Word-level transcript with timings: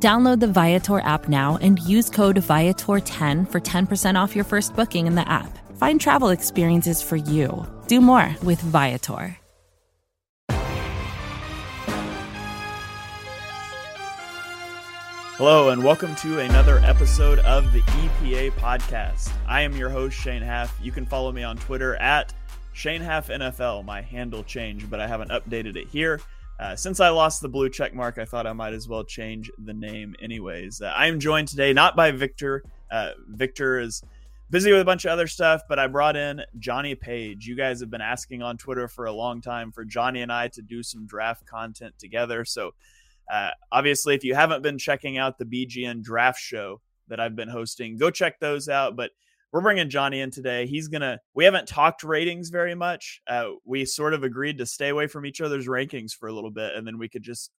Download 0.00 0.38
the 0.38 0.46
Viator 0.46 1.00
app 1.00 1.28
now 1.28 1.58
and 1.60 1.80
use 1.80 2.08
code 2.08 2.36
Viator10 2.36 3.50
for 3.50 3.60
10% 3.60 4.14
off 4.14 4.36
your 4.36 4.44
first 4.44 4.76
booking 4.76 5.08
in 5.08 5.16
the 5.16 5.28
app. 5.28 5.58
Find 5.76 6.00
travel 6.00 6.28
experiences 6.28 7.02
for 7.02 7.16
you. 7.16 7.66
Do 7.88 8.00
more 8.00 8.32
with 8.44 8.60
Viator. 8.60 9.36
Hello, 15.36 15.70
and 15.70 15.82
welcome 15.82 16.14
to 16.16 16.38
another 16.40 16.78
episode 16.78 17.40
of 17.40 17.72
the 17.72 17.80
EPA 17.80 18.52
podcast. 18.52 19.32
I 19.48 19.62
am 19.62 19.74
your 19.76 19.88
host, 19.88 20.16
Shane 20.16 20.42
Haff. 20.42 20.78
You 20.80 20.92
can 20.92 21.06
follow 21.06 21.32
me 21.32 21.42
on 21.42 21.56
Twitter 21.56 21.96
at 21.96 22.32
Shane 22.72 23.00
Haff 23.00 23.28
NFL. 23.28 23.84
My 23.84 24.00
handle 24.00 24.44
changed, 24.44 24.88
but 24.90 25.00
I 25.00 25.08
haven't 25.08 25.30
updated 25.30 25.74
it 25.74 25.88
here. 25.88 26.20
Uh, 26.58 26.74
since 26.74 26.98
I 26.98 27.08
lost 27.10 27.40
the 27.40 27.48
blue 27.48 27.70
check 27.70 27.94
mark, 27.94 28.18
I 28.18 28.24
thought 28.24 28.46
I 28.46 28.52
might 28.52 28.72
as 28.72 28.88
well 28.88 29.04
change 29.04 29.50
the 29.58 29.74
name 29.74 30.16
anyways. 30.20 30.82
Uh, 30.82 30.92
I 30.96 31.06
am 31.06 31.20
joined 31.20 31.48
today 31.48 31.72
not 31.72 31.94
by 31.94 32.10
Victor. 32.10 32.64
Uh, 32.90 33.10
Victor 33.28 33.78
is 33.78 34.02
busy 34.50 34.72
with 34.72 34.80
a 34.80 34.84
bunch 34.84 35.04
of 35.04 35.12
other 35.12 35.28
stuff, 35.28 35.62
but 35.68 35.78
I 35.78 35.86
brought 35.86 36.16
in 36.16 36.42
Jonny 36.58 36.96
Page. 36.96 37.46
You 37.46 37.54
guys 37.54 37.78
have 37.80 37.90
been 37.90 38.00
asking 38.00 38.42
on 38.42 38.56
Twitter 38.56 38.88
for 38.88 39.06
a 39.06 39.12
long 39.12 39.40
time 39.40 39.70
for 39.70 39.84
Jonny 39.84 40.22
and 40.22 40.32
I 40.32 40.48
to 40.48 40.62
do 40.62 40.82
some 40.82 41.06
draft 41.06 41.46
content 41.46 41.94
together. 41.98 42.44
So 42.44 42.74
uh, 43.30 43.50
obviously, 43.70 44.14
if 44.14 44.24
you 44.24 44.34
haven't 44.34 44.62
been 44.62 44.78
checking 44.78 45.16
out 45.16 45.38
the 45.38 45.44
BGN 45.44 46.02
draft 46.02 46.40
show 46.40 46.80
that 47.06 47.20
I've 47.20 47.36
been 47.36 47.48
hosting, 47.48 47.96
go 47.98 48.10
check 48.10 48.40
those 48.40 48.68
out. 48.68 48.96
But 48.96 49.10
we're 49.52 49.60
bringing 49.60 49.88
Jonny 49.88 50.20
in 50.20 50.30
today. 50.30 50.66
He's 50.66 50.88
gonna. 50.88 51.18
We 51.34 51.44
haven't 51.44 51.68
talked 51.68 52.04
ratings 52.04 52.50
very 52.50 52.74
much. 52.74 53.20
Uh, 53.26 53.50
we 53.64 53.84
sort 53.84 54.14
of 54.14 54.24
agreed 54.24 54.58
to 54.58 54.66
stay 54.66 54.88
away 54.88 55.06
from 55.06 55.24
each 55.24 55.40
other's 55.40 55.66
rankings 55.66 56.12
for 56.12 56.28
a 56.28 56.32
little 56.32 56.50
bit, 56.50 56.74
and 56.74 56.86
then 56.86 56.98
we 56.98 57.08
could 57.08 57.22
just 57.22 57.50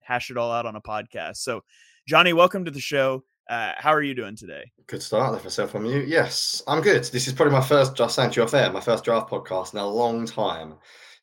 hash 0.00 0.30
it 0.30 0.36
all 0.36 0.52
out 0.52 0.66
on 0.66 0.76
a 0.76 0.80
podcast. 0.80 1.36
So, 1.38 1.62
Jonny, 2.06 2.32
welcome 2.32 2.64
to 2.64 2.70
the 2.70 2.80
show. 2.80 3.24
Uh, 3.48 3.72
how 3.78 3.94
are 3.94 4.02
you 4.02 4.14
doing 4.14 4.36
today? 4.36 4.70
Good 4.86 5.02
start. 5.02 5.32
Left 5.32 5.44
myself 5.44 5.74
on 5.74 5.84
mute. 5.84 6.06
Yes, 6.06 6.62
I'm 6.66 6.82
good. 6.82 7.04
This 7.04 7.26
is 7.26 7.32
probably 7.32 7.54
my 7.54 7.62
first, 7.62 7.96
saying 8.10 8.32
to 8.32 8.40
you 8.40 8.42
off 8.44 8.52
my 8.52 8.80
first 8.80 9.04
draft 9.04 9.30
podcast 9.30 9.72
in 9.72 9.78
a 9.78 9.86
long 9.86 10.26
time. 10.26 10.74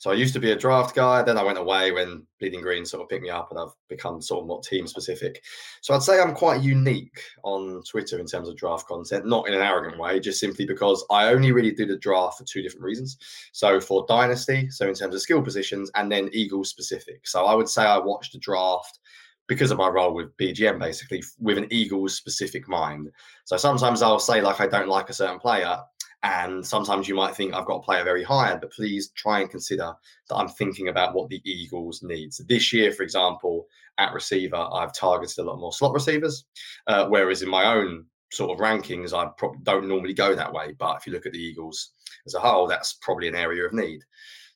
So 0.06 0.11
I 0.11 0.14
used 0.14 0.36
to 0.36 0.39
be 0.39 0.52
a 0.52 0.56
draft 0.56 0.94
guy. 0.94 1.23
Then 1.23 1.36
I 1.36 1.42
went 1.42 1.58
away 1.58 1.92
when 1.92 2.28
Bleeding 2.39 2.61
Green 2.61 2.86
sort 2.86 3.02
of 3.02 3.09
picked 3.09 3.23
me 3.23 3.31
up, 3.31 3.50
and 3.50 3.59
I've 3.59 3.73
become 3.89 4.22
sort 4.22 4.42
of 4.42 4.47
more 4.47 4.62
team 4.62 4.86
specific. 4.86 5.44
So 5.81 5.95
I'd 5.95 6.03
say 6.03 6.22
I'm 6.22 6.36
quite 6.36 6.62
unique 6.62 7.20
on 7.44 7.81
Twitter 7.89 8.20
in 8.20 8.28
terms 8.28 8.47
of 8.47 8.56
draft 8.56 8.88
content, 8.88 9.25
not 9.25 9.47
in 9.47 9.56
an 9.56 9.64
arrogant 9.64 10.00
way, 10.00 10.20
just 10.20 10.39
simply 10.39 10.64
because 10.64 11.03
I 11.09 11.30
only 11.30 11.52
really 11.52 11.72
do 11.72 11.88
the 11.88 11.97
draft 11.97 12.38
for 12.38 12.44
two 12.44 12.62
different 12.62 12.84
reasons. 12.84 13.17
So 13.52 13.81
for 13.81 14.06
Dynasty, 14.08 14.70
so 14.70 14.88
in 14.88 14.94
terms 14.94 15.16
of 15.16 15.22
skill 15.22 15.42
positions, 15.42 15.89
and 15.95 16.12
then 16.12 16.30
Eagles 16.34 16.69
specific. 16.69 17.25
So 17.25 17.45
I 17.45 17.56
would 17.56 17.67
say 17.67 17.81
I 17.81 17.97
watched 17.97 18.34
the 18.34 18.38
draft 18.38 19.00
because 19.47 19.72
of 19.72 19.80
my 19.80 19.88
role 19.88 20.14
with 20.14 20.38
BGN, 20.38 20.80
basically 20.80 21.23
with 21.40 21.58
an 21.58 21.67
Eagles 21.72 22.16
specific 22.16 22.67
mind. 22.67 23.09
So 23.45 23.58
sometimes 23.58 24.03
I'll 24.03 24.19
say 24.19 24.40
like 24.40 24.62
I 24.62 24.67
don't 24.67 24.88
like 24.88 25.09
a 25.09 25.14
certain 25.14 25.40
player, 25.40 25.80
and 26.26 26.66
sometimes 26.66 27.08
you 27.08 27.14
might 27.14 27.36
think 27.36 27.54
I've 27.54 27.68
got 27.68 27.76
to 27.76 27.86
play 27.86 28.02
a 28.02 28.04
very 28.04 28.23
high, 28.23 28.56
but 28.56 28.72
please 28.72 29.09
try 29.12 29.42
and 29.42 29.50
consider 29.50 29.94
that 30.28 30.36
I'm 30.36 30.48
thinking 30.48 30.88
about 30.88 31.14
what 31.14 31.30
the 31.30 31.40
Eagles 31.45 32.02
need. 32.02 32.34
So 32.34 32.44
this 32.50 32.74
year, 32.74 32.91
for 32.91 33.03
example, 33.03 33.68
at 34.00 34.12
receiver, 34.12 34.56
I've 34.56 34.94
targeted 34.94 35.38
a 35.38 35.44
lot 35.44 35.59
more 35.59 35.72
slot 35.72 35.94
receivers, 35.94 36.46
uh, 36.88 37.06
whereas 37.06 37.44
in 37.44 37.50
my 37.50 37.66
own 37.66 38.06
sort 38.31 38.50
of 38.50 38.58
rankings, 38.58 39.14
I 39.14 39.30
probably 39.38 39.59
don't 39.62 39.88
normally 39.88 40.16
go 40.16 40.34
that 40.34 40.52
way. 40.52 40.74
But 40.80 40.97
if 40.97 41.06
you 41.06 41.14
look 41.14 41.28
at 41.28 41.34
the 41.34 41.44
Eagles 41.44 41.91
as 42.25 42.34
a 42.34 42.40
whole, 42.40 42.68
that's 42.68 42.94
probably 43.02 43.28
an 43.28 43.35
area 43.35 43.64
of 43.64 43.74
need. 43.74 44.02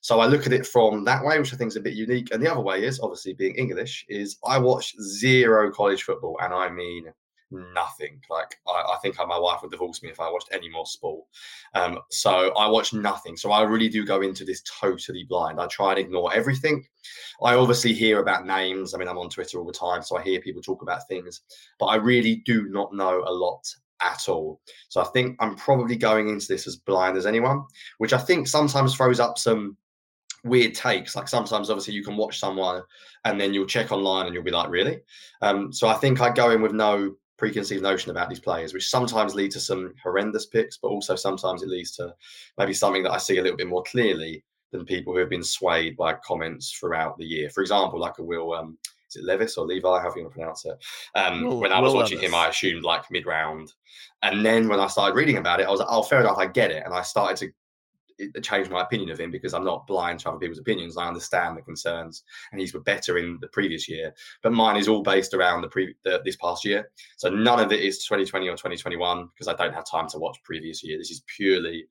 So 0.00 0.18
I 0.18 0.26
look 0.26 0.46
at 0.46 0.52
it 0.52 0.66
from 0.66 1.04
that 1.04 1.24
way, 1.24 1.38
which 1.38 1.54
I 1.54 1.56
think 1.56 1.68
is 1.68 1.76
a 1.76 1.80
bit 1.80 1.94
unique. 1.94 2.34
And 2.34 2.42
the 2.42 2.50
other 2.50 2.62
way 2.62 2.84
is 2.84 2.98
obviously 2.98 3.34
being 3.34 3.54
English, 3.54 4.04
is 4.08 4.38
I 4.44 4.58
watch 4.58 4.96
zero 5.00 5.70
college 5.70 6.02
football, 6.02 6.36
and 6.42 6.52
I 6.52 6.68
mean 6.68 7.12
nothing. 7.50 8.20
Like 8.30 8.56
I, 8.66 8.94
I, 8.94 8.98
think 9.02 9.16
my 9.18 9.38
wife 9.38 9.60
would 9.62 9.70
divorce 9.70 10.02
me 10.02 10.10
if 10.10 10.20
I 10.20 10.30
watched 10.30 10.48
any 10.52 10.68
more 10.68 10.86
sport. 10.86 11.24
Um, 11.74 11.98
so 12.10 12.52
I 12.54 12.68
watch 12.68 12.92
nothing. 12.92 13.36
So 13.36 13.52
I 13.52 13.62
really 13.62 13.88
do 13.88 14.04
go 14.04 14.22
into 14.22 14.44
this 14.44 14.62
totally 14.62 15.24
blind. 15.24 15.60
I 15.60 15.66
try 15.66 15.90
and 15.90 15.98
ignore 15.98 16.32
everything. 16.32 16.84
I 17.42 17.54
obviously 17.54 17.92
hear 17.92 18.20
about 18.20 18.46
names. 18.46 18.94
I 18.94 18.98
mean, 18.98 19.08
I'm 19.08 19.18
on 19.18 19.30
Twitter 19.30 19.58
all 19.58 19.66
the 19.66 19.72
time, 19.72 20.02
so 20.02 20.16
I 20.16 20.22
hear 20.22 20.40
people 20.40 20.62
talk 20.62 20.82
about 20.82 21.06
things, 21.08 21.42
but 21.78 21.86
I 21.86 21.96
really 21.96 22.42
do 22.46 22.68
not 22.68 22.94
know 22.94 23.24
a 23.26 23.32
lot 23.32 23.62
at 24.02 24.28
all. 24.28 24.60
So 24.88 25.00
I 25.00 25.04
think 25.04 25.36
I'm 25.40 25.56
probably 25.56 25.96
going 25.96 26.28
into 26.28 26.46
this 26.48 26.66
as 26.66 26.76
blind 26.76 27.16
as 27.16 27.26
anyone, 27.26 27.64
which 27.98 28.12
I 28.12 28.18
think 28.18 28.48
sometimes 28.48 28.94
throws 28.94 29.20
up 29.20 29.38
some 29.38 29.76
weird 30.44 30.74
takes. 30.74 31.16
Like 31.16 31.28
sometimes, 31.28 31.70
obviously, 31.70 31.94
you 31.94 32.04
can 32.04 32.16
watch 32.16 32.38
someone 32.38 32.82
and 33.24 33.40
then 33.40 33.52
you'll 33.52 33.66
check 33.66 33.92
online 33.92 34.26
and 34.26 34.34
you'll 34.34 34.44
be 34.44 34.50
like, 34.50 34.70
really? 34.70 35.00
Um, 35.42 35.72
so 35.72 35.88
I 35.88 35.94
think 35.94 36.20
I 36.20 36.32
go 36.32 36.50
in 36.50 36.62
with 36.62 36.72
no 36.72 37.14
preconceived 37.40 37.82
notion 37.82 38.12
about 38.12 38.28
these 38.28 38.38
players, 38.38 38.72
which 38.72 38.88
sometimes 38.88 39.34
lead 39.34 39.50
to 39.52 39.60
some 39.60 39.94
horrendous 40.00 40.46
picks, 40.46 40.76
but 40.76 40.88
also 40.88 41.16
sometimes 41.16 41.62
it 41.62 41.68
leads 41.68 41.90
to 41.96 42.14
maybe 42.58 42.74
something 42.74 43.02
that 43.02 43.12
I 43.12 43.18
see 43.18 43.38
a 43.38 43.42
little 43.42 43.56
bit 43.56 43.66
more 43.66 43.82
clearly 43.82 44.44
than 44.70 44.84
people 44.84 45.12
who 45.12 45.18
have 45.18 45.30
been 45.30 45.42
swayed 45.42 45.96
by 45.96 46.12
comments 46.14 46.70
throughout 46.70 47.16
the 47.18 47.24
year. 47.24 47.50
For 47.50 47.62
example, 47.62 47.98
like 47.98 48.18
a 48.18 48.22
Will, 48.22 48.52
um, 48.52 48.78
is 49.08 49.16
it 49.16 49.24
Levis 49.24 49.56
or 49.56 49.66
Levi? 49.66 50.00
How 50.00 50.14
you 50.14 50.22
want 50.22 50.32
to 50.32 50.38
pronounce 50.38 50.64
it? 50.66 50.78
Um, 51.16 51.42
Will, 51.42 51.60
when 51.60 51.72
I 51.72 51.80
was 51.80 51.92
Will 51.92 52.00
watching 52.00 52.18
Levis. 52.18 52.30
him, 52.30 52.34
I 52.36 52.48
assumed 52.48 52.84
like 52.84 53.10
mid 53.10 53.26
round. 53.26 53.72
And 54.22 54.44
then 54.44 54.68
when 54.68 54.78
I 54.78 54.86
started 54.86 55.16
reading 55.16 55.38
about 55.38 55.60
it, 55.60 55.66
I 55.66 55.70
was 55.70 55.80
like, 55.80 55.88
oh, 55.90 56.02
fair 56.02 56.20
enough, 56.20 56.38
I 56.38 56.46
get 56.46 56.70
it. 56.70 56.84
And 56.84 56.94
I 56.94 57.02
started 57.02 57.36
to 57.38 57.52
it 58.34 58.44
changed 58.44 58.70
my 58.70 58.82
opinion 58.82 59.10
of 59.10 59.18
him 59.18 59.30
because 59.30 59.54
I'm 59.54 59.64
not 59.64 59.86
blind 59.86 60.20
to 60.20 60.30
other 60.30 60.38
people's 60.38 60.58
opinions. 60.58 60.96
I 60.96 61.08
understand 61.08 61.56
the 61.56 61.62
concerns, 61.62 62.24
and 62.52 62.60
he's 62.60 62.74
were 62.74 62.80
better 62.80 63.18
in 63.18 63.38
the 63.40 63.48
previous 63.48 63.88
year. 63.88 64.14
But 64.42 64.52
mine 64.52 64.76
is 64.76 64.88
all 64.88 65.02
based 65.02 65.34
around 65.34 65.62
the, 65.62 65.68
pre- 65.68 65.94
the, 66.04 66.20
this 66.24 66.36
past 66.36 66.64
year. 66.64 66.90
So 67.16 67.30
none 67.30 67.60
of 67.60 67.72
it 67.72 67.80
is 67.80 68.04
2020 68.04 68.48
or 68.48 68.52
2021 68.52 69.28
because 69.34 69.48
I 69.48 69.54
don't 69.54 69.74
have 69.74 69.86
time 69.86 70.08
to 70.08 70.18
watch 70.18 70.38
previous 70.44 70.82
year. 70.82 70.98
This 70.98 71.10
is 71.10 71.22
purely 71.26 71.86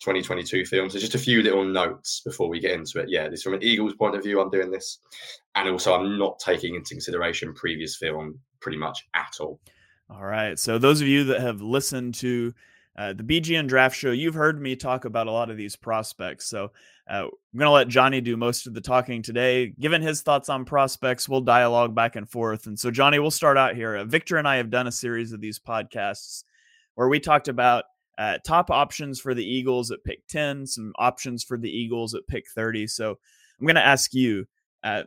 2022 0.00 0.66
film. 0.66 0.90
So 0.90 0.98
just 0.98 1.14
a 1.14 1.18
few 1.18 1.42
little 1.42 1.64
notes 1.64 2.20
before 2.20 2.48
we 2.48 2.60
get 2.60 2.72
into 2.72 3.00
it. 3.00 3.08
Yeah, 3.08 3.28
this 3.28 3.42
from 3.42 3.54
an 3.54 3.62
Eagles 3.62 3.94
point 3.94 4.14
of 4.14 4.22
view. 4.22 4.40
I'm 4.40 4.50
doing 4.50 4.70
this, 4.70 4.98
and 5.54 5.68
also 5.68 5.94
I'm 5.94 6.18
not 6.18 6.38
taking 6.38 6.74
into 6.74 6.94
consideration 6.94 7.54
previous 7.54 7.96
film 7.96 8.38
pretty 8.60 8.78
much 8.78 9.06
at 9.14 9.34
all. 9.40 9.60
All 10.08 10.24
right. 10.24 10.58
So 10.58 10.78
those 10.78 11.00
of 11.00 11.08
you 11.08 11.24
that 11.24 11.40
have 11.40 11.60
listened 11.60 12.14
to 12.16 12.54
uh, 12.96 13.12
the 13.12 13.22
BGN 13.22 13.68
Draft 13.68 13.96
Show, 13.96 14.10
you've 14.10 14.34
heard 14.34 14.60
me 14.60 14.74
talk 14.74 15.04
about 15.04 15.26
a 15.26 15.32
lot 15.32 15.50
of 15.50 15.56
these 15.56 15.76
prospects. 15.76 16.46
So 16.48 16.72
uh, 17.08 17.24
I'm 17.24 17.58
going 17.58 17.66
to 17.66 17.70
let 17.70 17.88
Jonny 17.88 18.20
do 18.20 18.36
most 18.36 18.66
of 18.66 18.74
the 18.74 18.80
talking 18.80 19.22
today. 19.22 19.72
Given 19.78 20.00
his 20.00 20.22
thoughts 20.22 20.48
on 20.48 20.64
prospects, 20.64 21.28
we'll 21.28 21.42
dialogue 21.42 21.94
back 21.94 22.16
and 22.16 22.28
forth. 22.28 22.66
And 22.66 22.78
so, 22.78 22.90
Jonny, 22.90 23.18
we'll 23.18 23.30
start 23.30 23.58
out 23.58 23.76
here. 23.76 23.96
Uh, 23.96 24.04
Victor 24.04 24.38
and 24.38 24.48
I 24.48 24.56
have 24.56 24.70
done 24.70 24.86
a 24.86 24.92
series 24.92 25.32
of 25.32 25.40
these 25.40 25.58
podcasts 25.58 26.44
where 26.94 27.08
we 27.08 27.20
talked 27.20 27.48
about 27.48 27.84
uh, 28.16 28.38
top 28.44 28.70
options 28.70 29.20
for 29.20 29.34
the 29.34 29.44
Eagles 29.44 29.90
at 29.90 30.02
pick 30.02 30.26
10, 30.28 30.66
some 30.66 30.92
options 30.98 31.44
for 31.44 31.58
the 31.58 31.70
Eagles 31.70 32.14
at 32.14 32.26
pick 32.26 32.48
30. 32.48 32.86
So 32.86 33.18
I'm 33.60 33.66
going 33.66 33.76
to 33.76 33.86
ask 33.86 34.14
you 34.14 34.46
uh, 34.82 35.02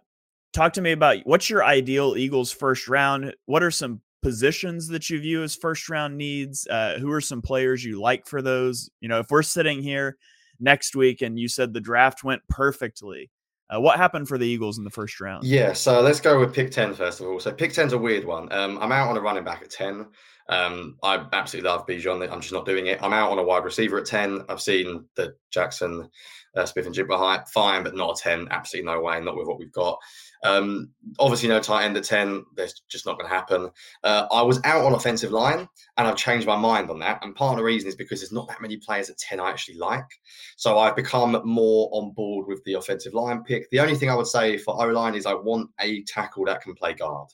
talk 0.53 0.73
to 0.73 0.81
me 0.81 0.91
about 0.91 1.17
what's 1.23 1.49
your 1.49 1.63
ideal 1.63 2.16
Eagles 2.17 2.51
first 2.51 2.88
round? 2.88 3.33
What 3.45 3.63
are 3.63 3.72
some 3.72 4.01
positions 4.22 4.88
that 4.90 5.09
you 5.09 5.19
view 5.19 5.44
as 5.44 5.56
first 5.56 5.90
round 5.90 6.18
needs? 6.18 6.68
Uh, 6.68 6.97
who 7.00 7.12
are 7.12 7.22
some 7.22 7.41
players 7.41 7.84
you 7.84 8.00
like 8.00 8.28
for 8.28 8.41
those? 8.41 8.90
You 9.02 9.09
know, 9.09 9.20
if 9.20 9.29
we're 9.29 9.43
sitting 9.43 9.82
here 9.82 10.17
next 10.59 10.96
week 10.96 11.22
and 11.22 11.40
you 11.40 11.47
said 11.47 11.73
the 11.73 11.82
draft 11.82 12.23
went 12.23 12.41
perfectly, 12.47 13.29
uh, 13.73 13.79
what 13.79 13.97
happened 13.97 14.28
for 14.28 14.38
the 14.38 14.47
Eagles 14.47 14.78
in 14.78 14.84
the 14.84 14.90
first 14.90 15.20
round? 15.22 15.43
Yeah, 15.43 15.73
so 15.73 16.02
let's 16.02 16.20
go 16.20 16.40
with 16.40 16.53
pick 16.53 16.72
10 16.72 16.96
first 16.96 17.20
of 17.20 17.28
all. 17.28 17.40
So 17.40 17.52
pick 17.52 17.72
10's 17.72 17.93
a 17.93 17.97
weird 17.97 18.26
one. 18.26 18.52
Um, 18.52 18.79
I'm 18.79 18.91
out 18.91 19.09
on 19.09 19.17
a 19.17 19.22
running 19.22 19.43
back 19.43 19.61
at 19.61 19.70
10. 19.70 20.08
Um, 20.49 20.97
I 21.03 21.23
absolutely 21.32 21.70
love 21.70 21.85
Bijan. 21.85 22.28
I'm 22.32 22.41
just 22.41 22.53
not 22.53 22.66
doing 22.66 22.88
it. 22.88 23.02
I'm 23.03 23.14
out 23.14 23.32
on 23.32 23.38
a 23.38 23.43
wide 23.43 23.64
receiver 23.64 23.99
at 23.99 24.05
10. 24.05 24.46
I've 24.49 24.61
seen 24.61 25.05
the 25.16 25.35
Jackson, 25.52 26.09
uh, 26.55 26.66
Smith-Njigba 26.66 27.17
hype, 27.17 27.47
fine, 27.49 27.84
but 27.84 27.96
not 27.96 28.20
a 28.20 28.22
10. 28.22 28.47
Absolutely 28.49 28.91
no 28.91 28.99
way, 28.99 29.22
not 29.22 29.38
with 29.38 29.47
what 29.47 29.59
we've 29.59 29.72
got. 29.72 29.99
Um, 30.44 30.90
obviously, 31.20 31.50
no 31.50 31.59
tight 31.59 31.86
end 31.86 31.97
at 31.97 32.03
10. 32.03 32.46
That's 32.56 32.82
just 32.88 33.06
not 33.06 33.18
going 33.18 33.30
to 33.30 33.36
happen. 33.36 33.70
Uh, 34.03 34.28
I 34.32 34.41
was 34.41 34.59
out 34.64 34.86
on 34.86 34.94
offensive 34.94 35.32
line 35.32 35.68
and 35.97 36.08
I've 36.08 36.16
changed 36.16 36.47
my 36.47 36.56
mind 36.56 36.90
on 36.90 37.00
that. 37.00 37.24
And 37.24 37.36
part 37.36 37.53
of 37.53 37.58
the 37.58 37.64
reason 37.64 37.90
is 37.90 37.96
because 37.96 38.22
there's 38.22 38.32
not 38.32 38.47
that 38.47 38.62
many 38.62 38.78
players 38.78 39.09
at 39.09 39.18
10 39.18 39.40
I 39.40 39.50
actually 39.50 39.78
like. 39.78 40.06
So 40.58 40.78
I've 40.78 40.96
become 40.96 41.41
more 41.44 41.90
on 41.91 42.12
board 42.12 42.47
with 42.47 42.64
the 42.64 42.74
offensive 42.74 43.14
line 43.14 43.44
pick. 43.44 43.70
The 43.72 43.80
only 43.80 43.96
thing 43.96 44.09
I 44.09 44.16
would 44.16 44.28
say 44.28 44.58
for 44.58 44.82
O 44.82 44.88
line 44.90 45.16
is 45.16 45.26
I 45.26 45.34
want 45.34 45.70
a 45.80 46.03
tackle 46.03 46.46
that 46.46 46.62
can 46.62 46.74
play 46.74 46.94
guard. 46.94 47.28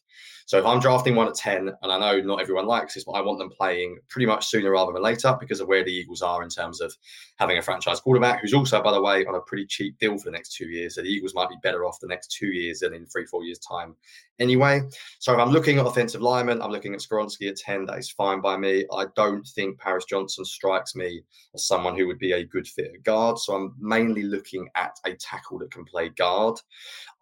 So 0.45 0.59
if 0.59 0.65
I'm 0.65 0.79
drafting 0.79 1.15
one 1.15 1.27
at 1.27 1.35
10, 1.35 1.71
and 1.81 1.91
I 1.91 1.97
know 1.97 2.21
not 2.21 2.41
everyone 2.41 2.67
likes 2.67 2.93
this, 2.93 3.03
but 3.03 3.13
I 3.13 3.21
want 3.21 3.39
them 3.39 3.49
playing 3.49 3.97
pretty 4.09 4.27
much 4.27 4.45
sooner 4.45 4.71
rather 4.71 4.93
than 4.93 5.01
later 5.01 5.35
because 5.39 5.59
of 5.59 5.67
where 5.67 5.83
the 5.83 5.91
Eagles 5.91 6.21
are 6.21 6.43
in 6.43 6.49
terms 6.49 6.81
of 6.81 6.95
having 7.37 7.57
a 7.57 7.61
franchise 7.61 7.99
quarterback 7.99 8.41
who's 8.41 8.53
also, 8.53 8.81
by 8.81 8.91
the 8.91 9.01
way, 9.01 9.25
on 9.25 9.35
a 9.35 9.41
pretty 9.41 9.65
cheap 9.65 9.97
deal 9.97 10.17
for 10.17 10.25
the 10.25 10.31
next 10.31 10.53
two 10.53 10.67
years. 10.67 10.95
So 10.95 11.01
the 11.01 11.07
Eagles 11.07 11.33
might 11.33 11.49
be 11.49 11.57
better 11.63 11.85
off 11.85 11.99
the 11.99 12.07
next 12.07 12.31
two 12.31 12.47
years 12.47 12.79
than 12.79 12.93
in 12.93 13.05
three, 13.07 13.25
four 13.25 13.43
years' 13.43 13.59
time 13.59 13.95
anyway. 14.39 14.81
So 15.19 15.33
if 15.33 15.39
I'm 15.39 15.51
looking 15.51 15.79
at 15.79 15.85
offensive 15.85 16.21
linemen, 16.21 16.61
I'm 16.61 16.71
looking 16.71 16.93
at 16.93 16.99
Skoronski 16.99 17.49
at 17.49 17.57
10. 17.57 17.85
That 17.85 17.97
is 17.97 18.11
fine 18.11 18.41
by 18.41 18.57
me. 18.57 18.85
I 18.93 19.05
don't 19.15 19.45
think 19.47 19.79
Paris 19.79 20.05
Johnson 20.05 20.45
strikes 20.45 20.95
me 20.95 21.23
as 21.53 21.65
someone 21.65 21.97
who 21.97 22.07
would 22.07 22.19
be 22.19 22.33
a 22.33 22.45
good 22.45 22.67
fit 22.67 22.91
at 22.93 23.03
guard. 23.03 23.39
So 23.39 23.55
I'm 23.55 23.73
mainly 23.79 24.23
looking 24.23 24.67
at 24.75 24.97
a 25.05 25.13
tackle 25.15 25.59
that 25.59 25.71
can 25.71 25.85
play 25.85 26.09
guard. 26.09 26.59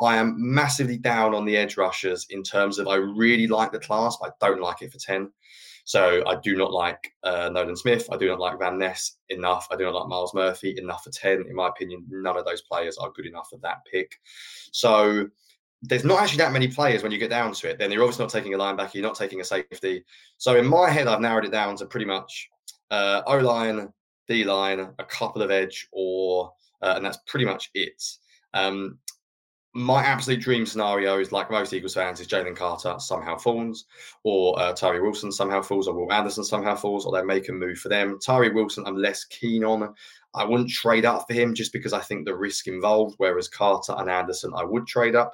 I 0.01 0.17
am 0.17 0.35
massively 0.37 0.97
down 0.97 1.33
on 1.33 1.45
the 1.45 1.55
edge 1.55 1.77
rushers 1.77 2.25
in 2.29 2.43
terms 2.43 2.79
of 2.79 2.82
I 2.87 2.95
really 2.95 3.47
like 3.47 3.71
the 3.71 3.79
class, 3.79 4.17
but 4.21 4.35
I 4.41 4.47
don't 4.47 4.61
like 4.61 4.81
it 4.81 4.91
for 4.91 4.99
10. 4.99 5.31
So 5.85 6.23
I 6.25 6.37
do 6.41 6.55
not 6.55 6.71
like 6.71 7.11
uh, 7.23 7.49
Nolan 7.51 7.75
Smith. 7.75 8.07
I 8.11 8.17
do 8.17 8.27
not 8.27 8.39
like 8.39 8.57
Van 8.59 8.77
Ness 8.77 9.17
enough. 9.29 9.67
I 9.69 9.75
do 9.75 9.83
not 9.83 9.93
like 9.93 10.07
Myles 10.07 10.33
Murphy 10.33 10.75
enough 10.77 11.03
for 11.03 11.11
10. 11.11 11.45
In 11.49 11.55
my 11.55 11.67
opinion, 11.67 12.05
none 12.09 12.37
of 12.37 12.45
those 12.45 12.61
players 12.61 12.97
are 12.97 13.11
good 13.11 13.25
enough 13.25 13.49
for 13.49 13.59
that 13.63 13.79
pick. 13.91 14.19
So 14.71 15.27
there's 15.81 16.05
not 16.05 16.21
actually 16.21 16.37
that 16.37 16.53
many 16.53 16.69
players 16.69 17.03
when 17.03 17.11
you 17.11 17.17
get 17.17 17.29
down 17.29 17.51
to 17.53 17.69
it. 17.69 17.77
Then 17.77 17.91
you're 17.91 18.03
obviously 18.03 18.23
not 18.23 18.31
taking 18.31 18.53
a 18.53 18.57
linebacker, 18.57 18.93
you're 18.93 19.03
not 19.03 19.15
taking 19.15 19.41
a 19.41 19.43
safety. 19.43 20.05
So 20.37 20.55
in 20.55 20.65
my 20.65 20.89
head, 20.89 21.07
I've 21.07 21.19
narrowed 21.19 21.45
it 21.45 21.51
down 21.51 21.75
to 21.77 21.85
pretty 21.85 22.05
much 22.05 22.49
uh, 22.89 23.21
O 23.27 23.37
line, 23.39 23.91
D 24.29 24.45
line, 24.45 24.79
a 24.79 25.03
couple 25.03 25.41
of 25.41 25.51
edge, 25.51 25.89
or 25.91 26.53
uh, 26.81 26.93
and 26.95 27.05
that's 27.05 27.19
pretty 27.27 27.45
much 27.45 27.69
it. 27.73 28.01
Um, 28.53 28.99
my 29.73 30.03
absolute 30.03 30.39
dream 30.39 30.65
scenario 30.65 31.19
is 31.19 31.31
like 31.31 31.49
most 31.49 31.73
Eagles 31.73 31.95
fans 31.95 32.19
is 32.19 32.27
Jalen 32.27 32.55
Carter 32.55 32.95
somehow 32.99 33.37
falls, 33.37 33.85
or 34.23 34.59
uh, 34.59 34.73
Tyree 34.73 35.01
Wilson 35.01 35.31
somehow 35.31 35.61
falls, 35.61 35.87
or 35.87 35.95
Will 35.95 36.13
Anderson 36.13 36.43
somehow 36.43 36.75
falls, 36.75 37.05
or 37.05 37.11
they 37.11 37.23
make 37.23 37.49
a 37.49 37.53
move 37.53 37.79
for 37.79 37.89
them. 37.89 38.19
Tyree 38.19 38.51
Wilson, 38.51 38.85
I'm 38.85 38.97
less 38.97 39.23
keen 39.25 39.63
on. 39.63 39.95
I 40.35 40.45
wouldn't 40.45 40.69
trade 40.69 41.05
up 41.05 41.25
for 41.27 41.33
him 41.33 41.53
just 41.53 41.73
because 41.73 41.93
I 41.93 41.99
think 41.99 42.25
the 42.25 42.35
risk 42.35 42.67
involved, 42.67 43.15
whereas 43.17 43.47
Carter 43.47 43.93
and 43.97 44.09
Anderson, 44.09 44.51
I 44.55 44.63
would 44.63 44.87
trade 44.87 45.15
up. 45.15 45.33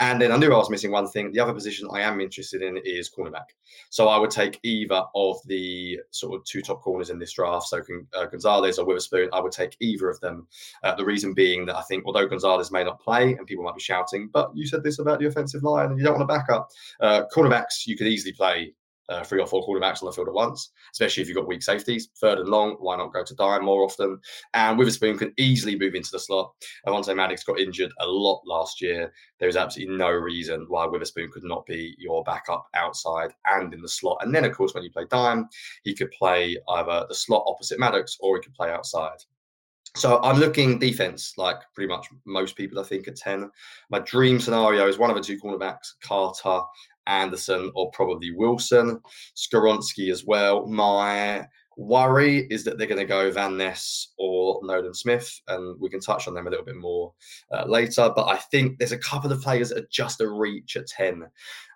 And 0.00 0.18
then 0.20 0.32
I 0.32 0.38
knew 0.38 0.50
I 0.50 0.56
was 0.56 0.70
missing 0.70 0.90
one 0.90 1.08
thing. 1.08 1.30
The 1.30 1.40
other 1.40 1.52
position 1.52 1.86
I 1.92 2.00
am 2.00 2.22
interested 2.22 2.62
in 2.62 2.78
is 2.78 3.10
cornerback. 3.10 3.48
So 3.90 4.08
I 4.08 4.16
would 4.16 4.30
take 4.30 4.58
either 4.62 5.02
of 5.14 5.36
the 5.44 6.00
sort 6.10 6.40
of 6.40 6.44
two 6.46 6.62
top 6.62 6.80
corners 6.80 7.10
in 7.10 7.18
this 7.18 7.34
draft. 7.34 7.66
So 7.66 7.82
uh, 8.14 8.24
Gonzalez 8.24 8.78
or 8.78 8.86
Witherspoon, 8.86 9.28
I 9.34 9.40
would 9.40 9.52
take 9.52 9.76
either 9.78 10.08
of 10.08 10.18
them. 10.20 10.46
Uh, 10.82 10.94
the 10.94 11.04
reason 11.04 11.34
being 11.34 11.66
that 11.66 11.76
I 11.76 11.82
think 11.82 12.04
although 12.06 12.26
Gonzalez 12.26 12.72
may 12.72 12.82
not 12.82 12.98
play 12.98 13.34
and 13.34 13.46
people 13.46 13.62
might 13.62 13.74
be 13.74 13.82
shouting, 13.82 14.30
but 14.32 14.50
you 14.54 14.66
said 14.66 14.82
this 14.82 14.98
about 14.98 15.18
the 15.18 15.26
offensive 15.26 15.62
line 15.62 15.90
and 15.90 15.98
you 15.98 16.04
don't 16.04 16.18
want 16.18 16.28
to 16.28 16.34
back 16.34 16.48
up. 16.48 16.70
Uh, 17.00 17.24
cornerbacks, 17.34 17.86
you 17.86 17.94
could 17.94 18.06
easily 18.06 18.32
play 18.32 18.72
uh, 19.10 19.24
three 19.24 19.40
or 19.40 19.46
four 19.46 19.66
quarterbacks 19.66 20.02
on 20.02 20.06
the 20.06 20.12
field 20.12 20.28
at 20.28 20.34
once, 20.34 20.70
especially 20.92 21.22
if 21.22 21.28
you've 21.28 21.36
got 21.36 21.48
weak 21.48 21.62
safeties. 21.62 22.08
Third 22.20 22.38
and 22.38 22.48
long, 22.48 22.76
why 22.80 22.96
not 22.96 23.12
go 23.12 23.24
to 23.24 23.34
dime 23.34 23.64
more 23.64 23.82
often? 23.82 24.18
And 24.54 24.78
Witherspoon 24.78 25.18
can 25.18 25.34
easily 25.36 25.78
move 25.78 25.94
into 25.94 26.10
the 26.12 26.18
slot. 26.18 26.52
Avonte 26.86 27.14
Maddox 27.14 27.44
got 27.44 27.58
injured 27.58 27.90
a 28.00 28.06
lot 28.06 28.40
last 28.46 28.80
year. 28.80 29.12
There 29.38 29.48
is 29.48 29.56
absolutely 29.56 29.96
no 29.96 30.10
reason 30.10 30.66
why 30.68 30.86
Witherspoon 30.86 31.30
could 31.30 31.44
not 31.44 31.66
be 31.66 31.94
your 31.98 32.22
backup 32.24 32.68
outside 32.74 33.32
and 33.46 33.74
in 33.74 33.82
the 33.82 33.88
slot. 33.88 34.18
And 34.20 34.34
then, 34.34 34.44
of 34.44 34.56
course, 34.56 34.74
when 34.74 34.84
you 34.84 34.90
play 34.90 35.06
dime, 35.10 35.48
he 35.82 35.94
could 35.94 36.10
play 36.12 36.56
either 36.68 37.06
the 37.08 37.14
slot 37.14 37.44
opposite 37.46 37.80
Maddox 37.80 38.16
or 38.20 38.36
he 38.36 38.42
could 38.42 38.54
play 38.54 38.70
outside. 38.70 39.18
So 39.96 40.20
I'm 40.22 40.38
looking 40.38 40.78
defense, 40.78 41.34
like 41.36 41.56
pretty 41.74 41.88
much 41.88 42.06
most 42.24 42.56
people, 42.56 42.78
I 42.78 42.84
think, 42.84 43.08
at 43.08 43.16
10. 43.16 43.50
My 43.90 43.98
dream 43.98 44.38
scenario 44.38 44.86
is 44.86 44.98
one 44.98 45.10
of 45.10 45.16
the 45.16 45.22
two 45.22 45.38
cornerbacks, 45.38 45.94
Carter 46.00 46.60
Anderson 47.10 47.70
or 47.74 47.90
probably 47.90 48.30
Wilson, 48.30 49.00
Skoronski 49.36 50.10
as 50.10 50.24
well. 50.24 50.66
My 50.66 51.46
worry 51.80 52.46
is 52.50 52.62
that 52.64 52.76
they're 52.76 52.86
going 52.86 53.00
to 53.00 53.06
go 53.06 53.30
Van 53.30 53.56
Ness 53.56 54.08
or 54.18 54.60
Nolan 54.62 54.92
Smith, 54.92 55.40
and 55.48 55.80
we 55.80 55.88
can 55.88 56.00
touch 56.00 56.28
on 56.28 56.34
them 56.34 56.46
a 56.46 56.50
little 56.50 56.64
bit 56.64 56.76
more 56.76 57.12
uh, 57.52 57.64
later. 57.66 58.10
But 58.14 58.28
I 58.28 58.36
think 58.36 58.78
there's 58.78 58.92
a 58.92 58.98
couple 58.98 59.32
of 59.32 59.40
players 59.40 59.70
that 59.70 59.78
are 59.78 59.88
just 59.90 60.20
a 60.20 60.28
reach 60.28 60.76
at 60.76 60.86
10. 60.86 61.26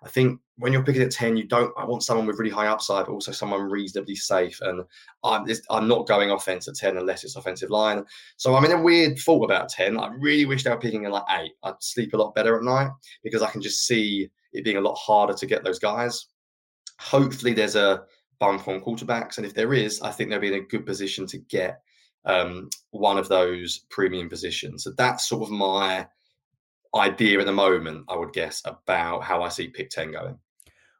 I 0.03 0.09
think 0.09 0.39
when 0.57 0.71
you're 0.71 0.83
picking 0.83 1.01
at 1.01 1.11
10, 1.11 1.37
you 1.37 1.45
don't, 1.45 1.73
I 1.75 1.85
want 1.85 2.03
someone 2.03 2.27
with 2.27 2.37
really 2.37 2.51
high 2.51 2.67
upside, 2.67 3.07
but 3.07 3.13
also 3.13 3.31
someone 3.31 3.61
reasonably 3.61 4.15
safe. 4.15 4.61
And 4.61 4.83
I'm, 5.23 5.47
I'm 5.71 5.87
not 5.87 6.07
going 6.07 6.29
offense 6.29 6.67
at 6.67 6.75
10 6.75 6.97
unless 6.97 7.23
it's 7.23 7.35
offensive 7.35 7.71
line. 7.71 8.05
So 8.37 8.55
I'm 8.55 8.65
in 8.65 8.71
a 8.71 8.81
weird 8.81 9.17
thought 9.17 9.43
about 9.43 9.69
10. 9.69 9.97
I 9.99 10.13
really 10.19 10.45
wish 10.45 10.63
they 10.63 10.69
were 10.69 10.77
picking 10.77 11.05
at 11.05 11.11
like 11.11 11.23
eight. 11.39 11.53
I'd 11.63 11.81
sleep 11.81 12.13
a 12.13 12.17
lot 12.17 12.35
better 12.35 12.55
at 12.55 12.63
night 12.63 12.91
because 13.23 13.41
I 13.41 13.49
can 13.49 13.61
just 13.61 13.87
see 13.87 14.29
it 14.55 14.63
being 14.63 14.77
a 14.77 14.81
lot 14.81 14.95
harder 14.95 15.33
to 15.33 15.45
get 15.45 15.63
those 15.63 15.79
guys. 15.79 16.27
Hopefully, 16.99 17.53
there's 17.53 17.75
a 17.75 18.03
bump 18.39 18.67
on 18.67 18.81
quarterbacks, 18.81 19.37
and 19.37 19.45
if 19.45 19.53
there 19.53 19.73
is, 19.73 20.01
I 20.01 20.11
think 20.11 20.29
they'll 20.29 20.39
be 20.39 20.47
in 20.47 20.55
a 20.55 20.61
good 20.61 20.85
position 20.85 21.25
to 21.27 21.37
get 21.37 21.81
um, 22.25 22.69
one 22.91 23.17
of 23.17 23.29
those 23.29 23.85
premium 23.89 24.29
positions. 24.29 24.83
So 24.83 24.91
that's 24.97 25.27
sort 25.27 25.43
of 25.43 25.49
my 25.51 26.07
idea 26.95 27.39
at 27.39 27.45
the 27.45 27.51
moment, 27.51 28.05
I 28.09 28.15
would 28.15 28.33
guess, 28.33 28.61
about 28.65 29.23
how 29.23 29.43
I 29.43 29.49
see 29.49 29.67
pick 29.67 29.89
10 29.89 30.13
going. 30.13 30.39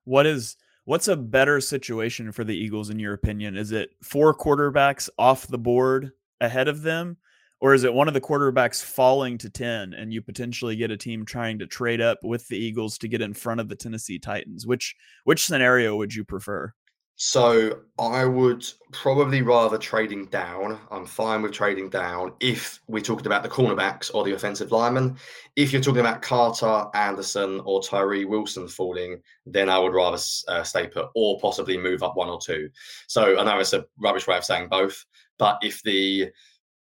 What 0.04 0.25
is 0.25 0.57
what's 0.84 1.07
a 1.07 1.16
better 1.16 1.60
situation 1.60 2.31
for 2.31 2.44
the 2.44 2.56
Eagles 2.56 2.90
in 2.90 3.00
your 3.00 3.13
opinion? 3.13 3.57
Is 3.57 3.72
it 3.72 3.90
four 4.04 4.36
quarterbacks 4.36 5.10
off 5.18 5.48
the 5.48 5.57
board 5.57 6.12
ahead 6.42 6.68
of 6.68 6.84
them 6.84 7.18
or 7.62 7.74
is 7.74 7.84
it 7.84 7.94
one 7.94 8.07
of 8.07 8.13
the 8.13 8.22
quarterbacks 8.22 8.84
falling 8.84 9.38
to 9.40 9.50
10 9.50 9.94
and 9.94 10.13
you 10.13 10.22
potentially 10.22 10.75
get 10.75 10.92
a 10.92 10.98
team 10.98 11.25
trying 11.25 11.60
to 11.60 11.68
trade 11.68 12.02
up 12.02 12.19
with 12.24 12.48
the 12.48 12.57
Eagles 12.57 12.98
to 13.00 13.07
get 13.07 13.22
in 13.22 13.34
front 13.34 13.60
of 13.60 13.69
the 13.69 13.75
Tennessee 13.75 14.19
Titans? 14.19 14.68
Which 14.68 14.96
which 15.24 15.46
scenario 15.46 15.96
would 15.96 16.13
you 16.13 16.24
prefer? 16.24 16.74
So 17.18 17.80
I 17.98 18.25
would 18.25 18.66
probably 18.92 19.42
rather 19.42 19.78
trading 19.78 20.25
down. 20.25 20.78
I'm 20.92 21.06
fine 21.06 21.42
with 21.42 21.54
trading 21.54 21.90
down 21.90 22.34
if 22.42 22.81
we're 22.88 23.02
talking 23.02 23.25
about 23.25 23.42
the 23.42 23.48
cornerbacks 23.48 24.12
or 24.13 24.25
the 24.25 24.34
offensive 24.34 24.74
linemen. 24.74 25.18
If 25.56 25.72
you're 25.72 25.81
talking 25.81 26.02
about 26.02 26.22
Carter, 26.22 26.88
Anderson, 26.94 27.62
or 27.63 27.81
Tyree 27.81 28.25
Wilson 28.25 28.68
falling, 28.68 29.22
then 29.46 29.69
I 29.69 29.80
would 29.80 29.94
rather 29.94 30.18
uh, 30.50 30.63
stay 30.63 30.88
put 30.88 31.07
or 31.16 31.40
possibly 31.40 31.78
move 31.78 32.04
up 32.04 32.18
one 32.18 32.28
or 32.28 32.40
two. 32.40 32.69
So 33.07 33.40
I 33.40 33.46
know 33.46 33.60
it's 33.60 33.72
a 33.72 33.86
rubbish 33.98 34.28
way 34.28 34.36
of 34.36 34.44
saying 34.44 34.68
both, 34.68 35.06
but 35.38 35.60
if 35.62 35.81
the 35.84 36.31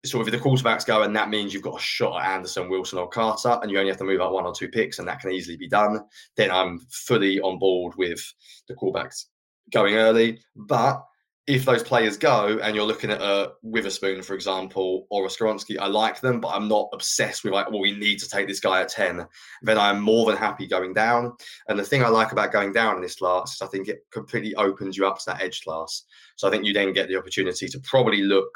so 0.08 0.22
if 0.22 0.32
the 0.32 0.38
quarterbacks 0.38 0.86
go 0.86 1.04
and 1.04 1.16
that 1.16 1.30
means 1.30 1.54
you've 1.54 1.64
got 1.64 1.80
a 1.80 1.84
shot 1.84 2.22
at 2.22 2.32
Anderson, 2.32 2.70
Wilson, 2.70 3.00
or 3.00 3.08
Carter, 3.08 3.60
and 3.62 3.72
you 3.72 3.78
only 3.78 3.92
have 3.92 4.00
to 4.00 4.04
move 4.04 4.22
up 4.22 4.32
one 4.32 4.46
or 4.46 4.54
two 4.54 4.70
picks, 4.70 5.00
and 5.00 5.08
that 5.08 5.20
can 5.20 5.32
easily 5.32 5.58
be 5.58 5.68
done, 5.68 6.02
then 6.36 6.52
I'm 6.52 6.80
fully 6.90 7.40
on 7.42 7.60
board 7.60 7.96
with 7.98 8.22
the 8.68 8.76
quarterbacks 8.76 9.26
going 9.72 9.96
early. 9.96 10.40
But 10.56 11.04
if 11.48 11.64
those 11.64 11.82
players 11.82 12.18
go 12.18 12.60
and 12.62 12.76
you're 12.76 12.86
looking 12.86 13.10
at 13.10 13.22
a 13.22 13.54
Witherspoon, 13.62 14.22
for 14.22 14.34
example, 14.34 15.08
or 15.10 15.26
a 15.26 15.30
Skoronski, 15.30 15.80
I 15.80 15.88
like 15.88 16.20
them, 16.20 16.42
but 16.42 16.50
I'm 16.50 16.68
not 16.68 16.90
obsessed 16.92 17.46
with 17.46 17.54
like, 17.54 17.72
well, 17.72 17.80
we 17.80 17.98
need 17.98 18.20
to 18.20 18.28
take 18.28 18.50
this 18.50 18.60
guy 18.60 18.82
at 18.82 18.90
10. 18.90 19.26
Then 19.62 19.78
I'm 19.78 20.02
more 20.02 20.26
than 20.26 20.36
happy 20.36 20.68
going 20.68 20.94
down. 20.94 21.32
And 21.70 21.80
the 21.80 21.86
thing 21.86 22.04
I 22.04 22.10
like 22.10 22.34
about 22.34 22.52
going 22.52 22.74
down 22.74 22.98
in 22.98 23.02
this 23.02 23.16
class 23.16 23.56
is 23.56 23.62
I 23.62 23.68
think 23.68 23.88
it 23.88 24.00
completely 24.12 24.56
opens 24.56 24.98
you 24.98 25.08
up 25.08 25.20
to 25.20 25.24
that 25.28 25.42
edge 25.42 25.62
class. 25.64 26.04
So 26.36 26.50
I 26.50 26.52
think 26.52 26.66
you 26.66 26.74
then 26.74 26.92
get 26.92 27.08
the 27.08 27.18
opportunity 27.18 27.70
to 27.70 27.80
probably 27.80 28.24
look 28.24 28.52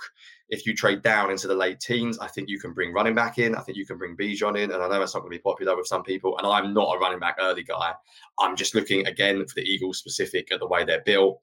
if 0.52 0.66
you 0.66 0.76
trade 0.76 1.02
down 1.02 1.32
into 1.32 1.48
the 1.48 1.56
late 1.56 1.80
teens, 1.80 2.20
I 2.20 2.28
think 2.28 2.50
you 2.50 2.60
can 2.60 2.74
bring 2.74 2.92
running 2.94 3.16
back 3.16 3.38
in. 3.38 3.56
I 3.56 3.62
think 3.62 3.78
you 3.78 3.86
can 3.86 3.98
bring 3.98 4.18
Bijan 4.18 4.60
in. 4.60 4.72
And 4.72 4.84
I 4.84 4.88
know 4.90 5.00
that's 5.00 5.16
not 5.16 5.22
going 5.22 5.32
to 5.32 5.38
be 5.38 5.42
popular 5.42 5.78
with 5.78 5.88
some 5.88 6.04
people. 6.04 6.38
And 6.38 6.46
I'm 6.46 6.74
not 6.74 6.96
a 6.96 7.00
running 7.00 7.20
back 7.20 7.38
early 7.40 7.64
guy. 7.64 7.94
I'm 8.38 8.58
just 8.58 8.76
looking 8.76 9.08
again 9.08 9.46
for 9.48 9.56
the 9.56 9.64
Eagles 9.64 9.98
specific 9.98 10.52
at 10.52 10.60
the 10.60 10.68
way 10.68 10.84
they're 10.84 11.04
built. 11.06 11.42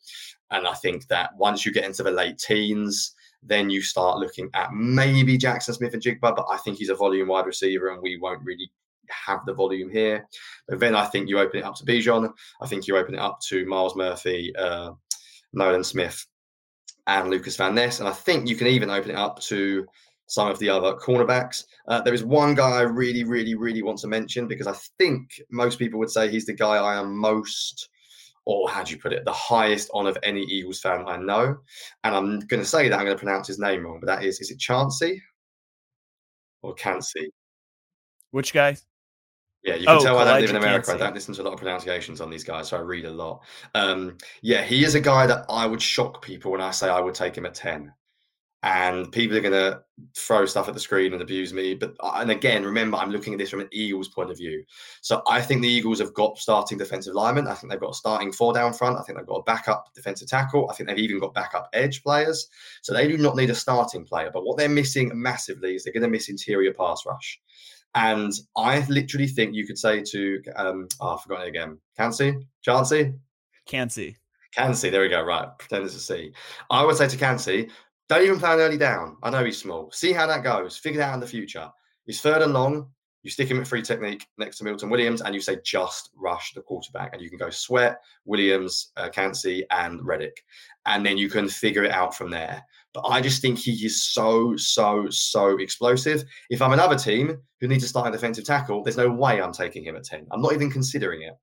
And 0.50 0.68
I 0.68 0.74
think 0.74 1.08
that 1.08 1.30
once 1.36 1.64
you 1.64 1.72
get 1.72 1.84
into 1.84 2.02
the 2.02 2.10
late 2.10 2.38
teens, 2.38 3.14
then 3.42 3.70
you 3.70 3.80
start 3.80 4.18
looking 4.18 4.50
at 4.52 4.72
maybe 4.74 5.38
Jackson 5.38 5.72
Smith-Njigba, 5.72 6.20
but 6.20 6.46
I 6.50 6.58
think 6.58 6.76
he's 6.76 6.90
a 6.90 6.94
volume 6.94 7.28
wide 7.28 7.46
receiver 7.46 7.88
and 7.88 8.02
we 8.02 8.18
won't 8.18 8.44
really 8.44 8.70
have 9.08 9.40
the 9.46 9.54
volume 9.54 9.88
here. 9.90 10.28
But 10.66 10.80
then 10.80 10.94
I 10.94 11.06
think 11.06 11.30
you 11.30 11.38
open 11.38 11.60
it 11.60 11.64
up 11.64 11.76
to 11.76 11.84
Bijan. 11.84 12.30
I 12.60 12.66
think 12.66 12.86
you 12.86 12.98
open 12.98 13.14
it 13.14 13.20
up 13.20 13.40
to 13.48 13.64
Myles 13.64 13.96
Murphy, 13.96 14.54
uh, 14.56 14.92
Nolan 15.54 15.84
Smith, 15.84 16.26
and 17.08 17.30
Lucas 17.30 17.56
Van 17.56 17.74
Ness. 17.74 17.98
And 17.98 18.08
I 18.08 18.12
think 18.12 18.48
you 18.48 18.54
can 18.54 18.68
even 18.68 18.90
open 18.90 19.10
it 19.10 19.16
up 19.16 19.40
to 19.40 19.86
some 20.26 20.48
of 20.48 20.58
the 20.58 20.68
other 20.68 20.94
cornerbacks. 20.94 21.64
Uh, 21.88 22.02
there 22.02 22.14
is 22.14 22.22
one 22.22 22.54
guy 22.54 22.76
I 22.76 22.82
really, 22.82 23.24
really, 23.24 23.54
really 23.54 23.82
want 23.82 23.98
to 24.00 24.06
mention 24.06 24.46
because 24.46 24.66
I 24.66 24.74
think 24.98 25.40
most 25.50 25.78
people 25.78 25.98
would 25.98 26.10
say 26.10 26.28
he's 26.28 26.44
the 26.44 26.52
guy 26.52 26.76
I 26.76 27.00
am 27.00 27.16
most, 27.16 27.88
or 28.44 28.68
how 28.68 28.84
do 28.84 28.92
you 28.92 29.00
put 29.00 29.14
it, 29.14 29.24
the 29.24 29.32
highest 29.32 29.88
on 29.94 30.06
of 30.06 30.18
any 30.22 30.42
Eagles 30.42 30.80
fan 30.80 31.04
I 31.06 31.16
know. 31.16 31.56
And 32.04 32.14
I'm 32.14 32.40
going 32.40 32.62
to 32.62 32.68
say 32.68 32.88
that 32.88 32.98
I'm 32.98 33.06
going 33.06 33.16
to 33.16 33.22
pronounce 33.24 33.48
his 33.48 33.58
name 33.58 33.84
wrong, 33.84 34.00
but 34.00 34.06
that 34.06 34.22
is, 34.24 34.38
is 34.40 34.50
it 34.50 34.58
Chancey 34.58 35.22
or 36.60 36.74
Cansey? 36.74 37.28
Which 38.32 38.52
guy? 38.52 38.76
Yeah, 39.64 39.74
you 39.74 39.86
can 39.86 39.98
oh, 39.98 40.02
tell 40.02 40.18
I 40.18 40.24
don't 40.24 40.40
live 40.40 40.50
in 40.50 40.56
America. 40.56 40.92
I 40.92 40.96
don't 40.96 41.14
listen 41.14 41.34
to 41.34 41.42
a 41.42 41.44
lot 41.44 41.52
of 41.52 41.58
pronunciations 41.58 42.20
on 42.20 42.30
these 42.30 42.44
guys, 42.44 42.68
so 42.68 42.76
I 42.76 42.80
read 42.80 43.04
a 43.04 43.10
lot. 43.10 43.42
Um, 43.74 44.16
yeah, 44.40 44.62
he 44.62 44.84
is 44.84 44.94
a 44.94 45.00
guy 45.00 45.26
that 45.26 45.46
I 45.48 45.66
would 45.66 45.82
shock 45.82 46.22
people 46.22 46.52
when 46.52 46.60
I 46.60 46.70
say 46.70 46.88
I 46.88 47.00
would 47.00 47.14
take 47.14 47.36
him 47.36 47.44
at 47.44 47.54
10 47.54 47.92
and 48.64 49.10
people 49.12 49.36
are 49.36 49.40
going 49.40 49.52
to 49.52 49.80
throw 50.16 50.44
stuff 50.44 50.66
at 50.66 50.74
the 50.74 50.80
screen 50.80 51.12
and 51.12 51.22
abuse 51.22 51.52
me. 51.52 51.74
But 51.74 51.94
uh, 52.00 52.14
and 52.16 52.30
again, 52.30 52.64
remember, 52.64 52.96
I'm 52.96 53.10
looking 53.10 53.32
at 53.32 53.38
this 53.38 53.50
from 53.50 53.60
an 53.60 53.68
Eagles 53.72 54.08
point 54.08 54.30
of 54.30 54.36
view. 54.36 54.64
So 55.00 55.22
I 55.28 55.40
think 55.40 55.62
the 55.62 55.68
Eagles 55.68 56.00
have 56.00 56.12
got 56.12 56.38
starting 56.38 56.76
defensive 56.76 57.14
linemen. 57.14 57.46
I 57.46 57.54
think 57.54 57.70
they've 57.70 57.80
got 57.80 57.90
a 57.90 57.94
starting 57.94 58.32
four 58.32 58.52
down 58.52 58.72
front. 58.72 58.98
I 58.98 59.02
think 59.02 59.16
they've 59.16 59.26
got 59.26 59.36
a 59.36 59.44
backup 59.44 59.94
defensive 59.94 60.28
tackle. 60.28 60.68
I 60.70 60.74
think 60.74 60.88
they've 60.88 60.98
even 60.98 61.20
got 61.20 61.34
backup 61.34 61.68
edge 61.72 62.02
players. 62.02 62.48
So 62.82 62.92
they 62.92 63.06
do 63.06 63.16
not 63.16 63.36
need 63.36 63.50
a 63.50 63.54
starting 63.54 64.04
player. 64.04 64.30
But 64.32 64.44
what 64.44 64.58
they're 64.58 64.68
missing 64.68 65.12
massively 65.14 65.76
is 65.76 65.84
they're 65.84 65.92
going 65.92 66.02
to 66.02 66.08
miss 66.08 66.28
interior 66.28 66.74
pass 66.74 67.04
rush. 67.06 67.40
And 67.95 68.33
I 68.57 68.85
literally 68.88 69.26
think 69.26 69.54
you 69.54 69.66
could 69.66 69.78
say 69.78 70.02
to 70.02 70.42
um, 70.57 70.88
oh, 71.00 71.16
I 71.16 71.23
forgot 71.23 71.47
it 71.47 71.49
again. 71.49 71.78
Kancey, 71.97 72.37
Chancey, 72.62 73.14
Kancey. 73.66 74.16
Kancey, 74.54 74.90
there 74.90 75.02
we 75.02 75.09
go. 75.09 75.23
Right, 75.23 75.49
pretend 75.59 75.85
it's 75.85 75.97
a 75.97 76.00
C. 76.00 76.33
I 76.71 76.85
would 76.85 76.97
say 76.97 77.09
to 77.09 77.16
Kancey, 77.16 77.68
don't 78.09 78.25
even 78.25 78.38
plan 78.38 78.59
early 78.59 78.78
down. 78.78 79.16
I 79.23 79.30
know 79.30 79.45
he's 79.45 79.59
small. 79.59 79.90
See 79.92 80.12
how 80.12 80.26
that 80.26 80.42
goes. 80.42 80.76
Figure 80.76 81.00
that 81.00 81.11
out 81.11 81.14
in 81.14 81.21
the 81.21 81.26
future. 81.26 81.71
He's 82.07 82.21
third 82.21 82.42
and 82.42 82.52
long. 82.52 82.88
You 83.23 83.30
stick 83.30 83.50
him 83.50 83.61
at 83.61 83.66
three 83.66 83.83
technique 83.83 84.26
next 84.38 84.59
to 84.59 84.64
Milton 84.64 84.90
Williams, 84.90 85.21
and 85.21 85.35
you 85.35 85.40
say 85.40 85.59
just 85.64 86.11
rush 86.16 86.54
the 86.54 86.62
quarterback, 86.62 87.12
and 87.12 87.21
you 87.21 87.28
can 87.28 87.38
go 87.38 87.50
Sweat, 87.50 88.00
Williams, 88.25 88.92
uh, 88.97 89.09
Kancey, 89.09 89.64
and 89.71 90.04
Reddick, 90.07 90.45
and 90.87 91.04
then 91.04 91.18
you 91.18 91.28
can 91.28 91.49
figure 91.49 91.85
it 91.85 91.90
out 91.90 92.14
from 92.14 92.30
there. 92.30 92.62
But 92.98 93.10
I 93.10 93.20
just 93.20 93.40
think 93.40 93.58
he 93.58 93.72
is 93.86 94.02
so, 94.02 94.56
so, 94.56 95.06
so 95.08 95.56
explosive. 95.58 96.24
If 96.50 96.60
I'm 96.60 96.72
another 96.72 96.96
team 96.96 97.38
who 97.60 97.68
needs 97.68 97.84
to 97.84 97.88
start 97.88 98.08
a 98.08 98.10
defensive 98.10 98.44
tackle, 98.44 98.82
there's 98.82 98.96
no 98.96 99.08
way 99.08 99.40
I'm 99.40 99.52
taking 99.52 99.84
him 99.84 99.94
at 99.94 100.02
10. 100.02 100.26
I'm 100.32 100.42
not 100.42 100.52
even 100.52 100.68
considering 100.68 101.22
it. 101.22 101.34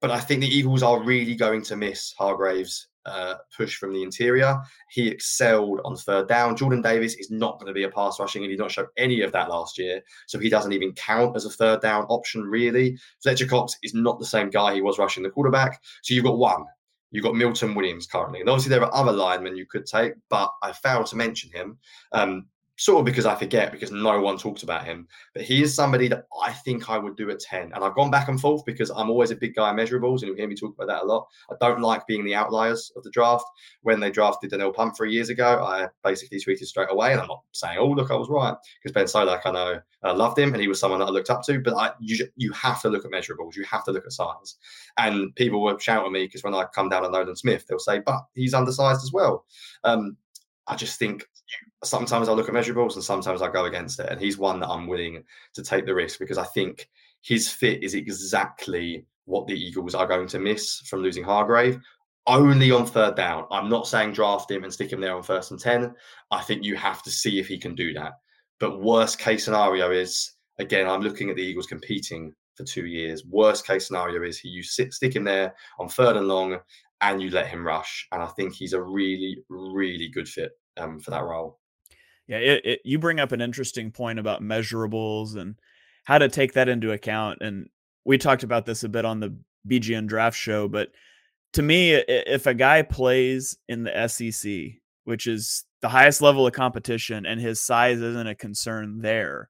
But 0.00 0.10
I 0.10 0.18
think 0.18 0.40
the 0.40 0.48
Eagles 0.48 0.82
are 0.82 1.02
really 1.02 1.34
going 1.34 1.60
to 1.64 1.76
miss 1.76 2.14
Hargrave's 2.18 2.88
uh, 3.04 3.34
push 3.54 3.76
from 3.76 3.92
the 3.92 4.02
interior. 4.02 4.56
He 4.90 5.08
excelled 5.08 5.82
on 5.84 5.94
third 5.96 6.26
down. 6.26 6.56
Jordan 6.56 6.80
Davis 6.80 7.16
is 7.16 7.30
not 7.30 7.58
going 7.58 7.66
to 7.66 7.74
be 7.74 7.84
a 7.84 7.90
pass 7.90 8.18
rushing, 8.18 8.42
and 8.42 8.50
he 8.50 8.56
did 8.56 8.62
not 8.62 8.70
show 8.70 8.86
any 8.96 9.20
of 9.20 9.32
that 9.32 9.50
last 9.50 9.76
year. 9.76 10.00
So 10.26 10.38
he 10.38 10.48
doesn't 10.48 10.72
even 10.72 10.92
count 10.92 11.36
as 11.36 11.44
a 11.44 11.50
third 11.50 11.82
down 11.82 12.04
option, 12.04 12.44
really. 12.44 12.96
Fletcher 13.22 13.46
Cox 13.46 13.76
is 13.82 13.92
not 13.92 14.18
the 14.18 14.24
same 14.24 14.48
guy 14.48 14.72
he 14.72 14.80
was 14.80 14.98
rushing 14.98 15.22
the 15.22 15.30
quarterback. 15.30 15.82
So 16.02 16.14
you've 16.14 16.24
got 16.24 16.38
one. 16.38 16.64
You've 17.10 17.24
got 17.24 17.34
Milton 17.34 17.74
Williams 17.74 18.06
currently. 18.06 18.40
And 18.40 18.48
obviously, 18.48 18.70
there 18.70 18.84
are 18.84 18.94
other 18.94 19.12
linemen 19.12 19.56
you 19.56 19.66
could 19.66 19.86
take, 19.86 20.12
but 20.28 20.50
I 20.62 20.72
failed 20.72 21.06
to 21.06 21.16
mention 21.16 21.50
him. 21.50 21.78
Um, 22.12 22.46
sort 22.78 23.00
of 23.00 23.04
because 23.04 23.26
I 23.26 23.34
forget 23.34 23.72
because 23.72 23.90
no 23.90 24.20
one 24.20 24.38
talks 24.38 24.62
about 24.62 24.84
him. 24.84 25.08
But 25.34 25.42
he 25.42 25.62
is 25.62 25.74
somebody 25.74 26.06
that 26.08 26.24
I 26.40 26.52
think 26.52 26.88
I 26.88 26.96
would 26.96 27.16
do 27.16 27.28
at 27.30 27.40
10. 27.40 27.72
And 27.74 27.84
I've 27.84 27.94
gone 27.94 28.10
back 28.10 28.28
and 28.28 28.40
forth 28.40 28.64
because 28.64 28.90
I'm 28.90 29.10
always 29.10 29.32
a 29.32 29.36
big 29.36 29.56
guy 29.56 29.70
in 29.70 29.76
measurables, 29.76 30.20
and 30.20 30.28
you'll 30.28 30.36
hear 30.36 30.48
me 30.48 30.54
talk 30.54 30.74
about 30.74 30.86
that 30.86 31.02
a 31.02 31.06
lot. 31.06 31.26
I 31.50 31.56
don't 31.60 31.80
like 31.80 32.06
being 32.06 32.24
the 32.24 32.36
outliers 32.36 32.92
of 32.96 33.02
the 33.02 33.10
draft. 33.10 33.44
When 33.82 33.98
they 33.98 34.10
drafted 34.10 34.50
Donnell 34.50 34.72
Pumphrey 34.72 35.12
years 35.12 35.28
ago, 35.28 35.64
I 35.64 35.88
basically 36.04 36.38
tweeted 36.38 36.66
straight 36.66 36.90
away. 36.90 37.12
And 37.12 37.20
I'm 37.20 37.26
not 37.26 37.42
saying, 37.52 37.78
oh, 37.78 37.88
look, 37.88 38.12
I 38.12 38.16
was 38.16 38.28
right. 38.28 38.54
Because 38.82 38.94
Ben 38.94 39.06
Solak, 39.06 39.40
I 39.44 39.50
know, 39.50 39.80
I 40.04 40.12
loved 40.12 40.38
him 40.38 40.52
and 40.52 40.62
he 40.62 40.68
was 40.68 40.78
someone 40.78 41.00
that 41.00 41.06
I 41.06 41.10
looked 41.10 41.30
up 41.30 41.42
to. 41.46 41.58
But 41.60 41.74
I, 41.74 41.90
you, 41.98 42.26
you 42.36 42.52
have 42.52 42.80
to 42.82 42.88
look 42.88 43.04
at 43.04 43.10
measurables. 43.10 43.56
You 43.56 43.64
have 43.64 43.84
to 43.86 43.90
look 43.90 44.06
at 44.06 44.12
size. 44.12 44.56
And 44.96 45.34
people 45.34 45.62
will 45.62 45.78
shout 45.78 46.06
at 46.06 46.12
me 46.12 46.26
because 46.26 46.44
when 46.44 46.54
I 46.54 46.64
come 46.72 46.88
down 46.88 47.04
on 47.04 47.10
Nolan 47.10 47.34
Smith, 47.34 47.66
they'll 47.66 47.80
say, 47.80 47.98
but 47.98 48.20
he's 48.34 48.54
undersized 48.54 49.02
as 49.02 49.12
well. 49.12 49.44
Um, 49.82 50.16
I 50.68 50.76
just 50.76 50.98
think 50.98 51.26
sometimes 51.84 52.28
I 52.28 52.32
look 52.32 52.48
at 52.48 52.54
measurables 52.54 52.94
and 52.94 53.04
sometimes 53.04 53.42
I 53.42 53.50
go 53.50 53.64
against 53.64 54.00
it. 54.00 54.08
And 54.10 54.20
he's 54.20 54.38
one 54.38 54.60
that 54.60 54.68
I'm 54.68 54.86
willing 54.86 55.22
to 55.54 55.62
take 55.62 55.86
the 55.86 55.94
risk 55.94 56.18
because 56.18 56.38
I 56.38 56.44
think 56.44 56.88
his 57.22 57.50
fit 57.50 57.82
is 57.82 57.94
exactly 57.94 59.06
what 59.24 59.46
the 59.46 59.54
Eagles 59.54 59.94
are 59.94 60.06
going 60.06 60.28
to 60.28 60.38
miss 60.38 60.80
from 60.88 61.00
losing 61.00 61.24
Hargrave. 61.24 61.78
Only 62.26 62.70
on 62.70 62.84
third 62.86 63.16
down. 63.16 63.46
I'm 63.50 63.70
not 63.70 63.86
saying 63.86 64.12
draft 64.12 64.50
him 64.50 64.64
and 64.64 64.72
stick 64.72 64.92
him 64.92 65.00
there 65.00 65.16
on 65.16 65.22
first 65.22 65.50
and 65.50 65.60
10. 65.60 65.94
I 66.30 66.42
think 66.42 66.62
you 66.62 66.76
have 66.76 67.02
to 67.04 67.10
see 67.10 67.38
if 67.38 67.48
he 67.48 67.58
can 67.58 67.74
do 67.74 67.94
that. 67.94 68.12
But 68.60 68.82
worst 68.82 69.18
case 69.18 69.44
scenario 69.44 69.90
is, 69.90 70.32
again, 70.58 70.88
I'm 70.88 71.00
looking 71.00 71.30
at 71.30 71.36
the 71.36 71.42
Eagles 71.42 71.66
competing 71.66 72.34
for 72.54 72.64
two 72.64 72.86
years. 72.86 73.24
Worst 73.24 73.66
case 73.66 73.86
scenario 73.86 74.22
is 74.24 74.44
you 74.44 74.62
sit, 74.62 74.92
stick 74.92 75.16
him 75.16 75.24
there 75.24 75.54
on 75.78 75.88
third 75.88 76.16
and 76.16 76.28
long 76.28 76.58
and 77.00 77.22
you 77.22 77.30
let 77.30 77.46
him 77.46 77.66
rush. 77.66 78.06
And 78.12 78.22
I 78.22 78.26
think 78.26 78.52
he's 78.52 78.72
a 78.72 78.82
really, 78.82 79.38
really 79.48 80.08
good 80.08 80.28
fit 80.28 80.52
um, 80.78 80.98
for 80.98 81.10
that 81.10 81.24
role. 81.24 81.58
Yeah, 82.26 82.38
it, 82.38 82.64
it, 82.64 82.80
you 82.84 82.98
bring 82.98 83.20
up 83.20 83.32
an 83.32 83.40
interesting 83.40 83.90
point 83.90 84.18
about 84.18 84.42
measurables 84.42 85.36
and 85.36 85.56
how 86.04 86.18
to 86.18 86.28
take 86.28 86.52
that 86.54 86.68
into 86.68 86.92
account. 86.92 87.38
And 87.40 87.68
we 88.04 88.18
talked 88.18 88.42
about 88.42 88.66
this 88.66 88.84
a 88.84 88.88
bit 88.88 89.04
on 89.04 89.20
the 89.20 89.36
BGN 89.66 90.06
draft 90.06 90.36
show, 90.36 90.68
but 90.68 90.90
to 91.54 91.62
me, 91.62 91.92
if 91.94 92.46
a 92.46 92.54
guy 92.54 92.82
plays 92.82 93.56
in 93.68 93.82
the 93.82 94.08
SEC, 94.08 94.80
which 95.04 95.26
is 95.26 95.64
the 95.80 95.88
highest 95.88 96.20
level 96.20 96.46
of 96.46 96.52
competition, 96.52 97.24
and 97.24 97.40
his 97.40 97.60
size 97.60 98.00
isn't 98.00 98.26
a 98.26 98.34
concern 98.34 99.00
there, 99.00 99.48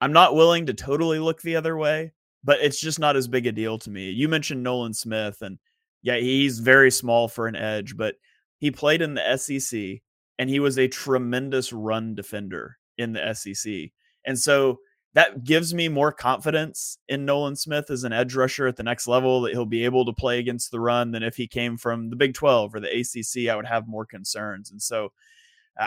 I'm 0.00 0.12
not 0.12 0.34
willing 0.34 0.66
to 0.66 0.74
totally 0.74 1.18
look 1.18 1.42
the 1.42 1.56
other 1.56 1.76
way, 1.76 2.12
but 2.44 2.60
it's 2.60 2.80
just 2.80 2.98
not 2.98 3.16
as 3.16 3.28
big 3.28 3.46
a 3.46 3.52
deal 3.52 3.78
to 3.78 3.90
me. 3.90 4.10
You 4.10 4.28
mentioned 4.28 4.62
Nolan 4.62 4.94
Smith, 4.94 5.42
and 5.42 5.58
yeah, 6.02 6.16
he's 6.16 6.60
very 6.60 6.90
small 6.90 7.28
for 7.28 7.46
an 7.46 7.56
edge, 7.56 7.96
but 7.96 8.14
he 8.58 8.70
played 8.70 9.02
in 9.02 9.14
the 9.14 9.36
SEC 9.36 10.00
and 10.38 10.48
he 10.48 10.60
was 10.60 10.78
a 10.78 10.88
tremendous 10.88 11.72
run 11.72 12.14
defender 12.14 12.78
in 12.96 13.12
the 13.12 13.34
SEC. 13.34 13.90
And 14.24 14.38
so 14.38 14.78
that 15.14 15.42
gives 15.44 15.72
me 15.72 15.88
more 15.88 16.12
confidence 16.12 16.98
in 17.08 17.24
Nolan 17.24 17.56
Smith 17.56 17.90
as 17.90 18.04
an 18.04 18.12
edge 18.12 18.34
rusher 18.34 18.66
at 18.66 18.76
the 18.76 18.82
next 18.82 19.08
level 19.08 19.40
that 19.42 19.52
he'll 19.52 19.66
be 19.66 19.84
able 19.84 20.04
to 20.04 20.12
play 20.12 20.38
against 20.38 20.70
the 20.70 20.80
run 20.80 21.10
than 21.10 21.22
if 21.22 21.36
he 21.36 21.46
came 21.46 21.76
from 21.76 22.10
the 22.10 22.16
Big 22.16 22.34
12 22.34 22.74
or 22.74 22.80
the 22.80 23.00
ACC. 23.00 23.50
I 23.50 23.56
would 23.56 23.66
have 23.66 23.88
more 23.88 24.06
concerns. 24.06 24.70
And 24.70 24.80
so 24.80 25.12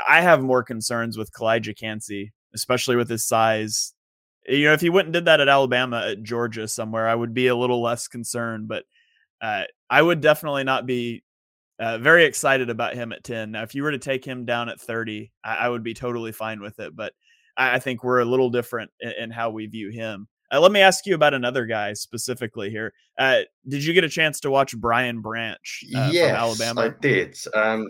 I 0.07 0.21
have 0.21 0.41
more 0.41 0.63
concerns 0.63 1.17
with 1.17 1.31
Calijah 1.31 1.77
Kancey, 1.77 2.33
especially 2.53 2.95
with 2.95 3.09
his 3.09 3.23
size. 3.23 3.93
You 4.47 4.65
know, 4.65 4.73
if 4.73 4.81
he 4.81 4.89
went 4.89 5.07
and 5.07 5.13
did 5.13 5.25
that 5.25 5.39
at 5.39 5.49
Alabama, 5.49 6.07
at 6.11 6.23
Georgia, 6.23 6.67
somewhere, 6.67 7.07
I 7.07 7.15
would 7.15 7.33
be 7.33 7.47
a 7.47 7.55
little 7.55 7.81
less 7.81 8.07
concerned. 8.07 8.67
But 8.67 8.85
uh, 9.39 9.63
I 9.89 10.01
would 10.01 10.21
definitely 10.21 10.63
not 10.63 10.85
be 10.85 11.23
uh, 11.81 11.97
very 11.97 12.25
excited 12.25 12.69
about 12.69 12.93
him 12.93 13.11
at 13.11 13.23
10. 13.23 13.51
Now, 13.51 13.63
if 13.63 13.73
you 13.73 13.81
were 13.81 13.91
to 13.91 13.97
take 13.97 14.23
him 14.23 14.45
down 14.45 14.69
at 14.69 14.79
30, 14.79 15.31
I, 15.43 15.55
I 15.55 15.69
would 15.69 15.83
be 15.83 15.95
totally 15.95 16.31
fine 16.31 16.61
with 16.61 16.79
it. 16.79 16.95
But 16.95 17.13
I, 17.57 17.75
I 17.75 17.79
think 17.79 18.03
we're 18.03 18.19
a 18.19 18.25
little 18.25 18.51
different 18.51 18.91
in, 18.99 19.11
in 19.19 19.31
how 19.31 19.49
we 19.49 19.65
view 19.65 19.89
him. 19.89 20.27
Uh, 20.53 20.59
let 20.59 20.71
me 20.71 20.79
ask 20.81 21.07
you 21.07 21.15
about 21.15 21.33
another 21.33 21.65
guy 21.65 21.93
specifically 21.93 22.69
here. 22.69 22.93
Uh, 23.17 23.39
did 23.67 23.83
you 23.83 23.93
get 23.93 24.03
a 24.03 24.09
chance 24.09 24.39
to 24.41 24.51
watch 24.51 24.77
Brian 24.77 25.21
Branch 25.21 25.83
uh, 25.95 26.09
yes, 26.11 26.29
from 26.29 26.37
Alabama? 26.37 26.81
I 26.81 26.89
did. 27.01 27.35
Um, 27.55 27.87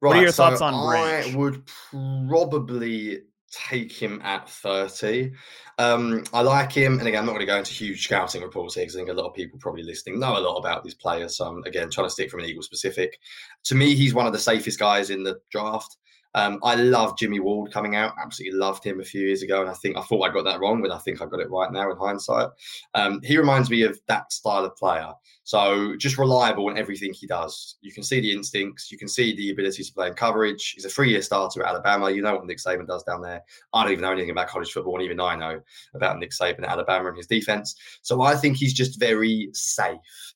right, 0.00 0.08
what 0.08 0.16
are 0.16 0.22
your 0.22 0.30
so 0.30 0.44
thoughts 0.44 0.62
on 0.62 0.88
Branch? 0.88 1.34
I 1.34 1.36
would 1.36 1.66
probably 1.66 3.20
take 3.50 3.92
him 3.92 4.20
at 4.22 4.48
30. 4.48 5.32
Um, 5.78 6.24
I 6.32 6.42
like 6.42 6.72
him. 6.72 6.98
And 6.98 7.08
again, 7.08 7.20
I'm 7.20 7.26
not 7.26 7.32
going 7.32 7.40
to 7.40 7.52
go 7.52 7.58
into 7.58 7.72
huge 7.72 8.04
scouting 8.04 8.42
reports 8.42 8.74
here 8.74 8.84
because 8.84 8.96
I 8.96 9.00
think 9.00 9.10
a 9.10 9.14
lot 9.14 9.26
of 9.26 9.34
people 9.34 9.58
probably 9.58 9.82
listening 9.82 10.18
know 10.18 10.36
a 10.36 10.40
lot 10.40 10.56
about 10.56 10.84
these 10.84 10.94
players. 10.94 11.36
So 11.36 11.46
I'm, 11.46 11.62
again, 11.64 11.90
trying 11.90 12.06
to 12.06 12.10
stick 12.10 12.30
from 12.30 12.40
an 12.40 12.46
Eagle 12.46 12.62
specific. 12.62 13.18
To 13.64 13.74
me, 13.74 13.94
he's 13.94 14.14
one 14.14 14.26
of 14.26 14.32
the 14.32 14.38
safest 14.38 14.78
guys 14.78 15.10
in 15.10 15.22
the 15.22 15.38
draft. 15.50 15.96
Um, 16.36 16.60
I 16.62 16.74
love 16.74 17.16
Jimmy 17.16 17.40
Ward 17.40 17.72
coming 17.72 17.96
out. 17.96 18.12
Absolutely 18.22 18.58
loved 18.58 18.84
him 18.84 19.00
a 19.00 19.04
few 19.04 19.22
years 19.22 19.42
ago, 19.42 19.62
and 19.62 19.70
I 19.70 19.72
think 19.72 19.96
I 19.96 20.02
thought 20.02 20.22
I 20.22 20.32
got 20.32 20.44
that 20.44 20.60
wrong, 20.60 20.82
but 20.82 20.92
I 20.92 20.98
think 20.98 21.22
I 21.22 21.24
got 21.24 21.40
it 21.40 21.50
right 21.50 21.72
now 21.72 21.90
in 21.90 21.96
hindsight. 21.96 22.50
Um, 22.94 23.20
he 23.24 23.38
reminds 23.38 23.70
me 23.70 23.82
of 23.82 23.98
that 24.06 24.30
style 24.32 24.66
of 24.66 24.76
player. 24.76 25.12
So 25.44 25.96
just 25.96 26.18
reliable 26.18 26.68
in 26.68 26.76
everything 26.76 27.14
he 27.14 27.26
does. 27.26 27.76
You 27.80 27.90
can 27.90 28.02
see 28.02 28.20
the 28.20 28.32
instincts. 28.32 28.92
You 28.92 28.98
can 28.98 29.08
see 29.08 29.34
the 29.34 29.50
ability 29.50 29.82
to 29.82 29.92
play 29.94 30.08
in 30.08 30.14
coverage. 30.14 30.72
He's 30.74 30.84
a 30.84 30.90
three-year 30.90 31.22
starter 31.22 31.62
at 31.62 31.70
Alabama. 31.70 32.10
You 32.10 32.20
know 32.20 32.34
what 32.34 32.46
Nick 32.46 32.58
Saban 32.58 32.86
does 32.86 33.04
down 33.04 33.22
there. 33.22 33.40
I 33.72 33.82
don't 33.82 33.92
even 33.92 34.02
know 34.02 34.12
anything 34.12 34.30
about 34.30 34.48
college 34.48 34.72
football, 34.72 34.96
and 34.96 35.04
even 35.04 35.18
I 35.20 35.36
know 35.36 35.62
about 35.94 36.18
Nick 36.18 36.32
Saban 36.32 36.64
at 36.64 36.68
Alabama 36.68 37.08
and 37.08 37.16
his 37.16 37.26
defense. 37.26 37.76
So 38.02 38.20
I 38.20 38.36
think 38.36 38.58
he's 38.58 38.74
just 38.74 39.00
very 39.00 39.48
safe. 39.54 40.34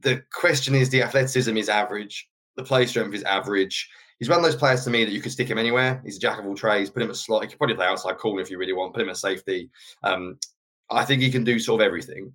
The 0.00 0.22
question 0.32 0.74
is, 0.74 0.90
the 0.90 1.02
athleticism 1.04 1.56
is 1.56 1.68
average. 1.68 2.28
The 2.56 2.64
play 2.64 2.86
strength 2.86 3.14
is 3.14 3.22
average 3.22 3.88
he's 4.20 4.28
one 4.28 4.38
of 4.38 4.44
those 4.44 4.54
players 4.54 4.84
to 4.84 4.90
me 4.90 5.04
that 5.04 5.12
you 5.12 5.20
could 5.20 5.32
stick 5.32 5.48
him 5.48 5.58
anywhere. 5.58 6.00
He's 6.04 6.18
a 6.18 6.20
jack 6.20 6.38
of 6.38 6.46
all 6.46 6.54
trades. 6.54 6.90
Put 6.90 7.02
him 7.02 7.10
at 7.10 7.16
slot. 7.16 7.42
He 7.42 7.48
could 7.48 7.58
probably 7.58 7.74
play 7.74 7.86
outside 7.86 8.18
corner 8.18 8.40
if 8.40 8.50
you 8.50 8.58
really 8.58 8.74
want. 8.74 8.92
Put 8.92 9.02
him 9.02 9.08
at 9.08 9.16
safety. 9.16 9.70
Um, 10.04 10.38
I 10.90 11.04
think 11.04 11.22
he 11.22 11.30
can 11.30 11.42
do 11.42 11.58
sort 11.58 11.80
of 11.80 11.86
everything. 11.86 12.32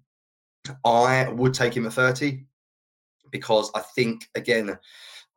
I 0.83 1.29
would 1.29 1.53
take 1.53 1.77
him 1.77 1.85
at 1.85 1.93
30 1.93 2.43
because 3.31 3.69
I 3.75 3.81
think, 3.81 4.27
again, 4.35 4.77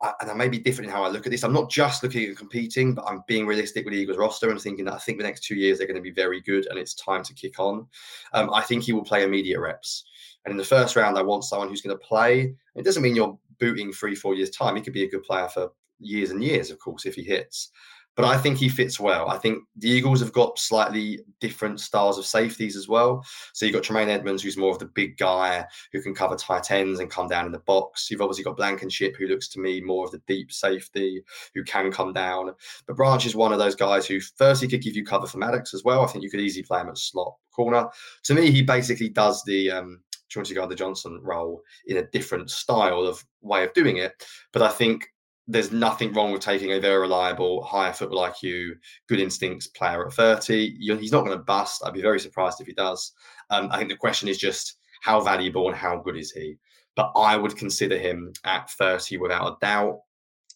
I, 0.01 0.13
and 0.21 0.31
I 0.31 0.33
may 0.33 0.47
be 0.47 0.57
different 0.57 0.89
in 0.89 0.95
how 0.95 1.03
I 1.03 1.09
look 1.09 1.27
at 1.27 1.31
this. 1.31 1.43
I'm 1.43 1.53
not 1.53 1.69
just 1.69 2.01
looking 2.01 2.29
at 2.29 2.37
competing, 2.37 2.95
but 2.95 3.05
I'm 3.05 3.21
being 3.27 3.45
realistic 3.45 3.85
with 3.85 3.93
the 3.93 3.99
Eagles 3.99 4.17
roster 4.17 4.49
and 4.49 4.59
thinking 4.59 4.85
that 4.85 4.93
I 4.93 4.99
think 4.99 5.17
the 5.17 5.25
next 5.25 5.43
two 5.43 5.55
years 5.55 5.77
they're 5.77 5.87
going 5.87 5.97
to 5.97 6.01
be 6.01 6.11
very 6.11 6.41
good 6.41 6.65
and 6.67 6.79
it's 6.79 6.95
time 6.95 7.23
to 7.23 7.33
kick 7.33 7.59
on. 7.59 7.85
Um, 8.33 8.51
I 8.53 8.61
think 8.61 8.83
he 8.83 8.93
will 8.93 9.03
play 9.03 9.23
immediate 9.23 9.59
reps. 9.59 10.05
And 10.45 10.51
in 10.51 10.57
the 10.57 10.63
first 10.63 10.95
round, 10.95 11.17
I 11.17 11.21
want 11.21 11.43
someone 11.43 11.67
who's 11.67 11.81
going 11.81 11.97
to 11.97 12.03
play. 12.03 12.55
It 12.75 12.85
doesn't 12.85 13.03
mean 13.03 13.15
you're 13.15 13.37
booting 13.59 13.91
three, 13.91 14.15
four 14.15 14.33
years' 14.33 14.49
time. 14.51 14.77
He 14.77 14.81
could 14.81 14.93
be 14.93 15.03
a 15.03 15.09
good 15.09 15.23
player 15.23 15.49
for 15.49 15.71
years 15.99 16.31
and 16.31 16.43
years, 16.43 16.71
of 16.71 16.79
course, 16.79 17.05
if 17.05 17.15
he 17.15 17.23
hits. 17.23 17.71
but 18.19 18.27
I 18.27 18.37
think 18.37 18.57
he 18.57 18.67
fits 18.67 18.99
well. 18.99 19.29
I 19.29 19.37
think 19.37 19.63
the 19.77 19.89
Eagles 19.89 20.19
have 20.19 20.33
got 20.33 20.59
slightly 20.59 21.21
different 21.39 21.79
styles 21.79 22.17
of 22.17 22.25
safeties 22.25 22.75
as 22.75 22.85
well. 22.85 23.23
So 23.53 23.65
you've 23.65 23.75
got 23.75 23.83
Tremaine 23.83 24.09
Edmunds, 24.09 24.43
who's 24.43 24.57
more 24.57 24.71
of 24.71 24.79
the 24.79 24.87
big 24.87 25.15
guy 25.17 25.65
who 25.93 26.01
can 26.01 26.13
cover 26.13 26.35
tight 26.35 26.69
ends 26.69 26.99
and 26.99 27.09
come 27.09 27.29
down 27.29 27.45
in 27.45 27.53
the 27.53 27.59
box. 27.59 28.11
You've 28.11 28.19
obviously 28.21 28.43
got 28.43 28.57
Blankenship, 28.57 29.15
who 29.15 29.27
looks 29.27 29.47
to 29.49 29.61
me 29.61 29.79
more 29.79 30.03
of 30.05 30.11
the 30.11 30.21
deep 30.27 30.51
safety 30.51 31.23
who 31.55 31.63
can 31.63 31.93
come 31.93 32.11
down. 32.11 32.51
But 32.87 32.97
Branch 32.97 33.25
is 33.25 33.37
one 33.37 33.53
of 33.53 33.59
those 33.59 33.75
guys 33.75 34.05
who, 34.05 34.19
firstly, 34.19 34.67
could 34.67 34.81
give 34.81 34.97
you 34.97 35.05
cover 35.05 35.25
for 35.25 35.37
Maddox 35.37 35.73
as 35.73 35.85
well. 35.85 36.03
I 36.03 36.07
think 36.07 36.21
you 36.21 36.29
could 36.29 36.41
easily 36.41 36.63
play 36.63 36.81
him 36.81 36.89
at 36.89 36.97
slot 36.97 37.35
corner. 37.53 37.87
To 38.23 38.33
me, 38.33 38.51
he 38.51 38.63
basically 38.63 39.07
does 39.07 39.43
the 39.45 39.71
um, 39.71 40.01
Chauncey 40.27 40.55
Gardner 40.55 40.75
Johnson 40.75 41.21
role 41.23 41.61
in 41.87 41.95
a 41.95 42.07
different 42.07 42.49
style 42.49 43.05
of 43.05 43.23
way 43.39 43.63
of 43.63 43.73
doing 43.73 43.95
it. 43.95 44.11
But 44.51 44.61
I 44.61 44.69
think 44.69 45.07
there's 45.49 45.71
nothing 45.71 46.13
wrong 46.13 46.31
with 46.31 46.41
taking 46.41 46.73
a 46.73 46.79
very 46.79 46.99
reliable, 46.99 47.63
higher 47.63 47.91
football 47.91 48.29
IQ, 48.29 48.73
good 49.07 49.19
instincts 49.19 49.65
player 49.65 50.05
at 50.05 50.13
30. 50.13 50.77
He's 50.79 51.11
not 51.11 51.25
going 51.25 51.35
to 51.35 51.43
bust. 51.43 51.81
I'd 51.83 51.93
be 51.93 52.03
very 52.03 52.19
surprised 52.19 52.61
if 52.61 52.67
he 52.67 52.73
does. 52.73 53.13
Um, 53.49 53.67
I 53.71 53.77
think 53.77 53.89
the 53.89 53.97
question 53.97 54.29
is 54.29 54.37
just 54.37 54.77
how 55.01 55.19
valuable 55.21 55.67
and 55.67 55.75
how 55.75 55.97
good 55.97 56.17
is 56.17 56.31
he? 56.31 56.57
But 56.95 57.11
I 57.15 57.35
would 57.35 57.57
consider 57.57 57.97
him 57.97 58.31
at 58.45 58.69
30 58.69 59.17
without 59.17 59.53
a 59.53 59.57
doubt. 59.59 60.01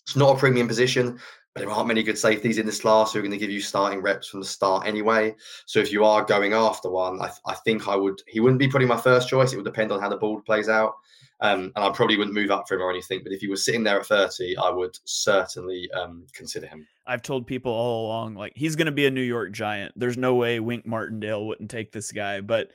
It's 0.03 0.15
not 0.15 0.35
a 0.35 0.39
premium 0.39 0.67
position, 0.67 1.19
there 1.55 1.69
aren't 1.69 1.87
many 1.87 2.01
good 2.01 2.17
safeties 2.17 2.57
in 2.57 2.65
this 2.65 2.81
class 2.81 3.13
who 3.13 3.19
are 3.19 3.21
going 3.21 3.31
to 3.31 3.37
give 3.37 3.51
you 3.51 3.61
starting 3.61 4.01
reps 4.01 4.27
from 4.27 4.39
the 4.39 4.45
start 4.45 4.87
anyway. 4.87 5.35
So 5.65 5.79
if 5.79 5.91
you 5.91 6.03
are 6.03 6.23
going 6.23 6.53
after 6.53 6.89
one, 6.89 7.21
I, 7.21 7.29
I 7.45 7.53
think 7.55 7.87
I 7.87 7.95
would. 7.95 8.21
He 8.27 8.39
wouldn't 8.39 8.59
be 8.59 8.67
probably 8.67 8.87
my 8.87 8.97
first 8.97 9.29
choice. 9.29 9.53
It 9.53 9.57
would 9.57 9.65
depend 9.65 9.91
on 9.91 10.01
how 10.01 10.09
the 10.09 10.17
board 10.17 10.45
plays 10.45 10.67
out. 10.67 10.95
Um, 11.41 11.73
and 11.75 11.83
I 11.83 11.91
probably 11.91 12.17
wouldn't 12.17 12.35
move 12.35 12.51
up 12.51 12.67
for 12.67 12.75
him 12.75 12.81
or 12.81 12.89
anything. 12.89 13.19
But 13.21 13.33
if 13.33 13.41
he 13.41 13.47
was 13.47 13.65
sitting 13.65 13.83
there 13.83 13.99
at 13.99 14.05
30, 14.05 14.57
I 14.57 14.69
would 14.69 14.97
certainly 15.03 15.91
um, 15.91 16.25
consider 16.33 16.67
him. 16.67 16.87
I've 17.05 17.21
told 17.21 17.45
people 17.45 17.71
all 17.71 18.07
along, 18.07 18.35
like, 18.35 18.53
he's 18.55 18.77
going 18.77 18.85
to 18.85 18.93
be 18.93 19.05
a 19.05 19.11
New 19.11 19.21
York 19.21 19.51
Giant. 19.51 19.93
There's 19.95 20.17
no 20.17 20.35
way 20.35 20.59
Wink 20.59 20.85
Martindale 20.85 21.45
wouldn't 21.45 21.69
take 21.69 21.91
this 21.91 22.13
guy. 22.13 22.39
But 22.39 22.69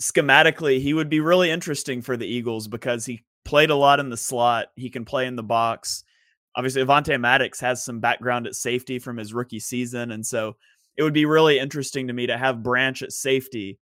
schematically, 0.00 0.80
he 0.80 0.94
would 0.94 1.10
be 1.10 1.20
really 1.20 1.50
interesting 1.50 2.02
for 2.02 2.16
the 2.16 2.26
Eagles 2.26 2.68
because 2.68 3.04
he 3.04 3.24
played 3.44 3.70
a 3.70 3.76
lot 3.76 4.00
in 4.00 4.10
the 4.10 4.16
slot. 4.16 4.68
He 4.76 4.88
can 4.88 5.04
play 5.04 5.26
in 5.26 5.36
the 5.36 5.42
box. 5.42 6.04
Obviously, 6.56 6.82
Avonte 6.82 7.20
Maddox 7.20 7.60
has 7.60 7.84
some 7.84 8.00
background 8.00 8.46
at 8.46 8.54
safety 8.54 8.98
from 8.98 9.16
his 9.16 9.32
rookie 9.32 9.60
season. 9.60 10.10
And 10.10 10.26
so 10.26 10.56
it 10.96 11.02
would 11.02 11.14
be 11.14 11.26
really 11.26 11.58
interesting 11.58 12.08
to 12.08 12.12
me 12.12 12.26
to 12.26 12.36
have 12.36 12.62
Branch 12.62 13.00
at 13.02 13.12
safety 13.12 13.78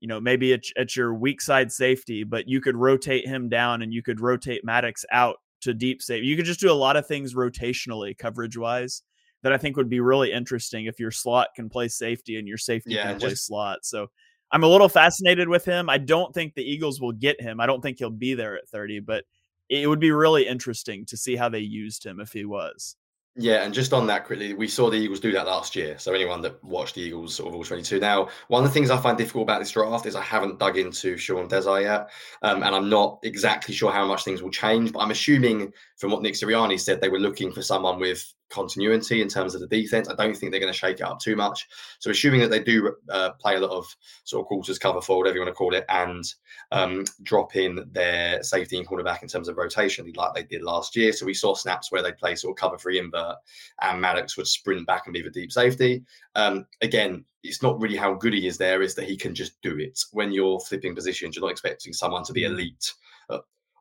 you 0.00 0.08
know, 0.08 0.20
maybe 0.20 0.52
it's, 0.52 0.72
it's 0.76 0.96
your 0.96 1.14
weak 1.14 1.40
side 1.40 1.72
safety, 1.72 2.24
but 2.24 2.48
you 2.48 2.60
could 2.60 2.76
rotate 2.76 3.26
him 3.26 3.48
down 3.48 3.82
and 3.82 3.92
you 3.92 4.02
could 4.02 4.20
rotate 4.20 4.64
Maddox 4.64 5.04
out 5.10 5.36
to 5.62 5.72
deep 5.72 6.02
safety. 6.02 6.26
You 6.26 6.36
could 6.36 6.44
just 6.44 6.60
do 6.60 6.70
a 6.70 6.74
lot 6.74 6.96
of 6.96 7.06
things 7.06 7.34
rotationally, 7.34 8.16
coverage 8.16 8.56
wise, 8.56 9.02
that 9.42 9.52
I 9.52 9.58
think 9.58 9.76
would 9.76 9.88
be 9.88 10.00
really 10.00 10.32
interesting 10.32 10.86
if 10.86 11.00
your 11.00 11.10
slot 11.10 11.48
can 11.56 11.68
play 11.68 11.88
safety 11.88 12.38
and 12.38 12.46
your 12.46 12.58
safety 12.58 12.94
yeah, 12.94 13.04
can 13.04 13.18
just, 13.18 13.24
play 13.24 13.34
slot. 13.34 13.78
So 13.84 14.08
I'm 14.52 14.64
a 14.64 14.68
little 14.68 14.88
fascinated 14.88 15.48
with 15.48 15.64
him. 15.64 15.88
I 15.88 15.98
don't 15.98 16.34
think 16.34 16.54
the 16.54 16.62
Eagles 16.62 17.00
will 17.00 17.12
get 17.12 17.40
him. 17.40 17.60
I 17.60 17.66
don't 17.66 17.80
think 17.80 17.98
he'll 17.98 18.10
be 18.10 18.34
there 18.34 18.56
at 18.56 18.68
30, 18.68 19.00
but 19.00 19.24
it 19.68 19.88
would 19.88 20.00
be 20.00 20.10
really 20.10 20.46
interesting 20.46 21.04
to 21.06 21.16
see 21.16 21.36
how 21.36 21.48
they 21.48 21.60
used 21.60 22.04
him 22.04 22.20
if 22.20 22.32
he 22.32 22.44
was. 22.44 22.96
Yeah, 23.38 23.64
and 23.64 23.74
just 23.74 23.92
on 23.92 24.06
that 24.06 24.24
quickly, 24.24 24.54
we 24.54 24.66
saw 24.66 24.88
the 24.88 24.96
Eagles 24.96 25.20
do 25.20 25.30
that 25.32 25.46
last 25.46 25.76
year. 25.76 25.98
So 25.98 26.14
anyone 26.14 26.40
that 26.40 26.62
watched 26.64 26.94
the 26.94 27.02
Eagles 27.02 27.34
sort 27.34 27.50
of 27.50 27.54
all 27.54 27.64
22. 27.64 28.00
Now, 28.00 28.28
one 28.48 28.64
of 28.64 28.70
the 28.70 28.72
things 28.72 28.90
I 28.90 28.96
find 28.96 29.18
difficult 29.18 29.42
about 29.42 29.58
this 29.58 29.72
draft 29.72 30.06
is 30.06 30.16
I 30.16 30.22
haven't 30.22 30.58
dug 30.58 30.78
into 30.78 31.18
Sean 31.18 31.46
Desai 31.46 31.82
yet. 31.82 32.08
Um, 32.40 32.62
and 32.62 32.74
I'm 32.74 32.88
not 32.88 33.18
exactly 33.24 33.74
sure 33.74 33.92
how 33.92 34.06
much 34.06 34.24
things 34.24 34.40
will 34.40 34.50
change, 34.50 34.90
but 34.90 35.00
I'm 35.00 35.10
assuming 35.10 35.74
from 35.98 36.12
what 36.12 36.22
Nick 36.22 36.32
Sirianni 36.32 36.80
said, 36.80 37.02
they 37.02 37.10
were 37.10 37.18
looking 37.18 37.52
for 37.52 37.60
someone 37.60 38.00
with 38.00 38.24
continuity 38.50 39.20
in 39.22 39.28
terms 39.28 39.54
of 39.54 39.60
the 39.60 39.66
defense. 39.66 40.08
I 40.08 40.14
don't 40.14 40.36
think 40.36 40.50
they're 40.52 40.60
going 40.60 40.72
to 40.72 40.78
shake 40.78 41.00
it 41.00 41.02
up 41.02 41.20
too 41.20 41.36
much. 41.36 41.66
So, 41.98 42.10
assuming 42.10 42.40
that 42.40 42.50
they 42.50 42.62
do 42.62 42.94
uh, 43.10 43.30
play 43.32 43.56
a 43.56 43.60
lot 43.60 43.70
of 43.70 43.86
sort 44.24 44.42
of 44.42 44.48
quarters 44.48 44.78
cover 44.78 45.00
forward, 45.00 45.24
whatever 45.24 45.36
you 45.36 45.42
want 45.42 45.54
to 45.54 45.58
call 45.58 45.74
it, 45.74 45.84
and 45.88 46.24
um, 46.72 47.04
drop 47.22 47.56
in 47.56 47.88
their 47.92 48.42
safety 48.42 48.78
and 48.78 48.86
cornerback 48.86 49.22
in 49.22 49.28
terms 49.28 49.48
of 49.48 49.56
rotation, 49.56 50.10
like 50.14 50.34
they 50.34 50.42
did 50.42 50.62
last 50.62 50.96
year. 50.96 51.12
So, 51.12 51.26
we 51.26 51.34
saw 51.34 51.54
snaps 51.54 51.90
where 51.90 52.02
they 52.02 52.12
play 52.12 52.34
sort 52.34 52.56
of 52.56 52.60
cover 52.60 52.78
free 52.78 52.98
invert 52.98 53.36
and 53.82 54.00
Maddox 54.00 54.36
would 54.36 54.46
sprint 54.46 54.86
back 54.86 55.02
and 55.06 55.14
be 55.14 55.22
the 55.22 55.30
deep 55.30 55.52
safety. 55.52 56.04
Um, 56.34 56.66
again, 56.82 57.24
it's 57.42 57.62
not 57.62 57.80
really 57.80 57.96
how 57.96 58.14
good 58.14 58.34
he 58.34 58.46
is 58.46 58.58
there, 58.58 58.82
is 58.82 58.94
that 58.96 59.08
he 59.08 59.16
can 59.16 59.34
just 59.34 59.60
do 59.62 59.78
it. 59.78 60.00
When 60.12 60.32
you're 60.32 60.60
flipping 60.60 60.94
positions, 60.94 61.36
you're 61.36 61.44
not 61.44 61.52
expecting 61.52 61.92
someone 61.92 62.24
to 62.24 62.32
be 62.32 62.42
mm. 62.42 62.46
elite 62.46 62.92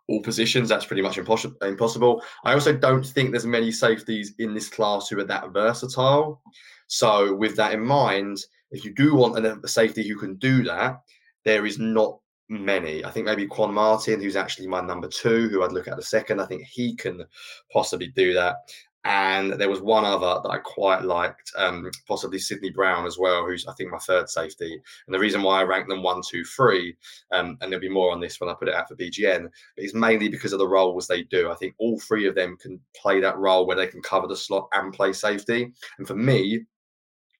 all 0.08 0.22
positions. 0.22 0.70
That's 0.70 0.86
pretty 0.86 1.02
much 1.02 1.18
impossible. 1.18 1.58
Impossible. 1.62 2.22
I 2.44 2.54
also 2.54 2.74
don't 2.74 3.06
think 3.06 3.32
there's 3.32 3.46
many 3.46 3.72
safeties 3.72 4.34
in 4.40 4.54
this 4.54 4.70
class 4.70 5.10
who 5.10 5.20
are 5.20 5.26
that 5.26 5.52
versatile. 5.52 6.42
So, 6.88 7.34
with 7.34 7.56
that 7.56 7.74
in 7.74 7.84
mind, 7.84 8.38
if 8.72 8.86
you 8.86 8.94
do 8.94 9.16
want 9.16 9.44
a 9.44 9.68
safety 9.68 10.08
who 10.08 10.18
can 10.18 10.36
do 10.36 10.64
that, 10.64 11.02
there 11.44 11.66
is 11.66 11.80
not 11.80 12.20
many. 12.50 13.04
I 13.04 13.12
think 13.12 13.26
maybe 13.26 13.48
Quan 13.48 13.74
Martin, 13.74 14.22
who's 14.22 14.36
actually 14.36 14.68
my 14.68 14.82
number 14.82 15.08
two, 15.08 15.50
who 15.50 15.64
I'd 15.64 15.72
look 15.72 15.88
at 15.88 15.98
a 15.98 16.04
second. 16.04 16.40
I 16.40 16.46
think 16.46 16.64
he 16.64 16.96
can 16.96 17.24
possibly 17.72 18.08
do 18.08 18.34
that 18.34 18.58
and 19.06 19.54
there 19.54 19.70
was 19.70 19.82
one 19.82 20.04
other 20.04 20.42
that 20.42 20.50
I 20.50 20.58
quite 20.58 21.04
liked, 21.04 21.52
um, 21.58 21.90
possibly 22.08 22.40
Sydney 22.40 22.72
Brown 22.72 23.06
as 23.06 23.20
well, 23.20 23.46
who's 23.46 23.68
I 23.68 23.74
think 23.74 23.92
my 23.92 24.00
third 24.00 24.30
safety. 24.30 24.82
And 25.06 25.14
the 25.14 25.20
reason 25.20 25.44
why 25.44 25.60
I 25.60 25.64
rank 25.64 25.88
them 25.88 26.02
one, 26.02 26.22
two, 26.28 26.44
three, 26.44 26.98
um, 27.32 27.56
and 27.62 27.72
there'll 27.72 27.82
be 27.82 27.88
more 27.88 28.12
on 28.12 28.20
this 28.20 28.40
when 28.40 28.50
I 28.50 28.56
put 28.56 28.68
it 28.68 28.74
out 28.74 28.88
for 28.88 28.96
BGN, 28.96 29.48
is 29.78 29.94
mainly 29.94 30.28
because 30.28 30.54
of 30.54 30.60
the 30.60 30.68
roles 30.68 31.06
they 31.06 31.22
do. 31.22 31.52
I 31.52 31.56
think 31.56 31.76
all 31.78 32.00
three 32.00 32.28
of 32.28 32.34
them 32.34 32.58
can 32.60 32.80
play 33.00 33.22
that 33.22 33.38
role 33.38 33.68
where 33.68 33.78
they 33.78 33.88
can 33.88 34.02
cover 34.02 34.26
the 34.26 34.36
slot 34.36 34.70
and 34.74 34.92
play 34.92 35.14
safety. 35.14 35.72
And 36.00 36.08
for 36.08 36.16
me, 36.16 36.66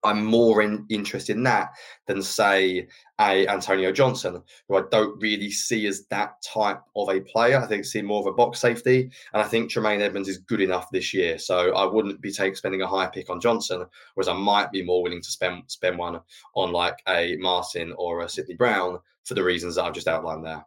I'm 0.06 0.26
more 0.26 0.62
in, 0.62 0.86
interested 0.90 1.36
in 1.36 1.44
that 1.44 1.72
than 2.08 2.22
say 2.22 2.88
a 3.20 3.48
Antonio 3.48 3.92
Johnson, 3.92 4.42
who 4.68 4.78
I 4.78 4.84
don't 4.92 5.20
really 5.22 5.52
see 5.52 5.88
as 5.88 6.06
that 6.08 6.42
type 6.42 6.82
of 6.96 7.10
a 7.10 7.22
player. 7.22 7.60
I 7.60 7.66
think 7.66 7.86
see 7.86 8.02
more 8.02 8.20
of 8.20 8.28
a 8.28 8.34
box 8.34 8.60
safety, 8.60 9.10
and 9.34 9.42
I 9.42 9.44
think 9.44 9.70
Tremaine 9.70 10.02
Edmunds 10.02 10.30
is 10.30 10.40
good 10.40 10.62
enough 10.62 10.90
this 10.92 11.14
year. 11.14 11.38
So 11.38 11.74
I 11.76 11.86
wouldn't 11.86 12.22
be 12.22 12.32
take, 12.32 12.56
spending 12.58 12.82
a 12.82 12.88
high 12.88 13.08
pick 13.08 13.30
on 13.30 13.40
Johnson, 13.40 13.86
whereas 14.14 14.28
I 14.28 14.34
might 14.34 14.72
be 14.72 14.84
more 14.84 15.02
willing 15.02 15.22
to 15.22 15.32
spend 15.32 15.64
spend 15.68 15.98
one 15.98 16.20
on 16.56 16.72
like 16.72 16.98
a 17.08 17.38
Martin 17.38 17.94
or 17.98 18.22
a 18.22 18.30
Sydney 18.30 18.56
Brown 18.56 19.00
for 19.24 19.34
the 19.34 19.44
reasons 19.44 19.76
that 19.76 19.86
I've 19.86 19.94
just 19.94 20.08
outlined 20.08 20.46
there. 20.46 20.66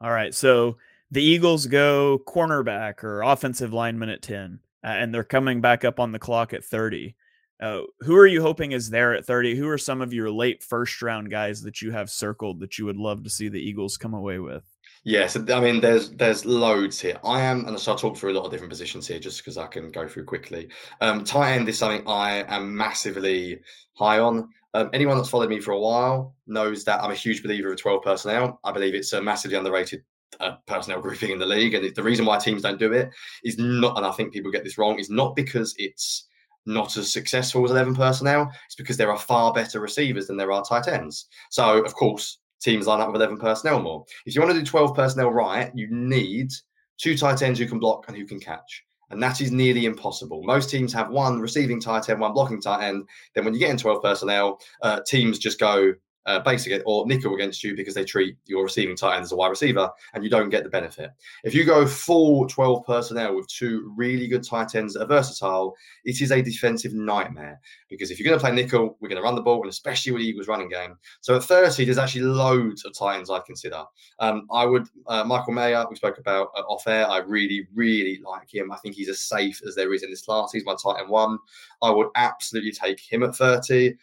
All 0.00 0.10
right, 0.10 0.34
so 0.34 0.76
the 1.10 1.22
Eagles 1.22 1.66
go 1.66 2.20
cornerback 2.26 3.04
or 3.04 3.22
offensive 3.22 3.72
lineman 3.72 4.08
at 4.08 4.22
ten, 4.22 4.60
uh, 4.82 4.88
and 4.88 5.14
they're 5.14 5.24
coming 5.24 5.60
back 5.60 5.84
up 5.84 6.00
on 6.00 6.12
the 6.12 6.18
clock 6.18 6.52
at 6.52 6.64
thirty. 6.64 7.14
Uh, 7.60 7.82
who 8.00 8.16
are 8.16 8.26
you 8.26 8.42
hoping 8.42 8.72
is 8.72 8.90
there 8.90 9.14
at 9.14 9.24
30? 9.24 9.56
Who 9.56 9.68
are 9.68 9.78
some 9.78 10.02
of 10.02 10.12
your 10.12 10.30
late 10.30 10.62
first 10.62 11.00
round 11.00 11.30
guys 11.30 11.62
that 11.62 11.80
you 11.80 11.90
have 11.90 12.10
circled 12.10 12.60
that 12.60 12.78
you 12.78 12.84
would 12.84 12.98
love 12.98 13.24
to 13.24 13.30
see 13.30 13.48
the 13.48 13.60
Eagles 13.60 13.96
come 13.96 14.14
away 14.14 14.38
with? 14.38 14.64
Yes, 15.04 15.36
I 15.36 15.60
mean 15.60 15.80
there's 15.80 16.10
there's 16.10 16.44
loads 16.44 17.00
here. 17.00 17.18
I 17.22 17.40
am, 17.40 17.64
and 17.66 17.78
so 17.78 17.92
I'll 17.92 17.98
talk 17.98 18.16
through 18.16 18.32
a 18.32 18.36
lot 18.36 18.44
of 18.44 18.50
different 18.50 18.70
positions 18.70 19.06
here 19.06 19.20
just 19.20 19.38
because 19.38 19.56
I 19.56 19.68
can 19.68 19.92
go 19.92 20.08
through 20.08 20.24
quickly. 20.24 20.68
Um, 21.00 21.22
tight 21.22 21.52
end 21.52 21.68
is 21.68 21.78
something 21.78 22.06
I 22.08 22.44
am 22.48 22.76
massively 22.76 23.60
high 23.94 24.18
on. 24.18 24.48
Um, 24.74 24.90
anyone 24.92 25.16
that's 25.16 25.30
followed 25.30 25.48
me 25.48 25.60
for 25.60 25.70
a 25.70 25.78
while 25.78 26.34
knows 26.48 26.84
that 26.84 27.02
I'm 27.02 27.12
a 27.12 27.14
huge 27.14 27.42
believer 27.42 27.70
of 27.70 27.78
12 27.78 28.02
personnel. 28.02 28.60
I 28.64 28.72
believe 28.72 28.94
it's 28.94 29.12
a 29.12 29.22
massively 29.22 29.56
underrated 29.56 30.02
uh, 30.40 30.56
personnel 30.66 31.00
grouping 31.00 31.30
in 31.30 31.38
the 31.38 31.46
league, 31.46 31.74
and 31.74 31.94
the 31.94 32.02
reason 32.02 32.26
why 32.26 32.38
teams 32.38 32.62
don't 32.62 32.78
do 32.78 32.92
it 32.92 33.08
is 33.44 33.58
not, 33.58 33.96
and 33.96 34.04
I 34.04 34.10
think 34.10 34.32
people 34.32 34.50
get 34.50 34.64
this 34.64 34.76
wrong, 34.76 34.98
is 34.98 35.08
not 35.08 35.36
because 35.36 35.72
it's 35.78 36.26
not 36.66 36.96
as 36.96 37.12
successful 37.12 37.64
as 37.64 37.70
11 37.70 37.94
personnel, 37.94 38.50
it's 38.66 38.74
because 38.74 38.96
there 38.96 39.10
are 39.10 39.18
far 39.18 39.52
better 39.52 39.80
receivers 39.80 40.26
than 40.26 40.36
there 40.36 40.52
are 40.52 40.64
tight 40.64 40.88
ends. 40.88 41.26
So, 41.50 41.84
of 41.84 41.94
course, 41.94 42.38
teams 42.60 42.86
line 42.86 43.00
up 43.00 43.12
with 43.12 43.20
11 43.20 43.38
personnel 43.38 43.80
more. 43.80 44.04
If 44.24 44.34
you 44.34 44.40
want 44.40 44.52
to 44.52 44.58
do 44.58 44.66
12 44.66 44.94
personnel 44.94 45.30
right, 45.30 45.70
you 45.74 45.88
need 45.90 46.50
two 46.98 47.16
tight 47.16 47.42
ends 47.42 47.58
who 47.58 47.66
can 47.66 47.78
block 47.78 48.06
and 48.08 48.16
who 48.16 48.26
can 48.26 48.40
catch. 48.40 48.84
And 49.10 49.22
that 49.22 49.40
is 49.40 49.52
nearly 49.52 49.84
impossible. 49.84 50.42
Most 50.42 50.68
teams 50.68 50.92
have 50.92 51.10
one 51.10 51.40
receiving 51.40 51.80
tight 51.80 52.08
end, 52.08 52.20
one 52.20 52.32
blocking 52.32 52.60
tight 52.60 52.88
end. 52.88 53.08
Then 53.34 53.44
when 53.44 53.54
you 53.54 53.60
get 53.60 53.70
in 53.70 53.76
12 53.76 54.02
personnel, 54.02 54.58
uh, 54.82 55.00
teams 55.06 55.38
just 55.38 55.60
go 55.60 55.94
uh, 56.26 56.40
basic 56.40 56.82
or 56.86 57.06
nickel 57.06 57.34
against 57.34 57.62
you 57.62 57.76
because 57.76 57.94
they 57.94 58.04
treat 58.04 58.36
your 58.46 58.64
receiving 58.64 58.96
tight 58.96 59.16
end 59.16 59.24
as 59.24 59.32
a 59.32 59.36
wide 59.36 59.48
receiver 59.48 59.90
and 60.14 60.24
you 60.24 60.30
don't 60.30 60.50
get 60.50 60.64
the 60.64 60.70
benefit. 60.70 61.10
If 61.44 61.54
you 61.54 61.64
go 61.64 61.86
full 61.86 62.46
12 62.48 62.84
personnel 62.84 63.36
with 63.36 63.46
two 63.48 63.92
really 63.96 64.26
good 64.26 64.44
tight 64.44 64.74
ends 64.74 64.94
that 64.94 65.02
are 65.02 65.06
versatile, 65.06 65.74
it 66.04 66.20
is 66.20 66.32
a 66.32 66.42
defensive 66.42 66.92
nightmare 66.92 67.60
because 67.88 68.10
if 68.10 68.18
you're 68.18 68.28
going 68.28 68.38
to 68.38 68.42
play 68.42 68.52
nickel, 68.52 68.96
we're 69.00 69.08
going 69.08 69.20
to 69.20 69.22
run 69.22 69.36
the 69.36 69.42
ball, 69.42 69.62
and 69.62 69.70
especially 69.70 70.12
with 70.12 70.22
Eagles 70.22 70.48
running 70.48 70.68
game. 70.68 70.96
So 71.20 71.36
at 71.36 71.44
30, 71.44 71.84
there's 71.84 71.98
actually 71.98 72.22
loads 72.22 72.84
of 72.84 72.96
tight 72.96 73.16
ends 73.16 73.30
I'd 73.30 73.44
consider. 73.44 73.84
Um, 74.18 74.46
I 74.52 74.64
would, 74.64 74.86
uh, 75.06 75.24
Michael 75.24 75.52
Mayer, 75.52 75.84
we 75.88 75.96
spoke 75.96 76.18
about 76.18 76.48
uh, 76.56 76.62
off 76.62 76.86
air. 76.86 77.08
I 77.08 77.18
really, 77.18 77.68
really 77.74 78.20
like 78.24 78.52
him. 78.52 78.72
I 78.72 78.76
think 78.78 78.96
he's 78.96 79.08
as 79.08 79.20
safe 79.20 79.60
as 79.66 79.74
there 79.74 79.92
is 79.94 80.02
in 80.02 80.10
this 80.10 80.22
class. 80.22 80.50
He's 80.52 80.64
my 80.64 80.74
tight 80.82 81.00
end 81.00 81.08
one. 81.08 81.38
I 81.82 81.90
would 81.90 82.08
absolutely 82.16 82.72
take 82.72 83.00
him 83.00 83.22
at 83.22 83.36
30 83.36 83.94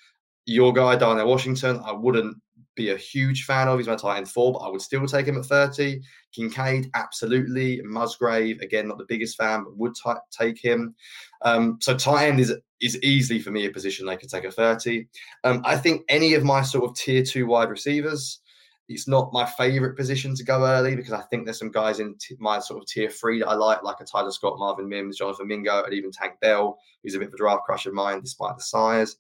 your 0.45 0.73
guy, 0.73 0.95
Darnell 0.95 1.27
Washington, 1.27 1.81
I 1.85 1.91
wouldn't 1.91 2.37
be 2.75 2.89
a 2.89 2.97
huge 2.97 3.45
fan 3.45 3.67
of. 3.67 3.77
He's 3.77 3.87
my 3.87 3.95
tight 3.95 4.17
end 4.17 4.29
four, 4.29 4.53
but 4.53 4.59
I 4.59 4.69
would 4.69 4.81
still 4.81 5.05
take 5.05 5.27
him 5.27 5.37
at 5.37 5.45
30. 5.45 6.01
Kincaid, 6.33 6.89
absolutely. 6.95 7.81
Musgrave, 7.83 8.59
again, 8.61 8.87
not 8.87 8.97
the 8.97 9.05
biggest 9.07 9.37
fan, 9.37 9.63
but 9.63 9.77
would 9.77 9.93
t- 9.95 10.11
take 10.31 10.59
him. 10.59 10.95
Um, 11.43 11.77
so 11.81 11.95
tight 11.95 12.27
end 12.29 12.39
is 12.39 12.53
is 12.81 13.01
easily 13.01 13.39
for 13.39 13.51
me 13.51 13.65
a 13.65 13.71
position 13.71 14.05
they 14.05 14.17
could 14.17 14.29
take 14.29 14.43
at 14.43 14.53
30. 14.53 15.07
Um, 15.45 15.61
I 15.63 15.77
think 15.77 16.03
any 16.09 16.33
of 16.33 16.43
my 16.43 16.61
sort 16.61 16.89
of 16.89 16.95
tier 16.95 17.23
two 17.23 17.45
wide 17.45 17.69
receivers, 17.69 18.41
it's 18.89 19.07
not 19.07 19.31
my 19.31 19.45
favorite 19.45 19.95
position 19.95 20.35
to 20.35 20.43
go 20.43 20.65
early 20.65 20.95
because 20.95 21.13
I 21.13 21.21
think 21.21 21.45
there's 21.45 21.59
some 21.59 21.71
guys 21.71 22.01
in 22.01 22.15
t- 22.19 22.35
my 22.39 22.59
sort 22.59 22.81
of 22.81 22.87
tier 22.87 23.09
three 23.09 23.39
that 23.39 23.47
I 23.47 23.53
like, 23.53 23.83
like 23.83 24.01
a 24.01 24.05
Tyler 24.05 24.31
Scott, 24.31 24.59
Marvin 24.59 24.89
Mims, 24.89 25.17
Jonathan 25.17 25.47
Mingo, 25.47 25.83
and 25.83 25.93
even 25.93 26.11
Tank 26.11 26.33
Dell, 26.41 26.77
who's 27.01 27.15
a 27.15 27.19
bit 27.19 27.29
of 27.29 27.33
a 27.33 27.37
draft 27.37 27.63
crush 27.63 27.85
of 27.85 27.93
mine 27.93 28.19
despite 28.19 28.57
the 28.57 28.63
size. 28.63 29.15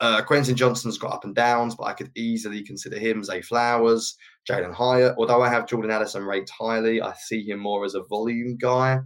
Uh, 0.00 0.22
Quentin 0.22 0.56
Johnston's 0.56 0.98
got 0.98 1.12
up 1.12 1.24
and 1.24 1.34
downs, 1.34 1.74
but 1.76 1.84
I 1.84 1.92
could 1.92 2.10
easily 2.16 2.62
consider 2.62 2.98
him. 2.98 3.22
Zay 3.22 3.40
Flowers, 3.40 4.16
Jalin 4.48 4.74
Hyatt. 4.74 5.14
Although 5.18 5.42
I 5.42 5.48
have 5.48 5.68
Jordan 5.68 5.90
Addison 5.90 6.24
ranked 6.24 6.50
highly, 6.50 7.00
I 7.00 7.14
see 7.14 7.42
him 7.42 7.60
more 7.60 7.84
as 7.84 7.94
a 7.94 8.02
volume 8.02 8.56
guy. 8.56 8.98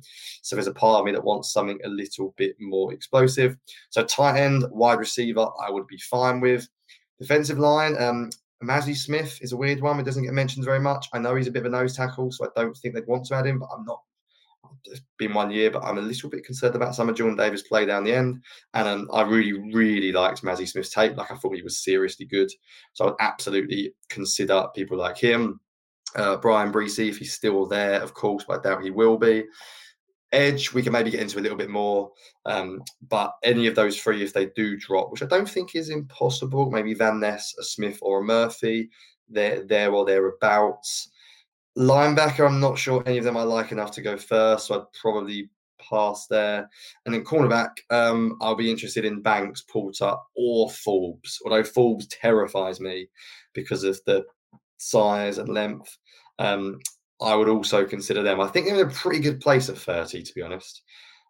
So 0.42 0.56
there's 0.56 0.66
a 0.66 0.74
part 0.74 1.00
of 1.00 1.04
me 1.04 1.12
that 1.12 1.24
wants 1.24 1.52
something 1.52 1.78
a 1.84 1.88
little 1.88 2.34
bit 2.36 2.56
more 2.58 2.92
explosive. 2.92 3.56
So 3.90 4.02
tight 4.04 4.40
end, 4.40 4.64
wide 4.70 4.98
receiver, 4.98 5.46
I 5.62 5.70
would 5.70 5.86
be 5.86 5.98
fine 5.98 6.40
with. 6.40 6.66
Defensive 7.20 7.58
line, 7.58 8.00
um, 8.00 8.30
Mazi 8.62 8.96
Smith 8.96 9.38
is 9.40 9.52
a 9.52 9.56
weird 9.56 9.80
one. 9.80 10.00
It 10.00 10.04
doesn't 10.04 10.24
get 10.24 10.32
mentioned 10.32 10.64
very 10.64 10.80
much. 10.80 11.08
I 11.12 11.18
know 11.18 11.34
he's 11.34 11.46
a 11.46 11.52
bit 11.52 11.64
of 11.64 11.72
a 11.72 11.76
nose 11.76 11.96
tackle, 11.96 12.32
so 12.32 12.44
I 12.44 12.48
don't 12.60 12.76
think 12.76 12.94
they'd 12.94 13.06
want 13.06 13.26
to 13.26 13.34
add 13.34 13.46
him, 13.46 13.58
but 13.58 13.68
I'm 13.72 13.84
not 13.84 14.00
it's 14.84 15.00
been 15.18 15.34
one 15.34 15.50
year, 15.50 15.70
but 15.70 15.82
I'm 15.82 15.98
a 15.98 16.02
little 16.02 16.30
bit 16.30 16.44
concerned 16.44 16.74
about 16.74 16.94
some 16.94 17.08
of 17.08 17.16
Jordan 17.16 17.36
Davis' 17.36 17.62
play 17.62 17.86
down 17.86 18.04
the 18.04 18.14
end. 18.14 18.42
And 18.74 18.88
um, 18.88 19.08
I 19.12 19.22
really, 19.22 19.52
really 19.72 20.12
liked 20.12 20.42
Mazi 20.42 20.66
Smith's 20.66 20.90
tape. 20.90 21.16
Like 21.16 21.30
I 21.30 21.36
thought 21.36 21.56
he 21.56 21.62
was 21.62 21.82
seriously 21.82 22.26
good. 22.26 22.50
So 22.94 23.04
I 23.04 23.08
would 23.08 23.16
absolutely 23.20 23.94
consider 24.08 24.66
people 24.74 24.98
like 24.98 25.18
him. 25.18 25.60
Uh, 26.16 26.36
Bryan 26.36 26.72
Bresee, 26.72 27.08
if 27.08 27.18
he's 27.18 27.34
still 27.34 27.66
there, 27.66 28.00
of 28.00 28.14
course, 28.14 28.44
but 28.46 28.60
I 28.60 28.62
doubt 28.62 28.82
he 28.84 28.90
will 28.90 29.18
be. 29.18 29.44
Edge, 30.32 30.74
we 30.74 30.82
can 30.82 30.92
maybe 30.92 31.10
get 31.10 31.20
into 31.20 31.38
a 31.38 31.40
little 31.40 31.56
bit 31.56 31.70
more. 31.70 32.10
Um, 32.44 32.82
but 33.08 33.32
any 33.42 33.66
of 33.66 33.74
those 33.74 33.98
three, 33.98 34.22
if 34.22 34.32
they 34.32 34.46
do 34.56 34.76
drop, 34.76 35.10
which 35.10 35.22
I 35.22 35.26
don't 35.26 35.48
think 35.48 35.74
is 35.74 35.90
impossible, 35.90 36.70
maybe 36.70 36.94
Van 36.94 37.20
Ness, 37.20 37.54
a 37.58 37.62
Smith, 37.62 37.98
or 38.02 38.20
a 38.20 38.24
Murphy, 38.24 38.90
they're 39.28 39.64
there 39.64 39.92
or 39.92 40.04
thereabouts. 40.04 41.10
Linebacker, 41.78 42.44
I'm 42.44 42.60
not 42.60 42.76
sure 42.76 43.02
any 43.06 43.18
of 43.18 43.24
them 43.24 43.36
I 43.36 43.42
like 43.42 43.70
enough 43.70 43.92
to 43.92 44.02
go 44.02 44.16
first, 44.16 44.66
so 44.66 44.74
I'd 44.74 44.92
probably 45.00 45.48
pass 45.88 46.26
there. 46.26 46.68
And 47.06 47.14
then 47.14 47.24
cornerback, 47.24 47.70
um, 47.90 48.36
I'll 48.40 48.56
be 48.56 48.70
interested 48.70 49.04
in 49.04 49.22
Banks, 49.22 49.62
Porter, 49.62 50.14
or 50.36 50.70
Forbes. 50.70 51.38
Although 51.44 51.62
Forbes 51.62 52.08
terrifies 52.08 52.80
me 52.80 53.08
because 53.54 53.84
of 53.84 54.00
the 54.06 54.24
size 54.78 55.38
and 55.38 55.48
length. 55.48 55.96
Um, 56.38 56.80
I 57.20 57.34
would 57.34 57.48
also 57.48 57.84
consider 57.84 58.22
them. 58.22 58.40
I 58.40 58.48
think 58.48 58.66
they're 58.66 58.80
in 58.80 58.88
a 58.88 58.92
pretty 58.92 59.20
good 59.20 59.40
place 59.40 59.68
at 59.68 59.78
30, 59.78 60.22
to 60.22 60.34
be 60.34 60.42
honest. 60.42 60.82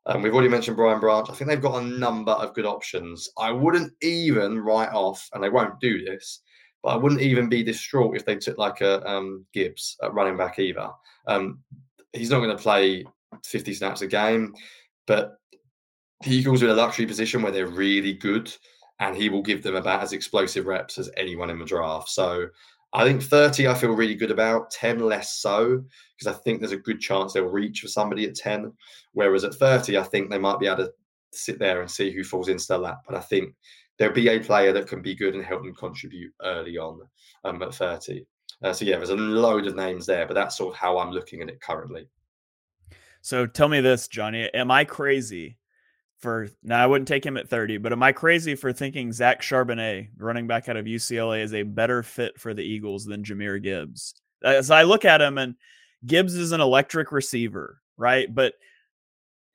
Um, 0.07 0.23
we've 0.23 0.33
already 0.33 0.49
mentioned 0.49 0.77
Brian 0.77 1.01
Branch. 1.01 1.29
I 1.29 1.35
think 1.35 1.49
they've 1.49 1.61
got 1.61 1.83
a 1.83 1.87
number 1.87 2.33
of 2.33 2.55
good 2.55 2.67
options. 2.67 3.29
I 3.39 3.53
wouldn't 3.53 3.93
even 4.01 4.59
write 4.61 4.93
off, 4.93 5.29
and 5.33 5.43
they 5.43 5.51
won't 5.51 5.81
do 5.81 6.05
this, 6.05 6.41
but 6.83 6.91
I 6.91 6.97
wouldn't 6.97 7.21
even 7.21 7.49
be 7.49 7.63
distraught 7.63 8.17
if 8.17 8.25
they 8.25 8.37
took 8.37 8.59
like 8.59 8.81
a 8.81 9.07
um, 9.09 9.45
Gibbs 9.53 9.97
at 10.03 10.15
running 10.15 10.37
back 10.37 10.59
either. 10.59 10.89
Um, 11.27 11.61
he's 12.13 12.31
not 12.31 12.41
going 12.41 12.57
to 12.57 12.63
play 12.63 13.05
50 13.45 13.75
snaps 13.75 14.03
a 14.03 14.07
game, 14.07 14.55
but 15.07 15.39
the 16.23 16.35
Eagles 16.35 16.63
are 16.63 16.67
in 16.67 16.73
a 16.73 16.75
luxury 16.75 17.07
position 17.07 17.43
where 17.43 17.53
they're 17.53 17.67
really 17.67 18.15
good, 18.15 18.53
and 19.01 19.17
he 19.17 19.29
will 19.29 19.43
give 19.43 19.63
them 19.63 19.77
about 19.77 20.03
as 20.03 20.13
explosive 20.13 20.67
reps 20.67 20.99
as 20.99 21.11
anyone 21.17 21.51
in 21.51 21.59
the 21.59 21.65
draft. 21.65 22.09
So 22.09 22.49
I 22.93 23.05
think 23.05 23.23
30 23.23 23.69
I 23.69 23.75
feel 23.75 23.91
really 23.91 24.15
good 24.15 24.31
about, 24.31 24.71
10 24.71 25.01
less 25.01 25.35
so, 25.35 25.85
because 26.19 26.35
I 26.35 26.39
think 26.41 26.59
there's 26.61 26.73
a 26.73 26.79
good 26.79 27.01
chance 27.01 27.33
they'll 27.33 27.45
reach 27.45 27.81
for 27.81 27.89
somebody 27.89 28.25
at 28.25 28.35
10. 28.35 28.73
Whereas 29.13 29.45
at 29.45 29.55
30, 29.55 29.99
I 29.99 30.03
think 30.03 30.31
they 30.31 30.39
might 30.39 30.59
be 30.59 30.67
able 30.67 30.85
to 30.85 30.93
sit 31.33 31.59
there 31.59 31.81
and 31.81 31.91
see 31.91 32.11
who 32.11 32.25
falls 32.25 32.49
into 32.49 32.67
their 32.67 32.79
lap. 32.79 33.03
But 33.07 33.17
I 33.17 33.21
think 33.21 33.55
there'll 33.99 34.15
be 34.15 34.29
a 34.29 34.39
player 34.39 34.73
that 34.73 34.87
can 34.87 35.03
be 35.03 35.15
good 35.15 35.35
and 35.35 35.45
help 35.45 35.63
them 35.63 35.75
contribute 35.75 36.33
early 36.43 36.79
on 36.79 37.01
um, 37.45 37.63
at 37.63 37.75
30. 37.75 38.25
Uh, 38.63 38.73
so 38.73 38.85
yeah, 38.85 38.97
there's 38.97 39.11
a 39.11 39.17
load 39.17 39.67
of 39.67 39.77
names 39.77 40.07
there, 40.07 40.27
but 40.27 40.35
that's 40.35 40.57
sort 40.57 40.75
of 40.75 40.79
how 40.79 40.99
I'm 40.99 41.11
looking 41.11 41.43
at 41.43 41.49
it 41.49 41.61
currently. 41.61 42.09
So 43.21 43.47
tell 43.47 43.69
me 43.69 43.81
this, 43.81 44.09
Jonny. 44.09 44.49
Am 44.55 44.71
I 44.71 44.85
crazy 44.85 45.59
for 46.19 46.49
now? 46.63 46.83
I 46.83 46.87
wouldn't 46.87 47.09
take 47.09 47.27
him 47.27 47.37
at 47.37 47.49
30, 47.49 47.79
but 47.79 47.93
am 47.93 48.03
I 48.03 48.13
crazy 48.13 48.55
for 48.55 48.73
thinking 48.73 49.13
Zach 49.13 49.43
Charbonnet, 49.43 50.11
running 50.17 50.47
back 50.47 50.69
out 50.69 50.77
of 50.77 50.87
UCLA, 50.87 51.43
is 51.43 51.55
a 51.55 51.63
better 51.63 52.03
fit 52.03 52.41
for 52.41 52.55
the 52.55 52.63
Eagles 52.63 53.05
than 53.05 53.25
Jahmyr 53.25 53.63
Gibbs? 53.63 54.15
As 54.43 54.71
I 54.71 54.85
look 54.85 55.05
at 55.05 55.21
him, 55.21 55.39
and 55.39 55.57
Gibbs 56.07 56.35
is 56.35 56.53
an 56.53 56.61
electric 56.61 57.11
receiver, 57.11 57.81
right? 57.97 58.33
But 58.33 58.55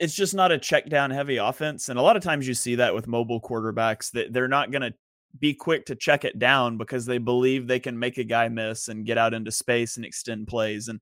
it's 0.03 0.13
just 0.13 0.35
not 0.35 0.51
a 0.51 0.57
check 0.57 0.89
down 0.89 1.11
heavy 1.11 1.37
offense. 1.37 1.87
And 1.87 1.97
a 1.97 2.01
lot 2.01 2.17
of 2.17 2.23
times 2.23 2.45
you 2.45 2.53
see 2.53 2.75
that 2.75 2.93
with 2.93 3.07
mobile 3.07 3.39
quarterbacks 3.39 4.11
that 4.11 4.33
they're 4.33 4.49
not 4.49 4.69
going 4.69 4.81
to 4.81 4.93
be 5.39 5.53
quick 5.53 5.85
to 5.85 5.95
check 5.95 6.25
it 6.25 6.37
down 6.37 6.77
because 6.77 7.05
they 7.05 7.19
believe 7.19 7.67
they 7.67 7.79
can 7.79 7.97
make 7.97 8.17
a 8.17 8.25
guy 8.25 8.49
miss 8.49 8.89
and 8.89 9.05
get 9.05 9.17
out 9.17 9.33
into 9.33 9.49
space 9.49 9.95
and 9.95 10.05
extend 10.05 10.47
plays. 10.47 10.89
And 10.89 10.99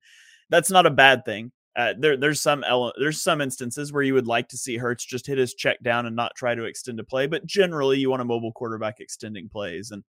that's 0.51 0.69
not 0.69 0.85
a 0.85 0.91
bad 0.91 1.25
thing. 1.25 1.51
Uh, 1.75 1.95
there, 1.97 2.15
there's 2.15 2.41
some 2.41 2.63
ele- 2.63 2.93
there's 2.99 3.23
some 3.23 3.41
instances 3.41 3.91
where 3.91 4.03
you 4.03 4.13
would 4.13 4.27
like 4.27 4.47
to 4.49 4.57
see 4.57 4.77
Hurts 4.77 5.03
just 5.03 5.25
hit 5.25 5.39
his 5.39 5.55
check 5.55 5.81
down 5.81 6.05
and 6.05 6.15
not 6.15 6.35
try 6.35 6.53
to 6.53 6.65
extend 6.65 6.99
a 6.99 7.03
play, 7.03 7.25
but 7.25 7.43
generally 7.43 7.97
you 7.97 8.11
want 8.11 8.21
a 8.21 8.25
mobile 8.25 8.51
quarterback 8.51 8.99
extending 8.99 9.49
plays. 9.49 9.89
And 9.89 10.03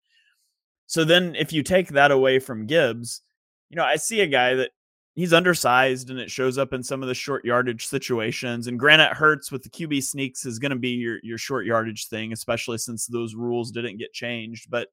so 0.86 1.02
then 1.02 1.34
if 1.34 1.50
you 1.50 1.62
take 1.62 1.88
that 1.88 2.10
away 2.10 2.40
from 2.40 2.66
Gibbs, 2.66 3.22
you 3.70 3.76
know, 3.76 3.84
I 3.84 3.96
see 3.96 4.20
a 4.20 4.26
guy 4.26 4.54
that 4.56 4.72
he's 5.14 5.32
undersized 5.32 6.10
and 6.10 6.18
it 6.18 6.30
shows 6.30 6.58
up 6.58 6.72
in 6.72 6.82
some 6.82 7.02
of 7.02 7.08
the 7.08 7.14
short 7.14 7.44
yardage 7.44 7.86
situations. 7.86 8.66
And 8.66 8.78
Granite 8.78 9.12
Hurts 9.12 9.52
with 9.52 9.62
the 9.62 9.68
QB 9.68 10.02
sneaks 10.02 10.46
is 10.46 10.58
going 10.58 10.70
to 10.70 10.76
be 10.76 10.90
your 10.90 11.18
your 11.22 11.38
short 11.38 11.66
yardage 11.66 12.08
thing, 12.08 12.32
especially 12.32 12.78
since 12.78 13.06
those 13.06 13.34
rules 13.34 13.70
didn't 13.70 13.98
get 13.98 14.12
changed. 14.12 14.70
But 14.70 14.88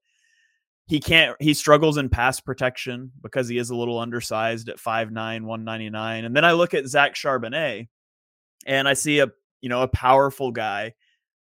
he 0.88 0.99
can't 0.99 1.36
he 1.39 1.53
struggles 1.53 1.97
in 1.97 2.10
pass 2.10 2.39
protection 2.39 3.12
because 3.21 3.47
he 3.47 3.58
is 3.58 3.69
a 3.69 3.75
little 3.75 3.99
undersized 3.99 4.69
at 4.69 4.77
5'9, 4.77 5.12
199. 5.13 6.25
And 6.25 6.36
then 6.36 6.45
I 6.45 6.53
look 6.53 6.73
at 6.73 6.88
Zach 6.88 7.15
Charbonnet 7.15 7.88
and 8.65 8.88
I 8.88 8.93
see 8.93 9.19
a 9.19 9.27
you 9.62 9.69
know 9.69 9.84
a 9.84 9.88
powerful 9.88 10.51
guy 10.51 10.93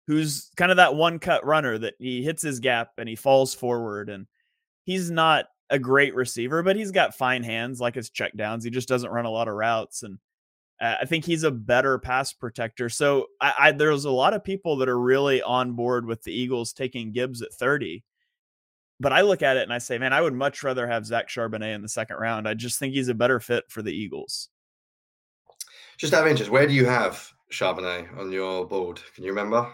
who's 0.07 0.51
kind 0.57 0.71
of 0.71 0.77
that 0.77 0.95
one 0.95 1.19
cut 1.19 1.45
runner 1.45 1.79
that 1.79 1.95
he 1.99 2.23
hits 2.23 2.43
his 2.43 2.61
gap 2.61 2.91
and 2.99 3.09
he 3.09 3.17
falls 3.17 3.55
forward 3.55 4.09
and 4.09 4.27
he's 4.85 5.11
not 5.11 5.47
a 5.71 5.79
great 5.79 6.15
receiver, 6.15 6.63
but 6.63 6.77
he's 6.77 6.91
got 6.91 7.17
fine 7.17 7.43
hands 7.43 7.81
like 7.81 7.95
his 7.95 8.11
checkdowns. 8.11 8.65
He 8.65 8.71
just 8.71 8.89
doesn't 8.89 9.11
run 9.11 9.25
a 9.25 9.31
lot 9.31 9.49
of 9.49 9.55
routes. 9.55 10.03
And 10.03 10.19
uh, 10.81 10.97
I 11.03 11.05
think 11.07 11.25
he's 11.25 11.43
a 11.43 11.51
better 11.51 11.99
pass 11.99 12.33
protector. 12.33 12.89
So 12.89 13.27
I, 13.41 13.55
I, 13.59 13.73
there's 13.73 14.05
a 14.05 14.11
lot 14.11 14.35
of 14.35 14.45
people 14.45 14.77
that 14.77 14.89
are 14.89 14.99
really 14.99 15.43
on 15.43 15.73
board 15.73 16.07
with 16.07 16.23
the 16.23 16.33
Eagles 16.33 16.73
taking 16.73 17.13
Gibbs 17.13 17.43
at 17.43 17.53
30. 17.53 18.05
But 18.99 19.13
I 19.13 19.23
look 19.23 19.43
at 19.43 19.57
it 19.57 19.63
and 19.63 19.73
I 19.73 19.79
say, 19.79 19.99
man, 19.99 20.13
I 20.13 20.23
would 20.23 20.35
much 20.35 20.63
rather 20.63 20.87
have 20.87 21.05
Zach 21.05 21.29
Charbonnet 21.29 21.75
in 21.75 21.83
the 21.83 21.89
second 21.89 22.17
round. 22.17 22.49
I 22.49 22.55
just 22.55 22.79
think 22.79 22.95
he's 22.95 23.09
a 23.09 23.15
better 23.15 23.41
fit 23.41 23.65
for 23.69 23.83
the 23.83 23.93
Eagles. 23.93 24.49
Just 25.99 26.15
out 26.15 26.25
of 26.25 26.31
interest, 26.31 26.51
where 26.51 26.67
do 26.67 26.73
you 26.73 26.87
have 26.87 27.31
Charbonnet 27.53 28.17
on 28.19 28.33
your 28.33 28.67
board? 28.67 29.01
Can 29.15 29.25
you 29.25 29.31
remember? 29.31 29.71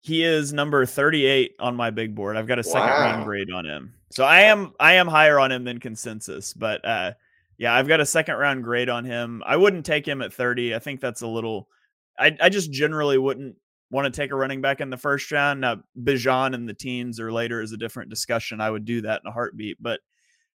He 0.00 0.24
is 0.24 0.52
number 0.52 0.84
38 0.84 1.54
on 1.60 1.76
my 1.76 1.90
big 1.90 2.14
board. 2.14 2.36
I've 2.36 2.48
got 2.48 2.58
a 2.58 2.64
second 2.64 2.90
wow. 2.90 3.00
round 3.00 3.24
grade 3.24 3.50
on 3.52 3.64
him. 3.64 3.94
So 4.12 4.24
I 4.24 4.42
am 4.42 4.72
I 4.78 4.94
am 4.94 5.08
higher 5.08 5.38
on 5.38 5.50
him 5.50 5.64
than 5.64 5.78
consensus, 5.78 6.52
but 6.52 6.84
uh 6.84 7.12
yeah, 7.58 7.74
I've 7.74 7.88
got 7.88 8.00
a 8.00 8.06
second 8.06 8.36
round 8.36 8.64
grade 8.64 8.88
on 8.88 9.04
him. 9.04 9.42
I 9.46 9.56
wouldn't 9.56 9.86
take 9.86 10.06
him 10.06 10.20
at 10.20 10.32
30. 10.32 10.74
I 10.74 10.78
think 10.78 11.00
that's 11.00 11.22
a 11.22 11.26
little 11.26 11.68
I 12.18 12.36
I 12.40 12.48
just 12.50 12.70
generally 12.70 13.16
wouldn't 13.16 13.56
want 13.90 14.04
to 14.04 14.20
take 14.20 14.30
a 14.30 14.36
running 14.36 14.60
back 14.60 14.80
in 14.80 14.90
the 14.90 14.96
first 14.96 15.32
round. 15.32 15.62
Now 15.62 15.82
Bijan 15.98 16.54
in 16.54 16.66
the 16.66 16.74
teens 16.74 17.18
or 17.18 17.32
later 17.32 17.62
is 17.62 17.72
a 17.72 17.78
different 17.78 18.10
discussion. 18.10 18.60
I 18.60 18.70
would 18.70 18.84
do 18.84 19.00
that 19.02 19.22
in 19.24 19.30
a 19.30 19.32
heartbeat, 19.32 19.78
but 19.80 20.00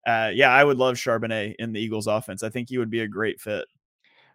uh, 0.05 0.31
yeah, 0.33 0.49
I 0.51 0.63
would 0.63 0.77
love 0.77 0.95
Charbonnet 0.95 1.55
in 1.59 1.73
the 1.73 1.79
Eagles 1.79 2.07
offense. 2.07 2.43
I 2.43 2.49
think 2.49 2.69
he 2.69 2.77
would 2.77 2.89
be 2.89 3.01
a 3.01 3.07
great 3.07 3.39
fit. 3.39 3.65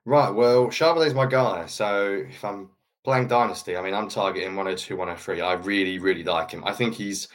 Right. 0.05 0.31
Well, 0.31 0.69
Charbonnet's 0.69 1.13
my 1.15 1.27
guy. 1.27 1.67
So 1.67 2.25
if 2.29 2.43
I'm 2.45 2.71
playing 3.05 3.29
Dynasty, 3.29 3.77
I 3.77 3.83
mean, 3.83 3.95
I'm 3.95 4.09
targeting 4.09 4.57
102, 4.57 4.97
103. 4.97 5.41
I 5.41 5.53
really, 5.55 5.99
really 5.99 6.25
like 6.25 6.53
him. 6.53 6.65
I 6.65 6.73
think 6.73 6.95
he's 6.95 7.29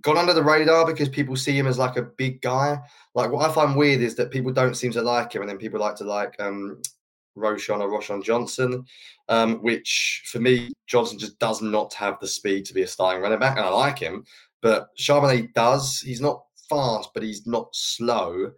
gone 0.00 0.16
under 0.16 0.32
the 0.32 0.42
radar 0.42 0.86
because 0.86 1.08
people 1.08 1.36
see 1.36 1.52
him 1.52 1.66
as 1.66 1.78
like 1.78 1.96
a 1.96 2.02
big 2.02 2.40
guy. 2.40 2.78
Like 3.14 3.30
what 3.30 3.48
I 3.48 3.52
find 3.52 3.76
weird 3.76 4.00
is 4.00 4.14
that 4.16 4.30
people 4.30 4.52
don't 4.52 4.76
seem 4.76 4.92
to 4.92 5.02
like 5.02 5.34
him, 5.34 5.42
and 5.42 5.50
then 5.50 5.58
people 5.58 5.80
like 5.80 5.96
to 5.96 6.04
like 6.04 6.34
um, 6.40 6.80
Roschon 7.36 7.80
or 7.80 7.88
Roschon 7.88 8.22
Johnson, 8.22 8.84
um, 9.28 9.56
which 9.56 10.24
for 10.26 10.40
me, 10.40 10.72
Johnson 10.86 11.18
just 11.18 11.38
does 11.38 11.62
not 11.62 11.92
have 11.94 12.18
the 12.20 12.28
speed 12.28 12.64
to 12.66 12.74
be 12.74 12.82
a 12.82 12.86
starting 12.86 13.22
running 13.22 13.38
back, 13.38 13.56
and 13.56 13.66
I 13.66 13.70
like 13.70 13.98
him. 13.98 14.24
But 14.62 14.88
Charbonnet 14.98 15.52
does. 15.52 16.00
He's 16.00 16.20
not 16.20 16.44
fast, 16.68 17.10
but 17.14 17.22
he's 17.22 17.46
not 17.46 17.68
slow, 17.72 18.50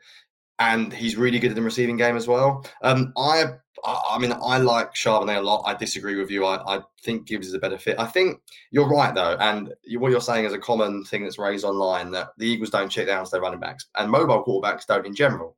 and 0.58 0.92
he's 0.92 1.16
really 1.16 1.38
good 1.38 1.50
in 1.50 1.56
the 1.56 1.62
receiving 1.62 1.96
game 1.96 2.16
as 2.16 2.28
well. 2.28 2.64
Um, 2.82 3.12
I 3.16 3.44
I, 3.86 4.00
I, 4.10 4.18
mean, 4.18 4.32
I 4.32 4.58
like 4.58 4.94
Charbonnet 4.94 5.38
a 5.38 5.40
lot. 5.40 5.62
I 5.64 5.74
disagree 5.74 6.16
with 6.16 6.30
you. 6.30 6.44
I, 6.44 6.76
I 6.76 6.80
think 7.02 7.26
Gibbs 7.26 7.46
is 7.46 7.54
a 7.54 7.58
better 7.58 7.78
fit. 7.78 7.98
I 7.98 8.06
think 8.06 8.40
you're 8.70 8.88
right 8.88 9.14
though, 9.14 9.36
and 9.40 9.72
you, 9.84 10.00
what 10.00 10.10
you're 10.10 10.20
saying 10.20 10.44
is 10.44 10.52
a 10.52 10.58
common 10.58 11.04
thing 11.04 11.22
that's 11.22 11.38
raised 11.38 11.64
online 11.64 12.10
that 12.10 12.30
the 12.36 12.46
Eagles 12.46 12.70
don't 12.70 12.90
check 12.90 13.06
down 13.06 13.24
to 13.24 13.30
their 13.30 13.40
running 13.40 13.60
backs, 13.60 13.86
and 13.96 14.10
mobile 14.10 14.44
quarterbacks 14.44 14.86
don't 14.86 15.06
in 15.06 15.14
general. 15.14 15.56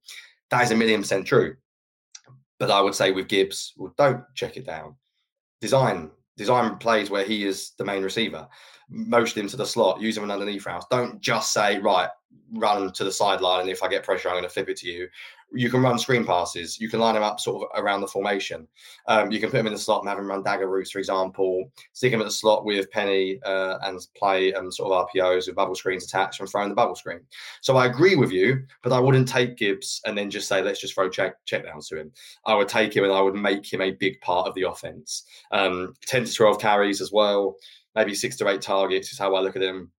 That 0.50 0.62
is 0.62 0.70
a 0.70 0.76
million 0.76 1.00
percent 1.00 1.26
true. 1.26 1.56
But 2.58 2.70
I 2.70 2.80
would 2.80 2.94
say 2.94 3.12
with 3.12 3.28
Gibbs, 3.28 3.72
well, 3.76 3.94
don't 3.96 4.22
check 4.34 4.56
it 4.56 4.66
down. 4.66 4.96
Design 5.60 6.10
design 6.36 6.76
plays 6.76 7.10
where 7.10 7.24
he 7.24 7.46
is 7.46 7.72
the 7.78 7.84
main 7.84 8.02
receiver. 8.02 8.46
Motion 8.88 9.42
him 9.42 9.48
to 9.48 9.56
the 9.56 9.66
slot, 9.66 10.00
use 10.00 10.16
him 10.16 10.24
an 10.24 10.30
underneath 10.30 10.64
routes. 10.64 10.86
Don't 10.90 11.20
just 11.20 11.52
say, 11.52 11.78
right, 11.80 12.08
run 12.54 12.92
to 12.92 13.04
the 13.04 13.12
sideline, 13.12 13.62
and 13.62 13.70
if 13.70 13.82
I 13.82 13.88
get 13.88 14.04
pressure, 14.04 14.28
I'm 14.28 14.34
going 14.34 14.44
to 14.44 14.48
flip 14.48 14.68
it 14.68 14.76
to 14.78 14.88
you 14.88 15.08
you 15.52 15.70
can 15.70 15.82
run 15.82 15.98
screen 15.98 16.24
passes. 16.24 16.78
You 16.78 16.88
can 16.88 17.00
line 17.00 17.14
them 17.14 17.22
up 17.22 17.40
sort 17.40 17.62
of 17.62 17.82
around 17.82 18.00
the 18.00 18.06
formation. 18.06 18.68
Um, 19.06 19.30
you 19.32 19.40
can 19.40 19.50
put 19.50 19.56
them 19.56 19.66
in 19.66 19.72
the 19.72 19.78
slot 19.78 20.02
and 20.02 20.08
have 20.08 20.18
them 20.18 20.28
run 20.28 20.42
dagger 20.42 20.68
routes, 20.68 20.90
for 20.90 20.98
example. 20.98 21.70
Stick 21.92 22.12
them 22.12 22.20
at 22.20 22.24
the 22.24 22.30
slot 22.30 22.64
with 22.64 22.90
Penny 22.90 23.40
uh, 23.44 23.78
and 23.82 24.00
play 24.16 24.52
um, 24.54 24.70
sort 24.70 24.92
of 24.92 25.08
RPOs 25.08 25.46
with 25.46 25.56
bubble 25.56 25.74
screens 25.74 26.04
attached 26.04 26.40
and 26.40 26.48
throwing 26.48 26.68
the 26.68 26.74
bubble 26.74 26.94
screen. 26.94 27.20
So 27.62 27.76
I 27.76 27.86
agree 27.86 28.14
with 28.14 28.30
you, 28.30 28.62
but 28.82 28.92
I 28.92 29.00
wouldn't 29.00 29.28
take 29.28 29.56
Gibbs 29.56 30.00
and 30.04 30.16
then 30.16 30.30
just 30.30 30.48
say 30.48 30.62
let's 30.62 30.80
just 30.80 30.94
throw 30.94 31.08
check 31.08 31.34
check 31.46 31.64
downs 31.64 31.88
to 31.88 31.98
him. 31.98 32.12
I 32.44 32.54
would 32.54 32.68
take 32.68 32.94
him 32.94 33.04
and 33.04 33.12
I 33.12 33.20
would 33.20 33.34
make 33.34 33.72
him 33.72 33.80
a 33.80 33.92
big 33.92 34.20
part 34.20 34.46
of 34.46 34.54
the 34.54 34.68
offense. 34.68 35.24
Um, 35.50 35.94
Ten 36.06 36.24
to 36.24 36.32
twelve 36.32 36.60
carries 36.60 37.00
as 37.00 37.12
well. 37.12 37.56
Maybe 37.94 38.14
six 38.14 38.36
to 38.36 38.48
eight 38.48 38.60
targets 38.60 39.12
is 39.12 39.18
how 39.18 39.34
I 39.34 39.40
look 39.40 39.56
at 39.56 39.62
him. 39.62 39.90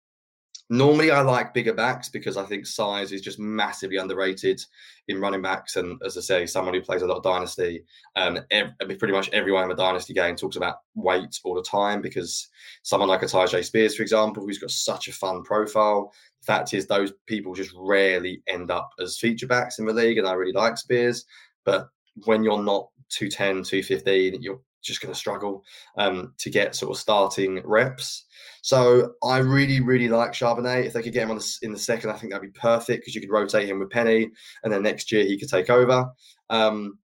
Normally, 0.71 1.11
I 1.11 1.23
like 1.23 1.55
bigger 1.55 1.73
backs 1.73 2.11
because 2.11 2.37
I 2.37 2.45
think 2.45 2.67
size 2.67 3.11
is 3.11 3.23
just 3.23 3.39
massively 3.39 3.97
underrated 3.97 4.61
in 5.09 5.19
running 5.19 5.41
backs. 5.41 5.77
And 5.77 5.99
as 6.05 6.19
I 6.19 6.21
say, 6.21 6.47
someone 6.47 6.75
who 6.75 6.83
plays 6.83 7.01
a 7.01 7.07
lot 7.07 7.17
of 7.17 7.23
dynasty, 7.23 7.85
um, 8.17 8.41
every, 8.51 8.97
pretty 8.97 9.15
much 9.15 9.31
everyone 9.33 9.65
in 9.65 9.71
a 9.71 9.75
dynasty 9.75 10.13
game 10.13 10.37
talks 10.37 10.57
about 10.57 10.77
weight 10.95 11.41
all 11.43 11.55
the 11.55 11.63
time 11.63 12.03
because 12.03 12.49
someone 12.83 13.09
like 13.09 13.23
a 13.23 13.27
Tyjae 13.27 13.65
Spears, 13.65 13.97
for 13.97 14.03
example, 14.03 14.43
who's 14.43 14.59
got 14.59 14.71
such 14.71 15.09
a 15.09 15.13
fun 15.13 15.43
profile. 15.43 16.13
The 16.43 16.45
fact 16.45 16.75
is, 16.75 16.87
those 16.87 17.15
people 17.27 17.55
just 17.55 17.73
rarely 17.75 18.43
end 18.47 18.71
up 18.71 18.91
as 19.01 19.19
feature 19.19 19.47
backs 19.47 19.79
in 19.79 19.87
the 19.87 19.95
league. 19.95 20.19
And 20.19 20.29
I 20.29 20.35
really 20.35 20.53
like 20.53 20.77
Spears. 20.77 21.25
But 21.65 21.89
when 22.27 22.45
you're 22.45 22.63
not 22.63 22.89
210, 23.09 23.63
215, 23.65 24.43
you're 24.43 24.61
just 24.83 25.01
going 25.01 25.13
to 25.13 25.19
struggle 25.19 25.65
um, 25.97 26.35
to 26.39 26.51
get 26.51 26.75
sort 26.75 26.93
of 26.93 27.01
starting 27.01 27.61
reps. 27.65 28.25
So 28.63 29.13
I 29.23 29.39
really, 29.39 29.81
really 29.81 30.09
like 30.09 30.33
Charbonnet. 30.33 30.87
If 30.87 30.93
they 30.93 31.03
could 31.03 31.13
get 31.13 31.25
him 31.25 31.31
on 31.31 31.39
the, 31.39 31.59
in 31.63 31.73
the 31.73 31.79
second, 31.79 32.11
I 32.11 32.15
think 32.15 32.33
that'd 32.33 32.53
be 32.53 32.59
perfect 32.59 33.03
because 33.03 33.15
you 33.15 33.21
could 33.21 33.31
rotate 33.31 33.69
him 33.69 33.79
with 33.79 33.91
Penny, 33.91 34.31
and 34.63 34.73
then 34.73 34.83
next 34.83 35.11
year 35.13 35.25
he 35.25 35.39
could 35.39 35.49
take 35.49 35.71
over. 35.71 36.11
Um, 36.51 36.99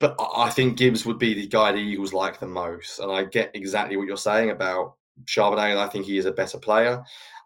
but 0.00 0.16
I 0.36 0.50
think 0.50 0.76
Gibbs 0.76 1.06
would 1.06 1.18
be 1.18 1.34
the 1.34 1.46
guy 1.46 1.72
the 1.72 1.78
Eagles 1.78 2.12
like 2.12 2.38
the 2.38 2.46
most, 2.46 2.98
and 2.98 3.10
I 3.10 3.24
get 3.24 3.50
exactly 3.54 3.96
what 3.96 4.06
you're 4.06 4.16
saying 4.16 4.50
about 4.50 4.94
Charbonnet, 5.24 5.70
and 5.70 5.80
I 5.80 5.88
think 5.88 6.06
he 6.06 6.18
is 6.18 6.26
a 6.26 6.32
better 6.32 6.58
player. 6.58 7.02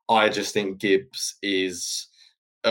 I 0.08 0.28
just 0.28 0.54
think 0.54 0.78
Gibbs 0.78 1.36
is 1.42 2.07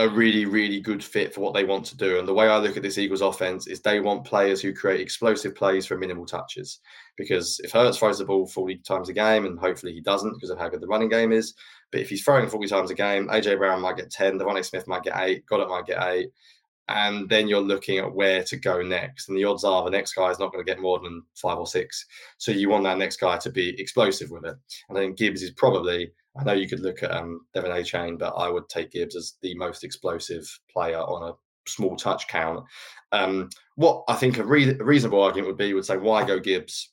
a 0.04 0.08
really, 0.08 0.44
really 0.44 0.80
good 0.80 1.02
fit 1.02 1.34
for 1.34 1.40
what 1.40 1.54
they 1.54 1.64
want 1.64 1.84
to 1.86 1.96
do. 1.96 2.18
And 2.18 2.26
the 2.26 2.34
way 2.34 2.48
I 2.48 2.58
look 2.58 2.76
at 2.76 2.82
this 2.82 2.98
Eagles 2.98 3.20
offense 3.20 3.66
is 3.66 3.80
they 3.80 4.00
want 4.00 4.24
players 4.24 4.60
who 4.60 4.72
create 4.72 5.00
explosive 5.00 5.54
plays 5.54 5.86
for 5.86 5.98
minimal 5.98 6.26
touches. 6.26 6.80
Because 7.16 7.60
if 7.64 7.72
Hurts 7.72 7.98
throws 7.98 8.18
the 8.18 8.24
ball 8.24 8.46
40 8.46 8.76
times 8.78 9.08
a 9.08 9.12
game, 9.12 9.46
and 9.46 9.58
hopefully 9.58 9.92
he 9.92 10.00
doesn't 10.00 10.34
because 10.34 10.50
of 10.50 10.58
how 10.58 10.68
good 10.68 10.80
the 10.80 10.86
running 10.86 11.08
game 11.08 11.32
is, 11.32 11.54
but 11.90 12.00
if 12.00 12.08
he's 12.08 12.22
throwing 12.22 12.48
40 12.48 12.68
times 12.68 12.90
a 12.90 12.94
game, 12.94 13.28
AJ 13.28 13.58
Brown 13.58 13.80
might 13.80 13.96
get 13.96 14.10
10, 14.10 14.38
DeVonta 14.38 14.64
Smith 14.64 14.86
might 14.86 15.02
get 15.02 15.18
eight, 15.18 15.44
Goedert 15.46 15.68
might 15.68 15.86
get 15.86 16.02
eight. 16.02 16.30
And 16.90 17.28
then 17.28 17.48
you're 17.48 17.60
looking 17.60 17.98
at 17.98 18.14
where 18.14 18.42
to 18.44 18.56
go 18.56 18.80
next. 18.80 19.28
And 19.28 19.36
the 19.36 19.44
odds 19.44 19.64
are 19.64 19.84
the 19.84 19.90
next 19.90 20.14
guy 20.14 20.30
is 20.30 20.38
not 20.38 20.52
going 20.52 20.64
to 20.64 20.70
get 20.70 20.80
more 20.80 20.98
than 20.98 21.22
five 21.34 21.58
or 21.58 21.66
six. 21.66 22.06
So 22.38 22.50
you 22.50 22.70
want 22.70 22.84
that 22.84 22.96
next 22.96 23.18
guy 23.18 23.36
to 23.38 23.50
be 23.50 23.78
explosive 23.80 24.30
with 24.30 24.46
it. 24.46 24.56
And 24.88 24.96
I 24.96 25.02
think 25.02 25.18
Gibbs 25.18 25.42
is 25.42 25.50
probably 25.50 26.10
I 26.36 26.44
know 26.44 26.52
you 26.52 26.68
could 26.68 26.80
look 26.80 27.02
at 27.02 27.10
um, 27.10 27.40
De'Von 27.54 27.70
Achane, 27.70 28.18
but 28.18 28.34
I 28.34 28.48
would 28.48 28.68
take 28.68 28.92
Gibbs 28.92 29.16
as 29.16 29.34
the 29.42 29.54
most 29.56 29.82
explosive 29.84 30.46
player 30.70 30.98
on 30.98 31.30
a 31.30 31.34
small 31.68 31.96
touch 31.96 32.28
count. 32.28 32.64
Um, 33.12 33.48
what 33.76 34.04
I 34.08 34.14
think 34.14 34.38
a, 34.38 34.44
re- 34.44 34.78
a, 34.78 34.84
reasonable 34.84 35.22
argument 35.22 35.48
would 35.48 35.58
be 35.58 35.74
would 35.74 35.84
say, 35.84 35.96
why 35.96 36.24
go 36.24 36.38
Gibbs? 36.38 36.92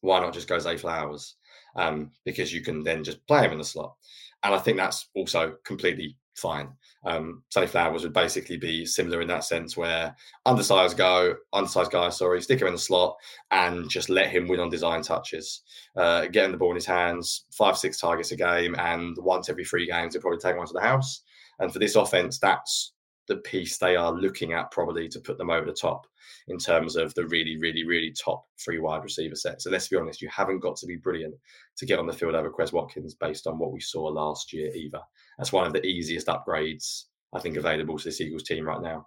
Why 0.00 0.20
not 0.20 0.34
just 0.34 0.48
go 0.48 0.58
Zay 0.58 0.76
Flowers? 0.76 1.36
Um, 1.76 2.10
because 2.24 2.52
you 2.52 2.62
can 2.62 2.82
then 2.82 3.04
just 3.04 3.26
play 3.26 3.44
him 3.44 3.52
in 3.52 3.58
the 3.58 3.64
slot. 3.64 3.94
And 4.42 4.54
I 4.54 4.58
think 4.58 4.76
that's 4.76 5.08
also 5.14 5.56
completely 5.64 6.16
fine. 6.34 6.70
Um, 7.04 7.42
Flowers 7.52 8.02
would 8.02 8.12
basically 8.12 8.56
be 8.56 8.84
similar 8.84 9.20
in 9.20 9.28
that 9.28 9.44
sense, 9.44 9.76
where 9.76 10.14
undersized 10.46 10.96
go, 10.96 11.34
undersized 11.52 11.92
guy, 11.92 12.08
sorry, 12.10 12.42
stick 12.42 12.60
him 12.60 12.66
in 12.66 12.74
the 12.74 12.78
slot 12.78 13.16
and 13.50 13.88
just 13.88 14.10
let 14.10 14.30
him 14.30 14.48
win 14.48 14.60
on 14.60 14.68
design 14.68 15.02
touches, 15.02 15.62
uh, 15.96 16.26
getting 16.26 16.52
the 16.52 16.58
ball 16.58 16.70
in 16.70 16.76
his 16.76 16.86
hands, 16.86 17.44
five, 17.52 17.78
six 17.78 18.00
targets 18.00 18.32
a 18.32 18.36
game, 18.36 18.74
and 18.78 19.16
once 19.20 19.48
every 19.48 19.64
three 19.64 19.86
games, 19.86 20.14
he'll 20.14 20.22
probably 20.22 20.38
take 20.38 20.56
one 20.56 20.66
to 20.66 20.72
the 20.72 20.80
house. 20.80 21.22
And 21.60 21.72
for 21.72 21.78
this 21.78 21.96
offense, 21.96 22.38
that's 22.38 22.92
the 23.28 23.36
piece 23.36 23.78
they 23.78 23.94
are 23.94 24.12
looking 24.12 24.52
at 24.52 24.70
probably 24.70 25.08
to 25.08 25.20
put 25.20 25.38
them 25.38 25.50
over 25.50 25.66
the 25.66 25.72
top 25.72 26.06
in 26.48 26.58
terms 26.58 26.96
of 26.96 27.14
the 27.14 27.26
really, 27.26 27.58
really, 27.58 27.84
really 27.84 28.12
top 28.12 28.46
three 28.58 28.78
wide 28.78 29.02
receiver 29.02 29.34
set. 29.34 29.62
So 29.62 29.70
let's 29.70 29.88
be 29.88 29.96
honest, 29.96 30.22
you 30.22 30.28
haven't 30.28 30.60
got 30.60 30.76
to 30.76 30.86
be 30.86 30.96
brilliant 30.96 31.34
to 31.76 31.86
get 31.86 31.98
on 31.98 32.06
the 32.06 32.12
field 32.12 32.34
over 32.34 32.50
Quez 32.50 32.72
Watkins 32.72 33.14
based 33.14 33.46
on 33.46 33.58
what 33.58 33.72
we 33.72 33.80
saw 33.80 34.04
last 34.04 34.52
year 34.52 34.74
either. 34.74 35.00
That's 35.36 35.52
one 35.52 35.66
of 35.66 35.72
the 35.72 35.84
easiest 35.84 36.26
upgrades 36.26 37.04
I 37.34 37.40
think 37.40 37.56
available 37.56 37.98
to 37.98 38.04
this 38.04 38.20
Eagles 38.20 38.42
team 38.42 38.64
right 38.64 38.80
now. 38.80 39.06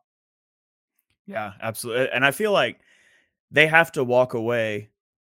Yeah, 1.26 1.54
absolutely. 1.62 2.10
And 2.14 2.26
I 2.26 2.32
feel 2.32 2.52
like 2.52 2.80
they 3.50 3.68
have 3.68 3.92
to 3.94 4.04
walk 4.04 4.34
away 4.34 4.90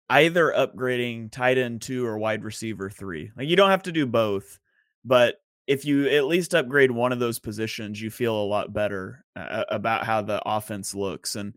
either 0.08 0.52
upgrading 0.56 1.30
tight 1.30 1.58
end 1.58 1.82
two 1.82 2.06
or 2.06 2.18
wide 2.18 2.44
receiver 2.44 2.88
three. 2.88 3.30
Like 3.36 3.48
you 3.48 3.56
don't 3.56 3.70
have 3.70 3.82
to 3.84 3.92
do 3.92 4.06
both, 4.06 4.58
but 5.04 5.40
if 5.68 5.84
you 5.84 6.08
at 6.08 6.24
least 6.24 6.54
upgrade 6.54 6.90
one 6.90 7.12
of 7.12 7.18
those 7.18 7.38
positions, 7.38 8.00
you 8.00 8.10
feel 8.10 8.34
a 8.34 8.42
lot 8.42 8.72
better 8.72 9.22
uh, 9.36 9.64
about 9.68 10.04
how 10.04 10.22
the 10.22 10.42
offense 10.46 10.94
looks. 10.94 11.36
And 11.36 11.54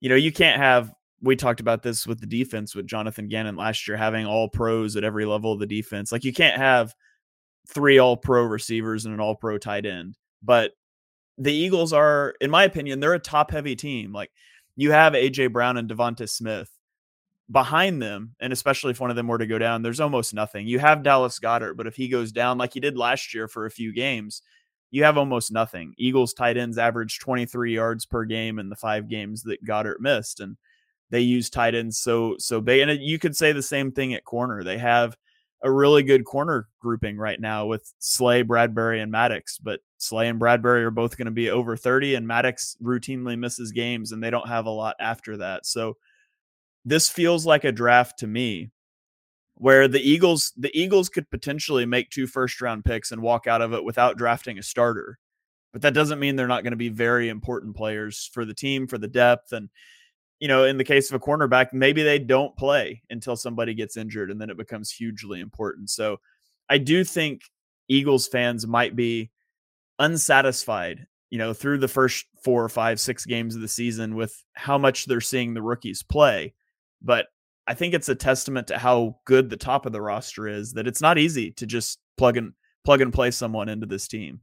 you 0.00 0.08
know, 0.08 0.16
you 0.16 0.32
can't 0.32 0.58
have. 0.60 0.92
We 1.22 1.36
talked 1.36 1.60
about 1.60 1.82
this 1.82 2.06
with 2.06 2.18
the 2.18 2.26
defense 2.26 2.74
with 2.74 2.86
Jonathan 2.86 3.28
Gannon 3.28 3.56
last 3.56 3.86
year, 3.86 3.98
having 3.98 4.24
all 4.24 4.48
pros 4.48 4.96
at 4.96 5.04
every 5.04 5.26
level 5.26 5.52
of 5.52 5.60
the 5.60 5.66
defense. 5.66 6.10
Like 6.10 6.24
you 6.24 6.32
can't 6.32 6.56
have 6.56 6.94
three 7.68 7.98
all 7.98 8.16
pro 8.16 8.44
receivers 8.44 9.04
and 9.04 9.12
an 9.12 9.20
all 9.20 9.36
pro 9.36 9.58
tight 9.58 9.84
end. 9.84 10.16
But 10.42 10.72
the 11.36 11.52
Eagles 11.52 11.92
are, 11.92 12.34
in 12.40 12.50
my 12.50 12.64
opinion, 12.64 13.00
they're 13.00 13.12
a 13.12 13.18
top 13.18 13.50
heavy 13.50 13.76
team. 13.76 14.14
Like 14.14 14.30
you 14.76 14.92
have 14.92 15.12
AJ 15.12 15.52
Brown 15.52 15.76
and 15.76 15.90
DeVonta 15.90 16.26
Smith 16.26 16.70
behind 17.50 18.00
them, 18.00 18.34
and 18.40 18.52
especially 18.52 18.92
if 18.92 19.00
one 19.00 19.10
of 19.10 19.16
them 19.16 19.26
were 19.26 19.38
to 19.38 19.46
go 19.46 19.58
down, 19.58 19.82
there's 19.82 20.00
almost 20.00 20.32
nothing. 20.32 20.66
You 20.66 20.78
have 20.78 21.02
Dallas 21.02 21.38
Goedert, 21.38 21.76
but 21.76 21.86
if 21.86 21.96
he 21.96 22.08
goes 22.08 22.32
down 22.32 22.58
like 22.58 22.74
he 22.74 22.80
did 22.80 22.96
last 22.96 23.34
year 23.34 23.48
for 23.48 23.66
a 23.66 23.70
few 23.70 23.92
games, 23.92 24.42
you 24.90 25.04
have 25.04 25.18
almost 25.18 25.52
nothing. 25.52 25.94
Eagles 25.98 26.32
tight 26.32 26.56
ends 26.56 26.78
average 26.78 27.18
23 27.18 27.74
yards 27.74 28.06
per 28.06 28.24
game 28.24 28.58
in 28.58 28.68
the 28.68 28.76
five 28.76 29.08
games 29.08 29.42
that 29.42 29.64
Goedert 29.64 30.00
missed, 30.00 30.40
and 30.40 30.56
they 31.10 31.20
use 31.20 31.50
tight 31.50 31.74
ends 31.74 31.98
so 31.98 32.36
so 32.38 32.60
big. 32.60 32.88
And 32.88 33.00
you 33.02 33.18
could 33.18 33.36
say 33.36 33.52
the 33.52 33.62
same 33.62 33.90
thing 33.90 34.14
at 34.14 34.24
corner. 34.24 34.62
They 34.62 34.78
have 34.78 35.16
a 35.62 35.70
really 35.70 36.02
good 36.02 36.24
corner 36.24 36.68
grouping 36.80 37.18
right 37.18 37.38
now 37.38 37.66
with 37.66 37.92
Slay, 37.98 38.42
Bradberry, 38.42 39.02
and 39.02 39.12
Maddox. 39.12 39.58
But 39.58 39.80
Slay 39.98 40.28
and 40.28 40.40
Bradberry 40.40 40.82
are 40.82 40.90
both 40.90 41.16
going 41.16 41.26
to 41.26 41.32
be 41.32 41.50
over 41.50 41.76
30, 41.76 42.14
and 42.14 42.26
Maddox 42.26 42.76
routinely 42.82 43.38
misses 43.38 43.72
games, 43.72 44.12
and 44.12 44.22
they 44.22 44.30
don't 44.30 44.48
have 44.48 44.66
a 44.66 44.70
lot 44.70 44.96
after 45.00 45.36
that. 45.38 45.66
So 45.66 45.96
this 46.84 47.08
feels 47.08 47.46
like 47.46 47.64
a 47.64 47.72
draft 47.72 48.18
to 48.20 48.26
me 48.26 48.70
where 49.54 49.88
the 49.88 50.00
Eagles 50.00 50.52
the 50.56 50.70
Eagles 50.78 51.08
could 51.08 51.28
potentially 51.30 51.84
make 51.84 52.10
two 52.10 52.26
first 52.26 52.60
round 52.60 52.84
picks 52.84 53.12
and 53.12 53.20
walk 53.20 53.46
out 53.46 53.60
of 53.60 53.72
it 53.72 53.84
without 53.84 54.16
drafting 54.16 54.58
a 54.58 54.62
starter. 54.62 55.18
But 55.72 55.82
that 55.82 55.94
doesn't 55.94 56.18
mean 56.18 56.34
they're 56.34 56.48
not 56.48 56.64
going 56.64 56.72
to 56.72 56.76
be 56.76 56.88
very 56.88 57.28
important 57.28 57.76
players 57.76 58.28
for 58.32 58.44
the 58.44 58.54
team, 58.54 58.86
for 58.86 58.98
the 58.98 59.08
depth 59.08 59.52
and 59.52 59.68
you 60.40 60.48
know, 60.48 60.64
in 60.64 60.78
the 60.78 60.84
case 60.84 61.10
of 61.10 61.14
a 61.14 61.24
cornerback, 61.24 61.72
maybe 61.72 62.02
they 62.02 62.18
don't 62.18 62.56
play 62.56 63.02
until 63.10 63.36
somebody 63.36 63.74
gets 63.74 63.98
injured 63.98 64.30
and 64.30 64.40
then 64.40 64.48
it 64.48 64.56
becomes 64.56 64.90
hugely 64.90 65.38
important. 65.38 65.90
So 65.90 66.18
I 66.70 66.78
do 66.78 67.04
think 67.04 67.42
Eagles 67.88 68.26
fans 68.26 68.66
might 68.66 68.96
be 68.96 69.30
unsatisfied, 69.98 71.06
you 71.28 71.36
know, 71.36 71.52
through 71.52 71.78
the 71.78 71.88
first 71.88 72.24
four 72.42 72.64
or 72.64 72.70
five, 72.70 72.98
six 72.98 73.26
games 73.26 73.54
of 73.54 73.60
the 73.60 73.68
season 73.68 74.14
with 74.16 74.42
how 74.54 74.78
much 74.78 75.04
they're 75.04 75.20
seeing 75.20 75.52
the 75.52 75.60
rookies 75.60 76.02
play. 76.02 76.54
But 77.02 77.26
I 77.66 77.74
think 77.74 77.94
it's 77.94 78.08
a 78.08 78.14
testament 78.14 78.66
to 78.68 78.78
how 78.78 79.16
good 79.24 79.50
the 79.50 79.56
top 79.56 79.86
of 79.86 79.92
the 79.92 80.00
roster 80.00 80.48
is 80.48 80.72
that 80.72 80.86
it's 80.86 81.00
not 81.00 81.18
easy 81.18 81.52
to 81.52 81.66
just 81.66 81.98
plug 82.16 82.36
and 82.36 82.52
plug 82.84 83.00
and 83.00 83.12
play 83.12 83.30
someone 83.30 83.68
into 83.68 83.86
this 83.86 84.08
team. 84.08 84.40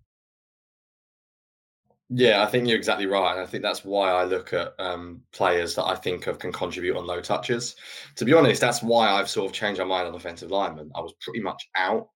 Yeah, 2.09 2.41
I 2.41 2.45
think 2.45 2.67
you're 2.67 2.77
exactly 2.77 3.05
right. 3.05 3.33
And 3.33 3.41
I 3.41 3.45
think 3.45 3.63
that's 3.63 3.83
why 3.83 4.11
I 4.11 4.23
look 4.23 4.53
at 4.53 4.73
um, 4.79 5.21
players 5.33 5.75
that 5.75 5.83
I 5.83 5.95
think 5.95 6.27
of 6.27 6.39
can 6.39 6.53
contribute 6.53 6.95
on 6.95 7.05
low 7.05 7.19
touches. 7.19 7.75
To 8.15 8.23
be 8.23 8.33
honest, 8.33 8.61
that's 8.61 8.81
why 8.81 9.09
I've 9.09 9.29
sort 9.29 9.47
of 9.47 9.53
changed 9.53 9.79
my 9.79 9.85
mind 9.85 10.07
on 10.07 10.15
offensive 10.15 10.49
linemen. 10.49 10.89
I 10.95 11.01
was 11.01 11.13
pretty 11.19 11.41
much 11.41 11.67
out 11.75 12.07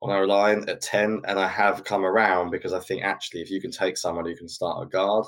on 0.00 0.10
our 0.10 0.26
line 0.26 0.66
at 0.68 0.80
10, 0.80 1.22
and 1.26 1.38
I 1.38 1.46
have 1.46 1.84
come 1.84 2.06
around 2.06 2.50
because 2.50 2.72
I 2.72 2.80
think 2.80 3.02
actually, 3.02 3.42
if 3.42 3.50
you 3.50 3.60
can 3.60 3.70
take 3.70 3.98
someone 3.98 4.24
who 4.24 4.34
can 4.34 4.48
start 4.48 4.82
a 4.82 4.86
guard, 4.86 5.26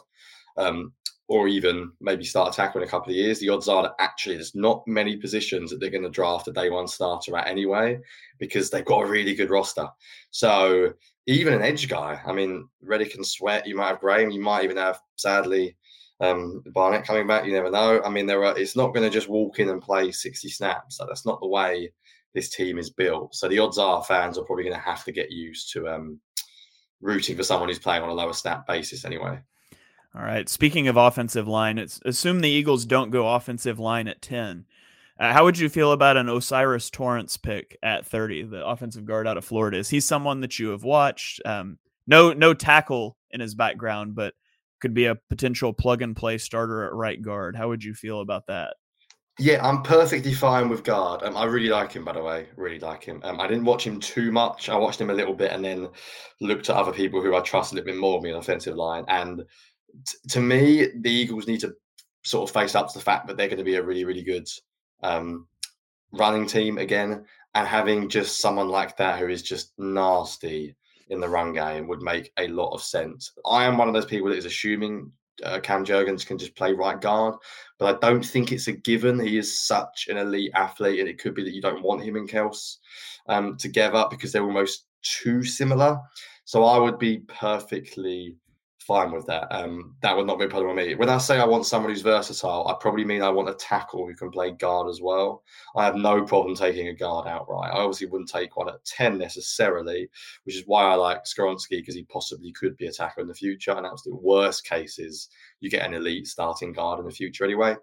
um, 0.57 0.95
or 1.29 1.49
even 1.49 1.91
maybe 2.01 2.25
start 2.25 2.53
a 2.53 2.57
tackle 2.57 2.81
in 2.81 2.87
a 2.87 2.91
couple 2.91 3.11
of 3.11 3.17
years, 3.17 3.41
the 3.41 3.49
odds 3.49 3.69
are 3.69 3.83
that 3.83 3.95
actually 3.99 4.37
there's 4.37 4.55
not 4.55 4.87
many 4.87 5.17
positions 5.17 5.71
that 5.71 5.81
they're 5.81 5.91
going 5.91 6.03
to 6.03 6.11
draft 6.11 6.49
a 6.49 6.53
day 6.53 6.71
one 6.71 6.87
starter 6.87 7.37
at 7.37 7.49
anyway, 7.49 7.99
because 8.39 8.71
they've 8.71 8.85
got 8.85 9.03
a 9.03 9.11
really 9.11 9.35
good 9.35 9.51
roster. 9.51 9.89
So 10.31 10.93
even 11.27 11.53
an 11.53 11.63
edge 11.63 11.89
guy, 11.89 12.21
I 12.25 12.33
mean, 12.33 12.69
Reddick 12.81 13.17
and 13.17 13.27
Sweat, 13.27 13.67
you 13.67 13.77
might 13.77 13.89
have 13.89 14.01
Graham, 14.01 14.31
you 14.31 14.41
might 14.41 14.65
even 14.65 14.77
have, 14.77 15.01
sadly, 15.17 15.77
um, 16.21 16.63
Barnett 16.73 17.05
coming 17.05 17.27
back. 17.27 17.45
You 17.45 17.53
never 17.53 17.71
know. 17.71 18.01
I 18.05 18.09
mean, 18.09 18.27
there 18.27 18.45
are. 18.45 18.59
It's 18.59 18.77
not 18.77 18.95
going 18.95 19.05
to 19.05 19.11
just 19.11 19.29
walk 19.29 19.59
in 19.59 19.69
and 19.69 19.83
play 19.83 20.11
60 20.11 20.49
snaps. 20.49 20.99
Like, 20.99 21.09
that's 21.09 21.27
not 21.27 21.41
the 21.41 21.49
way 21.49 21.93
this 22.35 22.51
team 22.51 22.79
is 22.79 22.91
built. 22.91 23.35
So 23.35 23.49
the 23.49 23.59
odds 23.59 23.79
are 23.79 24.03
fans 24.05 24.39
are 24.39 24.45
probably 24.45 24.65
going 24.65 24.77
to 24.77 24.81
have 24.81 25.05
to 25.05 25.13
get 25.13 25.31
used 25.31 25.73
to 25.73 25.89
um, 25.89 26.21
rooting 27.01 27.37
for 27.37 27.43
someone 27.43 27.69
who's 27.69 27.79
playing 27.79 28.03
on 28.03 28.09
a 28.09 28.15
lower 28.15 28.33
snap 28.33 28.67
basis 28.67 29.05
anyway. 29.05 29.39
All 30.17 30.25
right. 30.25 30.49
Speaking 30.49 30.89
of 30.89 30.97
offensive 30.97 31.47
line, 31.47 31.77
it's 31.77 32.01
assume 32.05 32.41
the 32.41 32.49
Eagles 32.49 32.87
don't 32.87 33.11
go 33.11 33.35
offensive 33.35 33.79
line 33.79 34.09
at 34.09 34.23
10. 34.23 34.65
Uh, 35.19 35.33
how 35.33 35.45
would 35.45 35.59
you 35.59 35.69
feel 35.69 35.93
about 35.93 36.17
an 36.17 36.29
O'Cyrus 36.29 36.89
Torrence 36.91 37.37
pick 37.37 37.77
at 37.83 38.07
30, 38.07 38.45
the 38.45 38.67
offensive 38.67 39.05
guard 39.05 39.27
out 39.27 39.37
of 39.37 39.45
Florida? 39.45 39.77
Is 39.77 39.91
he 39.91 40.01
someone 40.01 40.41
that 40.41 40.59
you 40.59 40.69
have 40.69 40.85
watched? 40.85 41.41
Um, 41.45 41.79
no, 42.07 42.33
no 42.33 42.55
tackle 42.55 43.17
in 43.31 43.41
his 43.41 43.55
background, 43.55 44.15
but 44.15 44.35
could 44.81 44.95
be 44.95 45.07
a 45.07 45.19
potential 45.29 45.73
plug 45.73 46.01
and 46.01 46.17
play 46.17 46.39
starter 46.39 46.85
at 46.85 46.95
right 46.95 47.21
guard. 47.21 47.57
How 47.57 47.69
would 47.69 47.85
you 47.85 47.95
feel 47.95 48.21
about 48.21 48.47
that? 48.47 48.77
Yeah, 49.39 49.67
I'm 49.67 49.83
perfectly 49.83 50.33
fine 50.33 50.71
with 50.71 50.83
guard. 50.83 51.23
Um, 51.25 51.37
I 51.37 51.45
really 51.45 51.69
like 51.69 51.93
him, 51.93 52.05
by 52.05 52.13
the 52.13 52.23
way. 52.23 52.47
Really 52.57 52.79
like 52.79 53.05
him. 53.05 53.21
Um, 53.23 53.39
I 53.39 53.47
didn't 53.47 53.67
watch 53.67 53.87
him 53.87 54.01
too 54.01 54.33
much. 54.33 54.71
I 54.71 54.77
watched 54.77 55.01
him 55.01 55.11
a 55.11 55.15
little 55.15 55.35
bit 55.35 55.53
and 55.53 55.63
then 55.63 55.89
looked 56.41 56.71
at 56.71 56.77
other 56.77 56.93
people 56.93 57.21
who 57.21 57.37
I 57.37 57.41
trust 57.41 57.73
a 57.73 57.75
little 57.75 57.93
bit 57.93 58.01
more 58.01 58.19
on 58.19 58.35
offensive 58.35 58.77
line. 58.77 59.05
And 59.09 59.45
to 60.29 60.41
me, 60.41 60.89
the 61.01 61.11
Eagles 61.11 61.47
need 61.47 61.61
to 61.61 61.75
sort 62.25 62.49
of 62.49 62.55
face 62.55 62.75
up 62.75 62.89
to 62.89 62.99
the 62.99 63.05
fact 63.05 63.27
that 63.27 63.37
they're 63.37 63.49
going 63.49 63.59
to 63.59 63.65
be 63.65 63.77
a 63.77 63.83
really, 63.83 64.05
really 64.05 64.23
good 64.23 64.49
um, 65.03 65.47
running 66.13 66.47
team 66.47 66.79
again. 66.79 67.25
And 67.55 67.67
having 67.67 68.09
just 68.09 68.41
someone 68.41 68.69
like 68.69 68.97
that 68.99 69.19
who 69.19 69.29
is 69.29 69.43
just 69.43 69.73
nasty 69.79 70.77
in 71.09 71.21
the 71.21 71.29
run 71.29 71.53
game 71.53 71.87
would 71.89 72.03
make 72.03 72.33
a 72.39 72.49
lot 72.49 72.75
of 72.75 72.83
sense. 72.83 73.33
I 73.47 73.65
am 73.65 73.79
one 73.79 73.89
of 73.89 73.95
those 73.95 74.07
people 74.07 74.29
that 74.29 74.37
is 74.37 74.45
assuming 74.45 75.13
uh, 75.45 75.61
Cam 75.61 75.85
Jurgens 75.85 76.27
can 76.27 76.39
just 76.39 76.57
play 76.57 76.73
right 76.73 77.01
guard, 77.01 77.35
but 77.79 77.95
I 77.95 78.07
don't 78.07 78.25
think 78.25 78.53
it's 78.53 78.69
a 78.69 78.73
given. 78.73 79.21
He 79.21 79.39
is 79.39 79.67
such 79.67 80.09
an 80.09 80.17
elite 80.17 80.51
athlete, 80.55 81.01
and 81.01 81.09
it 81.09 81.19
could 81.19 81.35
be 81.35 81.45
that 81.45 81.55
you 81.55 81.63
don't 81.63 81.83
want 81.83 82.03
him 82.03 82.17
and 82.17 82.29
Kelce 82.29 82.77
um, 83.29 83.57
together 83.57 84.07
because 84.11 84.33
they're 84.33 84.43
almost 84.43 84.87
too 85.03 85.45
similar. 85.45 85.99
So 86.45 86.65
I 86.65 86.79
would 86.79 86.99
be 86.99 87.19
perfectly 87.29 88.37
fine 88.87 89.11
with 89.11 89.27
that. 89.27 89.49
Um, 89.51 89.97
that 90.03 90.17
would 90.17 90.27
not 90.27 90.39
be 90.39 90.45
a 90.45 90.49
problem 90.49 90.77
with 90.77 90.87
me. 90.87 90.95
When 90.95 91.09
I 91.09 91.19
say 91.19 91.39
I 91.39 91.45
want 91.45 91.67
someone 91.67 91.91
who's 91.91 92.03
versatile, 92.03 92.69
I 92.69 92.75
probably 92.81 93.05
mean 93.05 93.23
I 93.23 93.29
want 93.31 93.49
a 93.49 93.55
tackle 93.55 94.07
who 94.07 94.15
can 94.15 94.31
play 94.31 94.53
guard 94.53 94.89
as 94.89 95.01
well. 95.03 95.43
I 95.77 95.85
have 95.85 95.97
no 95.97 96.25
problem 96.25 96.55
taking 96.55 96.89
a 96.89 96.95
guard 96.95 97.27
outright. 97.27 97.73
I 97.73 97.79
obviously 97.79 98.07
wouldn't 98.07 98.31
take 98.31 98.57
one 98.57 98.69
at 98.69 98.85
10 98.85 99.19
necessarily, 99.19 100.09
which 100.45 100.57
is 100.57 100.65
why 100.67 100.85
I 100.85 100.95
like 100.95 101.25
Skoronski 101.25 101.71
because 101.71 101.97
he 101.97 102.05
possibly 102.05 102.53
could 102.53 102.77
be 102.77 102.87
a 102.87 102.93
tackle 102.93 103.23
in 103.23 103.29
the 103.29 103.35
future. 103.35 103.73
And 103.73 103.87
absolute 103.87 104.23
worst 104.23 104.65
cases, 104.65 105.29
you 105.61 105.69
get 105.69 105.85
an 105.85 105.95
elite 105.95 106.29
starting 106.29 106.73
guard 106.73 107.01
in 107.01 107.07
the 107.07 107.13
future 107.13 107.45
anyway. 107.45 107.77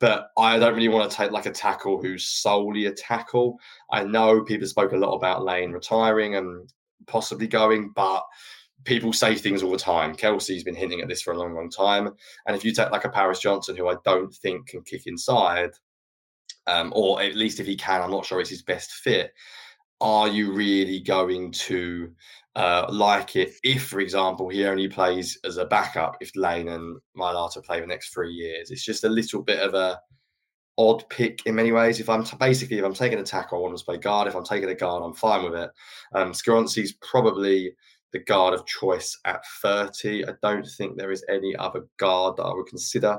But 0.00 0.28
I 0.36 0.58
don't 0.58 0.74
really 0.74 0.88
want 0.88 1.10
to 1.10 1.16
take 1.16 1.30
like 1.30 1.46
a 1.46 1.52
tackle 1.52 2.02
who's 2.02 2.24
solely 2.24 2.86
a 2.86 2.92
tackle. 2.92 3.56
I 3.90 4.04
know 4.04 4.42
people 4.42 4.66
spoke 4.66 4.92
a 4.92 4.96
lot 4.96 5.14
about 5.14 5.44
Lane 5.44 5.72
retiring 5.72 6.34
and 6.34 6.68
possibly 7.06 7.46
going, 7.46 7.92
but 7.94 8.24
people 8.84 9.12
say 9.12 9.34
things 9.34 9.62
all 9.62 9.70
the 9.70 9.78
time. 9.78 10.14
Kelce's 10.14 10.64
been 10.64 10.74
hinting 10.74 11.00
at 11.00 11.08
this 11.08 11.22
for 11.22 11.32
a 11.32 11.38
long, 11.38 11.54
long 11.54 11.70
time. 11.70 12.10
And 12.46 12.56
if 12.56 12.64
you 12.64 12.72
take 12.72 12.90
like 12.90 13.04
a 13.04 13.10
Paris 13.10 13.40
Johnson, 13.40 13.76
who 13.76 13.88
I 13.88 13.96
don't 14.04 14.32
think 14.34 14.68
can 14.68 14.82
kick 14.82 15.06
inside, 15.06 15.70
um, 16.66 16.92
or 16.94 17.22
at 17.22 17.36
least 17.36 17.60
if 17.60 17.66
he 17.66 17.76
can, 17.76 18.02
I'm 18.02 18.10
not 18.10 18.26
sure 18.26 18.40
it's 18.40 18.50
his 18.50 18.62
best 18.62 18.92
fit. 18.92 19.32
Are 20.00 20.28
you 20.28 20.52
really 20.52 21.00
going 21.00 21.52
to 21.52 22.10
uh, 22.56 22.86
like 22.90 23.36
it 23.36 23.54
if, 23.62 23.86
for 23.86 24.00
example, 24.00 24.48
he 24.48 24.64
only 24.64 24.88
plays 24.88 25.38
as 25.44 25.58
a 25.58 25.64
backup 25.64 26.16
if 26.20 26.34
Lane 26.34 26.68
and 26.68 26.98
Mailata 27.16 27.64
play 27.64 27.80
the 27.80 27.86
next 27.86 28.12
three 28.12 28.32
years? 28.32 28.70
It's 28.70 28.84
just 28.84 29.04
a 29.04 29.08
little 29.08 29.42
bit 29.42 29.60
of 29.60 29.74
a 29.74 30.00
odd 30.78 31.08
pick 31.08 31.40
in 31.46 31.54
many 31.54 31.70
ways. 31.70 32.00
If 32.00 32.08
I'm 32.08 32.24
t- 32.24 32.36
basically 32.38 32.78
if 32.78 32.84
I'm 32.84 32.94
taking 32.94 33.18
a 33.18 33.24
tackle, 33.24 33.58
I 33.58 33.62
want 33.62 33.78
to 33.78 33.84
play 33.84 33.98
guard. 33.98 34.28
If 34.28 34.34
I'm 34.34 34.44
taking 34.44 34.70
a 34.70 34.74
guard, 34.74 35.02
I'm 35.04 35.14
fine 35.14 35.44
with 35.44 35.54
it. 35.54 35.70
Um, 36.14 36.32
Skoronski's 36.32 36.94
probably 36.94 37.74
the 38.12 38.20
guard 38.20 38.54
of 38.54 38.66
choice 38.66 39.18
at 39.24 39.44
30. 39.62 40.26
I 40.26 40.32
don't 40.42 40.66
think 40.76 40.96
there 40.96 41.10
is 41.10 41.24
any 41.28 41.56
other 41.56 41.86
guard 41.98 42.36
that 42.36 42.44
I 42.44 42.54
would 42.54 42.66
consider. 42.66 43.18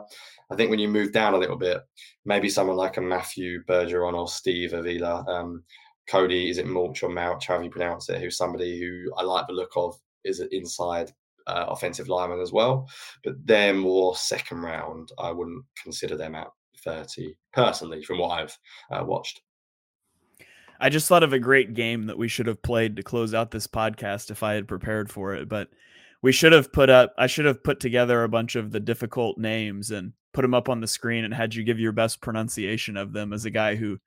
I 0.51 0.56
think 0.56 0.69
when 0.69 0.79
you 0.79 0.88
move 0.88 1.12
down 1.12 1.34
a 1.34 1.38
little 1.38 1.58
bit, 1.58 1.82
maybe 2.25 2.49
someone 2.49 2.77
like 2.77 2.97
a 2.97 3.01
Matthew 3.01 3.63
Bergeron 3.65 4.13
or 4.13 4.27
Steve 4.27 4.73
Avila, 4.73 5.25
um, 5.27 5.63
Cody, 6.08 6.49
is 6.49 6.58
it 6.58 6.67
Mulch 6.67 7.01
or 7.03 7.10
Mouch, 7.10 7.47
however 7.47 7.63
you 7.63 7.69
pronounce 7.69 8.10
it, 8.10 8.21
who's 8.21 8.38
somebody 8.38 8.79
who 8.79 9.12
I 9.17 9.23
like 9.23 9.47
the 9.47 9.53
look 9.53 9.71
of, 9.75 9.95
is 10.23 10.39
an 10.39 10.49
inside 10.51 11.12
uh, 11.47 11.65
offensive 11.69 12.08
lineman 12.08 12.41
as 12.41 12.51
well. 12.51 12.88
But 13.23 13.36
they're 13.45 13.73
more 13.73 14.15
second 14.15 14.62
round. 14.62 15.10
I 15.17 15.32
wouldn't 15.32 15.63
consider 15.82 16.17
them 16.17 16.36
at 16.36 16.47
30 16.84 17.36
personally, 17.53 18.03
from 18.03 18.19
what 18.19 18.39
I've 18.39 18.58
uh, 18.91 19.03
watched. 19.06 19.41
I 20.79 20.89
just 20.89 21.07
thought 21.07 21.23
of 21.23 21.33
a 21.33 21.39
great 21.39 21.73
game 21.73 22.07
that 22.07 22.17
we 22.17 22.27
should 22.27 22.47
have 22.47 22.62
played 22.62 22.95
to 22.95 23.03
close 23.03 23.33
out 23.33 23.51
this 23.51 23.67
podcast 23.67 24.31
if 24.31 24.43
I 24.43 24.53
had 24.53 24.67
prepared 24.67 25.12
for 25.12 25.33
it. 25.33 25.47
But 25.47 25.69
we 26.21 26.31
should 26.31 26.53
have 26.53 26.71
put 26.71 26.89
up, 26.89 27.13
I 27.17 27.27
should 27.27 27.45
have 27.45 27.63
put 27.63 27.79
together 27.79 28.23
a 28.23 28.29
bunch 28.29 28.55
of 28.55 28.71
the 28.71 28.79
difficult 28.79 29.38
names 29.38 29.91
and 29.91 30.13
put 30.33 30.41
them 30.41 30.53
up 30.53 30.69
on 30.69 30.81
the 30.81 30.88
screen 30.88 31.25
and 31.25 31.33
had 31.33 31.53
you 31.53 31.63
give 31.63 31.79
your 31.79 31.91
best 31.91 32.21
pronunciation 32.21 32.97
of 32.97 33.13
them 33.13 33.33
as 33.33 33.45
a 33.45 33.49
guy 33.49 33.75
who 33.75 33.99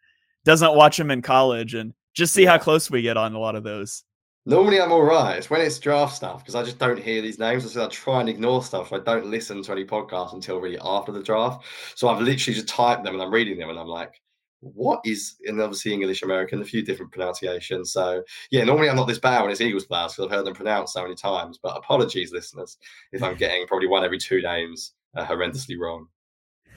doesn't 0.45 0.75
watch 0.75 0.97
them 0.97 1.11
in 1.11 1.23
college 1.23 1.75
and 1.75 1.93
just 2.15 2.33
see 2.33 2.45
how 2.45 2.59
close 2.59 2.91
we 2.91 3.03
get 3.03 3.17
on 3.17 3.35
a 3.35 3.39
lot 3.39 3.55
of 3.55 3.65
those. 3.65 4.03
Normally 4.49 4.81
I'm 4.81 4.93
all 4.93 5.03
right. 5.03 5.37
It's 5.37 5.51
when 5.51 5.61
it's 5.61 5.79
draft 5.79 6.15
stuff 6.15 6.39
because 6.39 6.55
I 6.55 6.63
just 6.63 6.79
don't 6.79 6.99
hear 6.99 7.21
these 7.21 7.39
names. 7.39 7.65
I 7.65 7.69
said 7.69 7.83
I 7.83 7.89
try 7.89 8.21
and 8.21 8.29
ignore 8.29 8.63
stuff. 8.63 8.93
I 8.93 9.01
don't 9.01 9.27
listen 9.27 9.63
to 9.63 9.73
any 9.73 9.85
podcasts 9.85 10.35
until 10.35 10.61
really 10.61 10.79
after 10.81 11.11
the 11.11 11.23
draft. 11.23 11.65
So 11.97 12.09
I've 12.09 12.21
literally 12.21 12.55
just 12.55 12.69
typed 12.69 13.03
them 13.03 13.15
and 13.15 13.23
I'm 13.23 13.35
reading 13.35 13.59
them 13.59 13.71
and 13.71 13.79
I'm 13.79 13.89
like, 13.89 14.21
what 14.61 15.01
is 15.05 15.37
and 15.47 15.61
obviously 15.61 15.93
English 15.93 16.23
American, 16.23 16.61
a 16.61 16.65
few 16.65 16.83
different 16.83 17.13
pronunciations. 17.13 17.93
So 17.93 18.23
yeah, 18.51 18.65
normally 18.65 18.89
I'm 18.89 18.97
not 18.97 19.07
this 19.07 19.19
bad 19.19 19.43
when 19.43 19.51
it's 19.51 19.61
Eagles 19.61 19.87
players 19.87 20.15
because 20.15 20.27
I've 20.27 20.37
heard 20.37 20.47
them 20.47 20.55
pronounced 20.55 20.95
so 20.95 21.03
many 21.03 21.15
times. 21.15 21.59
But 21.63 21.77
apologies, 21.77 22.33
listeners, 22.33 22.79
if 23.13 23.23
I'm 23.23 23.37
getting 23.37 23.67
probably 23.67 23.89
one 23.89 24.05
every 24.05 24.19
two 24.19 24.41
names 24.43 24.93
uh, 25.17 25.27
horrendously 25.27 25.79
wrong. 25.79 26.09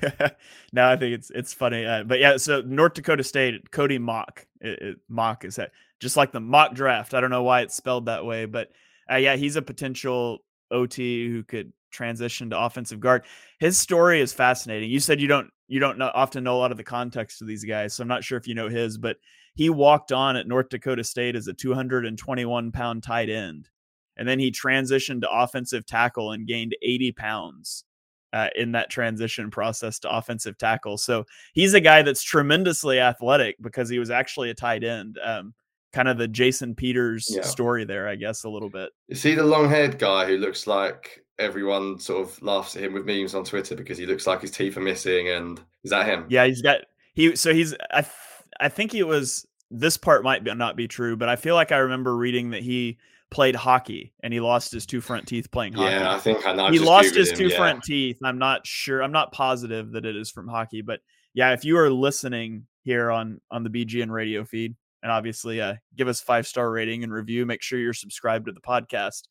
no, 0.73 0.89
I 0.89 0.95
think 0.95 1.13
it's 1.13 1.29
it's 1.31 1.53
funny, 1.53 1.85
uh, 1.85 2.03
but 2.03 2.19
yeah. 2.19 2.37
So 2.37 2.61
North 2.61 2.93
Dakota 2.93 3.23
State, 3.23 3.69
Cody 3.71 3.97
Mauch, 3.97 4.45
it, 4.61 4.81
it, 4.81 4.97
Mauch 5.09 5.43
is 5.43 5.57
that 5.57 5.71
just 5.99 6.15
like 6.15 6.31
the 6.31 6.39
mock 6.39 6.73
draft. 6.73 7.13
I 7.13 7.19
don't 7.19 7.31
know 7.31 7.43
why 7.43 7.61
it's 7.61 7.75
spelled 7.75 8.05
that 8.05 8.25
way, 8.25 8.45
but 8.45 8.71
uh, 9.11 9.17
yeah, 9.17 9.35
he's 9.35 9.57
a 9.57 9.61
potential 9.61 10.39
OT 10.71 11.27
who 11.27 11.43
could 11.43 11.73
transition 11.91 12.49
to 12.51 12.59
offensive 12.59 12.99
guard. 12.99 13.25
His 13.59 13.77
story 13.77 14.21
is 14.21 14.31
fascinating. 14.31 14.89
You 14.89 14.99
said 14.99 15.19
you 15.19 15.27
don't 15.27 15.49
you 15.69 15.79
don't 15.79 15.97
know, 15.97 16.11
often 16.13 16.43
know 16.43 16.57
a 16.57 16.59
lot 16.59 16.71
of 16.71 16.77
the 16.77 16.83
context 16.83 17.41
of 17.41 17.47
these 17.47 17.63
guys, 17.63 17.93
so 17.93 18.01
I'm 18.01 18.07
not 18.07 18.23
sure 18.23 18.37
if 18.37 18.47
you 18.47 18.55
know 18.55 18.67
his, 18.67 18.97
but 18.97 19.17
he 19.55 19.69
walked 19.69 20.11
on 20.11 20.35
at 20.35 20.47
North 20.47 20.69
Dakota 20.69 21.03
State 21.03 21.35
as 21.35 21.47
a 21.47 21.53
221 21.53 22.71
pound 22.71 23.03
tight 23.03 23.29
end, 23.29 23.69
and 24.17 24.27
then 24.27 24.39
he 24.39 24.51
transitioned 24.51 25.21
to 25.21 25.31
offensive 25.31 25.85
tackle 25.85 26.31
and 26.31 26.47
gained 26.47 26.75
80 26.81 27.13
pounds. 27.13 27.85
Uh, 28.31 28.47
in 28.55 28.73
that 28.73 28.91
transition 28.91 29.49
process 29.49 29.97
to 29.97 30.07
offensive 30.07 30.55
tackle. 30.55 30.99
So 30.99 31.25
he's 31.53 31.73
a 31.73 31.81
guy 31.81 32.03
that's 32.03 32.21
tremendously 32.21 32.99
athletic 32.99 33.55
because 33.59 33.89
he 33.89 33.97
was 33.97 34.11
actually 34.11 34.51
a 34.51 34.53
tight 34.53 34.83
end. 34.83 35.17
Um, 35.23 35.55
kind 35.93 36.07
of 36.07 36.19
the 36.19 36.27
Jason 36.27 36.75
Peters 36.75 37.27
yeah. 37.29 37.41
story 37.41 37.85
there, 37.85 38.07
I 38.07 38.15
guess, 38.15 38.43
a 38.43 38.49
little 38.49 38.69
bit. 38.69 38.91
You 39.07 39.15
see 39.15 39.33
the 39.33 39.43
long 39.43 39.67
haired 39.67 39.97
guy 39.97 40.27
who 40.27 40.37
looks 40.37 40.67
like 40.67 41.23
everyone 41.39 41.99
sort 41.99 42.27
of 42.27 42.41
laughs 42.41 42.75
at 42.75 42.83
him 42.83 42.93
with 42.93 43.05
memes 43.05 43.33
on 43.33 43.43
Twitter 43.43 43.75
because 43.75 43.97
he 43.97 44.05
looks 44.05 44.27
like 44.27 44.41
his 44.41 44.51
teeth 44.51 44.77
are 44.77 44.81
missing. 44.81 45.29
And 45.29 45.59
is 45.83 45.91
that 45.91 46.05
him? 46.05 46.25
Yeah, 46.29 46.45
he's 46.45 46.61
got 46.61 46.81
he. 47.13 47.35
So 47.35 47.53
he's 47.53 47.73
I 47.91 48.01
th- 48.01 48.13
I 48.59 48.69
think 48.69 48.93
it 48.93 49.03
was 49.03 49.47
this 49.71 49.97
part 49.97 50.23
might 50.23 50.43
be, 50.43 50.53
not 50.53 50.75
be 50.75 50.87
true, 50.87 51.15
but 51.15 51.29
I 51.29 51.35
feel 51.35 51.55
like 51.55 51.71
I 51.71 51.77
remember 51.77 52.15
reading 52.15 52.51
that 52.51 52.63
he 52.63 52.97
played 53.31 53.55
hockey 53.55 54.13
and 54.21 54.33
he 54.33 54.39
lost 54.39 54.71
his 54.71 54.85
two 54.85 55.01
front 55.01 55.27
teeth 55.27 55.51
playing 55.51 55.73
hockey. 55.73 55.91
Yeah, 55.91 56.13
I 56.13 56.19
think 56.19 56.45
I 56.45 56.53
know. 56.53 56.71
He 56.71 56.79
lost 56.79 57.15
his 57.15 57.31
him, 57.31 57.37
two 57.37 57.47
yeah. 57.47 57.57
front 57.57 57.83
teeth. 57.83 58.17
I'm 58.23 58.39
not 58.39 58.65
sure. 58.65 59.01
I'm 59.01 59.11
not 59.11 59.31
positive 59.31 59.91
that 59.91 60.05
it 60.05 60.15
is 60.15 60.29
from 60.29 60.47
hockey, 60.47 60.81
but 60.81 60.99
yeah, 61.33 61.53
if 61.53 61.63
you 61.63 61.77
are 61.77 61.89
listening 61.89 62.65
here 62.83 63.11
on 63.11 63.39
on 63.51 63.63
the 63.63 63.69
BGN 63.69 64.09
radio 64.09 64.43
feed, 64.43 64.75
and 65.01 65.11
obviously 65.11 65.61
uh, 65.61 65.75
give 65.95 66.07
us 66.07 66.21
five 66.21 66.47
star 66.47 66.69
rating 66.69 67.03
and 67.03 67.13
review. 67.13 67.45
Make 67.45 67.61
sure 67.61 67.79
you're 67.79 67.93
subscribed 67.93 68.47
to 68.47 68.51
the 68.51 68.61
podcast 68.61 69.23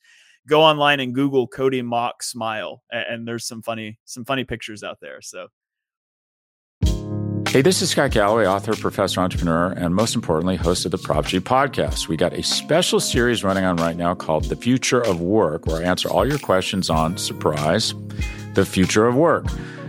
go 0.49 0.63
online 0.63 0.99
and 1.01 1.15
Google 1.15 1.47
Cody 1.47 1.83
Mauch 1.83 2.23
smile, 2.23 2.83
and 2.91 3.29
there's 3.29 3.47
some 3.47 3.63
funny 3.63 3.99
some 4.05 4.25
funny 4.25 4.45
pictures 4.45 4.83
out 4.83 4.99
there. 5.01 5.21
So. 5.21 5.49
Hey, 7.49 7.63
this 7.63 7.81
is 7.81 7.89
Scott 7.89 8.11
Galloway, 8.11 8.47
author, 8.47 8.77
professor, 8.77 9.21
entrepreneur, 9.21 9.73
and 9.73 9.95
most 9.95 10.15
importantly, 10.15 10.57
host 10.57 10.85
of 10.85 10.91
the 10.91 10.99
Prop 10.99 11.25
G 11.25 11.41
podcast. 11.41 12.07
We 12.07 12.17
got 12.17 12.35
a 12.35 12.43
special 12.43 13.01
series 13.01 13.43
running 13.43 13.65
on 13.65 13.77
right 13.77 13.97
now 13.97 14.15
called 14.15 14.45
The 14.45 14.57
Future 14.57 15.01
of 15.01 15.23
Work, 15.23 15.67
where 15.67 15.83
I 15.83 15.85
answer 15.85 16.11
all 16.11 16.29
your 16.29 16.39
questions 16.39 16.91
on 16.91 17.17
surprise 17.17 17.95
the 18.53 18.67
future 18.67 19.07
of 19.07 19.15
work. 19.15 19.47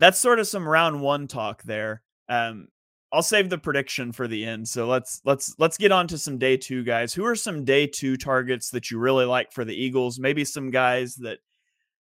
that's 0.00 0.18
sort 0.18 0.40
of 0.40 0.48
some 0.48 0.66
round 0.66 1.00
one 1.00 1.28
talk 1.28 1.62
there. 1.62 2.02
Um, 2.28 2.68
I'll 3.12 3.22
save 3.22 3.50
the 3.50 3.58
prediction 3.58 4.12
for 4.12 4.26
the 4.26 4.44
end. 4.44 4.66
So 4.68 4.86
let's 4.86 5.20
let's 5.24 5.54
let's 5.58 5.76
get 5.76 5.92
on 5.92 6.08
to 6.08 6.18
some 6.18 6.38
day 6.38 6.56
two 6.56 6.82
guys. 6.82 7.12
Who 7.12 7.24
are 7.24 7.36
some 7.36 7.64
day 7.64 7.86
two 7.86 8.16
targets 8.16 8.70
that 8.70 8.90
you 8.90 8.98
really 8.98 9.26
like 9.26 9.52
for 9.52 9.64
the 9.64 9.74
Eagles? 9.74 10.18
Maybe 10.18 10.44
some 10.44 10.70
guys 10.70 11.16
that 11.16 11.38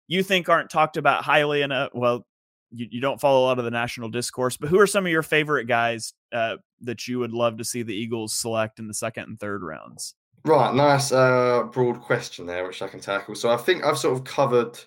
you 0.08 0.22
think 0.22 0.48
aren't 0.48 0.70
talked 0.70 0.96
about 0.96 1.24
highly 1.24 1.62
enough. 1.62 1.90
Well, 1.94 2.26
you, 2.70 2.88
you 2.90 3.00
don't 3.00 3.20
follow 3.20 3.40
a 3.40 3.46
lot 3.46 3.58
of 3.58 3.64
the 3.64 3.70
national 3.70 4.08
discourse, 4.08 4.56
but 4.56 4.68
who 4.68 4.80
are 4.80 4.86
some 4.86 5.06
of 5.06 5.12
your 5.12 5.22
favorite 5.22 5.66
guys 5.66 6.12
uh, 6.32 6.56
that 6.82 7.08
you 7.08 7.18
would 7.20 7.32
love 7.32 7.58
to 7.58 7.64
see 7.64 7.82
the 7.82 7.94
Eagles 7.94 8.34
select 8.34 8.78
in 8.78 8.88
the 8.88 8.94
second 8.94 9.24
and 9.28 9.40
third 9.40 9.62
rounds? 9.62 10.14
Right, 10.44 10.74
nice 10.74 11.12
uh, 11.12 11.64
broad 11.72 12.00
question 12.00 12.46
there, 12.46 12.66
which 12.66 12.82
I 12.82 12.88
can 12.88 13.00
tackle. 13.00 13.34
So 13.34 13.50
I 13.50 13.56
think 13.56 13.84
I've 13.84 13.98
sort 13.98 14.16
of 14.16 14.24
covered 14.24 14.78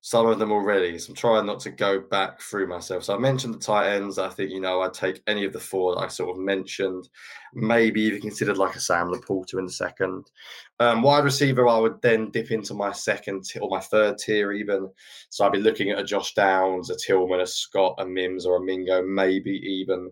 some 0.00 0.26
of 0.26 0.38
them 0.38 0.52
already. 0.52 0.98
So 0.98 1.10
I'm 1.10 1.16
trying 1.16 1.46
not 1.46 1.58
to 1.60 1.70
go 1.70 2.00
back 2.00 2.40
through 2.40 2.68
myself. 2.68 3.04
So 3.04 3.14
I 3.14 3.18
mentioned 3.18 3.54
the 3.54 3.58
tight 3.58 3.92
ends. 3.94 4.18
I 4.18 4.28
think, 4.28 4.50
you 4.50 4.60
know, 4.60 4.82
I'd 4.82 4.94
take 4.94 5.20
any 5.26 5.44
of 5.44 5.52
the 5.52 5.58
four 5.58 5.94
that 5.94 6.00
I 6.00 6.08
sort 6.08 6.30
of 6.30 6.42
mentioned, 6.42 7.08
maybe 7.54 8.02
even 8.02 8.20
considered 8.20 8.56
like 8.56 8.76
a 8.76 8.80
Sam 8.80 9.08
LaPorta 9.08 9.58
in 9.58 9.66
the 9.66 9.72
second. 9.72 10.30
Um, 10.78 11.02
wide 11.02 11.24
receiver, 11.24 11.66
I 11.66 11.78
would 11.78 12.00
then 12.02 12.30
dip 12.30 12.52
into 12.52 12.74
my 12.74 12.92
second 12.92 13.44
or 13.60 13.68
my 13.68 13.80
third 13.80 14.18
tier 14.18 14.52
even. 14.52 14.88
So 15.30 15.44
I'd 15.44 15.52
be 15.52 15.58
looking 15.58 15.90
at 15.90 15.98
a 15.98 16.04
Josh 16.04 16.34
Downs, 16.34 16.90
a 16.90 16.96
Tillman, 16.96 17.40
a 17.40 17.46
Scott, 17.46 17.96
a 17.98 18.06
Mims, 18.06 18.46
or 18.46 18.58
a 18.58 18.64
Mingo, 18.64 19.02
maybe 19.02 19.50
even 19.50 20.10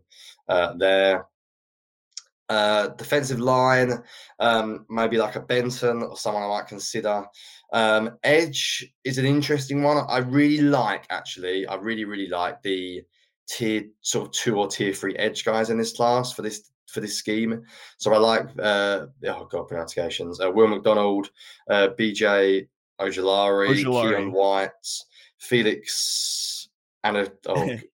uh, 0.48 0.74
there. 0.76 1.26
Uh, 2.50 2.88
defensive 2.88 3.40
line, 3.40 4.02
um, 4.38 4.84
maybe 4.90 5.16
like 5.16 5.34
a 5.34 5.40
Benton 5.40 6.02
or 6.02 6.16
someone 6.16 6.42
I 6.42 6.48
might 6.48 6.66
consider. 6.66 7.24
Um, 7.72 8.18
Edge 8.22 8.86
is 9.02 9.16
an 9.16 9.24
interesting 9.24 9.82
one. 9.82 10.04
I 10.08 10.18
really 10.18 10.60
like, 10.62 11.06
actually, 11.08 11.66
I 11.66 11.76
really, 11.76 12.04
really 12.04 12.28
like 12.28 12.62
the 12.62 13.02
tier 13.48 13.84
sort 14.00 14.26
of 14.26 14.32
two 14.32 14.56
or 14.56 14.68
tier 14.68 14.92
three 14.92 15.16
edge 15.16 15.44
guys 15.44 15.70
in 15.70 15.78
this 15.78 15.92
class 15.92 16.32
for 16.32 16.42
this 16.42 16.70
for 16.86 17.00
this 17.00 17.16
scheme. 17.16 17.62
So 17.98 18.12
I 18.12 18.18
like 18.18 18.46
uh 18.58 19.06
oh 19.26 19.48
god 19.50 19.68
pronunciations. 19.68 20.40
Uh, 20.40 20.50
Will 20.50 20.68
McDonald, 20.68 21.30
uh, 21.68 21.88
BJ 21.98 22.68
Ojulari, 23.00 23.84
Keion 23.84 24.32
White, 24.32 24.70
Felix, 25.38 26.68
and 27.02 27.16
a, 27.16 27.32
oh, 27.46 27.78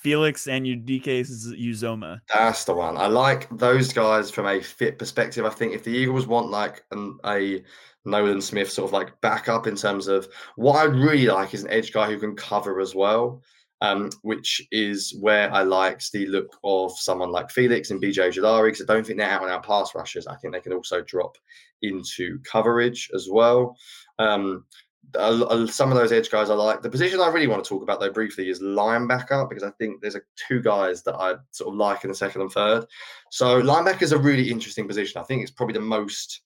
Felix 0.00 0.46
Anudike-Uzomah. 0.46 2.20
That's 2.32 2.64
the 2.64 2.74
one. 2.74 2.96
I 2.96 3.06
like 3.06 3.48
those 3.50 3.92
guys 3.92 4.30
from 4.30 4.46
a 4.46 4.60
fit 4.60 4.98
perspective. 4.98 5.44
I 5.44 5.50
think 5.50 5.74
if 5.74 5.84
the 5.84 5.90
Eagles 5.90 6.26
want 6.26 6.50
like 6.50 6.84
an, 6.90 7.18
a 7.26 7.62
Nolan 8.06 8.40
Smith 8.40 8.70
sort 8.70 8.88
of 8.88 8.92
like 8.94 9.20
backup 9.20 9.66
in 9.66 9.76
terms 9.76 10.08
of 10.08 10.26
what 10.56 10.76
I'd 10.76 10.94
really 10.94 11.26
like 11.26 11.52
is 11.52 11.64
an 11.64 11.70
edge 11.70 11.92
guy 11.92 12.10
who 12.10 12.18
can 12.18 12.34
cover 12.34 12.80
as 12.80 12.94
well. 12.94 13.42
Um, 13.82 14.10
which 14.20 14.60
is 14.72 15.16
where 15.20 15.50
I 15.50 15.62
like 15.62 16.02
the 16.12 16.26
look 16.26 16.54
of 16.64 16.92
someone 16.98 17.32
like 17.32 17.50
Felix 17.50 17.90
and 17.90 17.98
BJ 17.98 18.28
Ojulari 18.28 18.66
because 18.72 18.82
I 18.82 18.92
don't 18.92 19.06
think 19.06 19.18
they're 19.18 19.30
out 19.30 19.40
and 19.40 19.50
out 19.50 19.64
pass 19.64 19.94
rushers. 19.94 20.26
I 20.26 20.36
think 20.36 20.52
they 20.52 20.60
can 20.60 20.74
also 20.74 21.00
drop 21.00 21.38
into 21.80 22.38
coverage 22.40 23.08
as 23.14 23.28
well. 23.30 23.74
Um, 24.18 24.66
some 25.14 25.90
of 25.90 25.96
those 25.96 26.12
edge 26.12 26.30
guys 26.30 26.50
I 26.50 26.54
like. 26.54 26.82
The 26.82 26.90
position 26.90 27.20
I 27.20 27.28
really 27.28 27.46
want 27.46 27.62
to 27.64 27.68
talk 27.68 27.82
about 27.82 28.00
though 28.00 28.12
briefly 28.12 28.48
is 28.48 28.60
linebacker 28.60 29.48
because 29.48 29.62
I 29.62 29.70
think 29.70 30.00
there's 30.00 30.16
a, 30.16 30.20
two 30.36 30.60
guys 30.60 31.02
that 31.04 31.14
I 31.14 31.34
sort 31.50 31.72
of 31.72 31.74
like 31.74 32.04
in 32.04 32.10
the 32.10 32.16
second 32.16 32.42
and 32.42 32.52
third. 32.52 32.86
So 33.30 33.62
linebacker 33.62 34.02
is 34.02 34.12
a 34.12 34.18
really 34.18 34.50
interesting 34.50 34.86
position. 34.86 35.20
I 35.20 35.24
think 35.24 35.42
it's 35.42 35.50
probably 35.50 35.74
the 35.74 35.80
most 35.80 36.42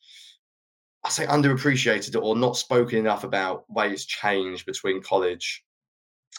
I 1.05 1.11
say 1.11 1.27
underappreciated 1.27 2.21
or 2.21 2.35
not 2.35 2.57
spoken 2.57 2.99
enough 2.99 3.25
about 3.25 3.71
way 3.71 3.91
it's 3.91 4.07
changed 4.07 4.65
between 4.65 5.03
college 5.03 5.63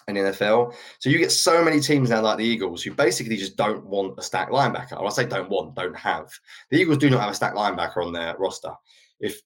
and 0.07 0.17
NFL. 0.17 0.73
So 0.99 1.09
you 1.09 1.19
get 1.19 1.31
so 1.31 1.63
many 1.63 1.79
teams 1.79 2.09
now 2.09 2.21
like 2.21 2.37
the 2.37 2.45
Eagles 2.45 2.81
who 2.83 2.91
basically 2.91 3.37
just 3.37 3.57
don't 3.57 3.85
want 3.85 4.15
a 4.17 4.23
stacked 4.23 4.51
linebacker. 4.51 4.99
Or 4.99 5.05
I 5.05 5.09
say 5.09 5.25
don't 5.25 5.49
want, 5.49 5.75
don't 5.75 5.95
have. 5.95 6.31
The 6.71 6.77
Eagles 6.77 6.97
do 6.97 7.09
not 7.09 7.21
have 7.21 7.31
a 7.31 7.35
stacked 7.35 7.55
linebacker 7.55 8.03
on 8.03 8.11
their 8.11 8.35
roster. 8.37 8.73
If 9.19 9.39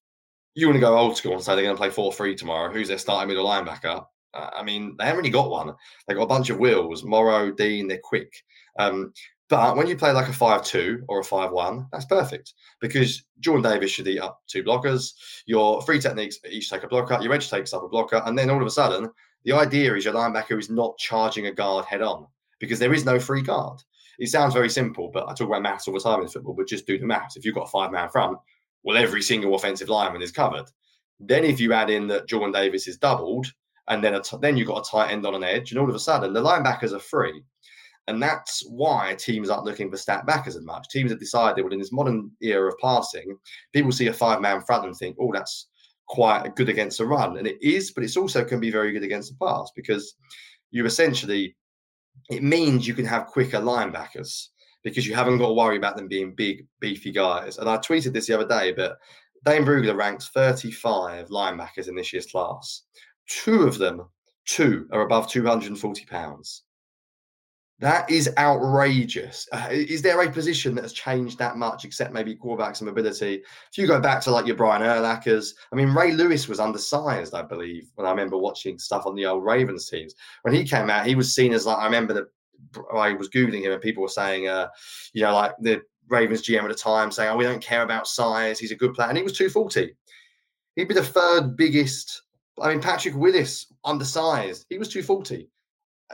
you 0.56 0.68
want 0.68 0.76
to 0.76 0.82
go 0.82 0.98
old 0.98 1.18
school 1.18 1.34
and 1.34 1.44
say 1.44 1.56
they're 1.56 1.64
going 1.64 1.76
to 1.76 1.80
play 1.80 1.90
4 1.90 2.12
3 2.12 2.36
tomorrow, 2.36 2.72
who's 2.72 2.88
their 2.88 2.98
starting 2.98 3.28
middle 3.28 3.46
linebacker? 3.46 4.06
Uh, 4.34 4.50
I 4.56 4.64
mean, 4.64 4.96
they 4.98 5.06
haven't 5.06 5.20
really 5.20 5.30
got 5.30 5.50
one. 5.50 5.74
They've 6.08 6.18
got 6.18 6.24
a 6.24 6.28
bunch 6.28 6.50
of 6.50 6.60
wheels, 6.60 7.04
Morrow, 7.04 7.52
Dean, 7.52 7.88
they're 7.88 8.00
quick. 8.04 8.32
Um, 8.78 9.14
but 9.50 9.76
when 9.76 9.88
you 9.88 9.98
play 9.98 10.12
like 10.12 10.28
a 10.28 10.34
5 10.34 10.64
2 10.64 11.06
or 11.10 11.22
a 11.22 11.24
5 11.24 11.52
1, 11.52 11.88
that's 11.92 12.06
perfect 12.06 12.54
because 12.80 13.24
Jordan 13.40 13.72
Davis 13.72 13.90
should 13.90 14.08
eat 14.08 14.20
up 14.20 14.42
two 14.48 14.64
blockers. 14.64 15.14
Your 15.48 15.82
three 15.82 16.00
techniques 16.00 16.38
each 16.50 16.70
take 16.70 16.84
a 16.84 16.88
blocker, 16.88 17.20
your 17.22 17.34
edge 17.34 17.50
takes 17.50 17.74
up 17.74 17.84
a 17.84 17.90
blocker. 17.90 18.22
And 18.26 18.38
then 18.38 18.52
all 18.52 18.62
of 18.62 18.68
a 18.68 18.72
sudden, 18.72 19.10
the 19.46 19.54
idea 19.54 19.96
is 19.96 20.06
your 20.06 20.14
linebacker 20.14 20.60
is 20.60 20.70
not 20.70 20.98
charging 20.98 21.48
a 21.48 21.52
guard 21.52 21.86
head 21.86 22.04
on 22.04 22.28
because 22.60 22.78
there 22.78 22.94
is 22.94 23.06
no 23.06 23.20
free 23.20 23.42
guard. 23.42 23.82
It 24.20 24.28
sounds 24.28 24.54
very 24.54 24.70
simple, 24.70 25.10
but 25.12 25.28
I 25.28 25.34
talk 25.34 25.48
about 25.48 25.62
maths 25.62 25.88
all 25.88 25.94
the 25.94 26.00
time 26.00 26.22
in 26.22 26.28
football, 26.28 26.54
but 26.54 26.68
just 26.68 26.86
do 26.86 27.00
the 27.00 27.08
maths. 27.08 27.38
If 27.38 27.46
you've 27.46 27.56
got 27.56 27.68
a 27.68 27.72
five 27.72 27.92
man 27.92 28.10
front, 28.10 28.38
well, 28.84 28.98
every 28.98 29.22
single 29.22 29.56
offensive 29.56 29.90
lineman 29.90 30.22
is 30.22 30.32
covered. 30.32 30.66
Then 31.20 31.44
if 31.44 31.60
you 31.60 31.74
add 31.74 31.90
in 31.90 32.08
that 32.08 32.28
Jordan 32.28 32.52
Davis 32.52 32.88
is 32.88 32.98
doubled, 32.98 33.48
and 33.88 34.04
then 34.04 34.20
then 34.42 34.56
you've 34.56 34.68
got 34.68 34.88
a 34.88 34.90
tight 34.90 35.12
end 35.12 35.26
on 35.26 35.36
an 35.36 35.44
edge, 35.44 35.72
and 35.72 35.80
all 35.80 35.90
of 35.90 35.96
a 35.96 36.00
sudden 36.00 36.34
the 36.34 36.42
linebackers 36.42 36.94
are 36.94 37.00
free. 37.00 37.44
And 38.08 38.22
that's 38.22 38.64
why 38.68 39.16
teams 39.20 39.50
aren't 39.50 39.66
looking 39.66 39.92
for 39.92 39.98
stack 39.98 40.26
backers 40.26 40.56
as 40.56 40.66
much. 40.66 40.90
Teams 40.90 41.12
have 41.12 41.20
decided, 41.20 41.64
well, 41.64 41.74
in 41.74 41.80
this 41.80 41.92
modern 41.92 42.32
era 42.42 42.70
of 42.70 42.78
passing, 42.80 43.38
people 43.72 43.92
see 43.92 44.08
a 44.08 44.14
five 44.14 44.42
man 44.42 44.62
front 44.62 44.86
and 44.86 44.96
think, 44.96 45.16
oh, 45.20 45.32
that's 45.32 45.68
quite 46.08 46.56
good 46.56 46.70
against 46.70 47.00
a 47.00 47.06
run. 47.06 47.38
And 47.38 47.46
it 47.46 47.62
is, 47.62 47.92
but 47.92 48.04
it's 48.04 48.18
also 48.18 48.44
can 48.44 48.60
be 48.60 48.72
very 48.72 48.92
good 48.92 49.04
against 49.04 49.32
the 49.32 49.46
pass 49.46 49.70
because 49.76 50.16
you 50.72 50.86
essentially, 50.86 51.56
it 52.32 52.42
means 52.42 52.88
you 52.88 52.96
can 52.96 53.06
have 53.06 53.28
quicker 53.28 53.60
linebackers 53.60 54.48
because 54.84 55.06
you 55.06 55.16
haven't 55.16 55.38
got 55.38 55.48
to 55.48 55.54
worry 55.54 55.78
about 55.78 55.96
them 55.96 56.08
being 56.08 56.34
big, 56.34 56.68
beefy 56.80 57.12
guys. 57.12 57.58
And 57.58 57.70
I 57.70 57.78
tweeted 57.78 58.14
this 58.14 58.28
the 58.28 58.36
other 58.36 58.48
day, 58.48 58.72
but 58.72 58.98
Dane 59.46 59.64
Brugler 59.64 59.96
ranks 59.96 60.30
35 60.30 61.28
linebackers 61.28 61.88
in 61.88 61.96
this 61.96 62.14
year's 62.14 62.28
class. 62.28 62.84
Two 63.28 63.64
of 63.64 63.78
them, 63.78 64.08
two, 64.46 64.88
are 64.92 65.02
above 65.02 65.30
240 65.30 66.06
pounds. 66.06 66.64
That 67.80 68.10
is 68.12 68.30
outrageous. 68.38 69.48
Uh, 69.54 69.70
is 69.72 70.02
there 70.02 70.22
a 70.22 70.30
position 70.30 70.76
that 70.76 70.82
has 70.82 70.92
changed 70.92 71.40
that 71.40 71.56
much, 71.56 71.86
except 71.86 72.14
maybe 72.14 72.36
quarterbacks 72.36 72.82
and 72.82 72.90
mobility? 72.90 73.36
If 73.72 73.78
you 73.78 73.88
go 73.88 74.02
back 74.02 74.22
to 74.24 74.32
like 74.32 74.46
your 74.46 74.58
Brian 74.58 74.82
Urlachers, 74.82 75.54
I 75.72 75.78
mean, 75.78 75.94
Ray 75.94 76.12
Lewis 76.12 76.50
was 76.50 76.60
undersized, 76.60 77.34
I 77.34 77.42
believe, 77.42 77.90
when 77.96 78.06
I 78.06 78.10
remember 78.10 78.38
watching 78.38 78.78
stuff 78.78 79.06
on 79.06 79.16
the 79.16 79.26
old 79.26 79.46
Ravens 79.46 79.90
teams. 79.90 80.14
When 80.42 80.54
he 80.54 80.66
came 80.66 80.90
out, 80.90 81.08
he 81.08 81.16
was 81.16 81.34
seen 81.34 81.54
as 81.54 81.66
like, 81.66 81.78
I 81.78 81.86
remember 81.86 82.14
that 82.16 82.28
I 82.94 83.14
was 83.14 83.30
Googling 83.30 83.64
him 83.64 83.72
and 83.72 83.82
people 83.82 84.04
were 84.04 84.10
saying, 84.10 84.48
uh, 84.48 84.68
you 85.14 85.24
know, 85.24 85.34
like 85.34 85.54
the 85.60 85.82
Ravens 86.08 86.42
GM 86.42 86.64
at 86.64 86.70
the 86.70 86.76
time 86.76 87.12
saying, 87.12 87.30
oh, 87.30 87.38
we 87.38 87.44
don't 87.44 87.62
care 87.62 87.84
about 87.84 88.08
size. 88.08 88.60
He's 88.60 88.72
a 88.72 88.76
good 88.76 88.94
player. 88.94 89.10
And 89.10 89.18
he 89.18 89.24
was 89.24 89.38
240. 89.38 89.96
He'd 90.76 90.88
be 90.88 90.94
the 90.94 91.04
third 91.04 91.56
biggest. 91.56 92.24
I 92.62 92.70
mean, 92.70 92.82
Patrick 92.82 93.16
Willis, 93.16 93.72
undersized. 93.86 94.66
He 94.70 94.78
was 94.78 94.90
240 94.90 95.50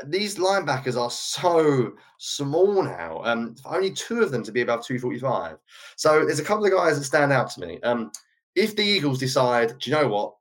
these 0.06 0.36
linebackers 0.36 1.00
are 1.00 1.10
so 1.10 1.94
small 2.18 2.84
now. 2.84 3.22
Um, 3.24 3.56
only 3.66 3.92
two 3.92 4.22
of 4.22 4.32
them 4.32 4.44
to 4.44 4.52
be 4.52 4.62
above 4.62 4.86
245. 4.86 5.58
So 5.96 6.26
there's 6.26 6.40
a 6.40 6.44
couple 6.44 6.66
of 6.66 6.72
guys 6.72 6.98
that 6.98 7.06
stand 7.06 7.32
out 7.32 7.50
to 7.52 7.62
me. 7.62 7.80
Um, 7.82 8.12
if 8.56 8.76
the 8.76 8.84
Eagles 8.84 9.20
decide, 9.20 9.80
do 9.80 9.90
you 9.90 9.96
know 9.96 10.08
what? 10.08 10.36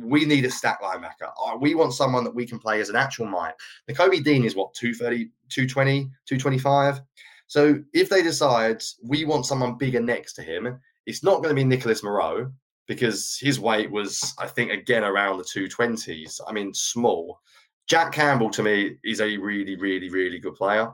We 0.00 0.24
need 0.24 0.44
a 0.44 0.50
stack 0.50 0.82
linebacker. 0.82 1.60
We 1.60 1.74
want 1.74 1.92
someone 1.92 2.24
that 2.24 2.34
we 2.34 2.46
can 2.46 2.58
play 2.58 2.80
as 2.80 2.88
an 2.88 2.96
actual 2.96 3.26
Mike. 3.26 3.54
Nakobe 3.90 4.22
Dean 4.22 4.44
is 4.44 4.56
what 4.56 4.74
230, 4.74 5.30
220, 5.48 6.04
225. 6.26 7.00
So 7.46 7.82
if 7.94 8.08
they 8.08 8.22
decide 8.22 8.82
we 9.02 9.24
want 9.24 9.46
someone 9.46 9.78
bigger 9.78 10.00
next 10.00 10.34
to 10.34 10.42
him, 10.42 10.78
it's 11.06 11.22
not 11.22 11.36
going 11.36 11.48
to 11.48 11.54
be 11.54 11.64
Nicholas 11.64 12.02
Morrow 12.02 12.52
because 12.86 13.38
his 13.40 13.58
weight 13.60 13.90
was, 13.90 14.34
I 14.38 14.46
think, 14.46 14.70
again 14.70 15.04
around 15.04 15.38
the 15.38 15.44
220s. 15.44 16.40
I 16.46 16.52
mean, 16.52 16.72
small. 16.74 17.40
Jack 17.86 18.12
Campbell 18.12 18.50
to 18.50 18.62
me 18.62 18.96
is 19.04 19.20
a 19.20 19.36
really, 19.38 19.76
really, 19.76 20.10
really 20.10 20.38
good 20.38 20.54
player. 20.54 20.90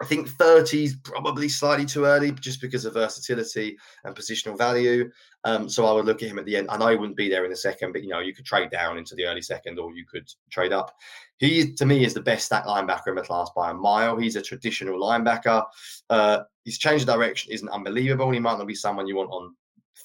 I 0.00 0.04
think 0.04 0.28
30 0.28 0.84
is 0.84 0.96
probably 0.96 1.48
slightly 1.48 1.86
too 1.86 2.04
early 2.04 2.30
just 2.32 2.60
because 2.60 2.84
of 2.84 2.94
versatility 2.94 3.78
and 4.04 4.14
positional 4.14 4.58
value. 4.58 5.10
Um, 5.44 5.68
so 5.70 5.86
I 5.86 5.92
would 5.92 6.04
look 6.04 6.22
at 6.22 6.28
him 6.28 6.38
at 6.38 6.44
the 6.44 6.56
end. 6.56 6.68
and 6.70 6.82
I 6.82 6.94
wouldn't 6.94 7.16
be 7.16 7.30
there 7.30 7.44
in 7.44 7.50
the 7.50 7.56
second, 7.56 7.92
but 7.92 8.02
you 8.02 8.10
know, 8.10 8.18
you 8.18 8.34
could 8.34 8.44
trade 8.44 8.70
down 8.70 8.98
into 8.98 9.14
the 9.14 9.24
early 9.24 9.40
second 9.40 9.78
or 9.78 9.94
you 9.94 10.04
could 10.04 10.30
trade 10.50 10.72
up. 10.72 10.94
He, 11.38 11.72
to 11.74 11.86
me, 11.86 12.04
is 12.04 12.12
the 12.12 12.20
best 12.20 12.46
stack 12.46 12.66
linebacker 12.66 13.08
in 13.08 13.14
the 13.14 13.22
class 13.22 13.48
by 13.56 13.70
a 13.70 13.74
mile. 13.74 14.18
He's 14.18 14.36
a 14.36 14.42
traditional 14.42 15.00
linebacker. 15.00 15.64
Uh, 16.10 16.40
his 16.64 16.78
change 16.78 17.02
of 17.02 17.08
direction 17.08 17.52
isn't 17.52 17.68
unbelievable. 17.68 18.30
He 18.30 18.40
might 18.40 18.58
not 18.58 18.66
be 18.66 18.74
someone 18.74 19.06
you 19.06 19.16
want 19.16 19.30
on 19.30 19.54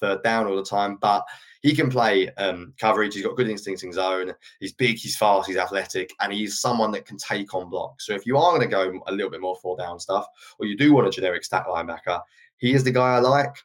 third 0.02 0.24
down 0.24 0.48
all 0.48 0.56
the 0.56 0.64
time, 0.64 0.98
but 1.02 1.26
he 1.62 1.76
can 1.76 1.90
play 1.90 2.30
um, 2.36 2.74
coverage. 2.80 3.14
He's 3.14 3.24
got 3.24 3.38
good 3.38 3.50
instincts 3.50 3.84
in 3.84 3.94
zone. 3.94 4.34
He's 4.60 4.74
big, 4.74 4.98
he's 4.98 5.16
fast, 5.16 5.48
he's 5.48 5.58
athletic, 5.58 6.12
and 6.20 6.34
he's 6.34 6.60
someone 6.60 6.92
that 6.92 7.06
can 7.06 7.18
take 7.18 7.54
on 7.54 7.70
blocks. 7.70 8.06
So 8.08 8.14
if 8.14 8.26
you 8.26 8.38
are 8.38 8.52
going 8.52 8.62
to 8.62 8.68
go 8.68 9.00
a 9.08 9.12
little 9.12 9.32
bit 9.32 9.42
more 9.42 9.56
four 9.56 9.78
down 9.78 10.00
stuff, 10.00 10.26
or 10.60 10.66
you 10.66 10.76
do 10.76 10.94
want 10.94 11.08
a 11.08 11.12
generic 11.12 11.44
stack 11.44 11.68
linebacker, 11.68 12.22
he 12.62 12.74
is 12.74 12.84
the 12.84 12.92
guy 12.92 13.16
I 13.16 13.20
like. 13.20 13.56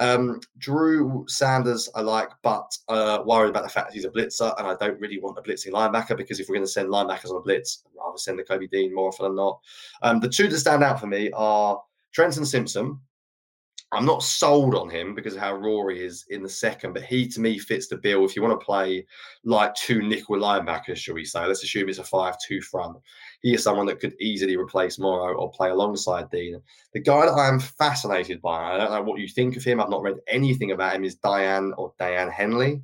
Um, 0.00 0.40
Drew 0.58 1.26
Sanders, 1.28 1.90
I 1.94 2.00
like, 2.00 2.30
but 2.42 2.76
uh, 2.88 3.22
worried 3.24 3.50
about 3.50 3.64
the 3.64 3.68
fact 3.68 3.92
he's 3.92 4.06
a 4.06 4.10
blitzer, 4.10 4.54
and 4.58 4.66
I 4.66 4.74
don't 4.76 4.98
really 4.98 5.20
want 5.20 5.38
a 5.38 5.42
blitzing 5.42 5.72
linebacker 5.72 6.16
because 6.16 6.40
if 6.40 6.48
we're 6.48 6.56
going 6.56 6.66
to 6.66 6.72
send 6.72 6.88
linebackers 6.88 7.30
on 7.30 7.36
a 7.36 7.40
blitz, 7.40 7.84
I'd 7.86 7.98
rather 7.98 8.16
send 8.16 8.40
Nakobe 8.40 8.70
Dean 8.70 8.94
more 8.94 9.08
often 9.08 9.26
than 9.26 9.36
not. 9.36 9.60
Um, 10.02 10.20
the 10.20 10.28
two 10.28 10.48
that 10.48 10.58
stand 10.58 10.82
out 10.82 10.98
for 10.98 11.06
me 11.06 11.30
are 11.32 11.80
Trenton 12.12 12.46
Simpson, 12.46 12.98
I'm 13.92 14.04
not 14.04 14.22
sold 14.22 14.74
on 14.74 14.90
him 14.90 15.14
because 15.14 15.34
of 15.34 15.40
how 15.40 15.54
raw 15.54 15.86
he 15.86 16.00
is 16.00 16.24
in 16.30 16.42
the 16.42 16.48
second, 16.48 16.92
but 16.92 17.04
he 17.04 17.28
to 17.28 17.40
me 17.40 17.58
fits 17.58 17.86
the 17.86 17.96
bill. 17.96 18.24
If 18.24 18.34
you 18.34 18.42
want 18.42 18.58
to 18.58 18.64
play 18.64 19.06
like 19.44 19.74
two 19.74 20.02
nickel 20.02 20.36
linebackers, 20.36 20.96
shall 20.96 21.14
we 21.14 21.24
say? 21.24 21.46
Let's 21.46 21.62
assume 21.62 21.88
it's 21.88 21.98
a 21.98 22.04
five-two 22.04 22.62
front. 22.62 22.96
He 23.42 23.54
is 23.54 23.62
someone 23.62 23.86
that 23.86 24.00
could 24.00 24.14
easily 24.20 24.56
replace 24.56 24.98
Morrow 24.98 25.34
or 25.36 25.52
play 25.52 25.70
alongside 25.70 26.30
Dean. 26.30 26.60
The 26.94 27.00
guy 27.00 27.26
that 27.26 27.32
I 27.32 27.48
am 27.48 27.60
fascinated 27.60 28.42
by, 28.42 28.74
I 28.74 28.76
don't 28.76 28.90
know 28.90 29.02
what 29.02 29.20
you 29.20 29.28
think 29.28 29.56
of 29.56 29.62
him. 29.62 29.80
I've 29.80 29.88
not 29.88 30.02
read 30.02 30.16
anything 30.26 30.72
about 30.72 30.96
him. 30.96 31.04
Is 31.04 31.14
Diane 31.14 31.72
or 31.78 31.92
Daiyan 32.00 32.32
Henley? 32.32 32.82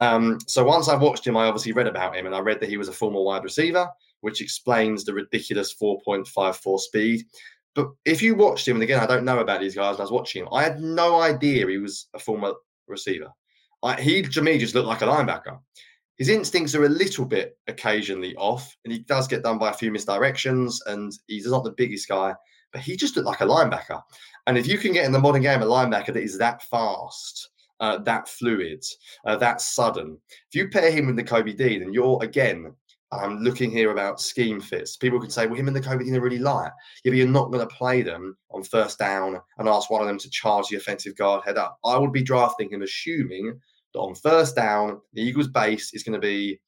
Um, 0.00 0.38
so 0.46 0.64
once 0.64 0.88
I 0.88 0.94
watched 0.94 1.26
him, 1.26 1.36
I 1.36 1.46
obviously 1.46 1.72
read 1.72 1.88
about 1.88 2.16
him, 2.16 2.26
and 2.26 2.34
I 2.34 2.40
read 2.40 2.60
that 2.60 2.68
he 2.68 2.76
was 2.76 2.88
a 2.88 2.92
former 2.92 3.20
wide 3.20 3.44
receiver, 3.44 3.88
which 4.20 4.40
explains 4.40 5.04
the 5.04 5.12
ridiculous 5.12 5.74
4.54 5.74 6.78
speed. 6.78 7.24
But 7.74 7.88
if 8.04 8.20
you 8.20 8.34
watched 8.34 8.66
him, 8.66 8.76
and 8.76 8.82
again, 8.82 9.00
I 9.00 9.06
don't 9.06 9.24
know 9.24 9.38
about 9.38 9.60
these 9.60 9.74
guys, 9.74 9.98
I 9.98 10.02
was 10.02 10.10
watching 10.10 10.42
him, 10.42 10.48
I 10.52 10.62
had 10.62 10.80
no 10.80 11.20
idea 11.20 11.68
he 11.68 11.78
was 11.78 12.08
a 12.14 12.18
former 12.18 12.52
receiver. 12.88 13.28
I, 13.82 14.00
he, 14.00 14.22
to 14.22 14.42
me, 14.42 14.58
just 14.58 14.74
looked 14.74 14.88
like 14.88 15.02
a 15.02 15.06
linebacker. 15.06 15.58
His 16.18 16.28
instincts 16.28 16.74
are 16.74 16.84
a 16.84 16.88
little 16.88 17.24
bit 17.24 17.56
occasionally 17.66 18.34
off, 18.36 18.76
and 18.84 18.92
he 18.92 19.00
does 19.00 19.26
get 19.26 19.42
done 19.42 19.58
by 19.58 19.70
a 19.70 19.74
few 19.74 19.90
misdirections, 19.90 20.76
and 20.86 21.12
he's 21.28 21.46
not 21.46 21.64
the 21.64 21.74
biggest 21.76 22.08
guy, 22.08 22.34
but 22.72 22.82
he 22.82 22.96
just 22.96 23.16
looked 23.16 23.26
like 23.26 23.40
a 23.40 23.46
linebacker. 23.46 24.02
And 24.46 24.58
if 24.58 24.66
you 24.66 24.76
can 24.76 24.92
get 24.92 25.06
in 25.06 25.12
the 25.12 25.18
modern 25.18 25.42
game 25.42 25.62
a 25.62 25.66
linebacker 25.66 26.12
that 26.12 26.22
is 26.22 26.36
that 26.38 26.62
fast, 26.64 27.48
uh, 27.80 27.98
that 27.98 28.28
fluid, 28.28 28.84
uh, 29.24 29.36
that 29.36 29.60
sudden, 29.60 30.18
if 30.28 30.54
you 30.54 30.68
pair 30.68 30.90
him 30.90 31.06
with 31.06 31.16
Nakobe 31.16 31.56
D, 31.56 31.78
then 31.78 31.92
you're 31.92 32.18
again 32.22 32.74
I'm 33.12 33.38
looking 33.40 33.70
here 33.70 33.90
about 33.90 34.20
scheme 34.20 34.60
fits. 34.60 34.96
People 34.96 35.20
could 35.20 35.32
say, 35.32 35.46
well, 35.46 35.56
him 35.56 35.68
and 35.68 35.76
Nakobe 35.76 36.08
are 36.16 36.20
really 36.20 36.38
light. 36.38 36.70
Yeah, 37.04 37.10
but 37.10 37.16
you're 37.16 37.26
not 37.26 37.50
going 37.50 37.66
to 37.66 37.74
play 37.74 38.02
them 38.02 38.36
on 38.50 38.62
first 38.62 38.98
down 38.98 39.40
and 39.58 39.68
ask 39.68 39.90
one 39.90 40.00
of 40.00 40.06
them 40.06 40.18
to 40.18 40.30
charge 40.30 40.68
the 40.68 40.76
offensive 40.76 41.16
guard 41.16 41.42
head 41.44 41.58
up. 41.58 41.78
I 41.84 41.98
would 41.98 42.12
be 42.12 42.22
drafting 42.22 42.70
him 42.70 42.82
assuming 42.82 43.58
that 43.92 43.98
on 43.98 44.14
first 44.14 44.54
down, 44.54 45.00
the 45.12 45.22
Eagles' 45.22 45.48
base 45.48 45.92
is 45.92 46.04
going 46.04 46.20
to 46.20 46.24
be 46.24 46.60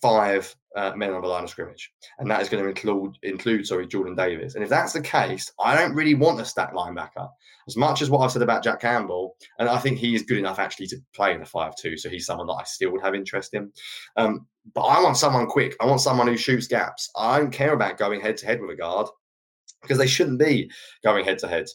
five 0.00 0.54
uh, 0.76 0.92
men 0.96 1.12
on 1.12 1.22
the 1.22 1.28
line 1.28 1.44
of 1.44 1.50
scrimmage, 1.50 1.92
and 2.18 2.30
that 2.30 2.40
is 2.40 2.48
going 2.48 2.62
to 2.62 2.68
include 2.68 3.16
include 3.22 3.66
sorry 3.66 3.86
Jordan 3.86 4.14
Davis. 4.14 4.54
And 4.54 4.64
if 4.64 4.70
that's 4.70 4.92
the 4.92 5.00
case, 5.00 5.52
I 5.60 5.76
don't 5.76 5.94
really 5.94 6.14
want 6.14 6.40
a 6.40 6.44
stack 6.44 6.72
linebacker 6.72 7.28
as 7.66 7.76
much 7.76 8.02
as 8.02 8.10
what 8.10 8.20
I've 8.20 8.32
said 8.32 8.42
about 8.42 8.64
Jack 8.64 8.80
Campbell, 8.80 9.36
and 9.58 9.68
I 9.68 9.78
think 9.78 9.98
he 9.98 10.14
is 10.14 10.22
good 10.22 10.38
enough 10.38 10.58
actually 10.58 10.86
to 10.88 10.96
play 11.14 11.32
in 11.32 11.40
the 11.40 11.46
five-two. 11.46 11.96
So 11.96 12.08
he's 12.08 12.26
someone 12.26 12.46
that 12.48 12.54
I 12.54 12.64
still 12.64 12.92
would 12.92 13.02
have 13.02 13.14
interest 13.14 13.54
in. 13.54 13.72
Um, 14.16 14.46
but 14.74 14.82
I 14.82 15.02
want 15.02 15.16
someone 15.16 15.46
quick. 15.46 15.76
I 15.80 15.86
want 15.86 16.00
someone 16.00 16.26
who 16.26 16.36
shoots 16.36 16.66
gaps. 16.66 17.10
I 17.16 17.38
don't 17.38 17.50
care 17.50 17.74
about 17.74 17.98
going 17.98 18.20
head 18.20 18.36
to 18.38 18.46
head 18.46 18.60
with 18.60 18.70
a 18.70 18.76
guard 18.76 19.08
because 19.82 19.98
they 19.98 20.06
shouldn't 20.06 20.38
be 20.38 20.70
going 21.02 21.24
head 21.24 21.38
to 21.38 21.48
head 21.48 21.66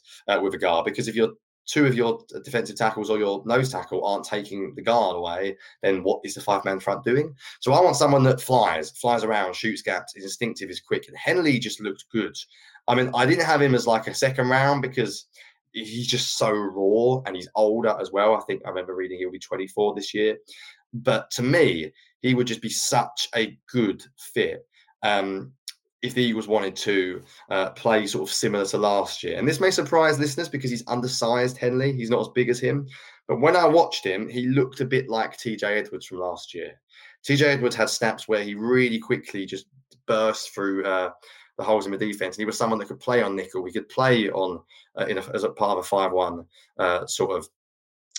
with 0.42 0.56
a 0.56 0.58
guard. 0.58 0.86
Because 0.86 1.08
if 1.08 1.16
you're 1.16 1.34
two 1.70 1.86
of 1.86 1.96
your 1.96 2.20
defensive 2.44 2.76
tackles 2.76 3.10
or 3.10 3.20
your 3.20 3.44
nose 3.46 3.72
tackle 3.72 4.04
aren't 4.06 4.24
taking 4.24 4.74
the 4.76 4.82
guard 4.82 5.16
away, 5.16 5.56
then 5.84 6.04
what 6.04 6.20
is 6.24 6.34
the 6.34 6.42
five 6.42 6.66
man 6.66 6.80
front 6.80 7.04
doing? 7.04 7.36
So 7.60 7.74
I 7.74 7.82
want 7.82 7.96
someone 7.96 8.24
that 8.24 8.42
flies, 8.42 8.92
flies 8.92 9.24
around, 9.24 9.56
shoots 9.56 9.84
gaps, 9.84 10.16
is 10.16 10.24
instinctive, 10.24 10.70
is 10.70 10.82
quick. 10.82 11.08
And 11.08 11.18
Henley 11.18 11.60
just 11.60 11.80
looked 11.80 12.06
good. 12.12 12.36
I 12.88 12.96
mean, 12.96 13.12
I 13.14 13.26
didn't 13.26 13.46
have 13.46 13.62
him 13.62 13.76
as 13.76 13.86
like 13.86 14.08
a 14.08 14.16
second 14.16 14.50
round 14.50 14.82
because 14.82 15.28
he's 15.72 16.08
just 16.08 16.38
so 16.38 16.52
raw 16.52 17.22
and 17.26 17.36
he's 17.36 17.50
older 17.56 17.96
as 18.02 18.12
well. 18.12 18.36
I 18.36 18.42
think 18.42 18.64
I 18.66 18.70
remember 18.70 18.96
reading 18.96 19.20
he'll 19.20 19.32
be 19.32 19.38
24 19.40 19.94
this 19.94 20.14
year. 20.14 20.38
But 20.92 21.30
to 21.32 21.44
me, 21.44 21.92
he 22.22 22.34
would 22.34 22.48
just 22.48 22.64
be 22.64 22.70
such 22.70 23.30
a 23.36 23.58
good 23.72 24.04
fit. 24.18 24.66
Um, 25.04 25.54
if 26.02 26.14
the 26.14 26.24
Eagles 26.24 26.48
wanted 26.48 26.76
to 26.78 27.22
uh, 27.50 27.70
play 27.72 28.08
sort 28.08 28.30
of 28.30 28.34
similar 28.34 28.66
to 28.66 28.78
last 28.78 29.24
year. 29.24 29.38
And 29.38 29.48
this 29.48 29.60
may 29.60 29.72
surprise 29.72 30.20
listeners 30.20 30.48
because 30.48 30.72
he's 30.72 30.88
undersized, 30.88 31.58
Henley. 31.58 31.92
He's 31.92 32.10
not 32.10 32.22
as 32.22 32.30
big 32.30 32.50
as 32.50 32.60
him. 32.60 32.88
But 33.28 33.42
when 33.42 33.56
I 33.56 33.66
watched 33.66 34.06
him, 34.06 34.28
he 34.28 34.48
looked 34.48 34.80
a 34.80 34.86
bit 34.86 35.10
like 35.10 35.38
TJ 35.38 35.64
Edwards 35.64 36.06
from 36.06 36.20
last 36.20 36.54
year. 36.54 36.80
TJ 37.28 37.42
Edwards 37.44 37.76
had 37.76 37.90
snaps 37.90 38.28
where 38.28 38.44
he 38.44 38.56
really 38.56 39.00
quickly 39.00 39.46
just 39.46 39.66
burst 40.08 40.54
through 40.54 40.86
uh, 40.86 41.12
the 41.58 41.64
holes 41.64 41.86
in 41.86 41.92
the 41.92 41.98
defense. 41.98 42.38
And 42.38 42.42
he 42.42 42.46
was 42.46 42.58
someone 42.58 42.80
that 42.80 42.88
could 42.88 43.00
play 43.00 43.22
on 43.22 43.36
nickel. 43.36 43.66
He 43.66 43.74
could 43.74 43.90
play 43.90 44.30
on 44.30 44.62
uh, 44.98 45.06
a, 45.08 45.36
as 45.36 45.44
a 45.44 45.50
part 45.50 45.78
of 45.78 45.84
a 45.84 45.88
5 45.88 46.12
1 46.12 46.46
uh, 46.80 47.06
sort 47.06 47.38
of 47.38 47.48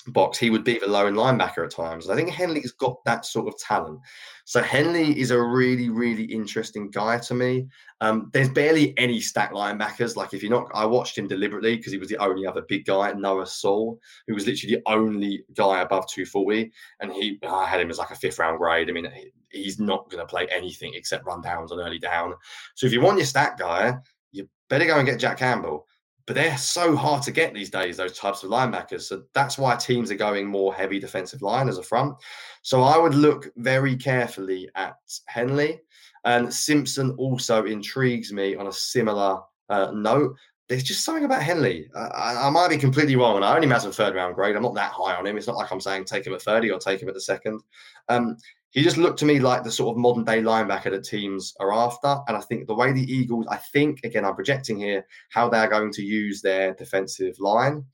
box, 0.09 0.39
he 0.39 0.51
would 0.51 0.65
be 0.65 0.79
the 0.79 0.87
lone 0.87 1.15
linebacker 1.15 1.65
at 1.65 1.71
times. 1.71 2.09
I 2.09 2.17
think 2.17 2.31
Henley's 2.31 2.73
got 2.73 3.03
that 3.05 3.25
sort 3.25 3.49
of 3.49 3.59
talent. 3.59 4.01
So 4.45 4.63
Henley 4.63 5.19
is 5.19 5.31
a 5.31 5.41
really, 5.41 5.89
really 5.89 6.25
interesting 6.25 6.91
guy 6.91 7.19
to 7.19 7.35
me. 7.35 7.69
Um, 8.01 8.31
there's 8.33 8.49
barely 8.49 8.97
any 8.99 9.21
stack 9.21 9.53
linebackers. 9.53 10.17
Like 10.17 10.35
if 10.35 10.43
you're 10.43 10.51
not, 10.51 10.69
I 10.75 10.85
watched 10.85 11.17
him 11.17 11.29
deliberately 11.29 11.77
because 11.77 11.93
he 11.93 11.99
was 11.99 12.09
the 12.09 12.19
only 12.19 12.47
other 12.47 12.63
big 12.63 12.85
guy, 12.85 13.13
Noah 13.13 13.47
Sewell, 13.47 13.99
who 14.27 14.35
was 14.35 14.47
literally 14.47 14.77
the 14.77 14.83
only 14.87 15.45
guy 15.55 15.81
above 15.81 16.09
240, 16.09 16.73
and 17.01 17.13
he, 17.13 17.39
I 17.47 17.67
had 17.67 17.81
him 17.81 17.91
as 17.91 17.99
like 17.99 18.11
a 18.11 18.17
fifth 18.17 18.39
round 18.39 18.59
grade. 18.59 18.89
I 18.89 18.93
mean, 18.93 19.09
he's 19.51 19.79
not 19.79 20.11
going 20.11 20.21
to 20.21 20.27
play 20.27 20.47
anything 20.51 20.93
except 20.95 21.27
run 21.27 21.43
downs 21.43 21.73
on 21.73 21.81
early 21.81 21.99
down. 21.99 22.35
So 22.75 22.87
if 22.87 22.93
you 22.93 23.01
want 23.01 23.19
your 23.19 23.27
stack 23.27 23.59
guy, 23.59 23.95
you 24.33 24.49
better 24.69 24.87
go 24.87 24.99
and 24.99 25.07
get 25.07 25.19
Jack 25.19 25.39
Campbell 25.39 25.87
but 26.31 26.37
they're 26.37 26.57
so 26.57 26.95
hard 26.95 27.25
to 27.25 27.33
get 27.33 27.53
these 27.53 27.71
days, 27.71 27.97
those 27.97 28.17
types 28.17 28.45
of 28.45 28.51
linebackers. 28.51 29.01
So 29.01 29.25
that's 29.35 29.59
why 29.59 29.75
teams 29.75 30.13
are 30.13 30.15
going 30.15 30.47
more 30.47 30.73
heavy 30.73 31.01
defensive 31.01 31.43
line 31.43 31.69
as 31.69 31.77
a 31.77 31.83
front. 31.83 32.15
So 32.63 32.85
I 32.85 32.97
would 32.97 33.17
look 33.17 33.49
very 33.57 33.97
carefully 33.97 34.71
at 34.77 34.95
Henley. 35.27 35.81
And 36.25 36.55
Simpson 36.55 37.17
also 37.19 37.65
intrigues 37.65 38.33
me 38.33 38.55
on 38.55 38.69
a 38.69 38.73
similar 38.73 39.41
uh, 39.71 39.91
note. 39.93 40.37
There's 40.69 40.85
just 40.85 41.05
something 41.05 41.25
about 41.25 41.43
Henley. 41.43 41.91
I, 41.97 42.47
I, 42.47 42.51
might 42.51 42.69
be 42.69 42.77
completely 42.77 43.17
wrong, 43.17 43.35
and 43.35 43.45
I 43.45 43.57
only 43.57 43.67
have 43.67 43.85
a 43.85 43.91
third 43.91 44.15
round 44.15 44.37
grade. 44.37 44.55
I'm 44.55 44.63
not 44.63 44.77
that 44.77 44.93
high 44.93 45.17
on 45.17 45.27
him. 45.27 45.37
It's 45.37 45.49
not 45.49 45.57
like 45.57 45.73
I'm 45.73 45.81
saying 45.81 46.05
take 46.05 46.29
him 46.29 46.35
at 46.35 46.43
30 46.43 46.71
or 46.71 46.79
take 46.79 47.03
him 47.03 47.09
at 47.09 47.15
the 47.15 47.21
second. 47.21 47.61
Um, 48.09 48.37
he 48.71 48.83
just 48.83 48.97
looked 48.97 49.19
to 49.19 49.25
me 49.25 49.41
like 49.41 49.65
the 49.65 49.71
sort 49.71 49.95
of 49.95 50.01
modern 50.01 50.25
day 50.25 50.41
linebacker 50.41 50.91
that 50.91 51.05
teams 51.05 51.55
are 51.59 51.73
after. 51.73 52.19
And 52.29 52.37
I 52.37 52.41
think 52.41 52.67
the 52.67 52.75
way 52.75 52.93
the 52.93 53.13
Eagles, 53.13 53.47
I 53.51 53.57
think, 53.57 54.01
again, 54.05 54.25
I'm 54.25 54.37
projecting 54.37 54.79
here 54.79 55.07
how 55.31 55.49
they're 55.49 55.69
going 55.69 55.93
to 55.93 56.03
use 56.03 56.41
their 56.41 56.75
defensive 56.75 57.35
line. 57.41 57.85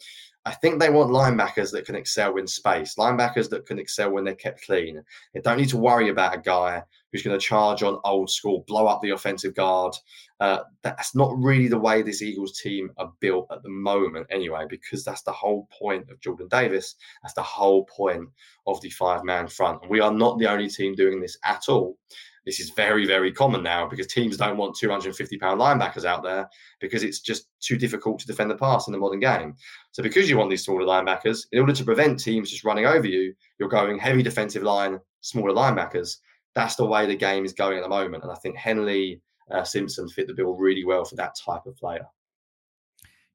I 0.47 0.55
think 0.55 0.79
they 0.79 0.91
want 0.91 1.11
linebackers 1.11 1.73
that 1.73 1.87
can 1.87 1.97
excel 1.97 2.37
in 2.37 2.47
space, 2.47 2.95
linebackers 2.95 3.51
that 3.51 3.67
can 3.67 3.81
excel 3.81 4.13
when 4.13 4.23
they're 4.23 4.37
kept 4.37 4.65
clean. 4.65 5.03
They 5.35 5.41
don't 5.41 5.59
need 5.59 5.71
to 5.71 5.77
worry 5.77 6.09
about 6.09 6.37
a 6.37 6.41
guy 6.41 6.85
who's 7.11 7.25
going 7.25 7.37
to 7.37 7.45
charge 7.45 7.83
on 7.83 7.99
old 8.05 8.31
school, 8.31 8.65
blow 8.69 8.87
up 8.87 9.03
the 9.03 9.11
offensive 9.11 9.57
guard. 9.57 9.97
Uh, 10.39 10.61
that's 10.83 11.17
not 11.17 11.37
really 11.37 11.67
the 11.67 11.79
way 11.79 12.01
this 12.01 12.23
Eagles 12.23 12.61
team 12.61 12.93
are 12.97 13.13
built 13.19 13.49
at 13.51 13.65
the 13.65 13.69
moment, 13.69 14.29
anyway, 14.31 14.67
because 14.71 15.05
that's 15.05 15.23
the 15.23 15.33
whole 15.33 15.69
point 15.77 16.09
of 16.11 16.21
Jordan 16.21 16.47
Davis. 16.47 16.95
That's 17.23 17.35
the 17.35 17.43
whole 17.43 17.85
point 17.87 18.29
of 18.69 18.81
the 18.83 18.91
five 18.91 19.25
man 19.25 19.49
front. 19.49 19.91
We 19.91 19.99
are 19.99 20.13
not 20.13 20.39
the 20.39 20.49
only 20.49 20.69
team 20.69 20.95
doing 20.95 21.21
this 21.21 21.37
at 21.45 21.65
all. 21.69 21.99
This 22.47 22.61
is 22.61 22.71
very, 22.71 23.07
very 23.07 23.33
common 23.33 23.65
now 23.65 23.89
because 23.89 24.07
teams 24.07 24.37
don't 24.37 24.57
want 24.57 24.77
250 24.77 25.37
pound 25.39 25.61
linebackers 25.61 26.05
out 26.05 26.23
there 26.23 26.49
because 26.81 27.03
it's 27.03 27.21
just 27.21 27.49
too 27.61 27.77
difficult 27.77 28.21
to 28.21 28.27
defend 28.27 28.51
the 28.51 28.57
pass 28.57 28.87
in 28.87 28.93
the 28.93 28.99
modern 28.99 29.19
game. 29.19 29.55
So, 29.91 30.03
because 30.03 30.31
you 30.31 30.39
want 30.39 30.49
these 30.51 30.65
smaller 30.65 30.85
linebackers, 30.85 31.41
in 31.51 31.59
order 31.59 31.73
to 31.73 31.85
prevent 31.85 32.21
teams 32.21 32.51
just 32.51 32.65
running 32.65 32.87
over 32.87 33.07
you, 33.07 33.35
you're 33.59 33.69
going 33.69 33.99
heavy 33.99 34.23
defensive 34.23 34.63
line, 34.63 35.01
smaller 35.23 35.53
linebackers. 35.53 36.19
That's 36.55 36.77
the 36.77 36.87
way 36.87 37.05
the 37.05 37.17
game 37.17 37.45
is 37.45 37.53
going 37.53 37.79
at 37.79 37.83
the 37.83 37.89
moment. 37.89 38.23
And 38.23 38.31
I 38.31 38.37
think 38.37 38.57
Henley 38.57 39.21
uh, 39.51 39.65
Simpson 39.65 40.09
fit 40.09 40.29
the 40.29 40.35
bill 40.35 40.55
really 40.55 40.85
well 40.85 41.05
for 41.05 41.17
that 41.17 41.37
type 41.45 41.67
of 41.67 41.77
player. 41.77 42.07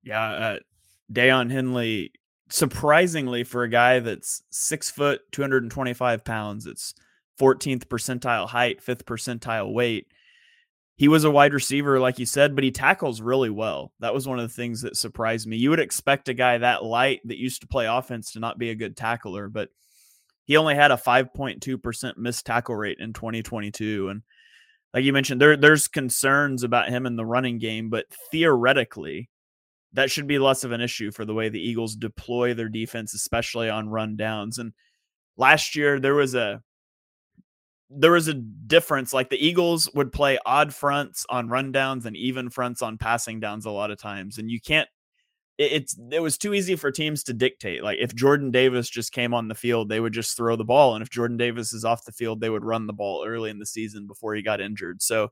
Yeah. 0.03 0.23
Uh, 0.23 0.59
Daiyan 1.11 1.51
Henley, 1.51 2.13
surprisingly, 2.49 3.43
for 3.43 3.63
a 3.63 3.69
guy 3.69 3.99
that's 3.99 4.41
six 4.49 4.89
foot, 4.89 5.21
225 5.33 6.23
pounds, 6.23 6.65
it's 6.65 6.95
14th 7.41 7.85
percentile 7.85 8.47
height, 8.47 8.81
fifth 8.81 9.05
percentile 9.05 9.73
weight. 9.73 10.07
He 10.95 11.07
was 11.07 11.23
a 11.23 11.31
wide 11.31 11.53
receiver, 11.53 11.99
like 11.99 12.19
you 12.19 12.27
said, 12.27 12.53
but 12.53 12.63
he 12.63 12.69
tackles 12.69 13.21
really 13.21 13.49
well. 13.49 13.91
That 13.99 14.13
was 14.13 14.27
one 14.27 14.37
of 14.37 14.47
the 14.47 14.53
things 14.53 14.83
that 14.83 14.95
surprised 14.95 15.47
me. 15.47 15.57
You 15.57 15.71
would 15.71 15.79
expect 15.79 16.29
a 16.29 16.35
guy 16.35 16.59
that 16.59 16.83
light 16.83 17.21
that 17.25 17.39
used 17.39 17.61
to 17.61 17.67
play 17.67 17.87
offense 17.87 18.33
to 18.33 18.39
not 18.39 18.59
be 18.59 18.69
a 18.69 18.75
good 18.75 18.95
tackler, 18.95 19.49
but 19.49 19.69
he 20.45 20.57
only 20.57 20.75
had 20.75 20.91
a 20.91 20.97
5.2% 20.97 22.17
missed 22.17 22.45
tackle 22.45 22.75
rate 22.75 22.97
in 22.99 23.13
2022. 23.13 24.09
And 24.09 24.21
like 24.93 25.03
you 25.03 25.13
mentioned, 25.13 25.41
there 25.41 25.57
there's 25.57 25.87
concerns 25.87 26.61
about 26.63 26.89
him 26.89 27.07
in 27.07 27.15
the 27.15 27.25
running 27.25 27.57
game, 27.57 27.89
but 27.89 28.05
theoretically, 28.29 29.29
that 29.93 30.11
should 30.11 30.27
be 30.27 30.37
less 30.37 30.63
of 30.63 30.71
an 30.71 30.81
issue 30.81 31.11
for 31.11 31.25
the 31.25 31.33
way 31.33 31.49
the 31.49 31.59
Eagles 31.59 31.95
deploy 31.95 32.53
their 32.53 32.69
defense, 32.69 33.15
especially 33.15 33.69
on 33.69 33.89
run 33.89 34.15
downs. 34.15 34.59
And 34.59 34.73
last 35.35 35.75
year 35.75 35.99
there 35.99 36.13
was 36.13 36.35
a 36.35 36.61
there 37.93 38.11
was 38.11 38.27
a 38.27 38.33
difference. 38.33 39.13
Like 39.13 39.29
the 39.29 39.45
Eagles 39.45 39.89
would 39.93 40.11
play 40.11 40.39
odd 40.45 40.73
fronts 40.73 41.25
on 41.29 41.49
rundowns 41.49 42.05
and 42.05 42.15
even 42.15 42.49
fronts 42.49 42.81
on 42.81 42.97
passing 42.97 43.39
downs 43.39 43.65
a 43.65 43.71
lot 43.71 43.91
of 43.91 43.99
times, 43.99 44.37
and 44.37 44.49
you 44.49 44.59
can't. 44.61 44.87
It, 45.57 45.71
it's 45.73 45.99
it 46.11 46.21
was 46.21 46.37
too 46.37 46.53
easy 46.53 46.75
for 46.75 46.91
teams 46.91 47.23
to 47.23 47.33
dictate. 47.33 47.83
Like 47.83 47.99
if 47.99 48.15
Jordan 48.15 48.51
Davis 48.51 48.89
just 48.89 49.11
came 49.11 49.33
on 49.33 49.47
the 49.47 49.55
field, 49.55 49.89
they 49.89 49.99
would 49.99 50.13
just 50.13 50.37
throw 50.37 50.55
the 50.55 50.63
ball, 50.63 50.95
and 50.95 51.01
if 51.01 51.09
Jordan 51.09 51.37
Davis 51.37 51.73
is 51.73 51.85
off 51.85 52.05
the 52.05 52.11
field, 52.11 52.39
they 52.39 52.49
would 52.49 52.65
run 52.65 52.87
the 52.87 52.93
ball 52.93 53.25
early 53.27 53.49
in 53.49 53.59
the 53.59 53.65
season 53.65 54.07
before 54.07 54.35
he 54.35 54.41
got 54.41 54.61
injured. 54.61 55.01
So 55.01 55.31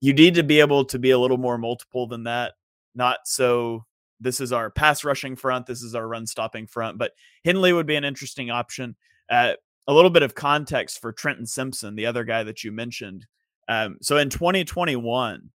you 0.00 0.12
need 0.12 0.34
to 0.34 0.42
be 0.42 0.60
able 0.60 0.84
to 0.86 0.98
be 0.98 1.10
a 1.10 1.18
little 1.18 1.38
more 1.38 1.58
multiple 1.58 2.06
than 2.06 2.24
that. 2.24 2.54
Not 2.94 3.18
so 3.24 3.84
this 4.20 4.40
is 4.40 4.52
our 4.52 4.70
pass 4.70 5.04
rushing 5.04 5.36
front, 5.36 5.66
this 5.66 5.82
is 5.82 5.94
our 5.94 6.06
run 6.06 6.26
stopping 6.26 6.66
front. 6.66 6.98
But 6.98 7.12
Henley 7.44 7.72
would 7.72 7.86
be 7.86 7.96
an 7.96 8.04
interesting 8.04 8.50
option. 8.50 8.96
Uh, 9.30 9.54
a 9.86 9.92
little 9.92 10.10
bit 10.10 10.22
of 10.22 10.34
context 10.34 11.00
for 11.00 11.12
Trenton 11.12 11.46
Simpson, 11.46 11.94
the 11.94 12.06
other 12.06 12.24
guy 12.24 12.42
that 12.42 12.64
you 12.64 12.72
mentioned. 12.72 13.26
Um, 13.68 13.98
so 14.00 14.16
in 14.16 14.30
2021, 14.30 15.50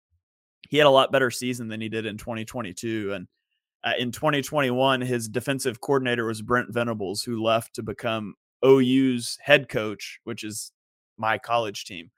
he 0.69 0.77
had 0.77 0.87
a 0.87 0.91
lot 0.91 1.11
better 1.11 1.29
season 1.29 1.67
than 1.67 1.81
he 1.81 1.89
did 1.89 2.05
in 2.05 2.17
2022. 2.17 3.13
And 3.13 3.27
uh, 3.83 3.93
in 3.99 4.11
2021, 4.11 5.01
his 5.01 5.27
defensive 5.27 5.79
coordinator 5.79 6.25
was 6.25 6.41
Brent 6.41 6.73
Venables, 6.73 7.21
who 7.21 7.43
left 7.43 7.75
to 7.75 7.83
become 7.83 8.33
OU's 8.65 9.37
head 9.41 9.69
coach, 9.69 10.19
which 10.23 10.43
is 10.43 10.71
my 11.17 11.37
college 11.37 11.85
team. 11.85 12.09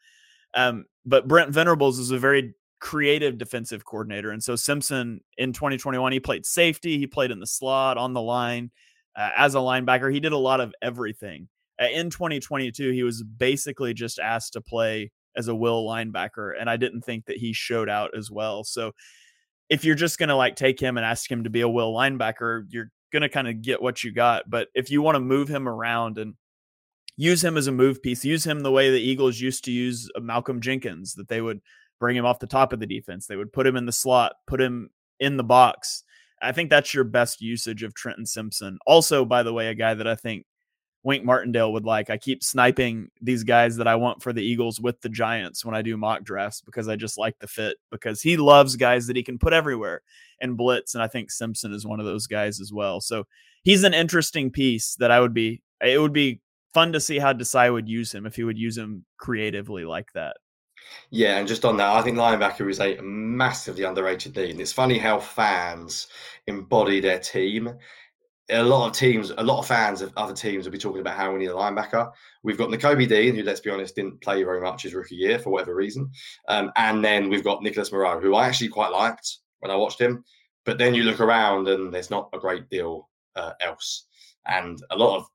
Um, 0.53 0.86
but 1.05 1.28
Brent 1.28 1.51
Venables 1.51 1.99
is 1.99 2.12
a 2.12 2.18
very 2.18 2.53
creative 2.80 3.38
defensive 3.38 3.84
coordinator. 3.84 4.32
And 4.32 4.41
so 4.41 4.55
Simpson 4.55 5.20
in 5.38 5.51
2021, 5.51 6.12
he 6.12 6.20
played 6.20 6.45
safety, 6.45 6.97
he 6.97 7.08
played 7.08 7.32
in 7.32 7.39
the 7.39 7.47
slot, 7.47 7.97
on 7.97 8.14
the 8.14 8.22
line, 8.22 8.72
uh, 9.16 9.32
as 9.36 9.55
a 9.55 9.60
linebacker. 9.60 10.14
He 10.14 10.20
did 10.20 10.32
a 10.32 10.38
lot 10.38 10.62
of 10.62 10.74
everything 10.82 11.49
in 11.80 12.09
2022, 12.09 12.91
he 12.91 13.03
was 13.03 13.23
basically 13.23 13.93
just 13.93 14.19
asked 14.19 14.53
to 14.53 14.61
play 14.61 15.11
as 15.36 15.47
a 15.47 15.55
will 15.55 15.86
linebacker, 15.86 16.53
and 16.59 16.69
I 16.69 16.78
didn't 16.78 17.01
think 17.01 17.25
that 17.25 17.38
he 17.38 17.53
showed 17.53 17.89
out 17.89 18.17
as 18.17 18.32
well. 18.32 18.63
So 18.63 18.93
if 19.69 19.86
you're 19.86 19.95
just 19.95 20.17
going 20.17 20.30
to 20.30 20.36
like 20.36 20.55
take 20.55 20.80
him 20.80 20.97
and 20.97 21.05
ask 21.05 21.30
him 21.30 21.43
to 21.43 21.49
be 21.49 21.61
a 21.61 21.69
will 21.69 21.93
linebacker, 21.93 22.65
you're 22.69 22.89
going 23.11 23.21
to 23.21 23.30
kind 23.30 23.47
of 23.47 23.61
get 23.61 23.82
what 23.82 24.03
you 24.03 24.11
got. 24.11 24.49
But 24.49 24.69
if 24.73 24.89
you 24.89 25.01
want 25.01 25.15
to 25.15 25.19
move 25.19 25.47
him 25.47 25.67
around 25.67 26.17
and 26.17 26.34
use 27.15 27.43
him 27.43 27.57
as 27.57 27.67
a 27.67 27.71
move 27.71 28.01
piece, 28.01 28.25
use 28.25 28.45
him 28.45 28.61
the 28.61 28.71
way 28.71 28.89
the 28.89 28.99
Eagles 28.99 29.39
used 29.39 29.63
to 29.65 29.71
use 29.71 30.09
uh, 30.15 30.19
Malcolm 30.19 30.61
Jenkins, 30.61 31.13
that 31.15 31.28
they 31.28 31.41
would 31.41 31.61
bring 31.99 32.15
him 32.15 32.25
off 32.25 32.39
the 32.39 32.47
top 32.47 32.73
of 32.73 32.80
the 32.80 32.88
defense, 32.88 33.25
they 33.25 33.36
would 33.36 33.51
put 33.51 33.67
him 33.67 33.75
in 33.75 33.86
the 33.86 33.91
slot, 33.91 34.34
put 34.45 34.61
him 34.61 34.89
in 35.19 35.38
the 35.38 35.43
box. 35.43 36.03
I 36.41 36.51
think 36.51 36.69
that's 36.69 36.93
your 36.93 37.03
best 37.03 37.41
usage 37.41 37.82
of 37.82 37.95
Trenton 37.95 38.25
Simpson. 38.25 38.78
Also, 38.86 39.25
by 39.25 39.41
the 39.41 39.53
way, 39.53 39.67
a 39.67 39.73
guy 39.73 39.95
that 39.95 40.07
I 40.07 40.13
think 40.13 40.45
Wink 41.08 41.24
Martindale 41.24 41.72
would 41.72 41.86
like. 41.86 42.10
I 42.10 42.18
keep 42.18 42.43
sniping 42.43 43.10
these 43.22 43.45
guys 43.45 43.78
that 43.78 43.88
I 43.88 43.95
want 43.95 44.22
for 44.22 44.34
the 44.34 44.43
Eagles 44.43 44.82
with 44.82 44.99
the 44.99 45.08
Giants 45.08 45.64
when 45.64 45.74
I 45.74 45.82
do 45.82 45.95
mock 45.95 46.26
drafts 46.26 46.60
because 46.60 46.89
I 46.89 46.97
just 46.97 47.18
like 47.18 47.39
the 47.39 47.47
fit 47.47 47.78
because 47.91 48.22
he 48.22 48.36
loves 48.36 48.76
guys 48.76 49.08
that 49.08 49.16
he 49.16 49.24
can 49.24 49.39
put 49.39 49.53
everywhere 49.53 50.01
and 50.41 50.58
blitz. 50.58 50.95
And 50.95 51.01
I 51.01 51.08
think 51.08 51.32
Simpson 51.32 51.72
is 51.72 51.88
one 51.88 52.01
of 52.01 52.05
those 52.05 52.28
guys 52.28 52.60
as 52.60 52.74
well. 52.74 52.99
So 52.99 53.26
he's 53.64 53.86
an 53.86 53.93
interesting 53.93 54.51
piece 54.51 54.95
that 54.95 55.10
I 55.10 55.22
would 55.22 55.34
be, 55.34 55.62
it 55.80 55.97
would 55.97 56.12
be 56.12 56.41
fun 56.74 56.91
to 56.91 56.99
see 56.99 57.20
how 57.20 57.32
Desai 57.32 57.72
would 57.72 57.88
use 57.88 58.14
him 58.14 58.26
if 58.26 58.36
he 58.36 58.43
would 58.43 58.58
use 58.58 58.78
him 58.78 59.05
creatively 59.18 59.86
like 59.86 60.12
that. 60.12 60.36
Yeah, 61.10 61.38
and 61.38 61.47
just 61.47 61.64
on 61.64 61.78
that, 61.78 61.95
I 61.95 62.01
think 62.01 62.18
linebacker 62.18 62.70
is 62.70 62.82
a 62.82 63.01
massively 63.01 63.86
underrated. 63.86 64.38
And 64.38 64.60
it's 64.60 64.74
funny 64.74 64.97
how 64.97 65.20
fans 65.22 66.08
embody 66.47 66.99
their 66.99 67.20
team 67.20 67.78
a 68.50 68.64
lot 68.64 68.88
of 68.88 68.93
teams, 68.93 69.32
a 69.38 69.43
lot 69.43 69.60
of 69.60 69.68
fans 69.68 70.02
of 70.02 70.14
other 70.16 70.34
teams 70.34 70.66
will 70.66 70.72
be 70.72 70.78
talking 70.78 71.02
about 71.02 71.18
how 71.18 71.32
we 71.32 71.39
need 71.39 71.50
a 71.50 71.54
linebacker. 71.54 72.12
We've 72.43 72.58
got 72.58 72.70
Nakobe 72.70 73.08
Dean, 73.08 73.36
who, 73.36 73.43
let's 73.43 73.60
be 73.60 73.70
honest, 73.70 73.95
didn't 73.95 74.22
play 74.22 74.43
very 74.43 74.62
much 74.62 74.84
his 74.84 74.93
rookie 74.93 75.16
year 75.16 75.38
for 75.39 75.50
whatever 75.50 75.76
reason. 75.76 76.10
Um, 76.48 76.72
and 76.78 77.04
then 77.04 77.30
we've 77.30 77.43
got 77.43 77.62
Nicholas 77.62 77.91
Morrow, 77.91 78.22
who 78.22 78.36
I 78.36 78.48
actually 78.48 78.70
quite 78.70 78.91
liked 78.91 79.39
when 79.60 79.72
I 79.72 79.76
watched 79.76 80.00
him. 80.00 80.24
But 80.66 80.78
then 80.78 80.93
you 80.93 81.04
look 81.04 81.20
around 81.20 81.68
and 81.68 81.93
there's 81.93 82.10
not 82.10 82.30
a 82.34 82.39
great 82.39 82.70
deal 82.70 83.10
uh, 83.36 83.54
else. 83.62 84.06
And 84.45 84.82
a 84.91 84.98
lot 84.98 85.18
of 85.18 85.26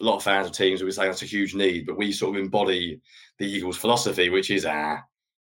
a 0.00 0.04
lot 0.04 0.16
of 0.16 0.22
fans 0.22 0.46
of 0.46 0.52
teams 0.52 0.80
will 0.80 0.88
be 0.88 0.92
saying 0.92 1.10
that's 1.10 1.22
a 1.22 1.26
huge 1.26 1.54
need, 1.54 1.86
but 1.86 1.98
we 1.98 2.10
sort 2.10 2.34
of 2.34 2.42
embody 2.42 2.98
the 3.38 3.46
Eagles' 3.46 3.76
philosophy, 3.76 4.30
which 4.30 4.50
is 4.50 4.64
ah, 4.64 5.02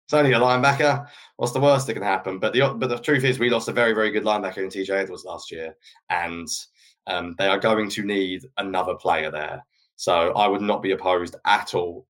it's 0.05 0.13
only 0.15 0.33
a 0.33 0.39
linebacker. 0.39 1.07
What's 1.37 1.53
the 1.53 1.61
worst 1.61 1.87
that 1.87 1.95
can 1.95 2.03
happen? 2.03 2.39
But 2.39 2.53
the 2.53 2.75
but 2.77 2.89
the 2.89 2.99
truth 2.99 3.25
is, 3.25 3.39
we 3.39 3.49
lost 3.49 3.69
a 3.69 3.73
very 3.73 3.95
very 3.95 4.11
good 4.11 4.25
linebacker 4.25 4.59
in 4.59 4.69
TJ 4.69 4.91
Edwards 4.91 5.25
last 5.25 5.51
year, 5.51 5.75
and 6.11 6.47
um, 7.09 7.35
they 7.39 7.47
are 7.47 7.59
going 7.59 7.89
to 7.91 8.03
need 8.05 8.47
another 8.59 8.95
player 8.95 9.31
there. 9.31 9.65
So 9.97 10.33
I 10.33 10.47
would 10.47 10.63
not 10.63 10.83
be 10.83 10.93
opposed 10.93 11.37
at 11.45 11.75
all 11.75 12.07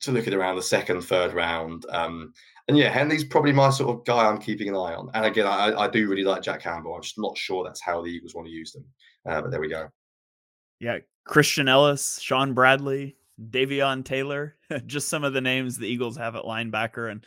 to 0.00 0.12
looking 0.12 0.34
around 0.34 0.56
the 0.56 0.62
second, 0.62 1.02
third 1.02 1.32
round. 1.32 1.86
Um, 1.90 2.32
and 2.66 2.76
yeah, 2.76 2.90
Henley's 2.90 3.24
probably 3.24 3.52
my 3.52 3.70
sort 3.70 3.96
of 3.96 4.04
guy 4.04 4.26
I'm 4.26 4.38
keeping 4.38 4.68
an 4.68 4.74
eye 4.74 4.94
on. 4.94 5.10
And 5.14 5.24
again, 5.24 5.46
I, 5.46 5.82
I 5.82 5.88
do 5.88 6.08
really 6.08 6.24
like 6.24 6.42
Jack 6.42 6.62
Campbell. 6.62 6.94
I'm 6.94 7.02
just 7.02 7.18
not 7.18 7.36
sure 7.36 7.62
that's 7.62 7.82
how 7.82 8.02
the 8.02 8.08
Eagles 8.08 8.34
want 8.34 8.46
to 8.46 8.52
use 8.52 8.72
them. 8.72 8.84
Uh, 9.26 9.42
but 9.42 9.50
there 9.50 9.60
we 9.60 9.68
go. 9.68 9.88
Yeah, 10.80 10.98
Christian 11.24 11.68
Ellis, 11.68 12.18
Shaun 12.20 12.52
Bradley, 12.52 13.16
Davion 13.50 14.04
Taylor, 14.04 14.56
just 14.86 15.08
some 15.08 15.24
of 15.24 15.32
the 15.32 15.40
names 15.40 15.76
the 15.76 15.88
Eagles 15.88 16.16
have 16.16 16.36
at 16.36 16.44
linebacker, 16.44 17.10
and 17.10 17.24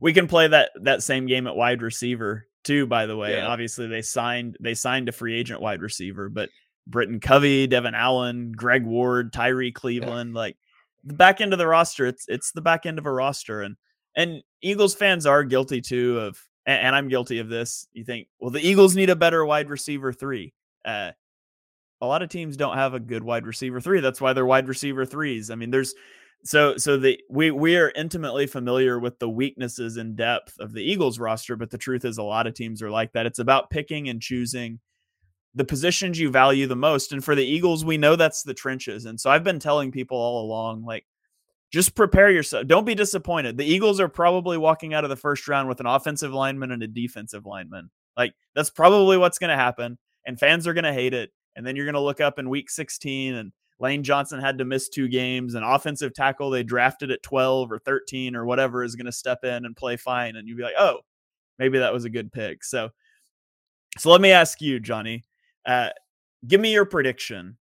we 0.00 0.12
can 0.12 0.26
play 0.26 0.48
that 0.48 0.70
that 0.82 1.02
same 1.02 1.26
game 1.26 1.46
at 1.46 1.56
wide 1.56 1.82
receiver 1.82 2.46
too, 2.64 2.86
by 2.86 3.06
the 3.06 3.16
way. 3.16 3.34
Yeah. 3.34 3.46
Obviously 3.46 3.86
they 3.86 4.02
signed 4.02 4.56
they 4.60 4.74
signed 4.74 5.08
a 5.08 5.12
free 5.12 5.38
agent 5.38 5.60
wide 5.60 5.82
receiver, 5.82 6.28
but 6.28 6.50
Britton 6.86 7.20
Covey, 7.20 7.66
Devon 7.66 7.94
Allen, 7.94 8.52
Greg 8.52 8.84
Ward, 8.84 9.32
Tyrie 9.32 9.72
Cleveland, 9.72 10.32
yeah. 10.34 10.38
like 10.38 10.56
the 11.04 11.14
back 11.14 11.40
end 11.40 11.52
of 11.52 11.58
the 11.58 11.66
roster, 11.66 12.06
it's 12.06 12.24
it's 12.28 12.52
the 12.52 12.60
back 12.60 12.86
end 12.86 12.98
of 12.98 13.06
a 13.06 13.12
roster. 13.12 13.62
And 13.62 13.76
and 14.16 14.42
Eagles 14.60 14.94
fans 14.94 15.26
are 15.26 15.44
guilty 15.44 15.80
too 15.80 16.18
of 16.18 16.38
and, 16.66 16.86
and 16.86 16.96
I'm 16.96 17.08
guilty 17.08 17.38
of 17.38 17.48
this. 17.48 17.86
You 17.92 18.04
think, 18.04 18.28
well, 18.38 18.50
the 18.50 18.66
Eagles 18.66 18.96
need 18.96 19.10
a 19.10 19.16
better 19.16 19.44
wide 19.44 19.70
receiver 19.70 20.12
three. 20.12 20.52
Uh 20.84 21.12
a 22.02 22.06
lot 22.06 22.22
of 22.22 22.30
teams 22.30 22.56
don't 22.56 22.76
have 22.76 22.94
a 22.94 23.00
good 23.00 23.22
wide 23.22 23.46
receiver 23.46 23.80
three. 23.80 24.00
That's 24.00 24.20
why 24.20 24.32
they're 24.32 24.46
wide 24.46 24.68
receiver 24.68 25.04
threes. 25.04 25.50
I 25.50 25.54
mean, 25.54 25.70
there's 25.70 25.94
so 26.44 26.76
so 26.76 26.96
the 26.96 27.20
we 27.28 27.50
we 27.50 27.76
are 27.76 27.92
intimately 27.94 28.46
familiar 28.46 28.98
with 28.98 29.18
the 29.18 29.28
weaknesses 29.28 29.96
and 29.96 30.16
depth 30.16 30.58
of 30.58 30.72
the 30.72 30.82
Eagles 30.82 31.18
roster, 31.18 31.56
but 31.56 31.70
the 31.70 31.78
truth 31.78 32.04
is 32.04 32.18
a 32.18 32.22
lot 32.22 32.46
of 32.46 32.54
teams 32.54 32.82
are 32.82 32.90
like 32.90 33.12
that. 33.12 33.26
It's 33.26 33.38
about 33.38 33.70
picking 33.70 34.08
and 34.08 34.20
choosing 34.20 34.80
the 35.54 35.64
positions 35.64 36.18
you 36.18 36.30
value 36.30 36.66
the 36.66 36.76
most. 36.76 37.12
And 37.12 37.24
for 37.24 37.34
the 37.34 37.44
Eagles, 37.44 37.84
we 37.84 37.98
know 37.98 38.16
that's 38.16 38.42
the 38.42 38.54
trenches. 38.54 39.04
And 39.04 39.20
so 39.20 39.30
I've 39.30 39.44
been 39.44 39.58
telling 39.58 39.90
people 39.90 40.16
all 40.16 40.44
along, 40.44 40.84
like, 40.84 41.04
just 41.72 41.94
prepare 41.94 42.30
yourself. 42.30 42.66
Don't 42.66 42.84
be 42.84 42.94
disappointed. 42.94 43.56
The 43.56 43.64
Eagles 43.64 44.00
are 44.00 44.08
probably 44.08 44.58
walking 44.58 44.94
out 44.94 45.04
of 45.04 45.10
the 45.10 45.16
first 45.16 45.48
round 45.48 45.68
with 45.68 45.80
an 45.80 45.86
offensive 45.86 46.32
lineman 46.32 46.72
and 46.72 46.82
a 46.82 46.88
defensive 46.88 47.46
lineman. 47.46 47.90
Like, 48.16 48.34
that's 48.54 48.70
probably 48.70 49.16
what's 49.16 49.38
going 49.38 49.50
to 49.50 49.56
happen. 49.56 49.98
And 50.26 50.38
fans 50.38 50.66
are 50.66 50.74
going 50.74 50.84
to 50.84 50.92
hate 50.92 51.14
it. 51.14 51.30
And 51.56 51.66
then 51.66 51.74
you're 51.76 51.86
going 51.86 51.94
to 51.94 52.00
look 52.00 52.20
up 52.20 52.38
in 52.38 52.48
week 52.48 52.70
16 52.70 53.34
and 53.34 53.52
Lane 53.80 54.02
Johnson 54.02 54.40
had 54.40 54.58
to 54.58 54.64
miss 54.64 54.88
two 54.88 55.08
games. 55.08 55.54
An 55.54 55.62
offensive 55.62 56.12
tackle 56.12 56.50
they 56.50 56.62
drafted 56.62 57.10
at 57.10 57.22
12 57.22 57.72
or 57.72 57.78
13 57.78 58.36
or 58.36 58.44
whatever 58.44 58.84
is 58.84 58.94
going 58.94 59.06
to 59.06 59.12
step 59.12 59.42
in 59.42 59.64
and 59.64 59.74
play 59.74 59.96
fine. 59.96 60.36
And 60.36 60.46
you'd 60.46 60.58
be 60.58 60.62
like, 60.62 60.74
oh, 60.78 60.98
maybe 61.58 61.78
that 61.78 61.92
was 61.92 62.04
a 62.04 62.10
good 62.10 62.30
pick. 62.30 62.62
So, 62.62 62.90
so 63.98 64.10
let 64.10 64.20
me 64.20 64.30
ask 64.32 64.60
you, 64.60 64.80
Jonny, 64.80 65.24
uh, 65.64 65.88
give 66.46 66.60
me 66.60 66.72
your 66.72 66.84
prediction. 66.84 67.56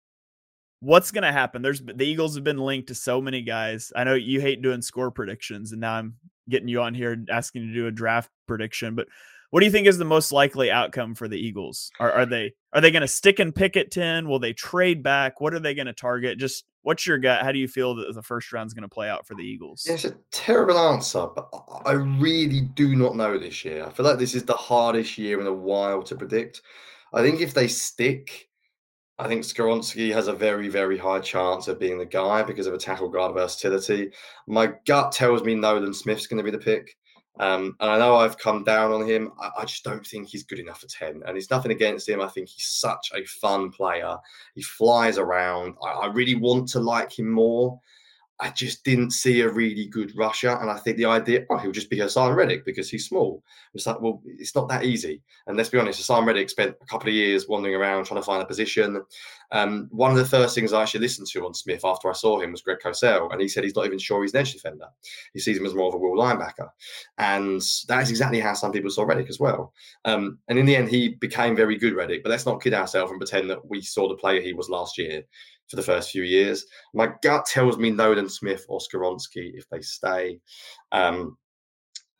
what's 0.80 1.10
going 1.10 1.24
to 1.24 1.32
happen? 1.32 1.62
There's 1.62 1.80
the 1.80 2.04
Eagles 2.04 2.34
have 2.34 2.44
been 2.44 2.58
linked 2.58 2.88
to 2.88 2.94
so 2.94 3.20
many 3.20 3.42
guys. 3.42 3.92
I 3.96 4.04
know 4.04 4.14
you 4.14 4.40
hate 4.40 4.62
doing 4.62 4.82
score 4.82 5.10
predictions, 5.10 5.72
and 5.72 5.80
now 5.80 5.94
I'm 5.94 6.16
getting 6.48 6.68
you 6.68 6.80
on 6.82 6.94
here 6.94 7.24
asking 7.30 7.62
you 7.62 7.68
to 7.68 7.74
do 7.74 7.86
a 7.86 7.90
draft 7.90 8.30
prediction. 8.46 8.94
But 8.94 9.08
what 9.54 9.60
do 9.60 9.66
you 9.66 9.72
think 9.72 9.86
is 9.86 9.98
the 9.98 10.04
most 10.04 10.32
likely 10.32 10.68
outcome 10.68 11.14
for 11.14 11.28
the 11.28 11.38
Eagles? 11.38 11.88
Are, 12.00 12.10
are 12.10 12.26
they 12.26 12.54
are 12.72 12.80
they 12.80 12.90
going 12.90 13.02
to 13.02 13.06
stick 13.06 13.38
and 13.38 13.54
pick 13.54 13.76
at 13.76 13.92
ten? 13.92 14.28
Will 14.28 14.40
they 14.40 14.52
trade 14.52 15.00
back? 15.00 15.40
What 15.40 15.54
are 15.54 15.60
they 15.60 15.76
going 15.76 15.86
to 15.86 15.92
target? 15.92 16.40
Just 16.40 16.64
what's 16.82 17.06
your 17.06 17.18
gut? 17.18 17.44
How 17.44 17.52
do 17.52 17.60
you 17.60 17.68
feel 17.68 17.94
that 17.94 18.12
the 18.12 18.22
first 18.22 18.52
round 18.52 18.66
is 18.66 18.74
going 18.74 18.82
to 18.82 18.88
play 18.88 19.08
out 19.08 19.28
for 19.28 19.36
the 19.36 19.44
Eagles? 19.44 19.84
Yeah, 19.86 19.94
it's 19.94 20.06
a 20.06 20.16
terrible 20.32 20.76
answer, 20.76 21.28
but 21.36 21.48
I 21.86 21.92
really 21.92 22.62
do 22.62 22.96
not 22.96 23.14
know 23.14 23.38
this 23.38 23.64
year. 23.64 23.86
I 23.86 23.90
feel 23.90 24.04
like 24.04 24.18
this 24.18 24.34
is 24.34 24.42
the 24.42 24.54
hardest 24.54 25.16
year 25.18 25.40
in 25.40 25.46
a 25.46 25.52
while 25.52 26.02
to 26.02 26.16
predict. 26.16 26.62
I 27.12 27.22
think 27.22 27.40
if 27.40 27.54
they 27.54 27.68
stick, 27.68 28.48
I 29.20 29.28
think 29.28 29.44
Skoronski 29.44 30.12
has 30.12 30.26
a 30.26 30.32
very, 30.32 30.66
very 30.66 30.98
high 30.98 31.20
chance 31.20 31.68
of 31.68 31.78
being 31.78 31.98
the 31.98 32.06
guy 32.06 32.42
because 32.42 32.66
of 32.66 32.74
a 32.74 32.78
tackle 32.78 33.08
guard 33.08 33.34
versatility. 33.34 34.10
My 34.48 34.72
gut 34.84 35.12
tells 35.12 35.44
me 35.44 35.54
Nolan 35.54 35.94
Smith's 35.94 36.26
going 36.26 36.44
to 36.44 36.50
be 36.50 36.50
the 36.50 36.58
pick. 36.58 36.96
Um, 37.40 37.76
and 37.80 37.90
I 37.90 37.98
know 37.98 38.16
I've 38.16 38.38
come 38.38 38.62
down 38.62 38.92
on 38.92 39.08
him. 39.08 39.32
I, 39.40 39.50
I, 39.58 39.64
just 39.64 39.82
don't 39.82 40.06
think 40.06 40.28
he's 40.28 40.44
good 40.44 40.60
enough 40.60 40.80
for 40.80 40.86
10. 40.86 41.22
And 41.26 41.36
it's 41.36 41.50
nothing 41.50 41.72
against 41.72 42.08
him. 42.08 42.20
I 42.20 42.28
think 42.28 42.48
he's 42.48 42.68
such 42.68 43.10
a 43.12 43.24
fun 43.24 43.72
player. 43.72 44.16
He 44.54 44.62
flies 44.62 45.18
around. 45.18 45.74
I, 45.82 45.88
I 45.88 46.06
really 46.06 46.36
want 46.36 46.68
to 46.68 46.80
like 46.80 47.18
him 47.18 47.30
more. 47.30 47.80
I 48.40 48.50
just 48.50 48.82
didn't 48.84 49.12
see 49.12 49.42
a 49.42 49.48
really 49.48 49.86
good 49.86 50.12
rusher. 50.16 50.50
And 50.50 50.68
I 50.68 50.76
think 50.76 50.96
the 50.96 51.04
idea, 51.04 51.46
oh, 51.50 51.56
he'll 51.56 51.70
just 51.70 51.90
be 51.90 51.98
Haason 51.98 52.34
Reddick 52.34 52.64
because 52.64 52.90
he's 52.90 53.06
small. 53.06 53.42
It's 53.74 53.86
like, 53.86 54.00
well, 54.00 54.22
it's 54.26 54.56
not 54.56 54.68
that 54.68 54.84
easy. 54.84 55.22
And 55.46 55.56
let's 55.56 55.68
be 55.68 55.78
honest, 55.78 56.00
Haason 56.00 56.26
Reddick 56.26 56.50
spent 56.50 56.74
a 56.82 56.86
couple 56.86 57.08
of 57.08 57.14
years 57.14 57.48
wandering 57.48 57.76
around 57.76 58.04
trying 58.04 58.20
to 58.20 58.26
find 58.26 58.42
a 58.42 58.46
position. 58.46 59.02
Um, 59.52 59.88
one 59.92 60.10
of 60.10 60.16
the 60.16 60.24
first 60.24 60.54
things 60.54 60.72
I 60.72 60.82
actually 60.82 61.00
listened 61.00 61.28
to 61.28 61.46
on 61.46 61.54
Smith 61.54 61.84
after 61.84 62.10
I 62.10 62.12
saw 62.12 62.40
him 62.40 62.50
was 62.50 62.62
Greg 62.62 62.78
Cosell. 62.84 63.30
And 63.30 63.40
he 63.40 63.46
said 63.46 63.62
he's 63.62 63.76
not 63.76 63.86
even 63.86 64.00
sure 64.00 64.22
he's 64.22 64.34
an 64.34 64.40
edge 64.40 64.52
defender. 64.52 64.86
He 65.32 65.38
sees 65.38 65.56
him 65.56 65.66
as 65.66 65.74
more 65.74 65.88
of 65.88 65.94
a 65.94 65.98
will 65.98 66.16
linebacker. 66.16 66.68
And 67.18 67.62
that 67.86 68.02
is 68.02 68.10
exactly 68.10 68.40
how 68.40 68.54
some 68.54 68.72
people 68.72 68.90
saw 68.90 69.04
Reddick 69.04 69.28
as 69.28 69.38
well. 69.38 69.72
Um, 70.04 70.38
and 70.48 70.58
in 70.58 70.66
the 70.66 70.74
end, 70.74 70.88
he 70.88 71.10
became 71.20 71.54
very 71.54 71.76
good 71.76 71.94
Reddick. 71.94 72.24
But 72.24 72.30
let's 72.30 72.46
not 72.46 72.62
kid 72.62 72.74
ourselves 72.74 73.12
and 73.12 73.20
pretend 73.20 73.48
that 73.50 73.64
we 73.68 73.80
saw 73.80 74.08
the 74.08 74.16
player 74.16 74.40
he 74.40 74.54
was 74.54 74.68
last 74.68 74.98
year 74.98 75.22
for 75.68 75.76
the 75.76 75.82
first 75.82 76.10
few 76.10 76.22
years. 76.22 76.64
My 76.92 77.10
gut 77.22 77.46
tells 77.46 77.78
me 77.78 77.90
Nolan 77.90 78.28
Smith 78.28 78.64
or 78.68 78.80
Skoronski 78.80 79.52
if 79.54 79.68
they 79.70 79.80
stay. 79.80 80.40
Um, 80.92 81.36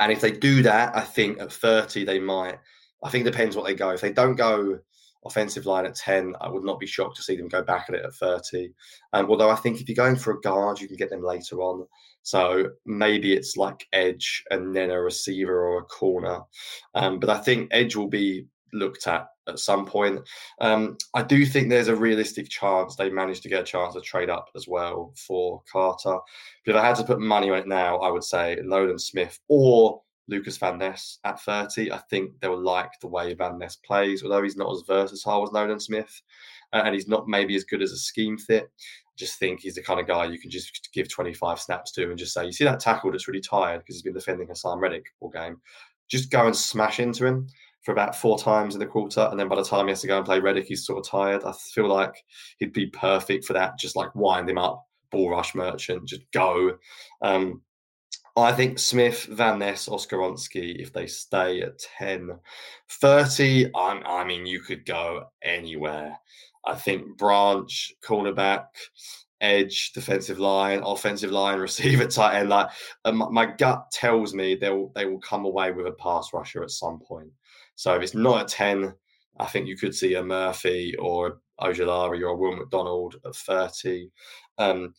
and 0.01 0.11
if 0.11 0.21
they 0.21 0.33
do 0.33 0.63
that, 0.63 0.97
I 0.97 1.01
think 1.01 1.41
at 1.41 1.53
30 1.53 2.05
they 2.05 2.19
might. 2.19 2.59
I 3.03 3.11
think 3.11 3.27
it 3.27 3.31
depends 3.31 3.57
what 3.57 3.67
they 3.67 3.75
go. 3.75 3.91
If 3.91 4.01
they 4.01 4.13
don't 4.13 4.37
go 4.37 4.79
offensive 5.25 5.67
line 5.67 5.87
at 5.87 5.95
10, 5.95 6.35
I 6.41 6.49
would 6.49 6.65
not 6.65 6.81
be 6.81 6.87
shocked 6.87 7.17
to 7.17 7.23
see 7.23 7.37
them 7.37 7.49
go 7.49 7.63
back 7.63 7.87
at 7.89 7.95
it 7.95 8.05
at 8.05 8.15
30. 8.15 8.71
Um, 9.13 9.27
although 9.31 9.51
I 9.51 9.57
think 9.57 9.81
if 9.81 9.89
you're 9.89 9.97
going 9.97 10.17
for 10.17 10.33
a 10.33 10.41
guard, 10.41 10.81
you 10.81 10.89
can 10.89 10.97
get 10.97 11.11
them 11.11 11.23
later 11.23 11.63
on. 11.63 11.87
So 12.23 12.71
maybe 12.87 13.35
it's 13.35 13.57
like 13.57 13.87
edge 13.93 14.45
and 14.51 14.75
then 14.75 14.91
a 14.91 15.01
receiver 15.01 15.67
or 15.67 15.79
a 15.79 15.85
corner. 15.85 16.41
Um, 16.95 17.19
but 17.21 17.31
I 17.31 17.39
think 17.39 17.69
edge 17.71 17.97
will 17.97 18.09
be 18.09 18.47
looked 18.75 19.07
at 19.07 19.29
at 19.47 19.59
some 19.59 19.85
point. 19.85 20.21
Um, 20.61 20.97
I 21.15 21.23
do 21.23 21.45
think 21.45 21.69
there's 21.69 21.89
a 21.89 21.97
realistic 21.97 22.49
chance 22.49 22.97
they 22.97 23.11
managed 23.11 23.43
to 23.43 23.49
get 23.49 23.61
a 23.61 23.65
chance 23.65 23.95
to 23.95 24.01
trade 24.01 24.31
up 24.31 24.49
as 24.57 24.67
well 24.67 25.13
for 25.17 25.63
Carter. 25.71 26.19
But 26.65 26.75
if 26.75 26.77
I 26.77 26.87
had 26.87 26.97
to 26.97 27.05
put 27.05 27.21
money 27.21 27.51
on 27.51 27.59
it 27.59 27.69
now, 27.69 27.99
I 27.99 28.11
would 28.11 28.25
say 28.25 28.59
Nolan 28.63 28.99
Smith 28.99 29.39
or 29.49 30.01
Lucas 30.29 30.57
Van 30.57 30.79
Ness 30.79 31.19
at 31.25 31.41
30. 31.41 31.93
I 31.93 31.99
think 32.11 32.33
they'll 32.41 32.59
like 32.59 32.91
the 33.01 33.09
way 33.09 33.35
Van 33.35 33.59
Ness 33.59 33.77
plays, 33.77 34.23
although 34.23 34.43
he's 34.43 34.57
not 34.57 34.73
as 34.73 34.83
versatile 34.87 35.43
as 35.43 35.53
Nolan 35.53 35.81
Smith 35.81 36.23
uh, 36.73 36.83
and 36.85 36.95
he's 36.95 37.09
not 37.09 37.29
maybe 37.29 37.55
as 37.55 37.65
good 37.65 37.83
as 37.83 37.93
a 37.93 37.97
scheme 37.97 38.39
fit. 38.39 38.65
I 38.65 39.17
just 39.17 39.39
think 39.39 39.61
he's 39.61 39.75
the 39.75 39.83
kind 39.83 40.01
of 40.01 40.07
guy 40.07 40.25
you 40.25 40.39
can 40.39 40.51
just 40.51 40.89
give 40.93 41.09
25 41.09 41.61
snaps 41.61 41.93
to 41.93 42.09
and 42.09 42.19
just 42.19 42.33
say, 42.33 42.47
you 42.47 42.53
see 42.53 42.65
that 42.65 42.81
tackle 42.81 43.13
that's 43.13 43.29
really 43.29 43.41
tired 43.41 43.81
because 43.81 43.97
he's 43.97 44.03
been 44.03 44.15
defending 44.15 44.49
Haason 44.49 44.81
Reddick 44.81 45.07
all 45.21 45.29
game. 45.29 45.61
Just 46.09 46.31
go 46.31 46.47
and 46.47 46.57
smash 46.57 47.01
into 47.01 47.27
him 47.27 47.47
for 47.85 47.93
about 47.93 48.17
four 48.17 48.39
times 48.39 48.75
in 48.75 48.81
the 48.81 48.87
quarter, 48.87 49.29
and 49.31 49.39
then 49.39 49.49
by 49.49 49.57
the 49.57 49.65
time 49.65 49.87
he 49.87 49.91
has 49.91 50.01
to 50.01 50.07
go 50.07 50.17
and 50.17 50.27
play 50.27 50.41
Reddick, 50.41 50.67
he's 50.67 50.87
sort 50.87 50.99
of 50.99 51.11
tired. 51.11 51.45
I 51.45 51.53
feel 51.53 51.89
like 51.89 52.15
he'd 52.59 52.73
be 52.73 52.87
perfect 52.87 53.45
for 53.45 53.53
that. 53.53 53.79
Just 53.79 53.97
like 53.97 54.15
wind 54.15 54.49
him 54.49 54.59
up, 54.59 54.85
ball 55.11 55.31
rush 55.31 55.55
merchant, 55.55 56.09
just 56.09 56.23
go. 56.33 56.77
Um, 57.23 57.61
I 58.37 58.53
think 58.53 58.81
Smith, 58.81 59.25
Van 59.31 59.61
Ness, 59.61 59.89
Oskaronski, 59.89 60.81
if 60.81 60.93
they 60.93 61.07
stay 61.07 61.61
at 61.61 61.79
10. 61.99 62.31
30, 62.89 63.71
I'm, 63.77 64.03
I 64.05 64.25
mean, 64.25 64.45
you 64.45 64.61
could 64.61 64.85
go 64.85 65.27
anywhere. 65.43 66.19
I 66.67 66.75
think 66.75 67.17
Branch, 67.17 67.93
cornerback, 68.03 68.67
edge, 69.41 69.93
defensive 69.93 70.41
line, 70.41 70.81
offensive 70.85 71.31
line, 71.31 71.59
receiver, 71.61 72.07
tight 72.07 72.41
end. 72.41 72.49
Like 72.49 72.71
uh, 73.05 73.13
my, 73.13 73.29
my, 73.29 73.47
gut 73.47 73.91
tells 73.93 74.35
me 74.35 74.55
they'll 74.55 74.91
they 74.95 75.07
will 75.07 75.21
come 75.21 75.45
away 75.45 75.71
with 75.71 75.87
a 75.87 75.93
pass 75.93 76.31
rusher 76.33 76.63
at 76.63 76.71
some 76.71 76.99
point. 76.99 77.31
So 77.77 77.95
if 77.95 78.03
it's 78.03 78.15
not 78.15 78.43
a 78.43 78.55
10, 78.55 78.95
I 79.39 79.47
think 79.47 79.67
you 79.67 79.77
could 79.77 79.95
see 79.95 80.15
a 80.15 80.23
Murphy 80.23 80.95
or 80.97 81.41
Ojulari 81.61 82.21
or 82.21 82.29
a 82.29 82.37
Will 82.37 82.57
McDonald 82.57 83.17
at 83.25 83.35
30. 83.35 84.11
Um, 84.59 84.95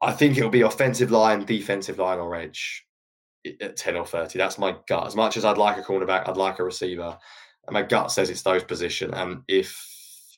I 0.00 0.12
think 0.12 0.36
it'll 0.36 0.50
be 0.50 0.62
offensive 0.62 1.10
line, 1.10 1.44
defensive 1.44 1.98
line, 1.98 2.18
or 2.18 2.34
edge 2.34 2.86
at 3.60 3.76
10 3.76 3.96
or 3.96 4.06
30. 4.06 4.38
That's 4.38 4.58
my 4.58 4.76
gut. 4.86 5.06
As 5.06 5.16
much 5.16 5.36
as 5.36 5.44
I'd 5.44 5.58
like 5.58 5.76
a 5.76 5.82
cornerback, 5.82 6.28
I'd 6.28 6.36
like 6.36 6.58
a 6.58 6.64
receiver. 6.64 7.18
And 7.66 7.74
my 7.74 7.82
gut 7.82 8.12
says 8.12 8.30
it's 8.30 8.42
those 8.42 8.64
position. 8.64 9.12
And 9.14 9.42
if 9.48 9.84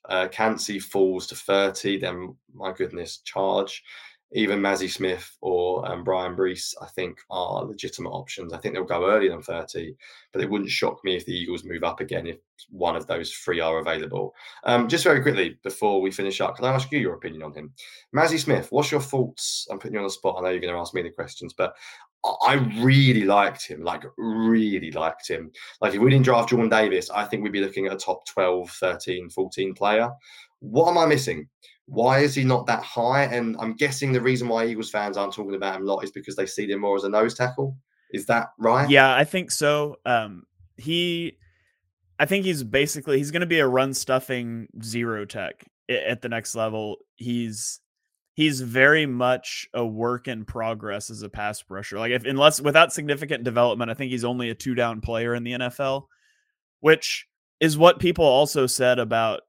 uh, 0.08 0.28
Kancey 0.28 0.78
falls 0.78 1.26
to 1.28 1.34
30, 1.34 1.98
then 1.98 2.36
my 2.54 2.72
goodness, 2.72 3.18
charge 3.18 3.82
even 4.32 4.60
Mazi 4.60 4.88
Smith 4.88 5.36
or 5.40 5.90
um, 5.90 6.04
Bryan 6.04 6.36
Bresee, 6.36 6.74
I 6.80 6.86
think, 6.86 7.18
are 7.30 7.64
legitimate 7.64 8.10
options. 8.10 8.52
I 8.52 8.58
think 8.58 8.74
they'll 8.74 8.84
go 8.84 9.10
earlier 9.10 9.30
than 9.30 9.42
30, 9.42 9.94
but 10.32 10.40
it 10.40 10.48
wouldn't 10.48 10.70
shock 10.70 11.00
me 11.02 11.16
if 11.16 11.26
the 11.26 11.34
Eagles 11.34 11.64
move 11.64 11.82
up 11.82 12.00
again 12.00 12.26
if 12.26 12.38
one 12.70 12.94
of 12.94 13.06
those 13.06 13.32
three 13.32 13.60
are 13.60 13.80
available. 13.80 14.34
Um, 14.64 14.88
just 14.88 15.04
very 15.04 15.20
quickly 15.20 15.58
before 15.64 16.00
we 16.00 16.12
finish 16.12 16.40
up, 16.40 16.56
can 16.56 16.64
I 16.64 16.72
ask 16.72 16.90
you 16.92 17.00
your 17.00 17.14
opinion 17.14 17.42
on 17.42 17.54
him? 17.54 17.72
Mazi 18.14 18.38
Smith, 18.38 18.68
what's 18.70 18.92
your 18.92 19.00
thoughts? 19.00 19.66
I'm 19.70 19.78
putting 19.78 19.94
you 19.94 20.00
on 20.00 20.06
the 20.06 20.10
spot. 20.10 20.36
I 20.38 20.42
know 20.42 20.50
you're 20.50 20.60
going 20.60 20.74
to 20.74 20.80
ask 20.80 20.94
me 20.94 21.02
the 21.02 21.10
questions, 21.10 21.52
but 21.52 21.74
I 22.42 22.54
really 22.80 23.24
liked 23.24 23.66
him, 23.66 23.82
like 23.82 24.04
really 24.16 24.90
liked 24.92 25.28
him. 25.28 25.50
Like 25.80 25.94
if 25.94 26.00
we 26.00 26.10
didn't 26.10 26.24
draft 26.24 26.50
Jordan 26.50 26.68
Davis, 26.68 27.10
I 27.10 27.24
think 27.24 27.42
we'd 27.42 27.52
be 27.52 27.60
looking 27.60 27.86
at 27.86 27.94
a 27.94 27.96
top 27.96 28.26
12, 28.26 28.70
13, 28.70 29.30
14 29.30 29.74
player. 29.74 30.10
What 30.60 30.90
am 30.90 30.98
I 30.98 31.06
missing? 31.06 31.48
Why 31.90 32.20
is 32.20 32.36
he 32.36 32.44
not 32.44 32.66
that 32.66 32.84
high? 32.84 33.24
And 33.24 33.56
I'm 33.58 33.74
guessing 33.74 34.12
the 34.12 34.20
reason 34.20 34.46
why 34.46 34.64
Eagles 34.64 34.90
fans 34.90 35.16
aren't 35.16 35.34
talking 35.34 35.56
about 35.56 35.74
him 35.74 35.82
a 35.82 35.92
lot 35.92 36.04
is 36.04 36.12
because 36.12 36.36
they 36.36 36.46
see 36.46 36.70
him 36.70 36.80
more 36.80 36.96
as 36.96 37.02
a 37.02 37.08
nose 37.08 37.34
tackle. 37.34 37.76
Is 38.12 38.26
that 38.26 38.50
right? 38.58 38.88
Yeah, 38.88 39.12
I 39.12 39.24
think 39.24 39.50
so. 39.50 39.96
Um, 40.06 40.44
he, 40.76 41.36
I 42.20 42.26
think 42.26 42.44
he's 42.44 42.62
basically 42.62 43.18
he's 43.18 43.32
going 43.32 43.40
to 43.40 43.46
be 43.46 43.58
a 43.58 43.66
run 43.66 43.92
stuffing 43.92 44.68
zero 44.80 45.24
tech 45.24 45.64
at 45.88 46.22
the 46.22 46.28
next 46.28 46.54
level. 46.54 46.98
He's 47.16 47.80
he's 48.34 48.60
very 48.60 49.04
much 49.04 49.68
a 49.74 49.84
work 49.84 50.28
in 50.28 50.44
progress 50.44 51.10
as 51.10 51.22
a 51.22 51.28
pass 51.28 51.64
rusher. 51.68 51.98
Like 51.98 52.12
if 52.12 52.24
unless 52.24 52.60
without 52.60 52.92
significant 52.92 53.42
development, 53.42 53.90
I 53.90 53.94
think 53.94 54.12
he's 54.12 54.24
only 54.24 54.50
a 54.50 54.54
two 54.54 54.76
down 54.76 55.00
player 55.00 55.34
in 55.34 55.42
the 55.42 55.52
NFL, 55.54 56.04
which 56.78 57.26
is 57.58 57.76
what 57.76 57.98
people 57.98 58.24
also 58.24 58.68
said 58.68 59.00
about 59.00 59.40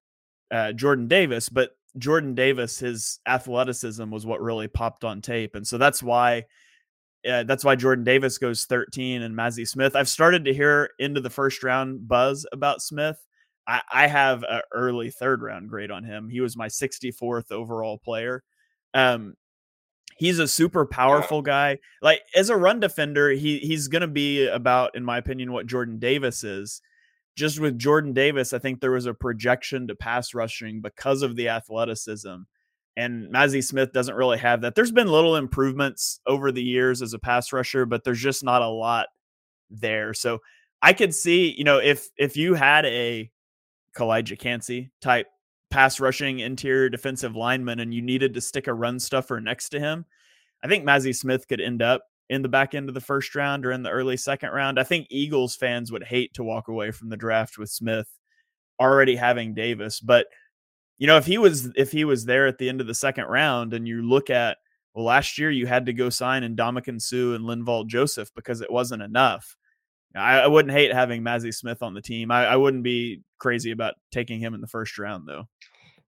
uh, 0.49 0.73
Jordan 0.73 1.07
Davis. 1.07 1.47
But 1.47 1.71
Jordan 1.97 2.35
Davis, 2.35 2.79
his 2.79 3.19
athleticism 3.27 4.09
was 4.09 4.25
what 4.25 4.41
really 4.41 4.67
popped 4.67 5.03
on 5.03 5.21
tape, 5.21 5.55
and 5.55 5.65
so 5.67 5.77
that's 5.77 6.01
why 6.01 6.45
uh, 7.29 7.43
that's 7.43 7.63
why 7.63 7.75
Jordan 7.75 8.03
Davis 8.03 8.37
goes 8.37 8.65
13 8.65 9.21
and 9.21 9.35
Mazi 9.35 9.67
Smith. 9.67 9.95
I've 9.95 10.09
started 10.09 10.45
to 10.45 10.53
hear 10.53 10.89
into 10.97 11.21
the 11.21 11.29
first 11.29 11.63
round 11.63 12.07
buzz 12.07 12.45
about 12.51 12.81
Smith. 12.81 13.17
I, 13.67 13.81
I 13.91 14.07
have 14.07 14.43
an 14.43 14.61
early 14.73 15.11
third 15.11 15.41
round 15.41 15.69
grade 15.69 15.91
on 15.91 16.03
him. 16.03 16.29
He 16.29 16.41
was 16.41 16.57
my 16.57 16.67
64th 16.67 17.51
overall 17.51 17.99
player. 17.99 18.43
Um, 18.93 19.35
he's 20.17 20.39
a 20.39 20.47
super 20.47 20.85
powerful 20.85 21.41
guy. 21.41 21.77
Like 22.01 22.21
as 22.35 22.49
a 22.49 22.57
run 22.57 22.79
defender, 22.79 23.29
he 23.29 23.59
he's 23.59 23.87
gonna 23.87 24.07
be 24.07 24.47
about, 24.47 24.95
in 24.95 25.05
my 25.05 25.17
opinion, 25.17 25.51
what 25.51 25.67
Jordan 25.67 25.99
Davis 25.99 26.43
is 26.43 26.81
just 27.41 27.59
with 27.59 27.79
Jordan 27.79 28.13
Davis, 28.13 28.53
I 28.53 28.59
think 28.59 28.79
there 28.79 28.91
was 28.91 29.07
a 29.07 29.15
projection 29.15 29.87
to 29.87 29.95
pass 29.95 30.35
rushing 30.35 30.79
because 30.79 31.23
of 31.23 31.35
the 31.35 31.49
athleticism. 31.49 32.35
And 32.95 33.33
Mazi 33.33 33.63
Smith 33.63 33.91
doesn't 33.93 34.13
really 34.13 34.37
have 34.37 34.61
that. 34.61 34.75
There's 34.75 34.91
been 34.91 35.07
little 35.07 35.35
improvements 35.35 36.19
over 36.27 36.51
the 36.51 36.61
years 36.61 37.01
as 37.01 37.15
a 37.15 37.19
pass 37.19 37.51
rusher, 37.51 37.87
but 37.87 38.03
there's 38.03 38.21
just 38.21 38.43
not 38.43 38.61
a 38.61 38.67
lot 38.67 39.07
there. 39.71 40.13
So 40.13 40.37
I 40.83 40.93
could 40.93 41.15
see, 41.15 41.55
you 41.57 41.63
know, 41.63 41.79
if 41.79 42.09
if 42.15 42.37
you 42.37 42.53
had 42.53 42.85
a 42.85 43.31
Calijah 43.97 44.37
Kancey 44.37 44.91
type 45.01 45.25
pass 45.71 45.99
rushing 45.99 46.41
interior 46.41 46.89
defensive 46.89 47.35
lineman 47.35 47.79
and 47.79 47.91
you 47.91 48.03
needed 48.03 48.35
to 48.35 48.41
stick 48.41 48.67
a 48.67 48.73
run 48.73 48.99
stuffer 48.99 49.41
next 49.41 49.69
to 49.69 49.79
him, 49.79 50.05
I 50.63 50.67
think 50.67 50.85
Mazi 50.85 51.15
Smith 51.15 51.47
could 51.47 51.59
end 51.59 51.81
up 51.81 52.03
in 52.29 52.41
the 52.41 52.49
back 52.49 52.73
end 52.73 52.87
of 52.87 52.95
the 52.95 53.01
first 53.01 53.35
round 53.35 53.65
or 53.65 53.71
in 53.71 53.83
the 53.83 53.89
early 53.89 54.17
second 54.17 54.51
round. 54.51 54.79
I 54.79 54.83
think 54.83 55.07
Eagles 55.09 55.55
fans 55.55 55.91
would 55.91 56.03
hate 56.03 56.33
to 56.35 56.43
walk 56.43 56.67
away 56.67 56.91
from 56.91 57.09
the 57.09 57.17
draft 57.17 57.57
with 57.57 57.69
Smith 57.69 58.07
already 58.79 59.15
having 59.15 59.53
Davis, 59.53 59.99
but 59.99 60.27
you 60.97 61.07
know, 61.07 61.17
if 61.17 61.25
he 61.25 61.39
was 61.39 61.71
if 61.75 61.91
he 61.91 62.05
was 62.05 62.25
there 62.25 62.45
at 62.45 62.59
the 62.59 62.69
end 62.69 62.79
of 62.79 62.85
the 62.85 62.93
second 62.93 63.25
round, 63.25 63.73
and 63.73 63.87
you 63.87 64.03
look 64.03 64.29
at 64.29 64.57
well, 64.93 65.05
last 65.05 65.39
year 65.39 65.49
you 65.49 65.65
had 65.65 65.87
to 65.87 65.93
go 65.93 66.11
sign 66.11 66.43
Ndamukong 66.43 67.01
Suh 67.01 67.33
and 67.33 67.43
Linval 67.45 67.87
Joseph 67.87 68.29
because 68.35 68.61
it 68.61 68.71
wasn't 68.71 69.01
enough. 69.01 69.55
I, 70.15 70.41
I 70.41 70.47
wouldn't 70.47 70.73
hate 70.73 70.93
having 70.93 71.23
Mazi 71.23 71.53
Smith 71.53 71.81
on 71.81 71.93
the 71.93 72.01
team. 72.01 72.31
I, 72.31 72.45
I, 72.45 72.55
wouldn't 72.55 72.83
be 72.83 73.21
crazy 73.39 73.71
about 73.71 73.95
taking 74.11 74.39
him 74.39 74.53
in 74.53 74.61
the 74.61 74.67
first 74.67 74.99
round, 74.99 75.27
though. 75.27 75.45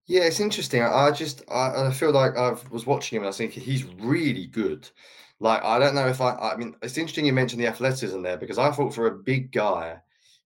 Yeah, 0.06 0.22
it's 0.24 0.40
interesting. 0.40 0.82
I, 0.82 1.10
just 1.10 1.42
I, 1.50 1.86
I, 1.86 1.90
feel 1.90 2.12
like 2.12 2.36
I 2.36 2.54
was 2.70 2.86
watching 2.86 3.16
him 3.16 3.22
and 3.22 3.30
I 3.30 3.36
thinking 3.36 3.62
he's 3.62 3.84
really 3.84 4.46
good. 4.46 4.88
Like 5.40 5.62
I 5.64 5.78
don't 5.78 5.94
know 5.94 6.08
if 6.08 6.20
I 6.20 6.34
I 6.36 6.56
mean 6.56 6.74
it's 6.82 6.98
interesting 6.98 7.26
you 7.26 7.32
mentioned 7.32 7.62
the 7.62 7.66
athleticism 7.66 8.22
there 8.22 8.36
because 8.36 8.58
I 8.58 8.70
thought 8.70 8.94
for 8.94 9.06
a 9.06 9.18
big 9.18 9.52
guy 9.52 9.98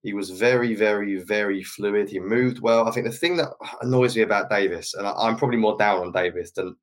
he 0.02 0.14
was 0.14 0.30
very 0.30 0.74
very 0.74 1.16
very 1.16 1.62
fluid. 1.62 2.08
He 2.08 2.18
moved 2.18 2.60
well. 2.60 2.88
I 2.88 2.90
think 2.90 3.06
the 3.06 3.12
thing 3.12 3.36
that 3.36 3.50
annoys 3.82 4.16
me 4.16 4.22
about 4.22 4.50
Davis 4.50 4.94
and 4.94 5.06
I, 5.06 5.12
I'm 5.12 5.36
probably 5.36 5.58
more 5.58 5.76
down 5.76 6.00
on 6.00 6.12
Davis 6.12 6.52
than 6.52 6.74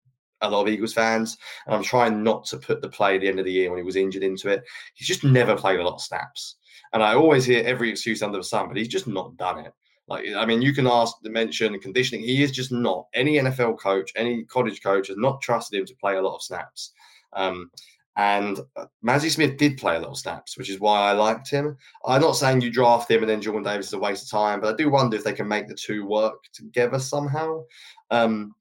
a 0.41 0.49
lot 0.49 0.63
of 0.63 0.67
Eagles 0.67 0.93
fans, 0.93 1.37
and 1.65 1.75
I'm 1.75 1.83
trying 1.83 2.23
not 2.23 2.45
to 2.45 2.57
put 2.57 2.81
the 2.81 2.89
play 2.89 3.15
at 3.15 3.21
the 3.21 3.27
end 3.27 3.39
of 3.39 3.45
the 3.45 3.51
year 3.51 3.69
when 3.69 3.79
he 3.79 3.85
was 3.85 3.95
injured 3.95 4.23
into 4.23 4.49
it. 4.49 4.63
He's 4.93 5.07
just 5.07 5.23
never 5.23 5.55
played 5.55 5.79
a 5.79 5.83
lot 5.83 5.95
of 5.95 6.01
snaps, 6.01 6.57
and 6.93 7.01
I 7.01 7.15
always 7.15 7.45
hear 7.45 7.63
every 7.63 7.89
excuse 7.89 8.21
under 8.21 8.37
the 8.37 8.43
sun, 8.43 8.67
but 8.67 8.77
he's 8.77 8.87
just 8.87 9.07
not 9.07 9.37
done 9.37 9.59
it. 9.59 9.73
Like, 10.07 10.25
I 10.35 10.45
mean, 10.45 10.61
you 10.61 10.73
can 10.73 10.87
ask 10.87 11.15
mention 11.23 11.79
conditioning. 11.79 12.23
He 12.23 12.43
is 12.43 12.51
just 12.51 12.71
not. 12.71 13.07
Any 13.13 13.37
NFL 13.37 13.79
coach, 13.79 14.11
any 14.15 14.43
college 14.43 14.83
coach 14.83 15.07
has 15.07 15.17
not 15.17 15.41
trusted 15.41 15.79
him 15.79 15.85
to 15.87 15.95
play 15.95 16.15
a 16.15 16.21
lot 16.21 16.35
of 16.35 16.43
snaps. 16.43 16.91
Um, 17.33 17.71
and 18.17 18.59
uh, 18.75 18.85
Mazi 19.05 19.29
Smith 19.29 19.57
did 19.57 19.77
play 19.77 19.95
a 19.95 19.99
lot 19.99 20.11
of 20.11 20.17
snaps, 20.17 20.57
which 20.57 20.69
is 20.69 20.79
why 20.79 20.99
I 21.01 21.11
liked 21.11 21.49
him. 21.49 21.77
I'm 22.05 22.21
not 22.21 22.37
saying 22.37 22.61
you 22.61 22.71
draft 22.71 23.11
him 23.11 23.21
and 23.21 23.29
then 23.29 23.41
Jordan 23.41 23.63
Davis 23.63 23.87
is 23.87 23.93
a 23.93 23.99
waste 23.99 24.23
of 24.23 24.29
time, 24.29 24.61
but 24.61 24.73
I 24.73 24.77
do 24.77 24.89
wonder 24.89 25.17
if 25.17 25.23
they 25.23 25.33
can 25.33 25.47
make 25.47 25.67
the 25.67 25.75
two 25.75 26.05
work 26.05 26.35
together 26.53 26.99
somehow. 26.99 27.63
Um, 28.11 28.55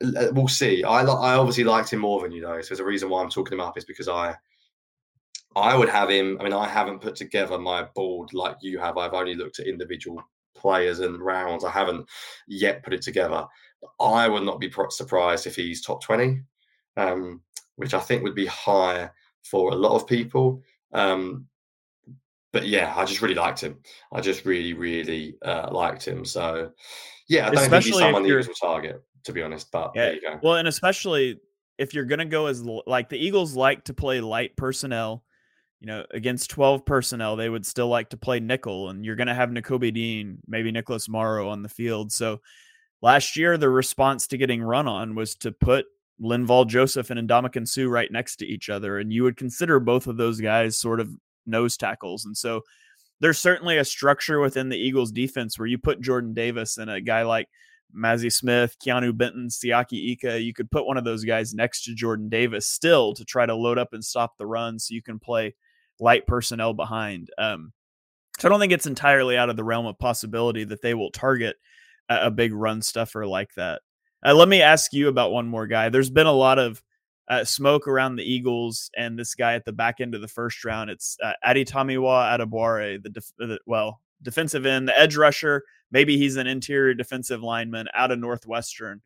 we'll 0.00 0.48
see. 0.48 0.84
I 0.84 1.02
I 1.02 1.34
obviously 1.34 1.64
liked 1.64 1.92
him 1.92 2.00
more 2.00 2.22
than 2.22 2.32
you 2.32 2.42
though. 2.42 2.60
So 2.60 2.68
there's 2.68 2.80
a 2.80 2.84
reason 2.84 3.08
why 3.08 3.22
I'm 3.22 3.30
talking 3.30 3.54
him 3.54 3.60
up 3.60 3.76
is 3.76 3.84
because 3.84 4.08
I 4.08 4.36
I 5.56 5.76
would 5.76 5.88
have 5.88 6.10
him. 6.10 6.38
I 6.40 6.44
mean, 6.44 6.52
I 6.52 6.68
haven't 6.68 7.00
put 7.00 7.16
together 7.16 7.58
my 7.58 7.84
board 7.94 8.32
like 8.32 8.56
you 8.60 8.78
have. 8.78 8.96
I've 8.96 9.14
only 9.14 9.34
looked 9.34 9.58
at 9.58 9.66
individual 9.66 10.22
players 10.54 11.00
and 11.00 11.20
rounds. 11.20 11.64
I 11.64 11.70
haven't 11.70 12.08
yet 12.46 12.84
put 12.84 12.94
it 12.94 13.02
together. 13.02 13.46
I 13.98 14.28
would 14.28 14.44
not 14.44 14.60
be 14.60 14.72
surprised 14.90 15.46
if 15.46 15.56
he's 15.56 15.82
top 15.82 16.02
20, 16.02 16.42
um, 16.96 17.40
which 17.80 17.94
I 17.94 18.00
think 18.00 18.22
would 18.22 18.34
be 18.34 18.46
high 18.46 19.10
for 19.42 19.72
a 19.72 19.74
lot 19.74 19.96
of 19.96 20.06
people. 20.06 20.62
Um, 20.92 21.46
but 22.52 22.66
yeah, 22.66 22.92
I 22.94 23.04
just 23.04 23.22
really 23.22 23.34
liked 23.34 23.60
him. 23.60 23.78
I 24.12 24.20
just 24.20 24.44
really, 24.44 24.74
really 24.74 25.36
uh, 25.42 25.68
liked 25.72 26.06
him. 26.06 26.24
So 26.24 26.72
yeah, 27.28 27.46
I 27.46 27.50
don't 27.50 27.62
Especially 27.62 27.92
think 27.92 27.94
he's 27.94 28.00
someone 28.02 28.22
the 28.22 28.28
Eagles 28.28 28.48
will 28.48 28.54
target 28.54 29.02
to 29.24 29.32
be 29.32 29.42
honest. 29.42 29.70
But 29.70 29.92
yeah, 29.94 30.06
there 30.06 30.14
you 30.14 30.20
go. 30.20 30.40
Well, 30.42 30.56
and 30.56 30.68
especially 30.68 31.40
if 31.78 31.94
you're 31.94 32.04
gonna 32.04 32.26
go 32.26 32.46
as 32.46 32.62
like 32.62 33.08
the 33.08 33.18
Eagles 33.18 33.54
like 33.54 33.84
to 33.84 33.94
play 33.94 34.20
light 34.20 34.56
personnel, 34.56 35.24
you 35.80 35.86
know, 35.86 36.04
against 36.10 36.50
12 36.50 36.84
personnel, 36.84 37.36
they 37.36 37.48
would 37.48 37.64
still 37.64 37.88
like 37.88 38.10
to 38.10 38.16
play 38.16 38.40
nickel, 38.40 38.90
and 38.90 39.04
you're 39.04 39.16
gonna 39.16 39.34
have 39.34 39.50
Nakobe 39.50 39.94
Dean, 39.94 40.38
maybe 40.46 40.70
Nicholas 40.70 41.08
Morrow 41.08 41.48
on 41.48 41.62
the 41.62 41.68
field. 41.68 42.12
So 42.12 42.40
last 43.00 43.36
year, 43.36 43.56
the 43.56 43.70
response 43.70 44.26
to 44.28 44.36
getting 44.36 44.62
run 44.62 44.86
on 44.86 45.14
was 45.14 45.34
to 45.36 45.52
put 45.52 45.86
Linval 46.22 46.66
Joseph 46.66 47.10
and 47.10 47.28
Ndamukong 47.28 47.66
Suh 47.66 47.88
right 47.88 48.10
next 48.10 48.36
to 48.36 48.46
each 48.46 48.68
other, 48.68 48.98
and 48.98 49.12
you 49.12 49.22
would 49.22 49.36
consider 49.36 49.80
both 49.80 50.06
of 50.06 50.16
those 50.16 50.40
guys 50.40 50.76
sort 50.76 51.00
of 51.00 51.10
nose 51.46 51.76
tackles, 51.76 52.24
and 52.24 52.36
so. 52.36 52.62
There's 53.22 53.36
certainly 53.36 53.76
a 53.76 53.84
structure 53.84 54.40
within 54.40 54.70
the 54.70 54.78
Eagles 54.78 55.12
defense 55.12 55.58
where 55.58 55.68
you 55.68 55.76
put 55.76 56.00
Jordan 56.00 56.32
Davis 56.32 56.78
and 56.78 56.90
a 56.90 57.02
guy 57.02 57.20
like 57.20 57.48
Mazi 57.94 58.32
Smith, 58.32 58.76
Keanu 58.84 59.16
Benton, 59.16 59.48
Siaki 59.48 60.12
Ika. 60.12 60.40
You 60.40 60.52
could 60.52 60.70
put 60.70 60.86
one 60.86 60.96
of 60.96 61.04
those 61.04 61.24
guys 61.24 61.54
next 61.54 61.84
to 61.84 61.94
Jordan 61.94 62.28
Davis 62.28 62.66
still 62.66 63.14
to 63.14 63.24
try 63.24 63.46
to 63.46 63.54
load 63.54 63.78
up 63.78 63.92
and 63.92 64.04
stop 64.04 64.36
the 64.36 64.46
run 64.46 64.78
so 64.78 64.94
you 64.94 65.02
can 65.02 65.18
play 65.18 65.54
light 65.98 66.26
personnel 66.26 66.72
behind. 66.72 67.30
Um, 67.38 67.72
so 68.38 68.48
I 68.48 68.50
don't 68.50 68.60
think 68.60 68.72
it's 68.72 68.86
entirely 68.86 69.36
out 69.36 69.50
of 69.50 69.56
the 69.56 69.64
realm 69.64 69.86
of 69.86 69.98
possibility 69.98 70.64
that 70.64 70.82
they 70.82 70.94
will 70.94 71.10
target 71.10 71.56
a, 72.08 72.26
a 72.26 72.30
big 72.30 72.52
run 72.54 72.80
stuffer 72.82 73.26
like 73.26 73.54
that. 73.54 73.82
Uh, 74.24 74.34
let 74.34 74.48
me 74.48 74.62
ask 74.62 74.92
you 74.92 75.08
about 75.08 75.32
one 75.32 75.48
more 75.48 75.66
guy. 75.66 75.88
There's 75.88 76.10
been 76.10 76.26
a 76.26 76.32
lot 76.32 76.58
of 76.58 76.82
uh, 77.28 77.44
smoke 77.44 77.88
around 77.88 78.16
the 78.16 78.24
Eagles 78.24 78.90
and 78.96 79.18
this 79.18 79.34
guy 79.34 79.54
at 79.54 79.64
the 79.64 79.72
back 79.72 80.00
end 80.00 80.14
of 80.14 80.20
the 80.20 80.28
first 80.28 80.64
round. 80.64 80.90
It's 80.90 81.16
uh, 81.22 81.32
Adetomiwa 81.46 82.38
Adebawore, 82.38 83.02
the, 83.02 83.10
def- 83.10 83.32
the 83.38 83.58
well 83.66 84.00
defensive 84.22 84.66
end, 84.66 84.88
the 84.88 84.98
edge 84.98 85.16
rusher 85.16 85.62
Maybe 85.90 86.16
he's 86.16 86.36
an 86.36 86.46
interior 86.46 86.94
defensive 86.94 87.42
lineman 87.42 87.88
out 87.94 88.10
of 88.10 88.18
Northwestern. 88.18 89.02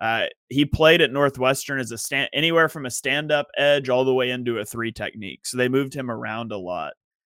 Uh, 0.00 0.26
he 0.48 0.64
played 0.64 1.00
at 1.00 1.12
Northwestern 1.12 1.78
as 1.78 1.90
a 1.92 1.98
stand 1.98 2.28
anywhere 2.32 2.68
from 2.68 2.86
a 2.86 2.90
stand 2.90 3.30
up 3.30 3.48
edge 3.56 3.88
all 3.88 4.04
the 4.04 4.14
way 4.14 4.30
into 4.30 4.58
a 4.58 4.64
three 4.64 4.90
technique. 4.90 5.46
So 5.46 5.56
they 5.56 5.68
moved 5.68 5.94
him 5.94 6.10
around 6.10 6.50
a 6.50 6.58
lot. 6.58 6.94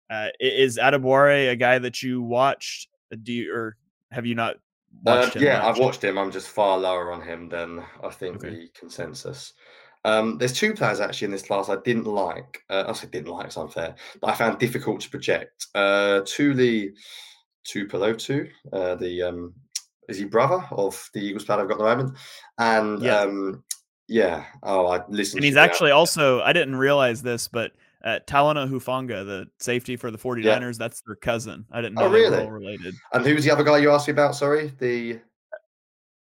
Uh, 0.08 0.28
is 0.40 0.78
Adebawore 0.78 1.50
a 1.50 1.56
guy 1.56 1.78
that 1.78 2.02
you 2.02 2.22
watched? 2.22 2.88
Uh, 3.12 3.16
do 3.22 3.32
you 3.32 3.52
or 3.52 3.76
have 4.10 4.24
you 4.24 4.34
not 4.34 4.56
uh, 5.06 5.30
Yeah, 5.36 5.58
much? 5.58 5.64
I've 5.64 5.78
watched 5.78 6.04
him. 6.04 6.18
I'm 6.18 6.30
just 6.30 6.48
far 6.48 6.78
lower 6.78 7.12
on 7.12 7.22
him 7.22 7.48
than 7.48 7.82
I 8.02 8.10
think 8.10 8.36
okay. 8.36 8.50
the 8.50 8.68
consensus. 8.78 9.52
Um, 10.06 10.38
there's 10.38 10.52
two 10.52 10.72
players 10.72 11.00
actually 11.00 11.26
in 11.26 11.32
this 11.32 11.42
class 11.42 11.68
I 11.68 11.78
didn't 11.84 12.06
like. 12.06 12.62
Uh, 12.70 12.84
I 12.86 12.92
say 12.92 13.08
didn't 13.08 13.28
like, 13.28 13.46
it's 13.46 13.56
unfair, 13.56 13.96
but 14.20 14.30
I 14.30 14.34
found 14.34 14.60
difficult 14.60 15.00
to 15.00 15.10
project. 15.10 15.66
Uh, 15.74 16.20
Tuli 16.24 16.92
Tuipulotu, 17.66 18.48
uh, 18.72 18.94
the 18.94 19.22
um, 19.22 19.54
is 20.08 20.18
he 20.18 20.24
brother 20.24 20.64
of 20.70 21.10
the 21.12 21.20
Eagles 21.20 21.44
player 21.44 21.60
I've 21.60 21.68
got 21.68 21.74
at 21.74 21.78
the 21.78 21.84
moment, 21.84 22.16
and 22.58 23.02
yeah, 23.02 23.18
um, 23.18 23.64
yeah. 24.06 24.44
Oh, 24.62 24.86
I 24.86 25.02
listened. 25.08 25.38
And 25.38 25.44
he's 25.44 25.56
actually 25.56 25.90
also 25.90 26.40
I 26.40 26.52
didn't 26.52 26.76
realize 26.76 27.22
this, 27.22 27.48
but 27.48 27.72
uh, 28.06 28.20
Talanoa 28.26 28.70
Hufanga, 28.70 29.26
the 29.26 29.48
safety 29.58 29.96
for 29.96 30.12
the 30.12 30.18
49ers, 30.18 30.44
yeah. 30.44 30.70
that's 30.78 31.02
their 31.02 31.16
cousin. 31.16 31.66
I 31.72 31.82
didn't 31.82 31.98
oh, 31.98 32.02
know 32.02 32.08
oh, 32.08 32.12
really? 32.12 32.30
they 32.30 32.36
were 32.36 32.44
all 32.44 32.50
related. 32.52 32.94
And 33.12 33.26
who 33.26 33.34
was 33.34 33.44
the 33.44 33.50
other 33.50 33.64
guy 33.64 33.78
you 33.78 33.90
asked 33.90 34.06
me 34.06 34.12
about? 34.12 34.36
Sorry, 34.36 34.72
the 34.78 35.18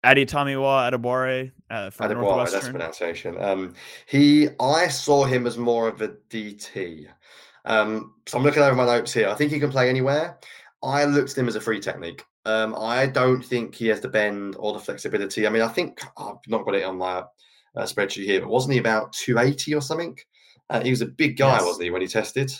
Adetomiwa 0.03 0.91
Adebawore 0.91 1.51
uh, 1.69 1.91
from 1.91 2.09
Adebawore, 2.09 2.21
Northwestern. 2.21 2.59
That's 2.59 2.97
pronunciation. 2.97 3.41
Um, 3.41 3.73
he, 4.07 4.49
I 4.59 4.88
saw 4.88 5.25
him 5.25 5.45
as 5.45 5.57
more 5.59 5.88
of 5.88 6.01
a 6.01 6.09
DT. 6.29 7.07
Um, 7.65 8.15
so 8.25 8.39
I'm 8.39 8.43
looking 8.43 8.63
over 8.63 8.75
my 8.75 8.86
notes 8.86 9.13
here. 9.13 9.29
I 9.29 9.36
think 9.36 9.51
he 9.51 9.59
can 9.59 9.71
play 9.71 9.88
anywhere. 9.88 10.39
I 10.83 11.05
looked 11.05 11.31
at 11.31 11.38
him 11.38 11.47
as 11.47 11.55
a 11.55 11.61
free 11.61 11.79
technique. 11.79 12.23
Um, 12.45 12.75
I 12.77 13.05
don't 13.07 13.43
think 13.43 13.75
he 13.75 13.88
has 13.88 14.01
the 14.01 14.09
bend 14.09 14.55
or 14.57 14.73
the 14.73 14.79
flexibility. 14.79 15.45
I 15.45 15.49
mean, 15.51 15.63
I 15.63 15.67
think 15.67 16.01
I've 16.17 16.36
not 16.47 16.65
got 16.65 16.75
it 16.75 16.83
on 16.83 16.97
my 16.97 17.19
uh, 17.75 17.83
spreadsheet 17.83 18.25
here, 18.25 18.41
but 18.41 18.49
wasn't 18.49 18.73
he 18.73 18.79
about 18.79 19.13
280 19.13 19.75
or 19.75 19.81
something? 19.81 20.17
Uh, 20.70 20.82
he 20.82 20.89
was 20.89 21.01
a 21.01 21.05
big 21.05 21.38
guy, 21.38 21.53
yes. 21.53 21.66
wasn't 21.66 21.84
he, 21.84 21.89
when 21.91 22.01
he 22.01 22.07
tested? 22.07 22.51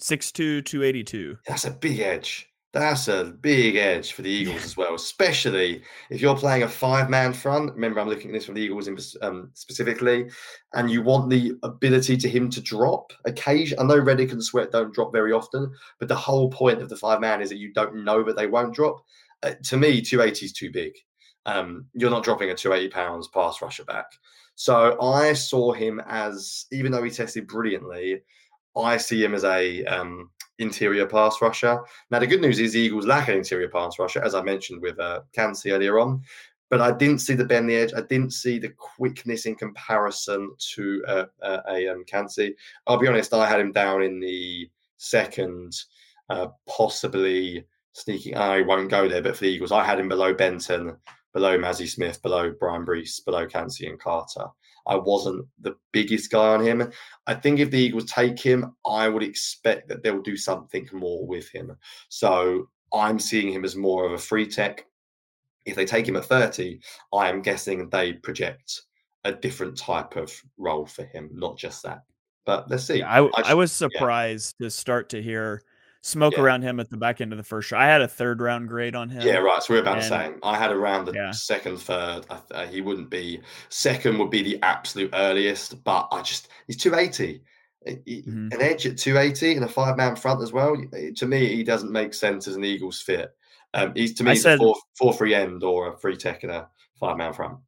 6'2, 0.00 0.64
282. 0.64 1.38
That's 1.46 1.64
a 1.64 1.70
big 1.70 2.00
edge. 2.00 2.48
That's 2.72 3.08
a 3.08 3.24
big 3.24 3.76
edge 3.76 4.12
for 4.12 4.22
the 4.22 4.30
Eagles 4.30 4.64
as 4.64 4.76
well, 4.78 4.94
especially 4.94 5.82
if 6.08 6.22
you're 6.22 6.36
playing 6.36 6.62
a 6.62 6.68
five 6.68 7.10
man 7.10 7.34
front. 7.34 7.74
Remember, 7.74 8.00
I'm 8.00 8.08
looking 8.08 8.30
at 8.30 8.32
this 8.32 8.46
from 8.46 8.54
the 8.54 8.62
Eagles 8.62 8.88
in, 8.88 8.96
um, 9.20 9.50
specifically, 9.52 10.30
and 10.72 10.90
you 10.90 11.02
want 11.02 11.28
the 11.28 11.52
ability 11.64 12.16
to 12.16 12.28
him 12.30 12.48
to 12.48 12.62
drop 12.62 13.12
occasion. 13.26 13.78
I 13.78 13.84
know 13.84 13.98
Reddick 13.98 14.32
and 14.32 14.42
Sweat 14.42 14.72
don't 14.72 14.94
drop 14.94 15.12
very 15.12 15.32
often, 15.32 15.70
but 15.98 16.08
the 16.08 16.16
whole 16.16 16.48
point 16.50 16.80
of 16.80 16.88
the 16.88 16.96
five 16.96 17.20
man 17.20 17.42
is 17.42 17.50
that 17.50 17.58
you 17.58 17.74
don't 17.74 18.04
know 18.04 18.22
that 18.24 18.36
they 18.36 18.46
won't 18.46 18.74
drop. 18.74 19.04
Uh, 19.42 19.52
to 19.64 19.76
me, 19.76 20.00
280 20.00 20.46
is 20.46 20.52
too 20.54 20.70
big. 20.72 20.94
Um, 21.44 21.86
you're 21.92 22.10
not 22.10 22.24
dropping 22.24 22.50
a 22.50 22.54
280 22.54 22.90
pounds 22.90 23.28
pass 23.28 23.60
rusher 23.60 23.84
back. 23.84 24.06
So 24.62 24.96
I 25.02 25.32
saw 25.32 25.72
him 25.72 26.00
as, 26.06 26.66
even 26.70 26.92
though 26.92 27.02
he 27.02 27.10
tested 27.10 27.48
brilliantly, 27.48 28.22
I 28.76 28.96
see 28.96 29.24
him 29.24 29.34
as 29.34 29.42
a 29.42 29.84
um, 29.86 30.30
interior 30.60 31.04
pass 31.04 31.42
rusher. 31.42 31.80
Now, 32.12 32.20
the 32.20 32.28
good 32.28 32.40
news 32.40 32.60
is 32.60 32.72
the 32.74 32.78
Eagles 32.78 33.04
lack 33.04 33.26
an 33.26 33.38
interior 33.38 33.68
pass 33.68 33.98
rusher, 33.98 34.22
as 34.22 34.36
I 34.36 34.42
mentioned 34.42 34.80
with 34.80 35.00
uh, 35.00 35.22
Kancey 35.32 35.72
earlier 35.72 35.98
on. 35.98 36.22
But 36.70 36.80
I 36.80 36.92
didn't 36.92 37.18
see 37.18 37.34
the 37.34 37.44
bend 37.44 37.68
the 37.68 37.74
edge. 37.74 37.92
I 37.92 38.02
didn't 38.02 38.34
see 38.34 38.60
the 38.60 38.68
quickness 38.68 39.46
in 39.46 39.56
comparison 39.56 40.52
to 40.74 41.04
uh, 41.08 41.24
uh, 41.42 41.62
a 41.68 41.88
um, 41.88 42.04
Kancey. 42.04 42.54
I'll 42.86 42.98
be 42.98 43.08
honest, 43.08 43.34
I 43.34 43.48
had 43.48 43.58
him 43.58 43.72
down 43.72 44.04
in 44.04 44.20
the 44.20 44.70
second, 44.96 45.74
uh, 46.30 46.46
possibly 46.68 47.66
sneaking. 47.94 48.36
I 48.36 48.62
won't 48.62 48.92
go 48.92 49.08
there, 49.08 49.22
but 49.22 49.34
for 49.34 49.42
the 49.42 49.50
Eagles, 49.50 49.72
I 49.72 49.82
had 49.82 49.98
him 49.98 50.08
below 50.08 50.32
Benton, 50.32 50.96
below 51.32 51.58
Mazi 51.58 51.88
Smith, 51.88 52.22
below 52.22 52.52
Bryan 52.58 52.84
Bresee, 52.84 53.24
below 53.24 53.46
Kancey 53.46 53.86
and 53.86 53.98
Carter. 53.98 54.46
I 54.86 54.96
wasn't 54.96 55.46
the 55.60 55.76
biggest 55.92 56.30
guy 56.30 56.54
on 56.54 56.64
him. 56.64 56.90
I 57.26 57.34
think 57.34 57.60
if 57.60 57.70
the 57.70 57.78
Eagles 57.78 58.10
take 58.10 58.38
him, 58.38 58.74
I 58.86 59.08
would 59.08 59.22
expect 59.22 59.88
that 59.88 60.02
they'll 60.02 60.22
do 60.22 60.36
something 60.36 60.88
more 60.92 61.26
with 61.26 61.48
him. 61.50 61.76
So 62.08 62.68
I'm 62.92 63.18
seeing 63.18 63.52
him 63.52 63.64
as 63.64 63.76
more 63.76 64.06
of 64.06 64.12
a 64.12 64.18
free 64.18 64.46
tech. 64.46 64.86
If 65.64 65.76
they 65.76 65.84
take 65.84 66.08
him 66.08 66.16
at 66.16 66.24
30, 66.24 66.80
I 67.14 67.28
am 67.28 67.42
guessing 67.42 67.88
they 67.88 68.14
project 68.14 68.82
a 69.24 69.32
different 69.32 69.76
type 69.78 70.16
of 70.16 70.32
role 70.58 70.86
for 70.86 71.04
him, 71.04 71.30
not 71.32 71.56
just 71.56 71.84
that. 71.84 72.02
But 72.44 72.68
let's 72.68 72.84
see. 72.84 72.98
Yeah, 72.98 73.08
I, 73.08 73.24
I, 73.40 73.50
I, 73.50 73.54
was 73.54 73.70
surprised 73.70 74.56
yeah. 74.58 74.66
to 74.66 74.70
start 74.70 75.08
to 75.10 75.22
hear 75.22 75.62
smoke 76.02 76.34
Yeah. 76.36 76.42
around 76.42 76.62
him 76.62 76.78
at 76.80 76.90
the 76.90 76.96
back 76.96 77.20
end 77.20 77.32
of 77.32 77.38
the 77.38 77.44
first 77.44 77.70
round. 77.72 77.82
I 77.84 77.86
had 77.86 78.00
a 78.02 78.08
third 78.08 78.40
round 78.40 78.68
grade 78.68 78.94
on 78.94 79.08
him. 79.08 79.26
Yeah, 79.26 79.36
right. 79.36 79.62
So 79.62 79.74
we're 79.74 79.80
about 79.80 80.00
the 80.02 80.14
And- 80.14 80.32
same. 80.34 80.40
I 80.42 80.58
had 80.58 80.70
around 80.72 81.06
the 81.06 81.12
Yeah. 81.12 81.30
second, 81.30 81.78
third. 81.78 82.26
I, 82.28 82.40
uh, 82.52 82.66
he 82.66 82.80
wouldn't 82.80 83.08
be 83.08 83.40
second. 83.68 84.18
Would 84.18 84.30
be 84.30 84.42
the 84.42 84.60
absolute 84.62 85.10
earliest, 85.14 85.82
but 85.84 86.08
I 86.12 86.22
just 86.22 86.48
he's 86.66 86.76
two 86.76 86.94
eighty. 86.94 87.42
Mhm. 87.86 88.52
An 88.54 88.60
edge 88.60 88.86
at 88.86 88.96
two 88.98 89.16
eighty 89.18 89.54
and 89.54 89.64
a 89.64 89.68
five 89.68 89.96
man 89.96 90.14
front 90.16 90.42
as 90.42 90.52
well. 90.52 90.76
To 91.16 91.26
me, 91.26 91.46
he 91.56 91.64
doesn't 91.64 91.90
make 91.90 92.14
sense 92.14 92.46
as 92.46 92.56
an 92.56 92.64
Eagles 92.64 93.00
fit. 93.00 93.30
Um, 93.74 93.92
he's 93.94 94.14
to 94.14 94.24
me 94.24 94.34
said- 94.36 94.56
a 94.56 94.58
four 94.58 94.76
four 94.94 95.14
three 95.14 95.34
end 95.34 95.62
or 95.64 95.92
a 95.92 95.96
free 95.98 96.16
tech 96.16 96.42
and 96.42 96.52
a 96.52 96.68
five 97.00 97.16
man 97.16 97.32
front. 97.32 97.58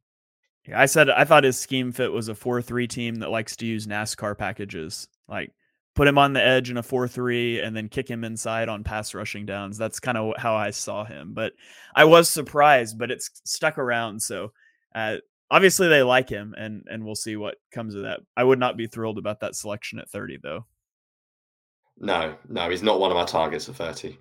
Yeah, 0.67 0.79
I 0.79 0.85
said 0.87 1.09
I 1.09 1.23
thought 1.25 1.43
his 1.43 1.59
scheme 1.59 1.91
fit 1.91 2.11
was 2.11 2.27
a 2.27 2.33
four-three 2.35 2.87
team 2.87 3.15
that 3.15 3.29
likes 3.29 3.55
to 3.57 3.65
use 3.67 3.85
NASCAR 3.85 4.35
packages, 4.37 5.07
like 5.27 5.51
put 5.95 6.07
him 6.07 6.17
on 6.17 6.33
the 6.33 6.45
edge 6.45 6.69
in 6.69 6.77
a 6.77 6.83
four-three 6.83 7.61
and 7.61 7.75
then 7.75 7.87
kick 7.87 8.09
him 8.09 8.23
inside 8.23 8.67
on 8.69 8.83
pass 8.83 9.13
rushing 9.13 9.45
downs. 9.45 9.77
That's 9.77 9.99
kind 9.99 10.17
of 10.17 10.33
how 10.37 10.55
I 10.55 10.71
saw 10.71 11.05
him. 11.05 11.33
But 11.33 11.53
I 11.95 12.03
was 12.03 12.29
surprised, 12.29 12.99
but 12.99 13.11
it's 13.11 13.31
stuck 13.45 13.77
around. 13.77 14.21
So 14.21 14.51
uh, 14.93 15.17
obviously 15.49 15.87
they 15.87 16.03
like 16.03 16.29
him, 16.29 16.53
and 16.57 16.83
and 16.87 17.05
we'll 17.05 17.15
see 17.15 17.37
what 17.37 17.55
comes 17.71 17.95
of 17.95 18.03
that. 18.03 18.19
I 18.35 18.43
would 18.43 18.59
not 18.59 18.77
be 18.77 18.87
thrilled 18.87 19.17
about 19.17 19.39
that 19.39 19.55
selection 19.55 19.99
at 19.99 20.09
thirty, 20.09 20.37
though. 20.41 20.65
No, 21.97 22.35
no, 22.49 22.69
he's 22.69 22.83
not 22.83 22.99
one 22.99 23.11
of 23.11 23.17
my 23.17 23.25
targets 23.25 23.69
at 23.69 23.75
thirty. 23.75 24.19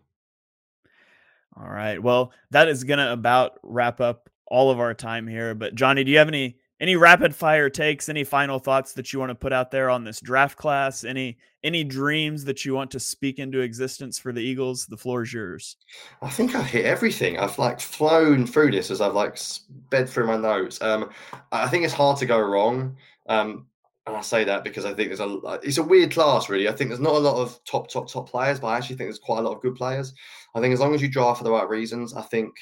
All 1.56 1.68
right. 1.68 2.00
Well, 2.00 2.32
that 2.50 2.68
is 2.68 2.84
gonna 2.84 3.12
about 3.12 3.58
wrap 3.62 4.00
up 4.00 4.30
all 4.46 4.70
of 4.70 4.78
our 4.78 4.94
time 4.94 5.26
here. 5.26 5.54
But 5.54 5.74
Jonny, 5.74 6.04
do 6.04 6.12
you 6.12 6.18
have 6.18 6.28
any 6.28 6.58
any 6.80 6.96
rapid 6.96 7.34
fire 7.34 7.70
takes? 7.70 8.08
Any 8.08 8.24
final 8.24 8.58
thoughts 8.58 8.92
that 8.94 9.12
you 9.12 9.18
want 9.18 9.30
to 9.30 9.34
put 9.34 9.52
out 9.52 9.70
there 9.70 9.90
on 9.90 10.04
this 10.04 10.20
draft 10.20 10.58
class? 10.58 11.04
Any 11.04 11.38
any 11.62 11.82
dreams 11.82 12.44
that 12.44 12.64
you 12.64 12.74
want 12.74 12.90
to 12.90 13.00
speak 13.00 13.38
into 13.38 13.60
existence 13.60 14.18
for 14.18 14.32
the 14.32 14.40
Eagles? 14.40 14.86
The 14.86 14.96
floor 14.96 15.22
is 15.22 15.32
yours. 15.32 15.76
I 16.20 16.28
think 16.28 16.54
I've 16.54 16.66
hit 16.66 16.84
everything. 16.84 17.38
I've 17.38 17.58
like 17.58 17.80
flown 17.80 18.46
through 18.46 18.72
this 18.72 18.90
as 18.90 19.00
I've 19.00 19.14
like 19.14 19.36
sped 19.36 20.08
through 20.08 20.26
my 20.26 20.36
notes. 20.36 20.80
Um, 20.82 21.10
I 21.52 21.68
think 21.68 21.84
it's 21.84 21.94
hard 21.94 22.18
to 22.18 22.26
go 22.26 22.38
wrong. 22.38 22.96
Um, 23.28 23.66
and 24.06 24.16
I 24.16 24.20
say 24.20 24.44
that 24.44 24.64
because 24.64 24.84
I 24.84 24.92
think 24.92 25.08
there's 25.08 25.20
a 25.20 25.40
it's 25.62 25.78
a 25.78 25.82
weird 25.82 26.10
class 26.10 26.50
really. 26.50 26.68
I 26.68 26.72
think 26.72 26.90
there's 26.90 27.00
not 27.00 27.14
a 27.14 27.18
lot 27.18 27.40
of 27.40 27.58
top 27.64 27.88
top 27.88 28.10
top 28.10 28.28
players, 28.28 28.60
but 28.60 28.66
I 28.66 28.76
actually 28.76 28.96
think 28.96 29.06
there's 29.06 29.18
quite 29.18 29.38
a 29.38 29.42
lot 29.42 29.54
of 29.56 29.62
good 29.62 29.76
players. 29.76 30.12
I 30.54 30.60
think 30.60 30.74
as 30.74 30.80
long 30.80 30.94
as 30.94 31.00
you 31.00 31.08
draft 31.08 31.38
for 31.38 31.44
the 31.44 31.50
right 31.50 31.68
reasons, 31.68 32.14
I 32.14 32.22
think 32.22 32.54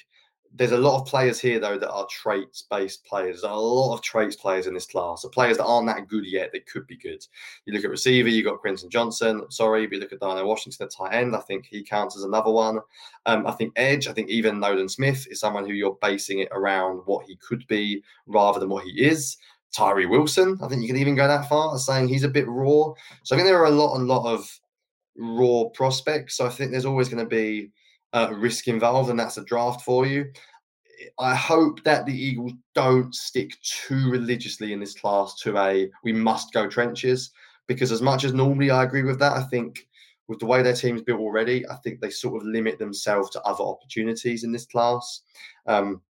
there's 0.54 0.72
a 0.72 0.78
lot 0.78 1.00
of 1.00 1.06
players 1.06 1.40
here 1.40 1.58
though 1.58 1.78
that 1.78 1.90
are 1.90 2.06
traits 2.10 2.64
based 2.70 3.04
players. 3.04 3.42
A 3.42 3.48
lot 3.50 3.94
of 3.94 4.02
traits 4.02 4.36
players 4.36 4.66
in 4.66 4.74
this 4.74 4.86
class. 4.86 5.22
The 5.22 5.28
players 5.28 5.56
that 5.56 5.64
aren't 5.64 5.86
that 5.86 6.08
good 6.08 6.26
yet, 6.26 6.50
that 6.52 6.66
could 6.66 6.86
be 6.86 6.96
good. 6.96 7.24
You 7.64 7.72
look 7.72 7.84
at 7.84 7.90
receiver, 7.90 8.28
you 8.28 8.44
got 8.44 8.60
Quentin 8.60 8.90
Johnston. 8.90 9.50
Sorry, 9.50 9.86
but 9.86 9.94
you 9.94 10.00
look 10.00 10.12
at 10.12 10.20
Darnell 10.20 10.46
Washington 10.46 10.84
at 10.86 10.92
tight 10.92 11.14
end. 11.14 11.34
I 11.34 11.40
think 11.40 11.66
he 11.66 11.82
counts 11.82 12.16
as 12.16 12.24
another 12.24 12.50
one. 12.50 12.80
Um, 13.24 13.46
I 13.46 13.52
think 13.52 13.72
Edge, 13.76 14.08
I 14.08 14.12
think 14.12 14.28
even 14.28 14.60
Nolan 14.60 14.88
Smith 14.88 15.26
is 15.30 15.40
someone 15.40 15.66
who 15.66 15.72
you're 15.72 15.98
basing 16.02 16.40
it 16.40 16.48
around 16.52 17.00
what 17.06 17.26
he 17.26 17.36
could 17.36 17.66
be 17.66 18.02
rather 18.26 18.60
than 18.60 18.68
what 18.68 18.84
he 18.84 18.90
is. 19.02 19.38
Tyree 19.74 20.04
Wilson, 20.04 20.58
I 20.62 20.68
think 20.68 20.82
you 20.82 20.88
can 20.88 20.98
even 20.98 21.14
go 21.14 21.26
that 21.26 21.48
far 21.48 21.74
as 21.74 21.86
saying 21.86 22.08
he's 22.08 22.24
a 22.24 22.28
bit 22.28 22.46
raw. 22.46 22.92
So 23.22 23.34
I 23.34 23.38
think 23.38 23.46
there 23.46 23.58
are 23.58 23.66
a 23.66 23.70
lot, 23.70 23.96
a 23.96 24.04
lot 24.04 24.30
of 24.30 24.60
raw 25.16 25.64
prospects. 25.72 26.36
So 26.36 26.44
I 26.44 26.50
think 26.50 26.70
there's 26.70 26.84
always 26.84 27.08
going 27.08 27.24
to 27.24 27.28
be 27.28 27.70
uh, 28.12 28.32
risk 28.34 28.68
involved, 28.68 29.10
and 29.10 29.18
that's 29.18 29.38
a 29.38 29.44
draft 29.44 29.82
for 29.82 30.06
you. 30.06 30.30
I 31.18 31.34
hope 31.34 31.82
that 31.84 32.06
the 32.06 32.16
Eagles 32.16 32.52
don't 32.74 33.14
stick 33.14 33.56
too 33.62 34.10
religiously 34.10 34.72
in 34.72 34.80
this 34.80 34.94
class 34.94 35.34
to 35.42 35.56
a 35.58 35.90
we 36.04 36.12
must 36.12 36.52
go 36.52 36.68
trenches 36.68 37.32
because 37.66 37.90
as 37.90 38.02
much 38.02 38.24
as 38.24 38.32
normally 38.32 38.70
I 38.70 38.84
agree 38.84 39.02
with 39.02 39.18
that, 39.18 39.36
I 39.36 39.42
think 39.44 39.88
with 40.28 40.38
the 40.38 40.46
way 40.46 40.62
their 40.62 40.74
team's 40.74 41.02
built 41.02 41.20
already, 41.20 41.68
I 41.68 41.76
think 41.76 42.00
they 42.00 42.10
sort 42.10 42.40
of 42.40 42.46
limit 42.46 42.78
themselves 42.78 43.30
to 43.30 43.42
other 43.42 43.64
opportunities 43.64 44.44
in 44.44 44.52
this 44.52 44.66
class. 44.66 45.22
Um, 45.66 46.00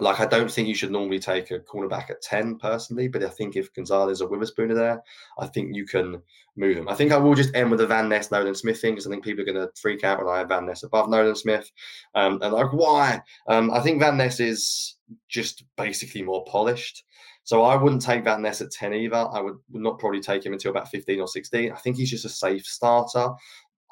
like 0.00 0.20
I 0.20 0.26
don't 0.26 0.50
think 0.50 0.68
you 0.68 0.74
should 0.74 0.90
normally 0.90 1.18
take 1.18 1.50
a 1.50 1.60
cornerback 1.60 2.10
at 2.10 2.22
10 2.22 2.58
personally, 2.58 3.08
but 3.08 3.22
I 3.22 3.28
think 3.28 3.56
if 3.56 3.72
Gonzalez 3.74 4.20
or 4.20 4.28
Witherspoon 4.28 4.70
are 4.70 4.74
there, 4.74 5.02
I 5.38 5.46
think 5.46 5.74
you 5.74 5.86
can 5.86 6.22
move 6.56 6.76
them. 6.76 6.88
I 6.88 6.94
think 6.94 7.12
I 7.12 7.16
will 7.16 7.34
just 7.34 7.54
end 7.54 7.70
with 7.70 7.80
the 7.80 7.86
Van 7.86 8.08
Ness 8.08 8.30
Nolan 8.30 8.54
Smith 8.54 8.80
thing 8.80 8.92
because 8.92 9.06
I 9.06 9.10
think 9.10 9.24
people 9.24 9.42
are 9.42 9.52
going 9.52 9.66
to 9.66 9.72
freak 9.80 10.04
out 10.04 10.18
when 10.18 10.34
I 10.34 10.38
have 10.38 10.48
Van 10.48 10.66
Ness 10.66 10.82
above 10.82 11.08
Nolan 11.08 11.36
Smith. 11.36 11.70
Um, 12.14 12.40
and 12.42 12.52
like, 12.52 12.72
why? 12.72 13.22
Um, 13.48 13.70
I 13.70 13.80
think 13.80 14.00
Van 14.00 14.16
Ness 14.16 14.40
is 14.40 14.96
just 15.28 15.64
basically 15.76 16.22
more 16.22 16.44
polished. 16.44 17.04
So 17.44 17.62
I 17.62 17.74
wouldn't 17.76 18.02
take 18.02 18.24
Van 18.24 18.42
Ness 18.42 18.60
at 18.60 18.70
10 18.70 18.94
either. 18.94 19.28
I 19.32 19.40
would 19.40 19.56
would 19.70 19.82
not 19.82 19.98
probably 19.98 20.20
take 20.20 20.44
him 20.44 20.52
until 20.52 20.70
about 20.70 20.90
15 20.90 21.20
or 21.20 21.26
16. 21.26 21.72
I 21.72 21.76
think 21.76 21.96
he's 21.96 22.10
just 22.10 22.24
a 22.24 22.28
safe 22.28 22.64
starter. 22.64 23.28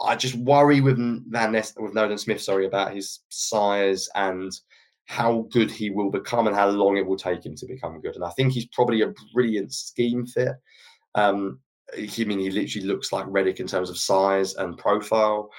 I 0.00 0.14
just 0.14 0.36
worry 0.36 0.80
with 0.80 0.96
Van 1.30 1.52
Ness, 1.52 1.74
with 1.76 1.94
Nolan 1.94 2.18
Smith, 2.18 2.40
sorry, 2.40 2.66
about 2.66 2.94
his 2.94 3.20
size 3.30 4.08
and 4.14 4.52
how 5.08 5.48
good 5.50 5.70
he 5.70 5.88
will 5.88 6.10
become 6.10 6.46
and 6.46 6.54
how 6.54 6.68
long 6.68 6.98
it 6.98 7.06
will 7.06 7.16
take 7.16 7.44
him 7.44 7.56
to 7.56 7.66
become 7.66 7.98
good. 8.00 8.14
And 8.14 8.24
I 8.24 8.30
think 8.30 8.52
he's 8.52 8.66
probably 8.66 9.00
a 9.00 9.14
brilliant 9.32 9.72
scheme 9.72 10.26
fit. 10.26 10.52
Um, 11.14 11.60
I 11.96 12.24
mean, 12.24 12.38
he 12.38 12.50
literally 12.50 12.86
looks 12.86 13.10
like 13.10 13.24
Reddick 13.26 13.58
in 13.58 13.66
terms 13.66 13.88
of 13.88 13.96
size 13.96 14.54
and 14.56 14.76
profile. 14.76 15.50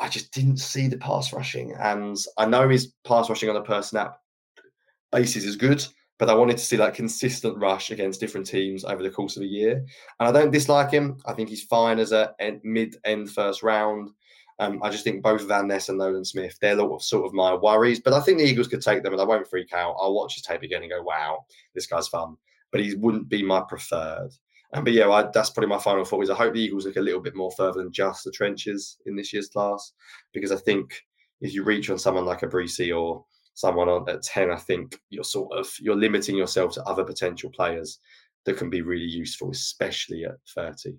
I 0.00 0.08
just 0.10 0.32
didn't 0.32 0.58
see 0.58 0.86
the 0.86 0.98
pass 0.98 1.32
rushing, 1.32 1.72
and 1.72 2.16
I 2.36 2.44
know 2.46 2.68
his 2.68 2.92
pass 3.06 3.28
rushing 3.30 3.48
on 3.48 3.56
a 3.56 3.62
per 3.62 3.80
snap 3.82 4.18
basis 5.12 5.44
is 5.44 5.56
good, 5.56 5.84
but 6.18 6.28
I 6.28 6.34
wanted 6.34 6.58
to 6.58 6.64
see 6.64 6.76
like 6.76 6.94
consistent 6.94 7.56
rush 7.58 7.90
against 7.90 8.20
different 8.20 8.46
teams 8.46 8.84
over 8.84 9.02
the 9.02 9.10
course 9.10 9.36
of 9.36 9.42
a 9.42 9.46
year. 9.46 9.84
And 10.20 10.28
I 10.28 10.32
don't 10.32 10.52
dislike 10.52 10.90
him. 10.90 11.18
I 11.24 11.32
think 11.32 11.48
he's 11.48 11.64
fine 11.64 11.98
as 11.98 12.12
a 12.12 12.34
mid-end 12.62 13.30
first 13.30 13.62
round. 13.62 14.10
Um, 14.58 14.80
I 14.82 14.90
just 14.90 15.02
think 15.02 15.22
both 15.22 15.42
Van 15.48 15.66
Ness 15.66 15.88
and 15.88 15.98
Nolan 15.98 16.24
Smith, 16.24 16.56
they're 16.60 16.78
sort 17.00 17.26
of 17.26 17.32
my 17.32 17.54
worries. 17.54 18.00
But 18.00 18.12
I 18.12 18.20
think 18.20 18.38
the 18.38 18.44
Eagles 18.44 18.68
could 18.68 18.82
take 18.82 19.02
them, 19.02 19.12
and 19.12 19.20
I 19.20 19.24
won't 19.24 19.48
freak 19.48 19.72
out. 19.72 19.96
I'll 20.00 20.14
watch 20.14 20.34
his 20.34 20.44
tape 20.44 20.62
again 20.62 20.82
and 20.82 20.90
go, 20.90 21.02
"Wow, 21.02 21.44
this 21.74 21.86
guy's 21.86 22.08
fun." 22.08 22.36
But 22.70 22.80
he 22.80 22.94
wouldn't 22.94 23.28
be 23.28 23.42
my 23.42 23.62
preferred. 23.68 24.30
Um, 24.72 24.84
but 24.84 24.92
yeah, 24.92 25.08
I, 25.08 25.30
that's 25.32 25.50
probably 25.50 25.68
my 25.68 25.78
final 25.78 26.04
thought. 26.04 26.22
Is 26.22 26.30
I 26.30 26.34
hope 26.34 26.54
the 26.54 26.60
Eagles 26.60 26.86
look 26.86 26.96
a 26.96 27.00
little 27.00 27.20
bit 27.20 27.36
more 27.36 27.52
further 27.52 27.82
than 27.82 27.92
just 27.92 28.24
the 28.24 28.30
trenches 28.32 28.98
in 29.06 29.16
this 29.16 29.32
year's 29.32 29.48
class, 29.48 29.92
because 30.32 30.52
I 30.52 30.56
think 30.56 31.02
if 31.40 31.54
you 31.54 31.62
reach 31.64 31.90
on 31.90 31.98
someone 31.98 32.24
like 32.24 32.42
a 32.42 32.48
Bresee 32.48 32.96
or 32.96 33.24
someone 33.54 33.88
on 33.88 34.08
at 34.08 34.22
ten, 34.22 34.50
I 34.50 34.56
think 34.56 35.00
you're 35.10 35.24
sort 35.24 35.56
of 35.56 35.72
you're 35.80 35.96
limiting 35.96 36.36
yourself 36.36 36.74
to 36.74 36.82
other 36.84 37.04
potential 37.04 37.50
players 37.50 37.98
that 38.44 38.56
can 38.56 38.70
be 38.70 38.82
really 38.82 39.04
useful, 39.04 39.50
especially 39.50 40.24
at 40.24 40.36
thirty. 40.54 40.96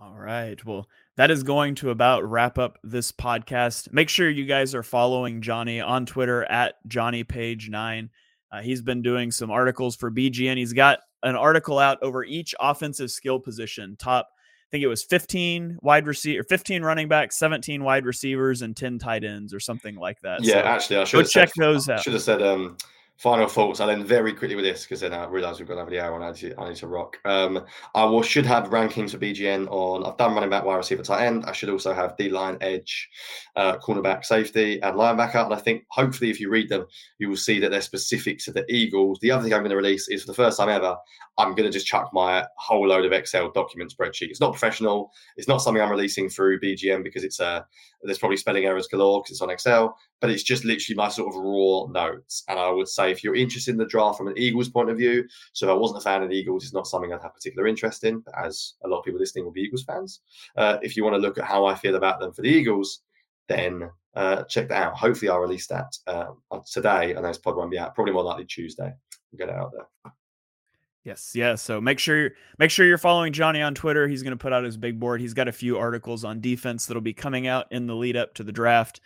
All 0.00 0.14
right. 0.14 0.62
Well, 0.64 0.88
that 1.16 1.30
is 1.30 1.42
going 1.42 1.74
to 1.76 1.90
about 1.90 2.28
wrap 2.28 2.58
up 2.58 2.78
this 2.82 3.12
podcast. 3.12 3.92
Make 3.92 4.08
sure 4.08 4.28
you 4.28 4.46
guys 4.46 4.74
are 4.74 4.82
following 4.82 5.40
Jonny 5.42 5.80
on 5.80 6.06
Twitter 6.06 6.44
at 6.44 6.74
Jonny 6.88 7.24
Page 7.24 7.68
Nine. 7.70 8.10
Uh, 8.50 8.60
he's 8.62 8.82
been 8.82 9.02
doing 9.02 9.30
some 9.30 9.50
articles 9.50 9.96
for 9.96 10.10
BGN. 10.10 10.56
He's 10.56 10.72
got 10.72 11.00
an 11.22 11.36
article 11.36 11.78
out 11.78 12.02
over 12.02 12.24
each 12.24 12.54
offensive 12.60 13.10
skill 13.10 13.40
position. 13.40 13.96
Top, 13.96 14.28
I 14.30 14.66
think 14.70 14.84
it 14.84 14.88
was 14.88 15.04
15 15.04 15.78
wide 15.82 16.06
receiver, 16.06 16.44
15 16.44 16.82
running 16.82 17.08
backs, 17.08 17.38
17 17.38 17.82
wide 17.82 18.06
receivers, 18.06 18.62
and 18.62 18.76
10 18.76 18.98
tight 18.98 19.24
ends, 19.24 19.54
or 19.54 19.60
something 19.60 19.96
like 19.96 20.20
that. 20.22 20.42
Yeah, 20.42 20.54
So 20.54 20.60
actually, 20.60 20.96
I 20.98 21.04
should 21.04 21.16
go 21.18 21.22
check 21.24 21.52
said, 21.54 21.62
those 21.64 21.88
I 21.88 21.94
out. 21.94 22.02
should 22.02 22.12
have 22.12 22.22
said 22.22 22.42
um, 22.42 22.76
final 23.16 23.46
thoughts. 23.46 23.80
I'll 23.80 23.90
end 23.90 24.06
very 24.06 24.32
quickly 24.32 24.56
with 24.56 24.64
this 24.64 24.82
because 24.82 25.00
then 25.00 25.14
I 25.14 25.26
realise 25.26 25.58
we've 25.58 25.68
got 25.68 25.78
another 25.78 26.00
hour 26.00 26.16
and 26.16 26.24
I 26.24 26.30
need 26.30 26.36
to, 26.38 26.60
I 26.60 26.68
need 26.68 26.76
to 26.78 26.88
rock. 26.88 27.18
Um, 27.24 27.64
I 27.94 28.04
will 28.04 28.22
should 28.22 28.46
have 28.46 28.70
rankings 28.70 29.12
for 29.12 29.18
BGN 29.18 29.68
on. 29.70 30.04
I've 30.04 30.16
done 30.16 30.34
running 30.34 30.50
back, 30.50 30.64
wide 30.64 30.76
receiver, 30.76 31.02
tight 31.02 31.26
end. 31.26 31.44
I 31.46 31.52
should 31.52 31.70
also 31.70 31.94
have 31.94 32.16
D 32.16 32.28
line, 32.28 32.58
edge, 32.60 33.08
uh, 33.56 33.76
cornerback, 33.78 34.24
safety, 34.24 34.80
and 34.82 34.96
linebacker. 34.96 35.44
And 35.44 35.54
I 35.54 35.58
think 35.58 35.84
hopefully, 35.90 36.30
if 36.30 36.40
you 36.40 36.50
read 36.50 36.68
them, 36.68 36.86
you 37.18 37.28
will 37.28 37.36
see 37.36 37.60
that 37.60 37.70
they're 37.70 37.80
specific 37.80 38.38
to 38.40 38.52
the 38.52 38.64
Eagles. 38.68 39.18
The 39.20 39.30
other 39.30 39.44
thing 39.44 39.54
I'm 39.54 39.60
going 39.60 39.70
to 39.70 39.76
release 39.76 40.08
is 40.08 40.22
for 40.22 40.28
the 40.28 40.34
first 40.34 40.58
time 40.58 40.68
ever, 40.68 40.96
I'm 41.38 41.54
going 41.54 41.66
to 41.66 41.72
just 41.72 41.86
chuck 41.86 42.10
my 42.12 42.44
whole 42.56 42.86
load 42.86 43.04
of 43.04 43.12
Excel 43.12 43.50
document 43.50 43.94
spreadsheet. 43.96 44.30
It's 44.30 44.40
not 44.40 44.52
professional. 44.52 45.12
It's 45.36 45.48
not 45.48 45.58
something 45.58 45.82
I'm 45.82 45.90
releasing 45.90 46.28
through 46.28 46.60
BGN 46.60 47.02
because 47.02 47.24
it's 47.24 47.40
uh, 47.40 47.62
there's 48.06 48.18
probably 48.18 48.36
spelling 48.36 48.64
errors 48.64 48.88
galore 48.88 49.20
because 49.20 49.32
it's 49.32 49.42
on 49.42 49.50
Excel. 49.50 49.96
But 50.20 50.30
it's 50.30 50.42
just 50.42 50.64
literally 50.64 50.96
my 50.96 51.08
sort 51.08 51.34
of 51.34 51.40
raw 51.40 51.86
notes. 51.90 52.44
And 52.48 52.58
I 52.58 52.70
would 52.70 52.88
say 52.88 53.10
if 53.10 53.22
you're 53.22 53.34
interested 53.34 53.72
in 53.72 53.78
the 53.78 53.86
draft 53.86 54.18
from 54.18 54.28
an 54.28 54.38
Eagles 54.38 54.68
point 54.68 54.90
of 54.90 54.96
view, 54.96 55.24
so 55.52 55.66
if 55.66 55.70
I 55.70 55.74
wasn't 55.74 55.98
a 55.98 56.04
fan 56.04 56.22
of 56.22 56.30
the 56.30 56.36
Eagles, 56.36 56.64
it's 56.64 56.72
not 56.72 56.86
something 56.86 57.12
I'd 57.12 57.22
have 57.22 57.34
particular 57.34 57.66
interest 57.66 58.04
in, 58.04 58.22
as 58.36 58.74
a 58.84 58.88
lot 58.88 59.00
of 59.00 59.04
people 59.04 59.20
listening 59.20 59.44
will 59.44 59.52
be 59.52 59.62
Eagles 59.62 59.84
fans. 59.84 60.20
Uh, 60.56 60.78
if 60.82 60.96
you 60.96 61.04
want 61.04 61.14
to 61.14 61.20
look 61.20 61.38
at 61.38 61.44
how 61.44 61.64
I 61.64 61.74
feel 61.74 61.96
about 61.96 62.20
them 62.20 62.32
for 62.32 62.42
the 62.42 62.48
Eagles, 62.48 63.00
then 63.48 63.90
uh, 64.14 64.44
check 64.44 64.68
that 64.68 64.82
out. 64.82 64.94
Hopefully, 64.94 65.28
I'll 65.28 65.38
release 65.38 65.66
that 65.68 65.96
uh, 66.06 66.26
today. 66.70 67.12
Know 67.12 67.22
this 67.22 67.38
pod 67.38 67.56
won't 67.56 67.70
be 67.70 67.78
out. 67.78 67.94
Probably 67.94 68.12
more 68.12 68.22
likely 68.24 68.46
Tuesday. 68.46 68.92
We'll 69.32 69.46
get 69.46 69.54
it 69.54 69.58
out 69.58 69.72
there. 69.72 70.12
Yes, 71.04 71.32
yeah. 71.34 71.54
So 71.54 71.82
make 71.82 71.98
sure 71.98 72.30
make 72.58 72.70
sure 72.70 72.86
you're 72.86 72.96
following 72.96 73.34
Jonny 73.34 73.60
on 73.60 73.74
Twitter. 73.74 74.08
He's 74.08 74.22
going 74.22 74.32
to 74.32 74.38
put 74.42 74.54
out 74.54 74.64
his 74.64 74.78
big 74.78 74.98
board. 74.98 75.20
He's 75.20 75.34
got 75.34 75.48
a 75.48 75.52
few 75.52 75.76
articles 75.76 76.24
on 76.24 76.40
defense 76.40 76.86
that'll 76.86 77.02
be 77.02 77.12
coming 77.12 77.46
out 77.46 77.66
in 77.70 77.86
the 77.86 77.94
lead 77.94 78.16
up 78.16 78.32
to 78.34 78.42
the 78.42 78.52
draft. 78.52 79.00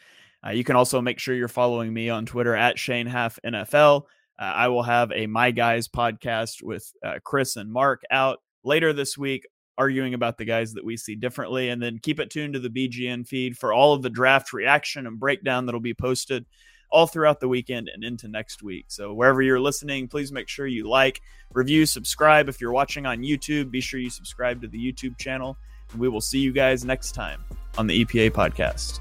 Uh, 0.47 0.51
you 0.51 0.63
can 0.63 0.77
also 0.77 1.01
make 1.01 1.19
sure 1.19 1.35
you're 1.35 1.49
following 1.49 1.93
me 1.93 2.09
on 2.09 2.25
Twitter 2.25 2.55
at 2.55 2.79
Shane 2.79 3.09
Haff 3.09 3.41
NFL. 3.45 4.03
Uh, 4.39 4.43
I 4.43 4.69
will 4.69 4.85
have 4.85 5.11
a 5.11 5.27
My 5.27 5.51
Guys 5.51 5.89
podcast 5.89 6.63
with 6.63 6.93
uh, 7.05 7.19
Chris 7.25 7.57
and 7.57 7.73
Mark 7.73 8.03
out 8.13 8.39
later 8.63 8.93
this 8.93 9.19
week. 9.19 9.49
arguing 9.77 10.15
about 10.15 10.39
the 10.39 10.45
guys 10.45 10.75
that 10.75 10.85
we 10.85 10.97
see 10.97 11.15
differently. 11.17 11.69
And 11.71 11.83
then 11.83 11.99
keep 12.01 12.21
it 12.21 12.31
tuned 12.31 12.55
to 12.55 12.61
the 12.61 12.69
BGN 12.71 13.27
feed 13.27 13.57
for 13.57 13.73
all 13.73 13.95
of 13.95 14.03
the 14.03 14.11
draft 14.11 14.53
reaction 14.53 15.07
and 15.07 15.19
breakdown 15.19 15.67
that'll 15.67 15.81
be 15.81 15.95
posted 15.95 16.47
all 16.91 17.07
throughout 17.07 17.41
the 17.41 17.49
weekend 17.49 17.89
and 17.89 18.03
into 18.03 18.28
next 18.28 18.62
week. 18.62 18.86
So 18.89 19.12
wherever 19.12 19.43
you're 19.43 19.61
listening, 19.61 20.09
please 20.09 20.32
make 20.32 20.49
sure 20.49 20.66
you 20.66 20.89
like, 20.89 21.20
review, 21.53 21.86
subscribe. 21.86 22.49
If 22.49 22.61
you're 22.61 22.72
watching 22.72 23.07
on 23.07 23.18
YouTube, 23.18 23.70
be 23.70 23.80
sure 23.80 24.01
you 24.01 24.11
subscribe 24.11 24.62
to 24.62 24.68
the 24.68 24.78
YouTube 24.78 25.18
channel. 25.18 25.57
And 25.93 26.01
we 26.01 26.09
will 26.09 26.20
see 26.20 26.39
you 26.39 26.53
guys 26.53 26.84
next 26.84 27.12
time 27.12 27.45
on 27.76 27.86
the 27.86 28.05
EPA 28.05 28.30
podcast. 28.30 29.01